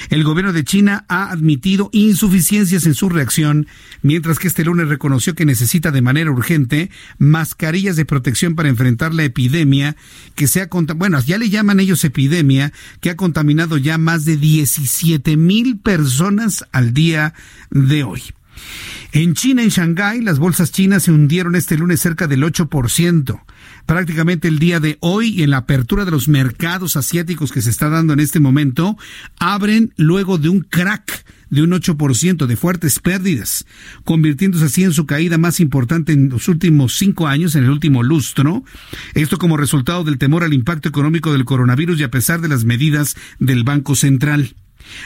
El 0.10 0.24
gobierno 0.24 0.54
de 0.54 0.64
China 0.64 1.06
ha 1.08 1.32
admitido 1.32 1.90
insuficiencias 1.92 2.86
en 2.86 2.94
su 2.94 3.10
reacción, 3.10 3.68
mientras 4.02 4.40
que 4.40 4.48
este 4.48 4.64
lunes 4.64 4.88
reconoció 4.88 5.36
que 5.36 5.46
necesita 5.46 5.92
de 5.92 6.02
manera 6.02 6.32
urgente 6.32 6.90
mascarillas 7.18 7.96
de 7.96 8.06
protección 8.06 8.56
para 8.56 8.70
enfrentar 8.70 9.14
la 9.14 9.24
epidemia 9.24 9.96
que 10.36 10.48
se 10.48 10.62
ha 10.62 10.70
bueno, 10.96 11.20
ya 11.22 11.38
le 11.38 11.50
llaman 11.50 11.80
ellos 11.80 12.04
epidemia, 12.04 12.72
que 13.02 13.10
ha 13.10 13.16
contaminado 13.16 13.78
ya 13.78 13.98
más 13.98 14.26
de 14.26 14.38
17 14.38 15.38
mil 15.38 15.78
personas 15.80 16.66
al 16.72 16.94
día 16.94 17.34
de 17.70 18.04
hoy. 18.04 18.22
En 19.20 19.34
China, 19.34 19.64
en 19.64 19.70
Shanghái, 19.70 20.22
las 20.22 20.38
bolsas 20.38 20.72
chinas 20.72 21.02
se 21.02 21.12
hundieron 21.12 21.56
este 21.56 21.76
lunes 21.76 22.00
cerca 22.00 22.28
del 22.28 22.44
8% 22.44 23.42
prácticamente 23.88 24.48
el 24.48 24.60
día 24.60 24.80
de 24.80 24.98
hoy 25.00 25.42
en 25.42 25.50
la 25.50 25.58
apertura 25.58 26.06
de 26.06 26.12
los 26.12 26.28
mercados 26.28 26.96
asiáticos 26.96 27.52
que 27.52 27.62
se 27.62 27.72
está 27.72 27.90
dando 27.90 28.14
en 28.14 28.20
este 28.20 28.40
momento, 28.40 28.98
abren 29.40 29.94
luego 29.96 30.38
de 30.38 30.50
un 30.50 30.60
crack 30.60 31.26
de 31.50 31.64
un 31.64 31.72
8% 31.72 32.46
de 32.46 32.58
fuertes 32.58 33.00
pérdidas, 33.00 33.66
convirtiéndose 34.04 34.66
así 34.66 34.84
en 34.84 34.92
su 34.92 35.06
caída 35.06 35.38
más 35.38 35.62
importante 35.62 36.12
en 36.12 36.28
los 36.28 36.50
últimos 36.50 36.98
cinco 36.98 37.28
años, 37.28 37.56
en 37.56 37.64
el 37.64 37.70
último 37.70 38.04
lustro. 38.04 38.66
Esto 39.14 39.38
como 39.38 39.56
resultado 39.56 40.04
del 40.04 40.18
temor 40.18 40.44
al 40.44 40.54
impacto 40.54 40.90
económico 40.90 41.32
del 41.32 41.46
coronavirus 41.46 42.02
y 42.02 42.04
a 42.04 42.12
pesar 42.12 42.42
de 42.42 42.50
las 42.50 42.66
medidas 42.66 43.16
del 43.40 43.64
Banco 43.64 43.96
Central. 43.96 44.54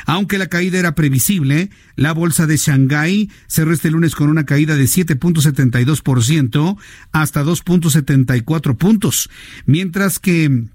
Aunque 0.05 0.37
la 0.37 0.47
caída 0.47 0.79
era 0.79 0.95
previsible, 0.95 1.69
la 1.95 2.13
bolsa 2.13 2.47
de 2.47 2.57
Shanghái 2.57 3.29
cerró 3.47 3.73
este 3.73 3.91
lunes 3.91 4.15
con 4.15 4.29
una 4.29 4.45
caída 4.45 4.75
de 4.75 4.85
7.72% 4.85 6.77
hasta 7.11 7.43
2.74 7.43 8.77
puntos, 8.77 9.29
mientras 9.65 10.19
que 10.19 10.65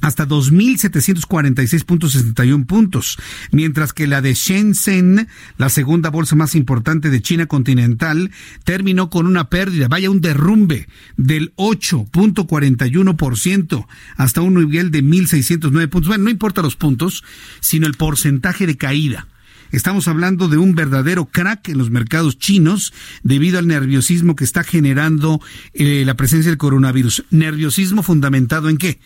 hasta 0.00 0.28
2.746.61 0.28 2.66
puntos, 2.66 3.18
mientras 3.50 3.92
que 3.92 4.06
la 4.06 4.22
de 4.22 4.34
Shenzhen, 4.34 5.26
la 5.56 5.68
segunda 5.68 6.10
bolsa 6.10 6.36
más 6.36 6.54
importante 6.54 7.10
de 7.10 7.20
China 7.20 7.46
continental, 7.46 8.30
terminó 8.64 9.10
con 9.10 9.26
una 9.26 9.50
pérdida, 9.50 9.88
vaya 9.88 10.10
un 10.10 10.20
derrumbe 10.20 10.86
del 11.16 11.52
8.41% 11.56 13.86
hasta 14.16 14.40
un 14.40 14.54
nivel 14.54 14.90
de 14.90 15.02
1.609 15.02 15.88
puntos. 15.88 16.08
Bueno, 16.08 16.24
no 16.24 16.30
importa 16.30 16.62
los 16.62 16.76
puntos, 16.76 17.24
sino 17.60 17.86
el 17.86 17.94
porcentaje 17.94 18.66
de 18.66 18.76
caída. 18.76 19.28
Estamos 19.70 20.08
hablando 20.08 20.48
de 20.48 20.56
un 20.56 20.74
verdadero 20.74 21.26
crack 21.26 21.68
en 21.68 21.76
los 21.76 21.90
mercados 21.90 22.38
chinos 22.38 22.94
debido 23.22 23.58
al 23.58 23.66
nerviosismo 23.66 24.34
que 24.34 24.44
está 24.44 24.64
generando 24.64 25.42
eh, 25.74 26.04
la 26.06 26.14
presencia 26.14 26.50
del 26.50 26.56
coronavirus. 26.56 27.24
Nerviosismo 27.30 28.02
fundamentado 28.02 28.70
en 28.70 28.78
qué? 28.78 28.98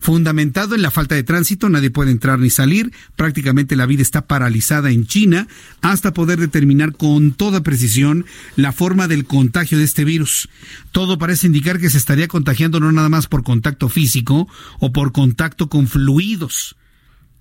Fundamentado 0.00 0.74
en 0.74 0.82
la 0.82 0.90
falta 0.90 1.14
de 1.14 1.22
tránsito, 1.22 1.68
nadie 1.68 1.90
puede 1.90 2.10
entrar 2.10 2.38
ni 2.38 2.50
salir, 2.50 2.92
prácticamente 3.16 3.76
la 3.76 3.86
vida 3.86 4.02
está 4.02 4.26
paralizada 4.26 4.90
en 4.90 5.06
China 5.06 5.48
hasta 5.80 6.12
poder 6.12 6.38
determinar 6.38 6.92
con 6.92 7.32
toda 7.32 7.62
precisión 7.62 8.26
la 8.56 8.72
forma 8.72 9.08
del 9.08 9.24
contagio 9.24 9.78
de 9.78 9.84
este 9.84 10.04
virus. 10.04 10.48
Todo 10.92 11.18
parece 11.18 11.46
indicar 11.46 11.80
que 11.80 11.90
se 11.90 11.98
estaría 11.98 12.28
contagiando 12.28 12.80
no 12.80 12.92
nada 12.92 13.08
más 13.08 13.26
por 13.26 13.42
contacto 13.42 13.88
físico 13.88 14.48
o 14.78 14.92
por 14.92 15.12
contacto 15.12 15.68
con 15.68 15.88
fluidos, 15.88 16.76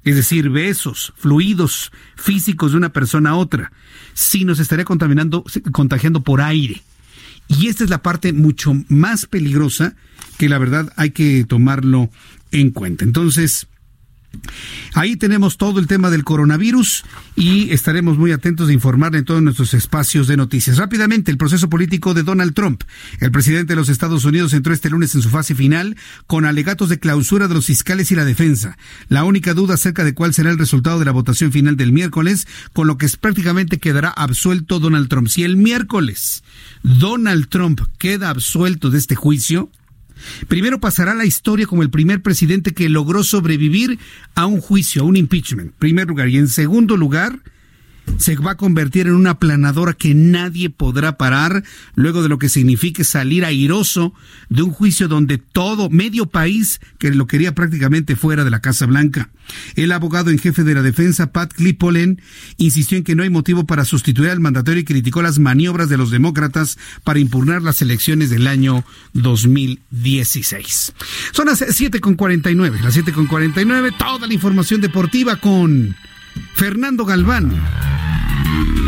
es 0.03 0.15
decir, 0.15 0.49
besos, 0.49 1.13
fluidos 1.17 1.91
físicos 2.15 2.71
de 2.71 2.77
una 2.77 2.93
persona 2.93 3.31
a 3.31 3.35
otra, 3.35 3.71
sino 4.13 4.55
se 4.55 4.61
estaría 4.61 4.85
contaminando, 4.85 5.43
contagiando 5.71 6.21
por 6.21 6.41
aire. 6.41 6.83
Y 7.47 7.67
esta 7.67 7.83
es 7.83 7.89
la 7.89 8.01
parte 8.01 8.33
mucho 8.33 8.73
más 8.87 9.25
peligrosa 9.25 9.95
que 10.37 10.49
la 10.49 10.57
verdad 10.57 10.91
hay 10.95 11.11
que 11.11 11.45
tomarlo 11.45 12.09
en 12.59 12.71
cuenta. 12.71 13.03
Entonces, 13.03 13.67
Ahí 14.93 15.17
tenemos 15.17 15.57
todo 15.57 15.79
el 15.79 15.87
tema 15.87 16.09
del 16.09 16.23
coronavirus 16.23 17.03
y 17.35 17.71
estaremos 17.71 18.17
muy 18.17 18.31
atentos 18.31 18.67
de 18.67 18.73
informarle 18.73 19.19
en 19.19 19.25
todos 19.25 19.41
nuestros 19.41 19.73
espacios 19.73 20.27
de 20.27 20.37
noticias. 20.37 20.77
Rápidamente, 20.77 21.31
el 21.31 21.37
proceso 21.37 21.69
político 21.69 22.13
de 22.13 22.23
Donald 22.23 22.53
Trump. 22.53 22.83
El 23.19 23.31
presidente 23.31 23.73
de 23.73 23.77
los 23.77 23.89
Estados 23.89 24.23
Unidos 24.23 24.53
entró 24.53 24.73
este 24.73 24.89
lunes 24.89 25.13
en 25.15 25.21
su 25.21 25.29
fase 25.29 25.53
final 25.53 25.97
con 26.27 26.45
alegatos 26.45 26.89
de 26.89 26.99
clausura 26.99 27.47
de 27.47 27.55
los 27.55 27.65
fiscales 27.65 28.11
y 28.11 28.15
la 28.15 28.25
defensa. 28.25 28.77
La 29.09 29.25
única 29.25 29.53
duda 29.53 29.73
acerca 29.73 30.03
de 30.03 30.13
cuál 30.13 30.33
será 30.33 30.49
el 30.49 30.59
resultado 30.59 30.99
de 30.99 31.05
la 31.05 31.11
votación 31.11 31.51
final 31.51 31.75
del 31.75 31.91
miércoles, 31.91 32.47
con 32.73 32.87
lo 32.87 32.97
que 32.97 33.09
prácticamente 33.19 33.79
quedará 33.79 34.09
absuelto 34.09 34.79
Donald 34.79 35.09
Trump. 35.09 35.27
Si 35.27 35.43
el 35.43 35.57
miércoles 35.57 36.43
Donald 36.83 37.47
Trump 37.49 37.81
queda 37.97 38.29
absuelto 38.29 38.89
de 38.89 38.97
este 38.97 39.15
juicio, 39.15 39.69
Primero 40.47 40.79
pasará 40.79 41.13
la 41.13 41.25
historia 41.25 41.67
como 41.67 41.83
el 41.83 41.89
primer 41.89 42.21
presidente 42.21 42.73
que 42.73 42.89
logró 42.89 43.23
sobrevivir 43.23 43.99
a 44.35 44.45
un 44.45 44.61
juicio, 44.61 45.01
a 45.01 45.05
un 45.05 45.17
impeachment, 45.17 45.73
primer 45.73 46.07
lugar. 46.07 46.29
Y 46.29 46.37
en 46.37 46.47
segundo 46.47 46.97
lugar, 46.97 47.39
se 48.17 48.35
va 48.37 48.51
a 48.51 48.57
convertir 48.57 49.07
en 49.07 49.13
una 49.13 49.39
planadora 49.39 49.93
que 49.93 50.13
nadie 50.13 50.69
podrá 50.69 51.17
parar 51.17 51.63
luego 51.95 52.23
de 52.23 52.29
lo 52.29 52.39
que 52.39 52.49
signifique 52.49 53.03
salir 53.03 53.45
airoso 53.45 54.13
de 54.49 54.63
un 54.63 54.71
juicio 54.71 55.07
donde 55.07 55.37
todo, 55.37 55.89
medio 55.89 56.25
país, 56.27 56.79
que 56.97 57.11
lo 57.11 57.27
quería 57.27 57.53
prácticamente 57.53 58.15
fuera 58.15 58.43
de 58.43 58.51
la 58.51 58.61
Casa 58.61 58.85
Blanca. 58.85 59.29
El 59.75 59.91
abogado 59.91 60.31
en 60.31 60.39
jefe 60.39 60.63
de 60.63 60.73
la 60.73 60.81
defensa, 60.81 61.31
Pat 61.31 61.53
Clipolen, 61.53 62.21
insistió 62.57 62.97
en 62.97 63.03
que 63.03 63.15
no 63.15 63.23
hay 63.23 63.29
motivo 63.29 63.65
para 63.65 63.85
sustituir 63.85 64.29
al 64.29 64.39
mandatario 64.39 64.81
y 64.81 64.85
criticó 64.85 65.21
las 65.21 65.39
maniobras 65.39 65.89
de 65.89 65.97
los 65.97 66.09
demócratas 66.09 66.77
para 67.03 67.19
impugnar 67.19 67.61
las 67.61 67.81
elecciones 67.81 68.29
del 68.29 68.47
año 68.47 68.83
2016. 69.13 70.93
Son 71.31 71.45
las 71.47 71.61
7.49, 71.61 72.81
las 72.81 72.97
7.49, 72.97 73.97
toda 73.97 74.27
la 74.27 74.33
información 74.33 74.81
deportiva 74.81 75.35
con 75.35 75.95
Fernando 76.55 77.05
Galván. 77.05 77.51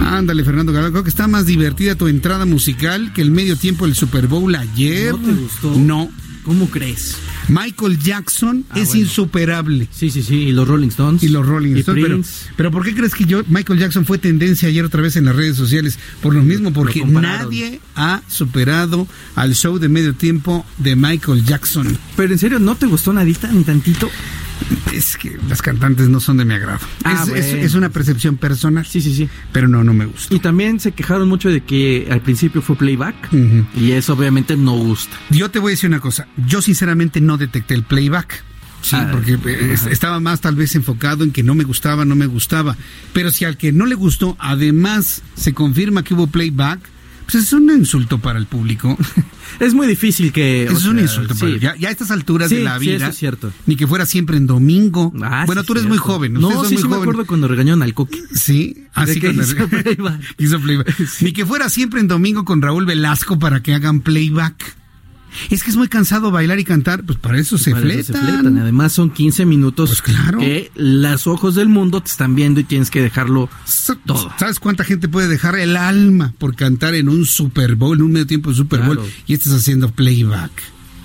Ándale, 0.05 0.43
Fernando 0.43 0.71
Galván. 0.71 0.91
Creo 0.91 1.03
que 1.03 1.09
está 1.09 1.27
más 1.27 1.45
divertida 1.45 1.95
tu 1.95 2.07
entrada 2.07 2.45
musical 2.45 3.11
que 3.13 3.21
el 3.21 3.31
medio 3.31 3.55
tiempo 3.57 3.85
del 3.85 3.95
Super 3.95 4.27
Bowl 4.27 4.53
ayer. 4.55 5.11
¿No 5.11 5.19
te 5.19 5.31
gustó? 5.33 5.75
No. 5.75 6.09
¿Cómo 6.43 6.69
crees? 6.69 7.17
Michael 7.49 7.99
Jackson 7.99 8.63
Ah, 8.69 8.79
es 8.79 8.87
bueno. 8.89 9.01
insuperable. 9.03 9.89
Sí, 9.91 10.09
sí, 10.09 10.23
sí. 10.23 10.35
Y 10.35 10.51
los 10.53 10.65
Rolling 10.65 10.87
Stones. 10.87 11.21
Y 11.21 11.27
los 11.27 11.45
Rolling 11.45 11.75
Y 11.75 11.79
Stones. 11.81 12.47
Pero, 12.55 12.71
¿por 12.71 12.85
qué 12.85 12.95
crees 12.95 13.13
que 13.15 13.25
yo, 13.25 13.41
Michael 13.49 13.79
Jackson 13.79 14.05
fue 14.05 14.17
tendencia 14.17 14.69
ayer 14.69 14.85
otra 14.85 15.01
vez 15.01 15.17
en 15.17 15.25
las 15.25 15.35
redes 15.35 15.57
sociales? 15.57 15.99
Por 16.21 16.33
lo 16.33 16.41
mismo, 16.43 16.71
porque 16.71 17.03
nadie 17.03 17.81
ha 17.95 18.21
superado 18.29 19.07
al 19.35 19.55
show 19.55 19.77
de 19.77 19.89
medio 19.89 20.13
tiempo 20.15 20.65
de 20.77 20.95
Michael 20.95 21.43
Jackson. 21.43 21.97
Pero 22.15 22.31
en 22.31 22.39
serio, 22.39 22.59
¿no 22.59 22.75
te 22.75 22.85
gustó 22.85 23.11
nadita 23.11 23.49
ni 23.51 23.65
tantito? 23.65 24.09
Es 24.93 25.17
que 25.17 25.37
las 25.47 25.61
cantantes 25.61 26.09
no 26.09 26.19
son 26.19 26.37
de 26.37 26.45
mi 26.45 26.53
agrado. 26.55 26.79
Ah, 27.03 27.23
es, 27.23 27.29
es- 27.29 27.49
bueno. 27.51 27.65
es 27.65 27.73
una 27.75 27.89
percepción 27.89 28.37
personal. 28.37 28.85
Sí, 28.85 29.01
sí, 29.01 29.13
sí. 29.15 29.29
Pero 29.51 29.67
no, 29.67 29.83
no 29.83 29.93
me 29.93 30.05
gusta. 30.05 30.33
Y 30.33 30.39
también 30.39 30.79
se 30.79 30.91
quejaron 30.91 31.27
mucho 31.29 31.49
de 31.49 31.61
que 31.61 32.07
al 32.11 32.21
principio 32.21 32.61
fue 32.61 32.75
playback. 32.75 33.15
Y 33.75 33.91
eso 33.91 34.13
obviamente 34.13 34.55
no 34.57 34.73
gusta. 34.77 35.15
Yo 35.29 35.49
te 35.51 35.59
voy 35.59 35.71
a 35.71 35.73
decir 35.73 35.89
una 35.89 35.99
cosa. 35.99 36.27
Yo 36.47 36.61
sinceramente 36.61 37.21
no 37.21 37.37
detecté 37.37 37.73
el 37.75 37.83
playback. 37.83 38.43
Sí, 38.81 38.95
Ah, 38.95 39.09
porque 39.11 39.33
eh, 39.33 39.73
es- 39.73 39.85
estaba 39.87 40.19
más 40.19 40.39
tal 40.41 40.55
vez 40.55 40.75
enfocado 40.75 41.23
en 41.23 41.31
que 41.31 41.43
no 41.43 41.55
me 41.55 41.63
gustaba, 41.63 42.05
no 42.05 42.15
me 42.15 42.25
gustaba. 42.27 42.75
Pero 43.13 43.31
si 43.31 43.43
al 43.45 43.57
que 43.57 43.71
no 43.71 43.85
le 43.85 43.95
gustó, 43.95 44.35
además 44.39 45.21
se 45.35 45.53
confirma 45.53 46.03
que 46.03 46.13
hubo 46.13 46.27
playback, 46.27 46.79
pues 47.29 47.43
es 47.43 47.53
un 47.53 47.69
insulto 47.69 48.17
para 48.19 48.39
el 48.39 48.45
público. 48.47 48.97
Es 49.59 49.73
muy 49.73 49.87
difícil 49.87 50.31
que. 50.33 50.65
Es 50.65 50.85
un 50.85 50.95
sea, 50.95 51.01
insulto 51.01 51.33
para 51.33 51.51
sí. 51.53 51.59
ya, 51.59 51.75
ya 51.77 51.87
a 51.87 51.91
estas 51.91 52.11
alturas 52.11 52.49
Sí, 52.49 52.57
de 52.57 52.63
la 52.63 52.77
sí, 52.77 52.85
vida. 52.85 52.95
eso 52.97 53.07
es 53.07 53.15
cierto. 53.17 53.51
Ni 53.65 53.75
que 53.75 53.87
fuera 53.87 54.05
siempre 54.05 54.37
en 54.37 54.45
domingo. 54.45 55.11
Ah, 55.23 55.45
bueno, 55.47 55.61
sí, 55.61 55.67
tú 55.67 55.73
eres 55.73 55.83
cierto. 55.83 55.89
muy 55.89 55.97
joven. 55.97 56.33
No, 56.33 56.49
sí, 56.51 56.55
muy 56.57 56.67
sí 56.67 56.75
me 56.75 56.81
jóvenes. 56.81 57.01
acuerdo 57.01 57.25
cuando 57.25 57.47
regañaron 57.47 57.81
al 57.81 57.93
Coque. 57.95 58.21
Sí, 58.35 58.83
así 58.93 59.19
que 59.19 59.29
hizo 59.31 59.67
playback. 59.67 60.21
hizo 60.37 60.59
playback. 60.59 60.93
Ni 61.21 61.31
que 61.31 61.45
fuera 61.45 61.69
siempre 61.69 62.01
en 62.01 62.07
domingo 62.07 62.45
con 62.45 62.61
Raúl 62.61 62.85
Velasco 62.85 63.39
para 63.39 63.63
que 63.63 63.73
hagan 63.73 64.01
playback. 64.01 64.75
Es 65.49 65.63
que 65.63 65.69
es 65.69 65.75
muy 65.75 65.87
cansado 65.87 66.31
bailar 66.31 66.59
y 66.59 66.63
cantar, 66.63 67.03
pues 67.03 67.17
para 67.19 67.37
eso 67.39 67.57
se 67.57 67.71
Para 67.71 67.87
eso 67.93 68.13
se 68.13 68.19
fletan. 68.19 68.57
Además 68.57 68.93
son 68.93 69.09
15 69.11 69.45
minutos 69.45 70.01
que 70.01 70.71
los 70.75 71.27
ojos 71.27 71.55
del 71.55 71.69
mundo 71.69 72.01
te 72.01 72.09
están 72.09 72.35
viendo 72.35 72.59
y 72.59 72.63
tienes 72.63 72.89
que 72.89 73.01
dejarlo 73.01 73.49
todo. 74.05 74.33
¿Sabes 74.39 74.59
cuánta 74.59 74.83
gente 74.83 75.07
puede 75.07 75.27
dejar 75.27 75.57
el 75.57 75.77
alma 75.77 76.33
por 76.37 76.55
cantar 76.55 76.95
en 76.95 77.09
un 77.09 77.25
Super 77.25 77.75
Bowl, 77.75 77.97
en 77.97 78.03
un 78.03 78.11
medio 78.11 78.27
tiempo 78.27 78.49
de 78.49 78.55
Super 78.55 78.81
Bowl, 78.81 78.97
Claro. 78.97 79.11
y 79.27 79.33
estás 79.33 79.53
haciendo 79.53 79.89
playback? 79.91 80.51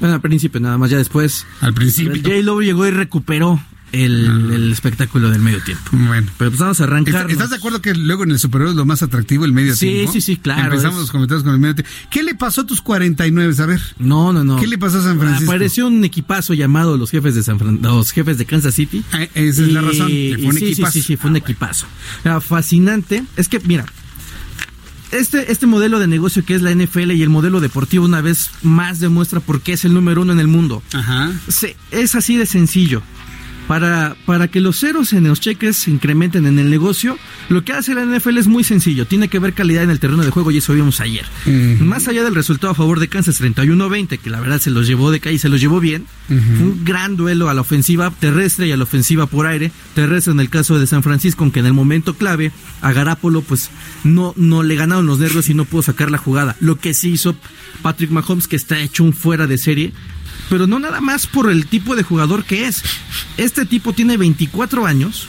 Bueno, 0.00 0.14
al 0.16 0.20
principio 0.20 0.60
nada 0.60 0.78
más, 0.78 0.90
ya 0.90 0.98
después. 0.98 1.46
Al 1.60 1.74
principio. 1.74 2.20
J. 2.22 2.42
Lo 2.42 2.60
llegó 2.60 2.86
y 2.86 2.90
recuperó 2.90 3.62
el, 3.92 4.50
el 4.52 4.72
espectáculo 4.72 5.30
del 5.30 5.40
medio 5.40 5.62
tiempo. 5.62 5.90
Bueno. 5.92 6.26
Pero 6.38 6.50
pues 6.50 6.60
vamos 6.60 6.80
a 6.80 6.84
arrancar. 6.84 7.30
¿Estás 7.30 7.50
de 7.50 7.56
acuerdo 7.56 7.80
que 7.82 7.94
luego 7.94 8.24
en 8.24 8.30
el 8.32 8.38
Super 8.38 8.60
Bowl 8.62 8.70
es 8.70 8.76
lo 8.76 8.84
más 8.86 9.02
atractivo 9.02 9.44
el 9.44 9.52
medio 9.52 9.76
Sí, 9.76 9.86
tiempo? 9.90 10.12
sí, 10.12 10.20
sí, 10.20 10.36
claro, 10.38 10.64
Empezamos 10.64 10.96
es- 10.96 11.00
los 11.02 11.10
comentarios 11.12 11.44
con 11.44 11.52
el 11.54 11.60
medio 11.60 11.74
tiempo. 11.74 11.90
¿Qué 12.10 12.22
le 12.22 12.34
pasó 12.34 12.62
a 12.62 12.66
tus 12.66 12.80
49? 12.82 13.54
A 13.62 13.66
ver. 13.66 13.80
No, 13.98 14.32
no, 14.32 14.42
no. 14.44 14.56
¿Qué 14.56 14.66
le 14.66 14.78
pasó 14.78 14.98
a 14.98 15.02
San 15.02 15.18
Francisco? 15.18 15.50
Apareció 15.50 15.86
un 15.86 16.02
equipazo 16.04 16.54
llamado 16.54 16.96
los 16.96 17.10
jefes 17.10 17.34
de 17.34 17.42
San 17.42 17.58
Fran- 17.58 17.80
los 17.82 18.10
jefes 18.12 18.38
de 18.38 18.46
Kansas 18.46 18.74
City. 18.74 19.04
Ah, 19.12 19.22
esa 19.34 19.62
es 19.62 19.72
la 19.72 19.80
razón, 19.82 20.08
fue 20.08 20.46
un 20.46 20.56
sí, 20.56 20.66
equipazo. 20.66 20.92
Sí, 20.92 21.00
sí, 21.00 21.06
sí, 21.08 21.16
fue 21.16 21.30
un 21.30 21.36
equipazo. 21.36 21.86
Era 22.24 22.40
fascinante. 22.40 23.24
Es 23.36 23.48
que, 23.48 23.60
mira, 23.60 23.84
este, 25.10 25.52
este 25.52 25.66
modelo 25.66 25.98
de 25.98 26.06
negocio 26.06 26.42
que 26.44 26.54
es 26.54 26.62
la 26.62 26.70
NFL 26.74 27.12
y 27.12 27.22
el 27.22 27.28
modelo 27.28 27.60
deportivo 27.60 28.04
una 28.06 28.22
vez 28.22 28.50
más 28.62 28.98
demuestra 28.98 29.40
por 29.40 29.60
qué 29.60 29.74
es 29.74 29.84
el 29.84 29.92
número 29.92 30.22
uno 30.22 30.32
en 30.32 30.40
el 30.40 30.48
mundo. 30.48 30.82
Ajá. 30.94 31.30
Se- 31.48 31.76
es 31.90 32.14
así 32.14 32.36
de 32.36 32.46
sencillo. 32.46 33.02
Para, 33.68 34.16
para 34.26 34.48
que 34.48 34.60
los 34.60 34.80
ceros 34.80 35.12
en 35.12 35.28
los 35.28 35.40
cheques 35.40 35.76
se 35.76 35.90
incrementen 35.90 36.46
en 36.46 36.58
el 36.58 36.70
negocio, 36.70 37.16
lo 37.48 37.64
que 37.64 37.72
hace 37.72 37.94
la 37.94 38.04
NFL 38.04 38.38
es 38.38 38.46
muy 38.46 38.64
sencillo. 38.64 39.06
Tiene 39.06 39.28
que 39.28 39.38
ver 39.38 39.54
calidad 39.54 39.82
en 39.82 39.90
el 39.90 40.00
terreno 40.00 40.22
de 40.22 40.30
juego 40.30 40.50
y 40.50 40.58
eso 40.58 40.74
vimos 40.74 41.00
ayer. 41.00 41.24
Más 41.80 42.08
allá 42.08 42.24
del 42.24 42.34
resultado 42.34 42.72
a 42.72 42.74
favor 42.74 43.00
de 43.00 43.08
Kansas 43.08 43.40
31-20, 43.40 44.18
que 44.18 44.30
la 44.30 44.40
verdad 44.40 44.60
se 44.60 44.70
los 44.70 44.86
llevó 44.86 45.10
de 45.10 45.20
calle 45.20 45.36
y 45.36 45.38
se 45.38 45.48
los 45.48 45.60
llevó 45.60 45.80
bien, 45.80 46.06
fue 46.26 46.36
un 46.36 46.84
gran 46.84 47.16
duelo 47.16 47.48
a 47.48 47.54
la 47.54 47.60
ofensiva 47.60 48.10
terrestre 48.10 48.66
y 48.66 48.72
a 48.72 48.76
la 48.76 48.84
ofensiva 48.84 49.26
por 49.26 49.46
aire. 49.46 49.72
Terrestre 49.94 50.32
en 50.32 50.40
el 50.40 50.50
caso 50.50 50.78
de 50.78 50.86
San 50.86 51.02
Francisco, 51.02 51.44
aunque 51.44 51.60
en 51.60 51.66
el 51.66 51.72
momento 51.72 52.14
clave 52.14 52.52
a 52.80 52.92
Garapolo 52.92 53.42
pues 53.42 53.70
no, 54.04 54.34
no 54.36 54.62
le 54.62 54.74
ganaron 54.74 55.06
los 55.06 55.18
nervios 55.18 55.48
y 55.48 55.54
no 55.54 55.64
pudo 55.64 55.82
sacar 55.82 56.10
la 56.10 56.18
jugada. 56.18 56.56
Lo 56.60 56.78
que 56.78 56.94
sí 56.94 57.10
hizo 57.10 57.36
Patrick 57.82 58.10
Mahomes, 58.10 58.48
que 58.48 58.56
está 58.56 58.78
hecho 58.80 59.04
un 59.04 59.12
fuera 59.12 59.46
de 59.46 59.58
serie, 59.58 59.92
pero 60.52 60.66
no 60.66 60.78
nada 60.78 61.00
más 61.00 61.26
por 61.26 61.50
el 61.50 61.66
tipo 61.66 61.96
de 61.96 62.02
jugador 62.02 62.44
que 62.44 62.66
es. 62.66 62.82
Este 63.38 63.64
tipo 63.64 63.94
tiene 63.94 64.18
24 64.18 64.84
años 64.84 65.26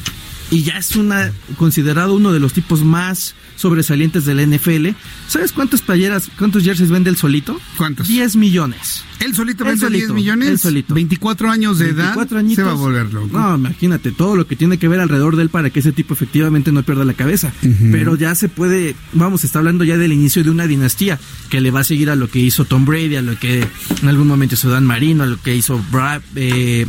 y 0.53 0.61
ya 0.61 0.77
es 0.77 0.95
una 0.95 1.31
considerado 1.57 2.13
uno 2.13 2.31
de 2.31 2.39
los 2.39 2.53
tipos 2.53 2.83
más 2.83 3.33
sobresalientes 3.55 4.23
de 4.25 4.35
la 4.35 4.45
NFL. 4.45 4.89
¿Sabes 5.27 5.51
cuántas 5.51 5.81
playeras, 5.81 6.29
cuántos 6.37 6.63
jerseys 6.63 6.91
vende 6.91 7.09
el 7.09 7.17
solito? 7.17 7.59
¿Cuántos? 7.75 8.07
10 8.07 8.35
millones. 8.35 9.03
¿Él 9.19 9.33
solito 9.33 9.63
vende 9.63 9.79
10 9.79 9.91
solito, 9.91 10.13
millones? 10.13 10.49
él 10.49 10.59
solito. 10.59 10.93
24 10.93 11.49
años 11.49 11.79
de 11.79 11.85
24 11.91 12.37
edad. 12.37 12.45
añitos. 12.45 12.63
Se 12.63 12.67
va 12.67 12.71
a 12.71 12.75
volver 12.75 13.11
loco. 13.11 13.35
No, 13.35 13.55
imagínate 13.55 14.11
todo 14.11 14.35
lo 14.35 14.45
que 14.45 14.55
tiene 14.55 14.77
que 14.77 14.87
ver 14.87 14.99
alrededor 14.99 15.37
de 15.37 15.41
él 15.41 15.49
para 15.49 15.71
que 15.71 15.79
ese 15.79 15.91
tipo 15.91 16.13
efectivamente 16.13 16.71
no 16.71 16.83
pierda 16.83 17.03
la 17.03 17.15
cabeza. 17.15 17.51
Pero 17.91 18.15
ya 18.15 18.35
se 18.35 18.47
puede, 18.47 18.95
vamos, 19.13 19.43
está 19.43 19.57
hablando 19.57 19.83
ya 19.83 19.97
del 19.97 20.13
inicio 20.13 20.43
de 20.43 20.51
una 20.51 20.67
dinastía 20.67 21.19
que 21.49 21.61
le 21.61 21.71
va 21.71 21.79
a 21.79 21.83
seguir 21.83 22.11
a 22.11 22.15
lo 22.15 22.29
que 22.29 22.37
hizo 22.37 22.65
Tom 22.65 22.85
Brady, 22.85 23.15
a 23.15 23.23
lo 23.23 23.39
que 23.39 23.65
en 24.03 24.07
algún 24.07 24.27
momento 24.27 24.53
hizo 24.53 24.69
Dan 24.69 24.85
Marino, 24.85 25.23
a 25.23 25.25
lo 25.25 25.41
que 25.41 25.55
hizo 25.55 25.83
Brad, 25.91 26.21
eh, 26.35 26.85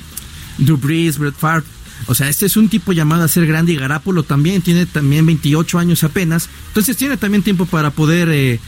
Drew 0.59 0.77
Brees, 0.77 1.17
Brett 1.17 1.35
Favre. 1.35 1.65
O 2.07 2.15
sea, 2.15 2.29
este 2.29 2.47
es 2.47 2.57
un 2.57 2.69
tipo 2.69 2.93
llamado 2.93 3.25
a 3.25 3.29
ser 3.29 3.47
grande 3.47 3.73
y 3.73 3.77
Garapolo 3.77 4.23
también 4.23 4.63
tiene 4.63 4.87
también 4.87 5.27
28 5.27 5.79
años 5.79 6.05
apenas. 6.05 6.49
Entonces 6.69 6.97
tiene 6.97 7.17
también 7.17 7.43
tiempo 7.43 7.67
para 7.67 7.91
poder 7.91 8.29
eh, 8.31 8.61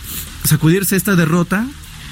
sacudirse 0.45 0.97
esta 0.97 1.17
derrota 1.17 1.67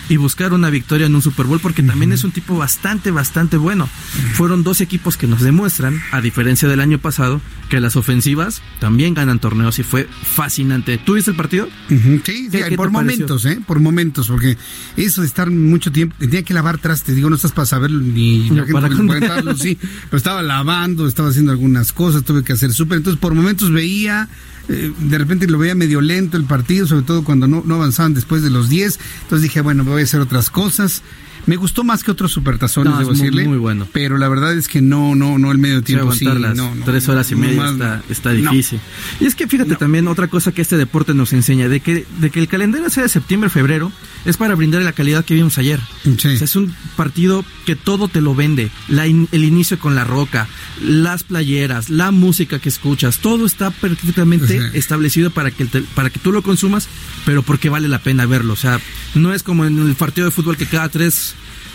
y 0.08 0.16
buscar 0.16 0.52
una 0.52 0.70
victoria 0.70 1.06
en 1.06 1.14
un 1.14 1.22
Super 1.22 1.46
Bowl 1.46 1.60
porque 1.60 1.82
también 1.82 2.12
es 2.12 2.24
un 2.24 2.30
tipo 2.32 2.56
bastante, 2.56 3.10
bastante 3.10 3.56
bueno. 3.56 3.88
Fueron 4.34 4.62
dos 4.62 4.80
equipos 4.80 5.16
que 5.16 5.26
nos 5.26 5.40
demuestran, 5.40 6.00
a 6.12 6.20
diferencia 6.20 6.68
del 6.68 6.80
año 6.80 6.98
pasado, 6.98 7.40
que 7.70 7.80
las 7.80 7.96
ofensivas 7.96 8.60
también 8.80 9.14
ganan 9.14 9.38
torneos 9.38 9.78
y 9.78 9.82
fue 9.82 10.06
fascinante. 10.22 10.98
¿Tú 10.98 11.14
viste 11.14 11.30
el 11.30 11.36
partido? 11.36 11.68
Sí, 11.88 11.98
sí, 11.98 12.20
¿Qué- 12.22 12.48
qué 12.68 12.76
por 12.76 12.90
momentos, 12.90 13.44
¿eh? 13.46 13.60
Por 13.66 13.80
momentos, 13.80 14.28
porque 14.28 14.56
eso 14.96 15.22
de 15.22 15.26
estar 15.26 15.50
mucho 15.50 15.90
tiempo, 15.92 16.14
tenía 16.18 16.42
que 16.42 16.52
lavar 16.54 16.78
trastes, 16.78 17.16
digo, 17.16 17.30
no 17.30 17.36
estás 17.36 17.52
para 17.52 17.66
saberlo 17.66 18.00
ni 18.00 18.50
No, 18.50 18.56
la 18.56 18.62
gente 18.66 18.72
para 18.72 18.88
contarlo. 18.90 19.56
sí, 19.56 19.78
pero 20.10 20.16
estaba 20.18 20.42
lavando, 20.42 21.08
estaba 21.08 21.30
haciendo 21.30 21.52
algunas 21.52 21.92
cosas, 21.92 22.24
tuve 22.24 22.44
que 22.44 22.52
hacer 22.52 22.72
súper, 22.72 22.98
entonces 22.98 23.18
por 23.20 23.34
momentos 23.34 23.70
veía, 23.72 24.28
eh, 24.68 24.92
de 24.98 25.18
repente 25.18 25.46
lo 25.46 25.58
veía 25.58 25.74
medio 25.74 26.00
lento 26.00 26.36
el 26.36 26.44
partido, 26.44 26.86
sobre 26.86 27.04
todo 27.04 27.24
cuando 27.24 27.46
no, 27.46 27.62
no 27.64 27.74
avanzaban 27.76 28.14
después 28.14 28.42
de 28.42 28.50
los 28.50 28.68
10, 28.68 28.98
entonces 29.22 29.42
dije, 29.42 29.60
bueno, 29.60 29.84
voy 29.84 30.02
a 30.02 30.04
hacer 30.04 30.20
otras 30.20 30.50
cosas. 30.50 31.02
Me 31.46 31.56
gustó 31.56 31.84
más 31.84 32.02
que 32.04 32.10
otros 32.10 32.32
supertazones, 32.32 32.92
No, 32.92 32.98
debo 32.98 33.10
muy- 33.10 33.18
decirle. 33.18 33.44
muy 33.48 33.58
bueno. 33.58 33.86
Pero 33.92 34.16
la 34.18 34.28
verdad 34.28 34.54
es 34.56 34.68
que 34.68 34.80
no, 34.80 35.14
no, 35.14 35.38
no 35.38 35.52
el 35.52 35.58
medio 35.58 35.78
Sí, 35.80 35.84
tiempo 35.84 36.12
sí, 36.12 36.24
aguantar 36.26 36.48
las 36.50 36.56
no, 36.56 36.74
no, 36.74 36.84
tres 36.84 37.08
horas 37.08 37.30
y 37.30 37.34
no 37.34 37.40
media 37.40 37.60
más- 37.62 37.72
está, 37.72 38.02
está 38.08 38.30
difícil. 38.32 38.80
Y 39.20 39.26
es 39.26 39.34
que 39.34 39.46
fíjate 39.46 39.76
también 39.76 40.08
otra 40.08 40.28
cosa 40.28 40.52
que 40.52 40.62
este 40.62 40.76
deporte 40.76 41.12
nos 41.14 41.32
enseña, 41.32 41.68
de 41.68 41.80
que, 41.80 42.06
de 42.18 42.30
que 42.30 42.40
el 42.40 42.48
calendario 42.48 42.88
sea 42.90 43.02
de 43.02 43.08
septiembre, 43.08 43.50
febrero, 43.50 43.92
es 44.24 44.36
para 44.36 44.54
brindar 44.54 44.82
la 44.82 44.92
calidad 44.92 45.24
que 45.24 45.34
vimos 45.34 45.58
ayer. 45.58 45.80
O 46.06 46.18
sea, 46.18 46.32
es 46.32 46.56
un 46.56 46.74
partido 46.96 47.44
que 47.66 47.76
todo 47.76 48.08
te 48.08 48.20
lo 48.20 48.34
vende. 48.34 48.70
La 48.88 49.06
in- 49.06 49.28
el 49.32 49.44
inicio 49.44 49.78
con 49.78 49.94
la 49.94 50.04
roca, 50.04 50.48
las 50.82 51.24
playeras, 51.24 51.90
la 51.90 52.10
música 52.10 52.58
que 52.58 52.68
escuchas, 52.70 53.18
todo 53.18 53.44
está 53.46 53.70
perfectamente 53.70 54.58
Sí. 54.58 54.78
establecido 54.78 55.30
para 55.30 55.50
que, 55.50 55.66
te- 55.66 55.82
para 55.82 56.10
que 56.10 56.18
tú 56.18 56.32
lo 56.32 56.42
consumas, 56.42 56.88
pero 57.26 57.42
porque 57.42 57.68
vale 57.68 57.88
la 57.88 57.98
pena 57.98 58.24
verlo. 58.26 58.54
O 58.54 58.56
sea, 58.56 58.80
no 59.14 59.32
es 59.34 59.42
como 59.42 59.64
en 59.66 59.78
el 59.78 59.94
partido 59.94 60.26
de 60.26 60.30
fútbol 60.30 60.56
que 60.56 60.66
cada 60.66 60.88
tres 60.88 61.33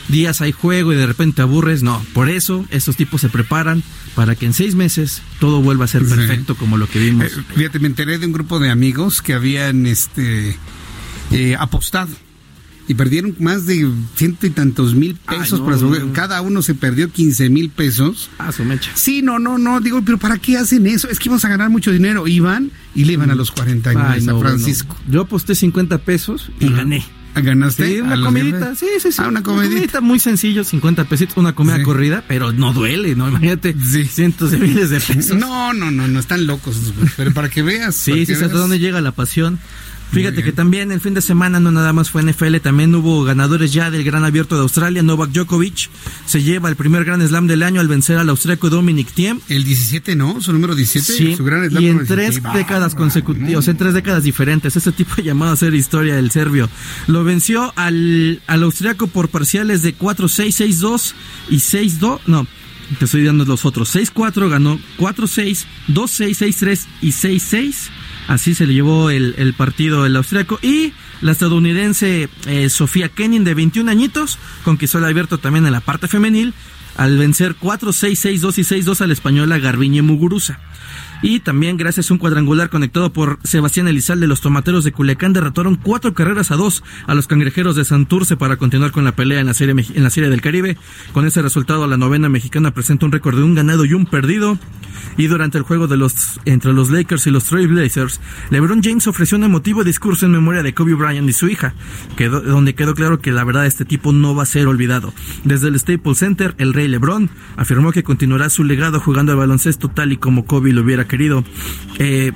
días 0.09 0.41
hay 0.41 0.51
juego 0.51 0.91
y 0.91 0.95
de 0.97 1.05
repente 1.07 1.37
te 1.37 1.41
aburres. 1.43 1.81
No, 1.83 2.03
por 2.13 2.29
eso 2.29 2.65
estos 2.69 2.95
tipos 2.97 3.21
se 3.21 3.29
preparan 3.29 3.83
para 4.15 4.35
que 4.35 4.45
en 4.45 4.53
seis 4.53 4.75
meses 4.75 5.21
todo 5.39 5.61
vuelva 5.61 5.85
a 5.85 5.87
ser 5.87 6.03
Sí. 6.05 6.09
perfecto 6.15 6.55
como 6.55 6.77
lo 6.77 6.87
que 6.89 6.99
vimos. 6.99 7.25
Eh, 7.25 7.43
fíjate, 7.55 7.79
me 7.79 7.87
enteré 7.87 8.17
de 8.17 8.25
un 8.25 8.33
grupo 8.33 8.59
de 8.59 8.69
amigos 8.69 9.21
que 9.21 9.33
habían 9.33 9.85
este 9.87 10.57
eh, 11.31 11.55
apostado 11.59 12.09
y 12.87 12.95
perdieron 12.95 13.35
más 13.39 13.67
de 13.67 13.87
ciento 14.15 14.47
y 14.47 14.49
tantos 14.49 14.95
mil 14.95 15.13
pesos. 15.15 15.61
Ay, 15.63 15.79
no, 15.79 15.89
no, 15.91 16.05
no. 16.07 16.13
Cada 16.13 16.41
uno 16.41 16.63
se 16.63 16.73
perdió 16.73 17.11
15 17.11 17.49
mil 17.51 17.69
pesos. 17.69 18.31
Ah, 18.39 18.51
su 18.51 18.65
mecha. 18.65 18.89
Sí, 18.95 19.21
no, 19.21 19.37
no, 19.37 19.59
no. 19.59 19.79
Digo, 19.79 20.01
pero 20.03 20.17
¿para 20.17 20.39
qué 20.39 20.57
hacen 20.57 20.87
eso? 20.87 21.07
Es 21.07 21.19
que 21.19 21.29
íbamos 21.29 21.45
a 21.45 21.49
ganar 21.49 21.69
mucho 21.69 21.91
dinero. 21.91 22.27
Iban 22.27 22.71
y 22.95 23.03
le 23.05 23.13
iban 23.13 23.29
a 23.29 23.35
los 23.35 23.51
49 23.51 24.09
Ay, 24.11 24.23
a 24.23 24.31
no, 24.31 24.39
Francisco. 24.39 24.97
Yo 25.07 25.21
aposté 25.21 25.53
50 25.53 25.99
pesos 25.99 26.51
y 26.59 26.69
gané. 26.69 27.05
¿Ganaste? 27.35 27.87
Sí, 27.87 28.01
una 28.01 28.19
comidita, 28.21 28.75
sí, 28.75 28.87
sí, 29.01 29.11
sí. 29.11 29.21
Ah, 29.23 29.27
una 29.27 29.41
comidita. 29.43 30.01
muy 30.01 30.19
sencillo, 30.19 30.63
50 30.63 31.05
pesitos, 31.05 31.37
una 31.37 31.53
comida 31.53 31.77
Sí. 31.77 31.83
corrida, 31.83 32.23
pero 32.27 32.51
no 32.51 32.73
duele, 32.73 33.15
¿no? 33.15 33.29
Imagínate, 33.29 33.75
cientos 34.09 34.51
de 34.51 34.57
miles 34.57 34.89
de 34.89 34.99
pesos. 34.99 35.37
No, 35.37 35.73
no, 35.73 35.89
no, 35.91 36.07
no 36.07 36.19
están 36.19 36.45
locos. 36.47 36.93
Pero 37.15 37.31
para 37.33 37.49
que 37.49 37.61
veas. 37.61 37.95
Sí, 37.95 38.25
sí, 38.25 38.33
hasta 38.33 38.47
dónde 38.49 38.79
llega 38.79 38.99
la 39.01 39.11
pasión. 39.11 39.59
Fíjate 40.11 40.43
que 40.43 40.51
también 40.51 40.91
el 40.91 40.99
fin 40.99 41.13
de 41.13 41.21
semana 41.21 41.59
no 41.59 41.71
nada 41.71 41.93
más 41.93 42.09
fue 42.09 42.23
NFL, 42.23 42.57
también 42.57 42.93
hubo 42.95 43.23
ganadores 43.23 43.71
ya 43.71 43.91
del 43.91 44.03
Gran 44.03 44.25
Abierto 44.25 44.55
de 44.55 44.61
Australia. 44.61 45.03
Novak 45.03 45.31
Djokovic 45.31 45.89
se 46.25 46.41
lleva 46.41 46.69
el 46.69 46.75
primer 46.75 47.05
Gran 47.05 47.25
Slam 47.27 47.47
del 47.47 47.61
año 47.63 47.79
al 47.79 47.87
vencer 47.87 48.17
al 48.17 48.29
austriaco 48.29 48.69
Dominic 48.69 49.11
Thiem. 49.11 49.39
El 49.49 49.63
17, 49.63 50.15
¿no? 50.15 50.41
Su 50.41 50.51
número 50.51 50.73
17. 50.73 51.13
Sí, 51.13 51.35
su 51.35 51.43
gran 51.43 51.69
slam 51.69 51.83
y 51.83 51.87
en 51.87 52.05
tres 52.05 52.31
17. 52.31 52.57
décadas 52.57 52.95
consecutivas, 52.95 53.51
¿no? 53.51 53.59
o 53.59 53.61
sea, 53.61 53.71
en 53.71 53.77
tres 53.77 53.93
décadas 53.93 54.23
diferentes. 54.23 54.75
Ese 54.75 54.91
tipo 54.91 55.21
llamado 55.21 55.51
a 55.51 55.53
hacer 55.53 55.73
historia 55.73 56.17
el 56.17 56.31
serbio. 56.31 56.69
Lo 57.07 57.23
venció 57.23 57.71
al, 57.75 58.41
al 58.47 58.63
austriaco 58.63 59.07
por 59.07 59.29
parciales 59.29 59.83
de 59.83 59.95
4-6, 59.95 60.69
6-2 60.79 61.13
y 61.49 61.57
6-2. 61.57 62.19
No, 62.25 62.47
te 62.97 63.05
estoy 63.05 63.23
dando 63.23 63.45
los 63.45 63.65
otros. 63.65 63.95
6-4 63.95 64.49
ganó 64.49 64.79
4-6, 64.97 65.65
2-6, 65.89 66.53
6-3 66.63 66.85
y 67.01 67.11
6-6. 67.11 67.75
Así 68.29 68.53
se 68.53 68.67
le 68.67 68.75
llevó 68.75 69.09
el, 69.09 69.53
partido 69.57 70.05
el 70.05 70.15
austriaco. 70.15 70.59
Y 70.61 70.93
la 71.21 71.31
estadounidense 71.31 72.29
eh, 72.45 72.69
Sofía 72.69 73.09
Kenin, 73.09 73.43
de 73.43 73.55
21 73.55 73.89
añitos, 73.89 74.37
conquistó 74.63 74.99
el 74.99 75.05
abierto 75.05 75.39
también 75.39 75.65
en 75.65 75.71
la 75.71 75.81
parte 75.81 76.07
femenil. 76.07 76.53
al 76.95 77.17
vencer 77.17 77.55
4-6, 77.55 78.39
6-2 78.39 78.57
y 78.59 78.83
6-2 78.83 79.01
al 79.01 79.11
español 79.11 79.59
Garbiñe 79.59 80.03
Muguruza. 80.03 80.59
Y 81.21 81.41
también 81.41 81.75
gracias 81.75 82.09
a 82.09 82.13
un 82.13 82.17
cuadrangular 82.17 82.69
conectado 82.69 83.11
por 83.11 83.39
Sebastián 83.43 83.87
Elizalde, 83.89 84.25
los 84.25 84.39
tomateros 84.39 84.85
de 84.85 84.93
Culiacán 84.93 85.33
derrotaron 85.33 85.75
cuatro 85.75 86.13
carreras 86.13 86.51
a 86.51 86.55
dos 86.55 86.81
a 87.07 87.13
los 87.13 87.27
cangrejeros 87.27 87.75
de 87.75 87.83
Santurce 87.83 88.37
para 88.37 88.55
continuar 88.55 88.91
con 88.91 89.03
la 89.03 89.11
pelea 89.15 89.41
en 89.41 89.47
la 89.47 89.53
serie, 89.53 89.75
en 89.93 90.03
la 90.03 90.09
serie 90.09 90.29
del 90.29 90.41
Caribe. 90.41 90.77
Con 91.11 91.25
ese 91.25 91.41
resultado, 91.41 91.87
la 91.87 91.97
novena 91.97 92.29
mexicana 92.29 92.71
presenta 92.71 93.05
un 93.05 93.11
récord 93.11 93.35
de 93.35 93.43
un 93.43 93.53
ganado 93.53 93.83
y 93.83 93.93
un 93.93 94.05
perdido. 94.05 94.57
Y 95.17 95.27
durante 95.27 95.57
el 95.57 95.63
juego 95.63 95.87
de 95.87 95.97
los, 95.97 96.39
entre 96.45 96.73
los 96.73 96.89
Lakers 96.89 97.27
y 97.27 97.31
los 97.31 97.45
Trailblazers, 97.45 98.21
LeBron 98.49 98.81
James 98.81 99.07
ofreció 99.07 99.37
un 99.37 99.43
emotivo 99.43 99.83
discurso 99.83 100.25
en 100.25 100.31
memoria 100.31 100.63
de 100.63 100.73
Kobe 100.73 100.93
Bryant 100.93 101.27
y 101.29 101.33
su 101.33 101.47
hija, 101.49 101.73
donde 102.17 102.75
quedó 102.75 102.95
claro 102.95 103.19
que 103.19 103.31
la 103.31 103.43
verdad 103.43 103.65
este 103.65 103.85
tipo 103.85 104.13
no 104.13 104.35
va 104.35 104.43
a 104.43 104.45
ser 104.45 104.67
olvidado. 104.67 105.13
Desde 105.43 105.67
el 105.67 105.79
Staples 105.79 106.19
Center, 106.19 106.55
el 106.57 106.73
rey 106.73 106.87
LeBron 106.87 107.29
afirmó 107.57 107.91
que 107.91 108.03
continuará 108.03 108.49
su 108.49 108.63
legado 108.63 108.99
jugando 108.99 109.33
al 109.33 109.37
baloncesto 109.37 109.89
tal 109.89 110.13
y 110.13 110.17
como 110.17 110.45
Kobe 110.45 110.71
lo 110.71 110.81
hubiera 110.81 111.05
querido. 111.09 111.43
Eh, 111.97 112.31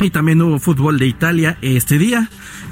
y 0.00 0.10
también 0.10 0.42
hubo 0.42 0.58
fútbol 0.58 0.98
de 0.98 1.06
Italia 1.06 1.56
este 1.62 1.98
día. 1.98 2.28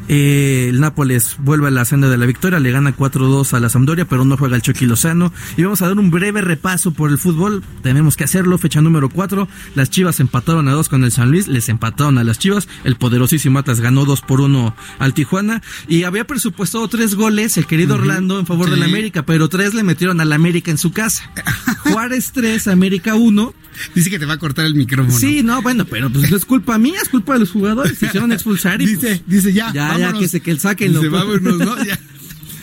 Eh, 0.09 0.67
el 0.71 0.81
Nápoles 0.81 1.37
vuelve 1.39 1.69
a 1.69 1.71
la 1.71 1.85
senda 1.85 2.09
de 2.09 2.17
la 2.17 2.27
victoria, 2.27 2.59
le 2.61 2.71
gana 2.71 2.97
4-2 2.97 3.53
a 3.53 3.61
la 3.61 3.69
Sampdoria, 3.69 4.07
pero 4.07 4.25
no 4.25 4.37
juega 4.37 4.57
el 4.57 4.63
Chucky 4.63 4.87
Lozano. 4.87 5.33
Y 5.57 5.63
vamos 5.63 5.83
a 5.83 5.89
dar 5.89 5.99
un 5.99 6.11
breve 6.11 6.41
repaso 6.41 6.93
por 6.93 7.11
el 7.11 7.19
fútbol. 7.19 7.63
Tenemos 7.83 8.17
que 8.17 8.25
hacerlo. 8.25 8.59
Fecha 8.59 8.81
número 8.81 9.09
4. 9.09 9.49
Las 9.75 9.91
Chivas 9.91 10.21
empataron 10.21 10.69
a 10.69 10.73
2 10.73 10.89
con 10.89 11.05
el 11.05 11.13
San 11.13 11.31
Luis, 11.31 11.49
les 11.49 11.69
empataron 11.69 12.19
a 12.19 12.25
las 12.25 12.39
Chivas. 12.39 12.69
El 12.85 12.97
poderosísimo 12.97 13.59
Atlas 13.59 13.81
ganó 13.81 14.05
2 14.05 14.21
por 14.23 14.41
1 14.41 14.75
al 14.99 15.15
Tijuana. 15.15 15.63
Y 15.87 16.05
había 16.05 16.27
presupuestado 16.27 16.89
3 16.89 17.15
goles 17.15 17.57
el 17.57 17.67
querido 17.67 17.95
Orlando 17.95 18.39
en 18.39 18.47
favor 18.47 18.71
de 18.71 18.77
la 18.77 18.87
América, 18.87 19.25
pero 19.25 19.49
3 19.49 19.75
le 19.75 19.83
metieron 19.83 20.21
a 20.21 20.25
la 20.25 20.35
América 20.35 20.71
en 20.71 20.79
su 20.79 20.93
casa. 20.93 21.31
Juárez 21.85 22.33
3, 22.33 22.69
América 22.69 23.15
1. 23.15 23.55
Dice 23.95 24.11
que 24.11 24.19
te 24.19 24.27
va 24.27 24.35
a 24.35 24.39
cortar 24.39 24.65
el 24.65 24.75
micrófono. 24.75 25.17
Sí, 25.17 25.43
no, 25.43 25.63
bueno, 25.63 25.85
pero 25.85 26.11
pues 26.11 26.31
no 26.31 26.37
es 26.37 26.45
culpa 26.45 26.79
mía, 26.79 26.99
es 27.03 27.09
culpa 27.09 27.35
de 27.35 27.41
los 27.41 27.51
jugadores. 27.51 27.99
Se 27.99 28.07
hicieron 28.07 28.33
expulsar 28.33 28.81
y 28.83 28.87
dice, 28.95 29.09
pues, 29.09 29.23
dice 29.27 29.53
ya, 29.53 29.73
ya, 29.73 29.98
vámonos. 30.01 30.21
ya, 30.21 30.25
que 30.25 30.29
se 30.29 30.41
que 30.41 30.51
el 30.51 30.61
saquen 30.61 30.93
Dice, 30.93 31.09
vámonos, 31.09 31.59
¿no? 31.59 31.85
Ya. 31.85 31.99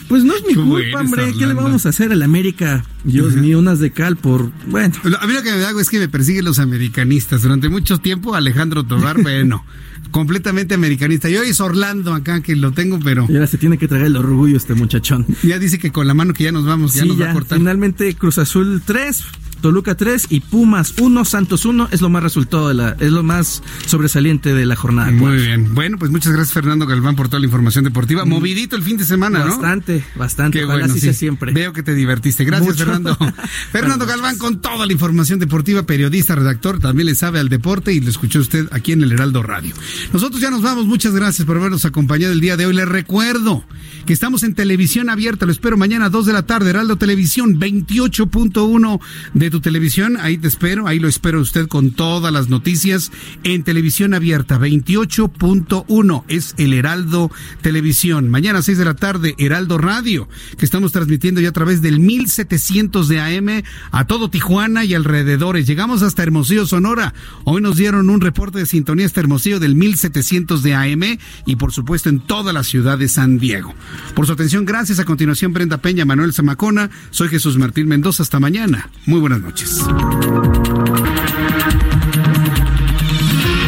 Pues 0.08 0.22
no 0.22 0.36
es 0.36 0.44
mi 0.46 0.54
¿Cómo 0.54 0.74
culpa, 0.74 1.00
hombre. 1.00 1.32
¿Qué 1.36 1.46
le 1.46 1.54
vamos 1.54 1.84
a 1.84 1.88
hacer 1.88 2.12
al 2.12 2.22
América? 2.22 2.84
Dios 3.02 3.34
mío, 3.34 3.58
unas 3.58 3.80
de 3.80 3.90
cal 3.90 4.16
por. 4.16 4.52
Bueno. 4.68 4.94
A 5.20 5.26
mí 5.26 5.34
lo 5.34 5.42
que 5.42 5.50
me 5.50 5.58
da 5.58 5.72
es 5.80 5.90
que 5.90 5.98
me 5.98 6.08
persiguen 6.08 6.44
los 6.44 6.60
americanistas. 6.60 7.42
Durante 7.42 7.68
mucho 7.68 7.98
tiempo, 7.98 8.36
Alejandro 8.36 8.84
Tobar, 8.84 9.20
bueno, 9.22 9.64
completamente 10.12 10.74
americanista. 10.74 11.28
Y 11.28 11.36
hoy 11.36 11.48
es 11.48 11.60
Orlando 11.60 12.14
acá, 12.14 12.40
que 12.40 12.54
lo 12.54 12.70
tengo, 12.70 13.00
pero 13.00 13.26
Y 13.28 13.34
ahora 13.34 13.48
se 13.48 13.58
tiene 13.58 13.78
que 13.78 13.88
traer 13.88 14.06
el 14.06 14.16
orgullo 14.16 14.56
este 14.56 14.74
muchachón. 14.74 15.26
ya 15.42 15.58
dice 15.58 15.80
que 15.80 15.90
con 15.90 16.06
la 16.06 16.14
mano 16.14 16.34
que 16.34 16.44
ya 16.44 16.52
nos 16.52 16.64
vamos, 16.64 16.94
ya 16.94 17.02
sí, 17.02 17.08
nos 17.08 17.20
va 17.20 17.30
a 17.30 17.32
cortar. 17.32 17.58
Finalmente, 17.58 18.14
Cruz 18.14 18.38
Azul 18.38 18.82
3, 18.84 19.24
Toluca 19.60 19.94
3 19.94 20.26
y 20.30 20.40
Pumas 20.40 20.94
1, 20.98 21.24
Santos 21.24 21.64
1 21.64 21.88
es 21.90 22.00
lo 22.00 22.08
más 22.08 22.22
resultado 22.22 22.68
de 22.68 22.74
la, 22.74 22.96
es 23.00 23.10
lo 23.10 23.22
más 23.22 23.62
sobresaliente 23.86 24.54
de 24.54 24.66
la 24.66 24.76
jornada. 24.76 25.10
Muy 25.10 25.36
bien. 25.36 25.74
Bueno, 25.74 25.98
pues 25.98 26.10
muchas 26.10 26.32
gracias, 26.32 26.52
Fernando 26.52 26.86
Galván, 26.86 27.16
por 27.16 27.28
toda 27.28 27.40
la 27.40 27.46
información 27.46 27.84
deportiva. 27.84 28.24
Mm. 28.24 28.28
Movidito 28.28 28.76
el 28.76 28.82
fin 28.82 28.96
de 28.96 29.04
semana, 29.04 29.40
¿no? 29.40 29.46
Bastante, 29.46 30.04
bastante. 30.14 30.64
Bueno, 30.64 30.84
así 30.84 31.00
sí. 31.00 31.12
siempre. 31.12 31.52
Veo 31.52 31.72
que 31.72 31.82
te 31.82 31.94
divertiste. 31.94 32.44
Gracias, 32.44 32.68
Mucho. 32.68 32.84
Fernando. 32.84 33.16
Fernando 33.72 34.06
Galván 34.06 34.38
con 34.38 34.60
toda 34.60 34.86
la 34.86 34.92
información 34.92 35.38
deportiva, 35.38 35.84
periodista, 35.84 36.34
redactor, 36.34 36.78
también 36.78 37.06
le 37.06 37.14
sabe 37.14 37.40
al 37.40 37.48
deporte 37.48 37.92
y 37.92 38.00
lo 38.00 38.10
escuchó 38.10 38.40
usted 38.40 38.68
aquí 38.70 38.92
en 38.92 39.02
el 39.02 39.12
Heraldo 39.12 39.42
Radio. 39.42 39.74
Nosotros 40.12 40.40
ya 40.40 40.50
nos 40.50 40.62
vamos. 40.62 40.86
Muchas 40.86 41.14
gracias 41.14 41.46
por 41.46 41.56
habernos 41.56 41.84
acompañado 41.84 42.32
el 42.32 42.40
día 42.40 42.56
de 42.56 42.66
hoy. 42.66 42.74
Les 42.74 42.88
recuerdo 42.88 43.64
que 44.04 44.12
estamos 44.12 44.42
en 44.42 44.54
televisión 44.54 45.10
abierta. 45.10 45.46
Lo 45.46 45.52
espero 45.52 45.76
mañana 45.76 46.06
a 46.06 46.10
2 46.10 46.26
de 46.26 46.32
la 46.32 46.44
tarde. 46.44 46.70
Heraldo 46.70 46.96
Televisión 46.96 47.58
28.1 47.58 49.00
de 49.34 49.50
tu 49.50 49.55
televisión. 49.60 50.16
Ahí 50.20 50.38
te 50.38 50.48
espero. 50.48 50.86
Ahí 50.86 50.98
lo 50.98 51.08
espero 51.08 51.40
usted 51.40 51.68
con 51.68 51.90
todas 51.90 52.32
las 52.32 52.48
noticias 52.48 53.12
en 53.44 53.62
televisión 53.62 54.14
abierta. 54.14 54.58
28.1 54.58 56.24
es 56.28 56.54
el 56.58 56.72
Heraldo 56.72 57.30
Televisión. 57.62 58.28
Mañana 58.28 58.60
a 58.60 58.62
6 58.62 58.78
de 58.78 58.84
la 58.84 58.94
tarde, 58.94 59.34
Heraldo 59.38 59.78
Radio, 59.78 60.28
que 60.58 60.64
estamos 60.64 60.92
transmitiendo 60.92 61.40
ya 61.40 61.50
a 61.50 61.52
través 61.52 61.82
del 61.82 62.00
1700 62.00 63.08
de 63.08 63.20
AM 63.20 63.62
a 63.90 64.06
todo 64.06 64.30
Tijuana 64.30 64.84
y 64.84 64.94
alrededores. 64.94 65.66
Llegamos 65.66 66.02
hasta 66.02 66.22
Hermosillo, 66.22 66.66
Sonora. 66.66 67.14
Hoy 67.44 67.62
nos 67.62 67.76
dieron 67.76 68.10
un 68.10 68.20
reporte 68.20 68.58
de 68.58 68.66
sintonía 68.66 69.06
hasta 69.06 69.20
Hermosillo 69.20 69.60
del 69.60 69.74
1700 69.74 70.62
de 70.62 70.74
AM 70.74 71.18
y 71.46 71.56
por 71.56 71.72
supuesto 71.72 72.08
en 72.08 72.20
toda 72.20 72.52
la 72.52 72.64
ciudad 72.64 72.98
de 72.98 73.08
San 73.08 73.38
Diego. 73.38 73.74
Por 74.14 74.26
su 74.26 74.32
atención, 74.32 74.64
gracias. 74.64 74.98
A 74.98 75.04
continuación, 75.04 75.52
Brenda 75.52 75.78
Peña, 75.78 76.04
Manuel 76.04 76.32
Zamacona. 76.32 76.90
Soy 77.10 77.28
Jesús 77.28 77.56
Martín 77.56 77.88
Mendoza. 77.88 78.22
Hasta 78.22 78.40
mañana. 78.40 78.90
Muy 79.06 79.20
buenas 79.20 79.35
noches. 79.40 79.82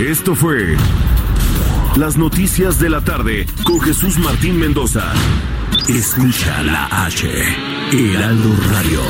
Esto 0.01 0.35
fue 0.35 0.77
Las 1.97 2.17
Noticias 2.17 2.79
de 2.79 2.89
la 2.89 3.01
Tarde 3.05 3.47
con 3.65 3.81
Jesús 3.81 4.19
Martín 4.19 4.59
Mendoza. 4.59 5.13
Escucha 5.89 6.63
la 6.63 7.07
H, 7.07 7.29
Heraldo 7.93 8.51
Radio. 8.71 9.01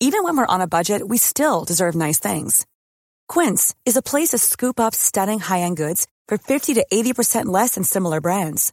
Even 0.00 0.22
when 0.22 0.36
we're 0.36 0.46
on 0.46 0.60
a 0.60 0.68
budget, 0.68 1.02
we 1.06 1.18
still 1.18 1.64
deserve 1.64 1.96
nice 1.96 2.20
things. 2.20 2.66
Quince 3.26 3.74
is 3.84 3.96
a 3.96 4.02
place 4.02 4.28
to 4.28 4.38
scoop 4.38 4.78
up 4.78 4.94
stunning 4.94 5.40
high-end 5.40 5.76
goods 5.76 6.06
for 6.28 6.38
50 6.38 6.74
to 6.74 6.86
80% 6.92 7.46
less 7.46 7.74
than 7.74 7.84
similar 7.84 8.20
brands. 8.20 8.72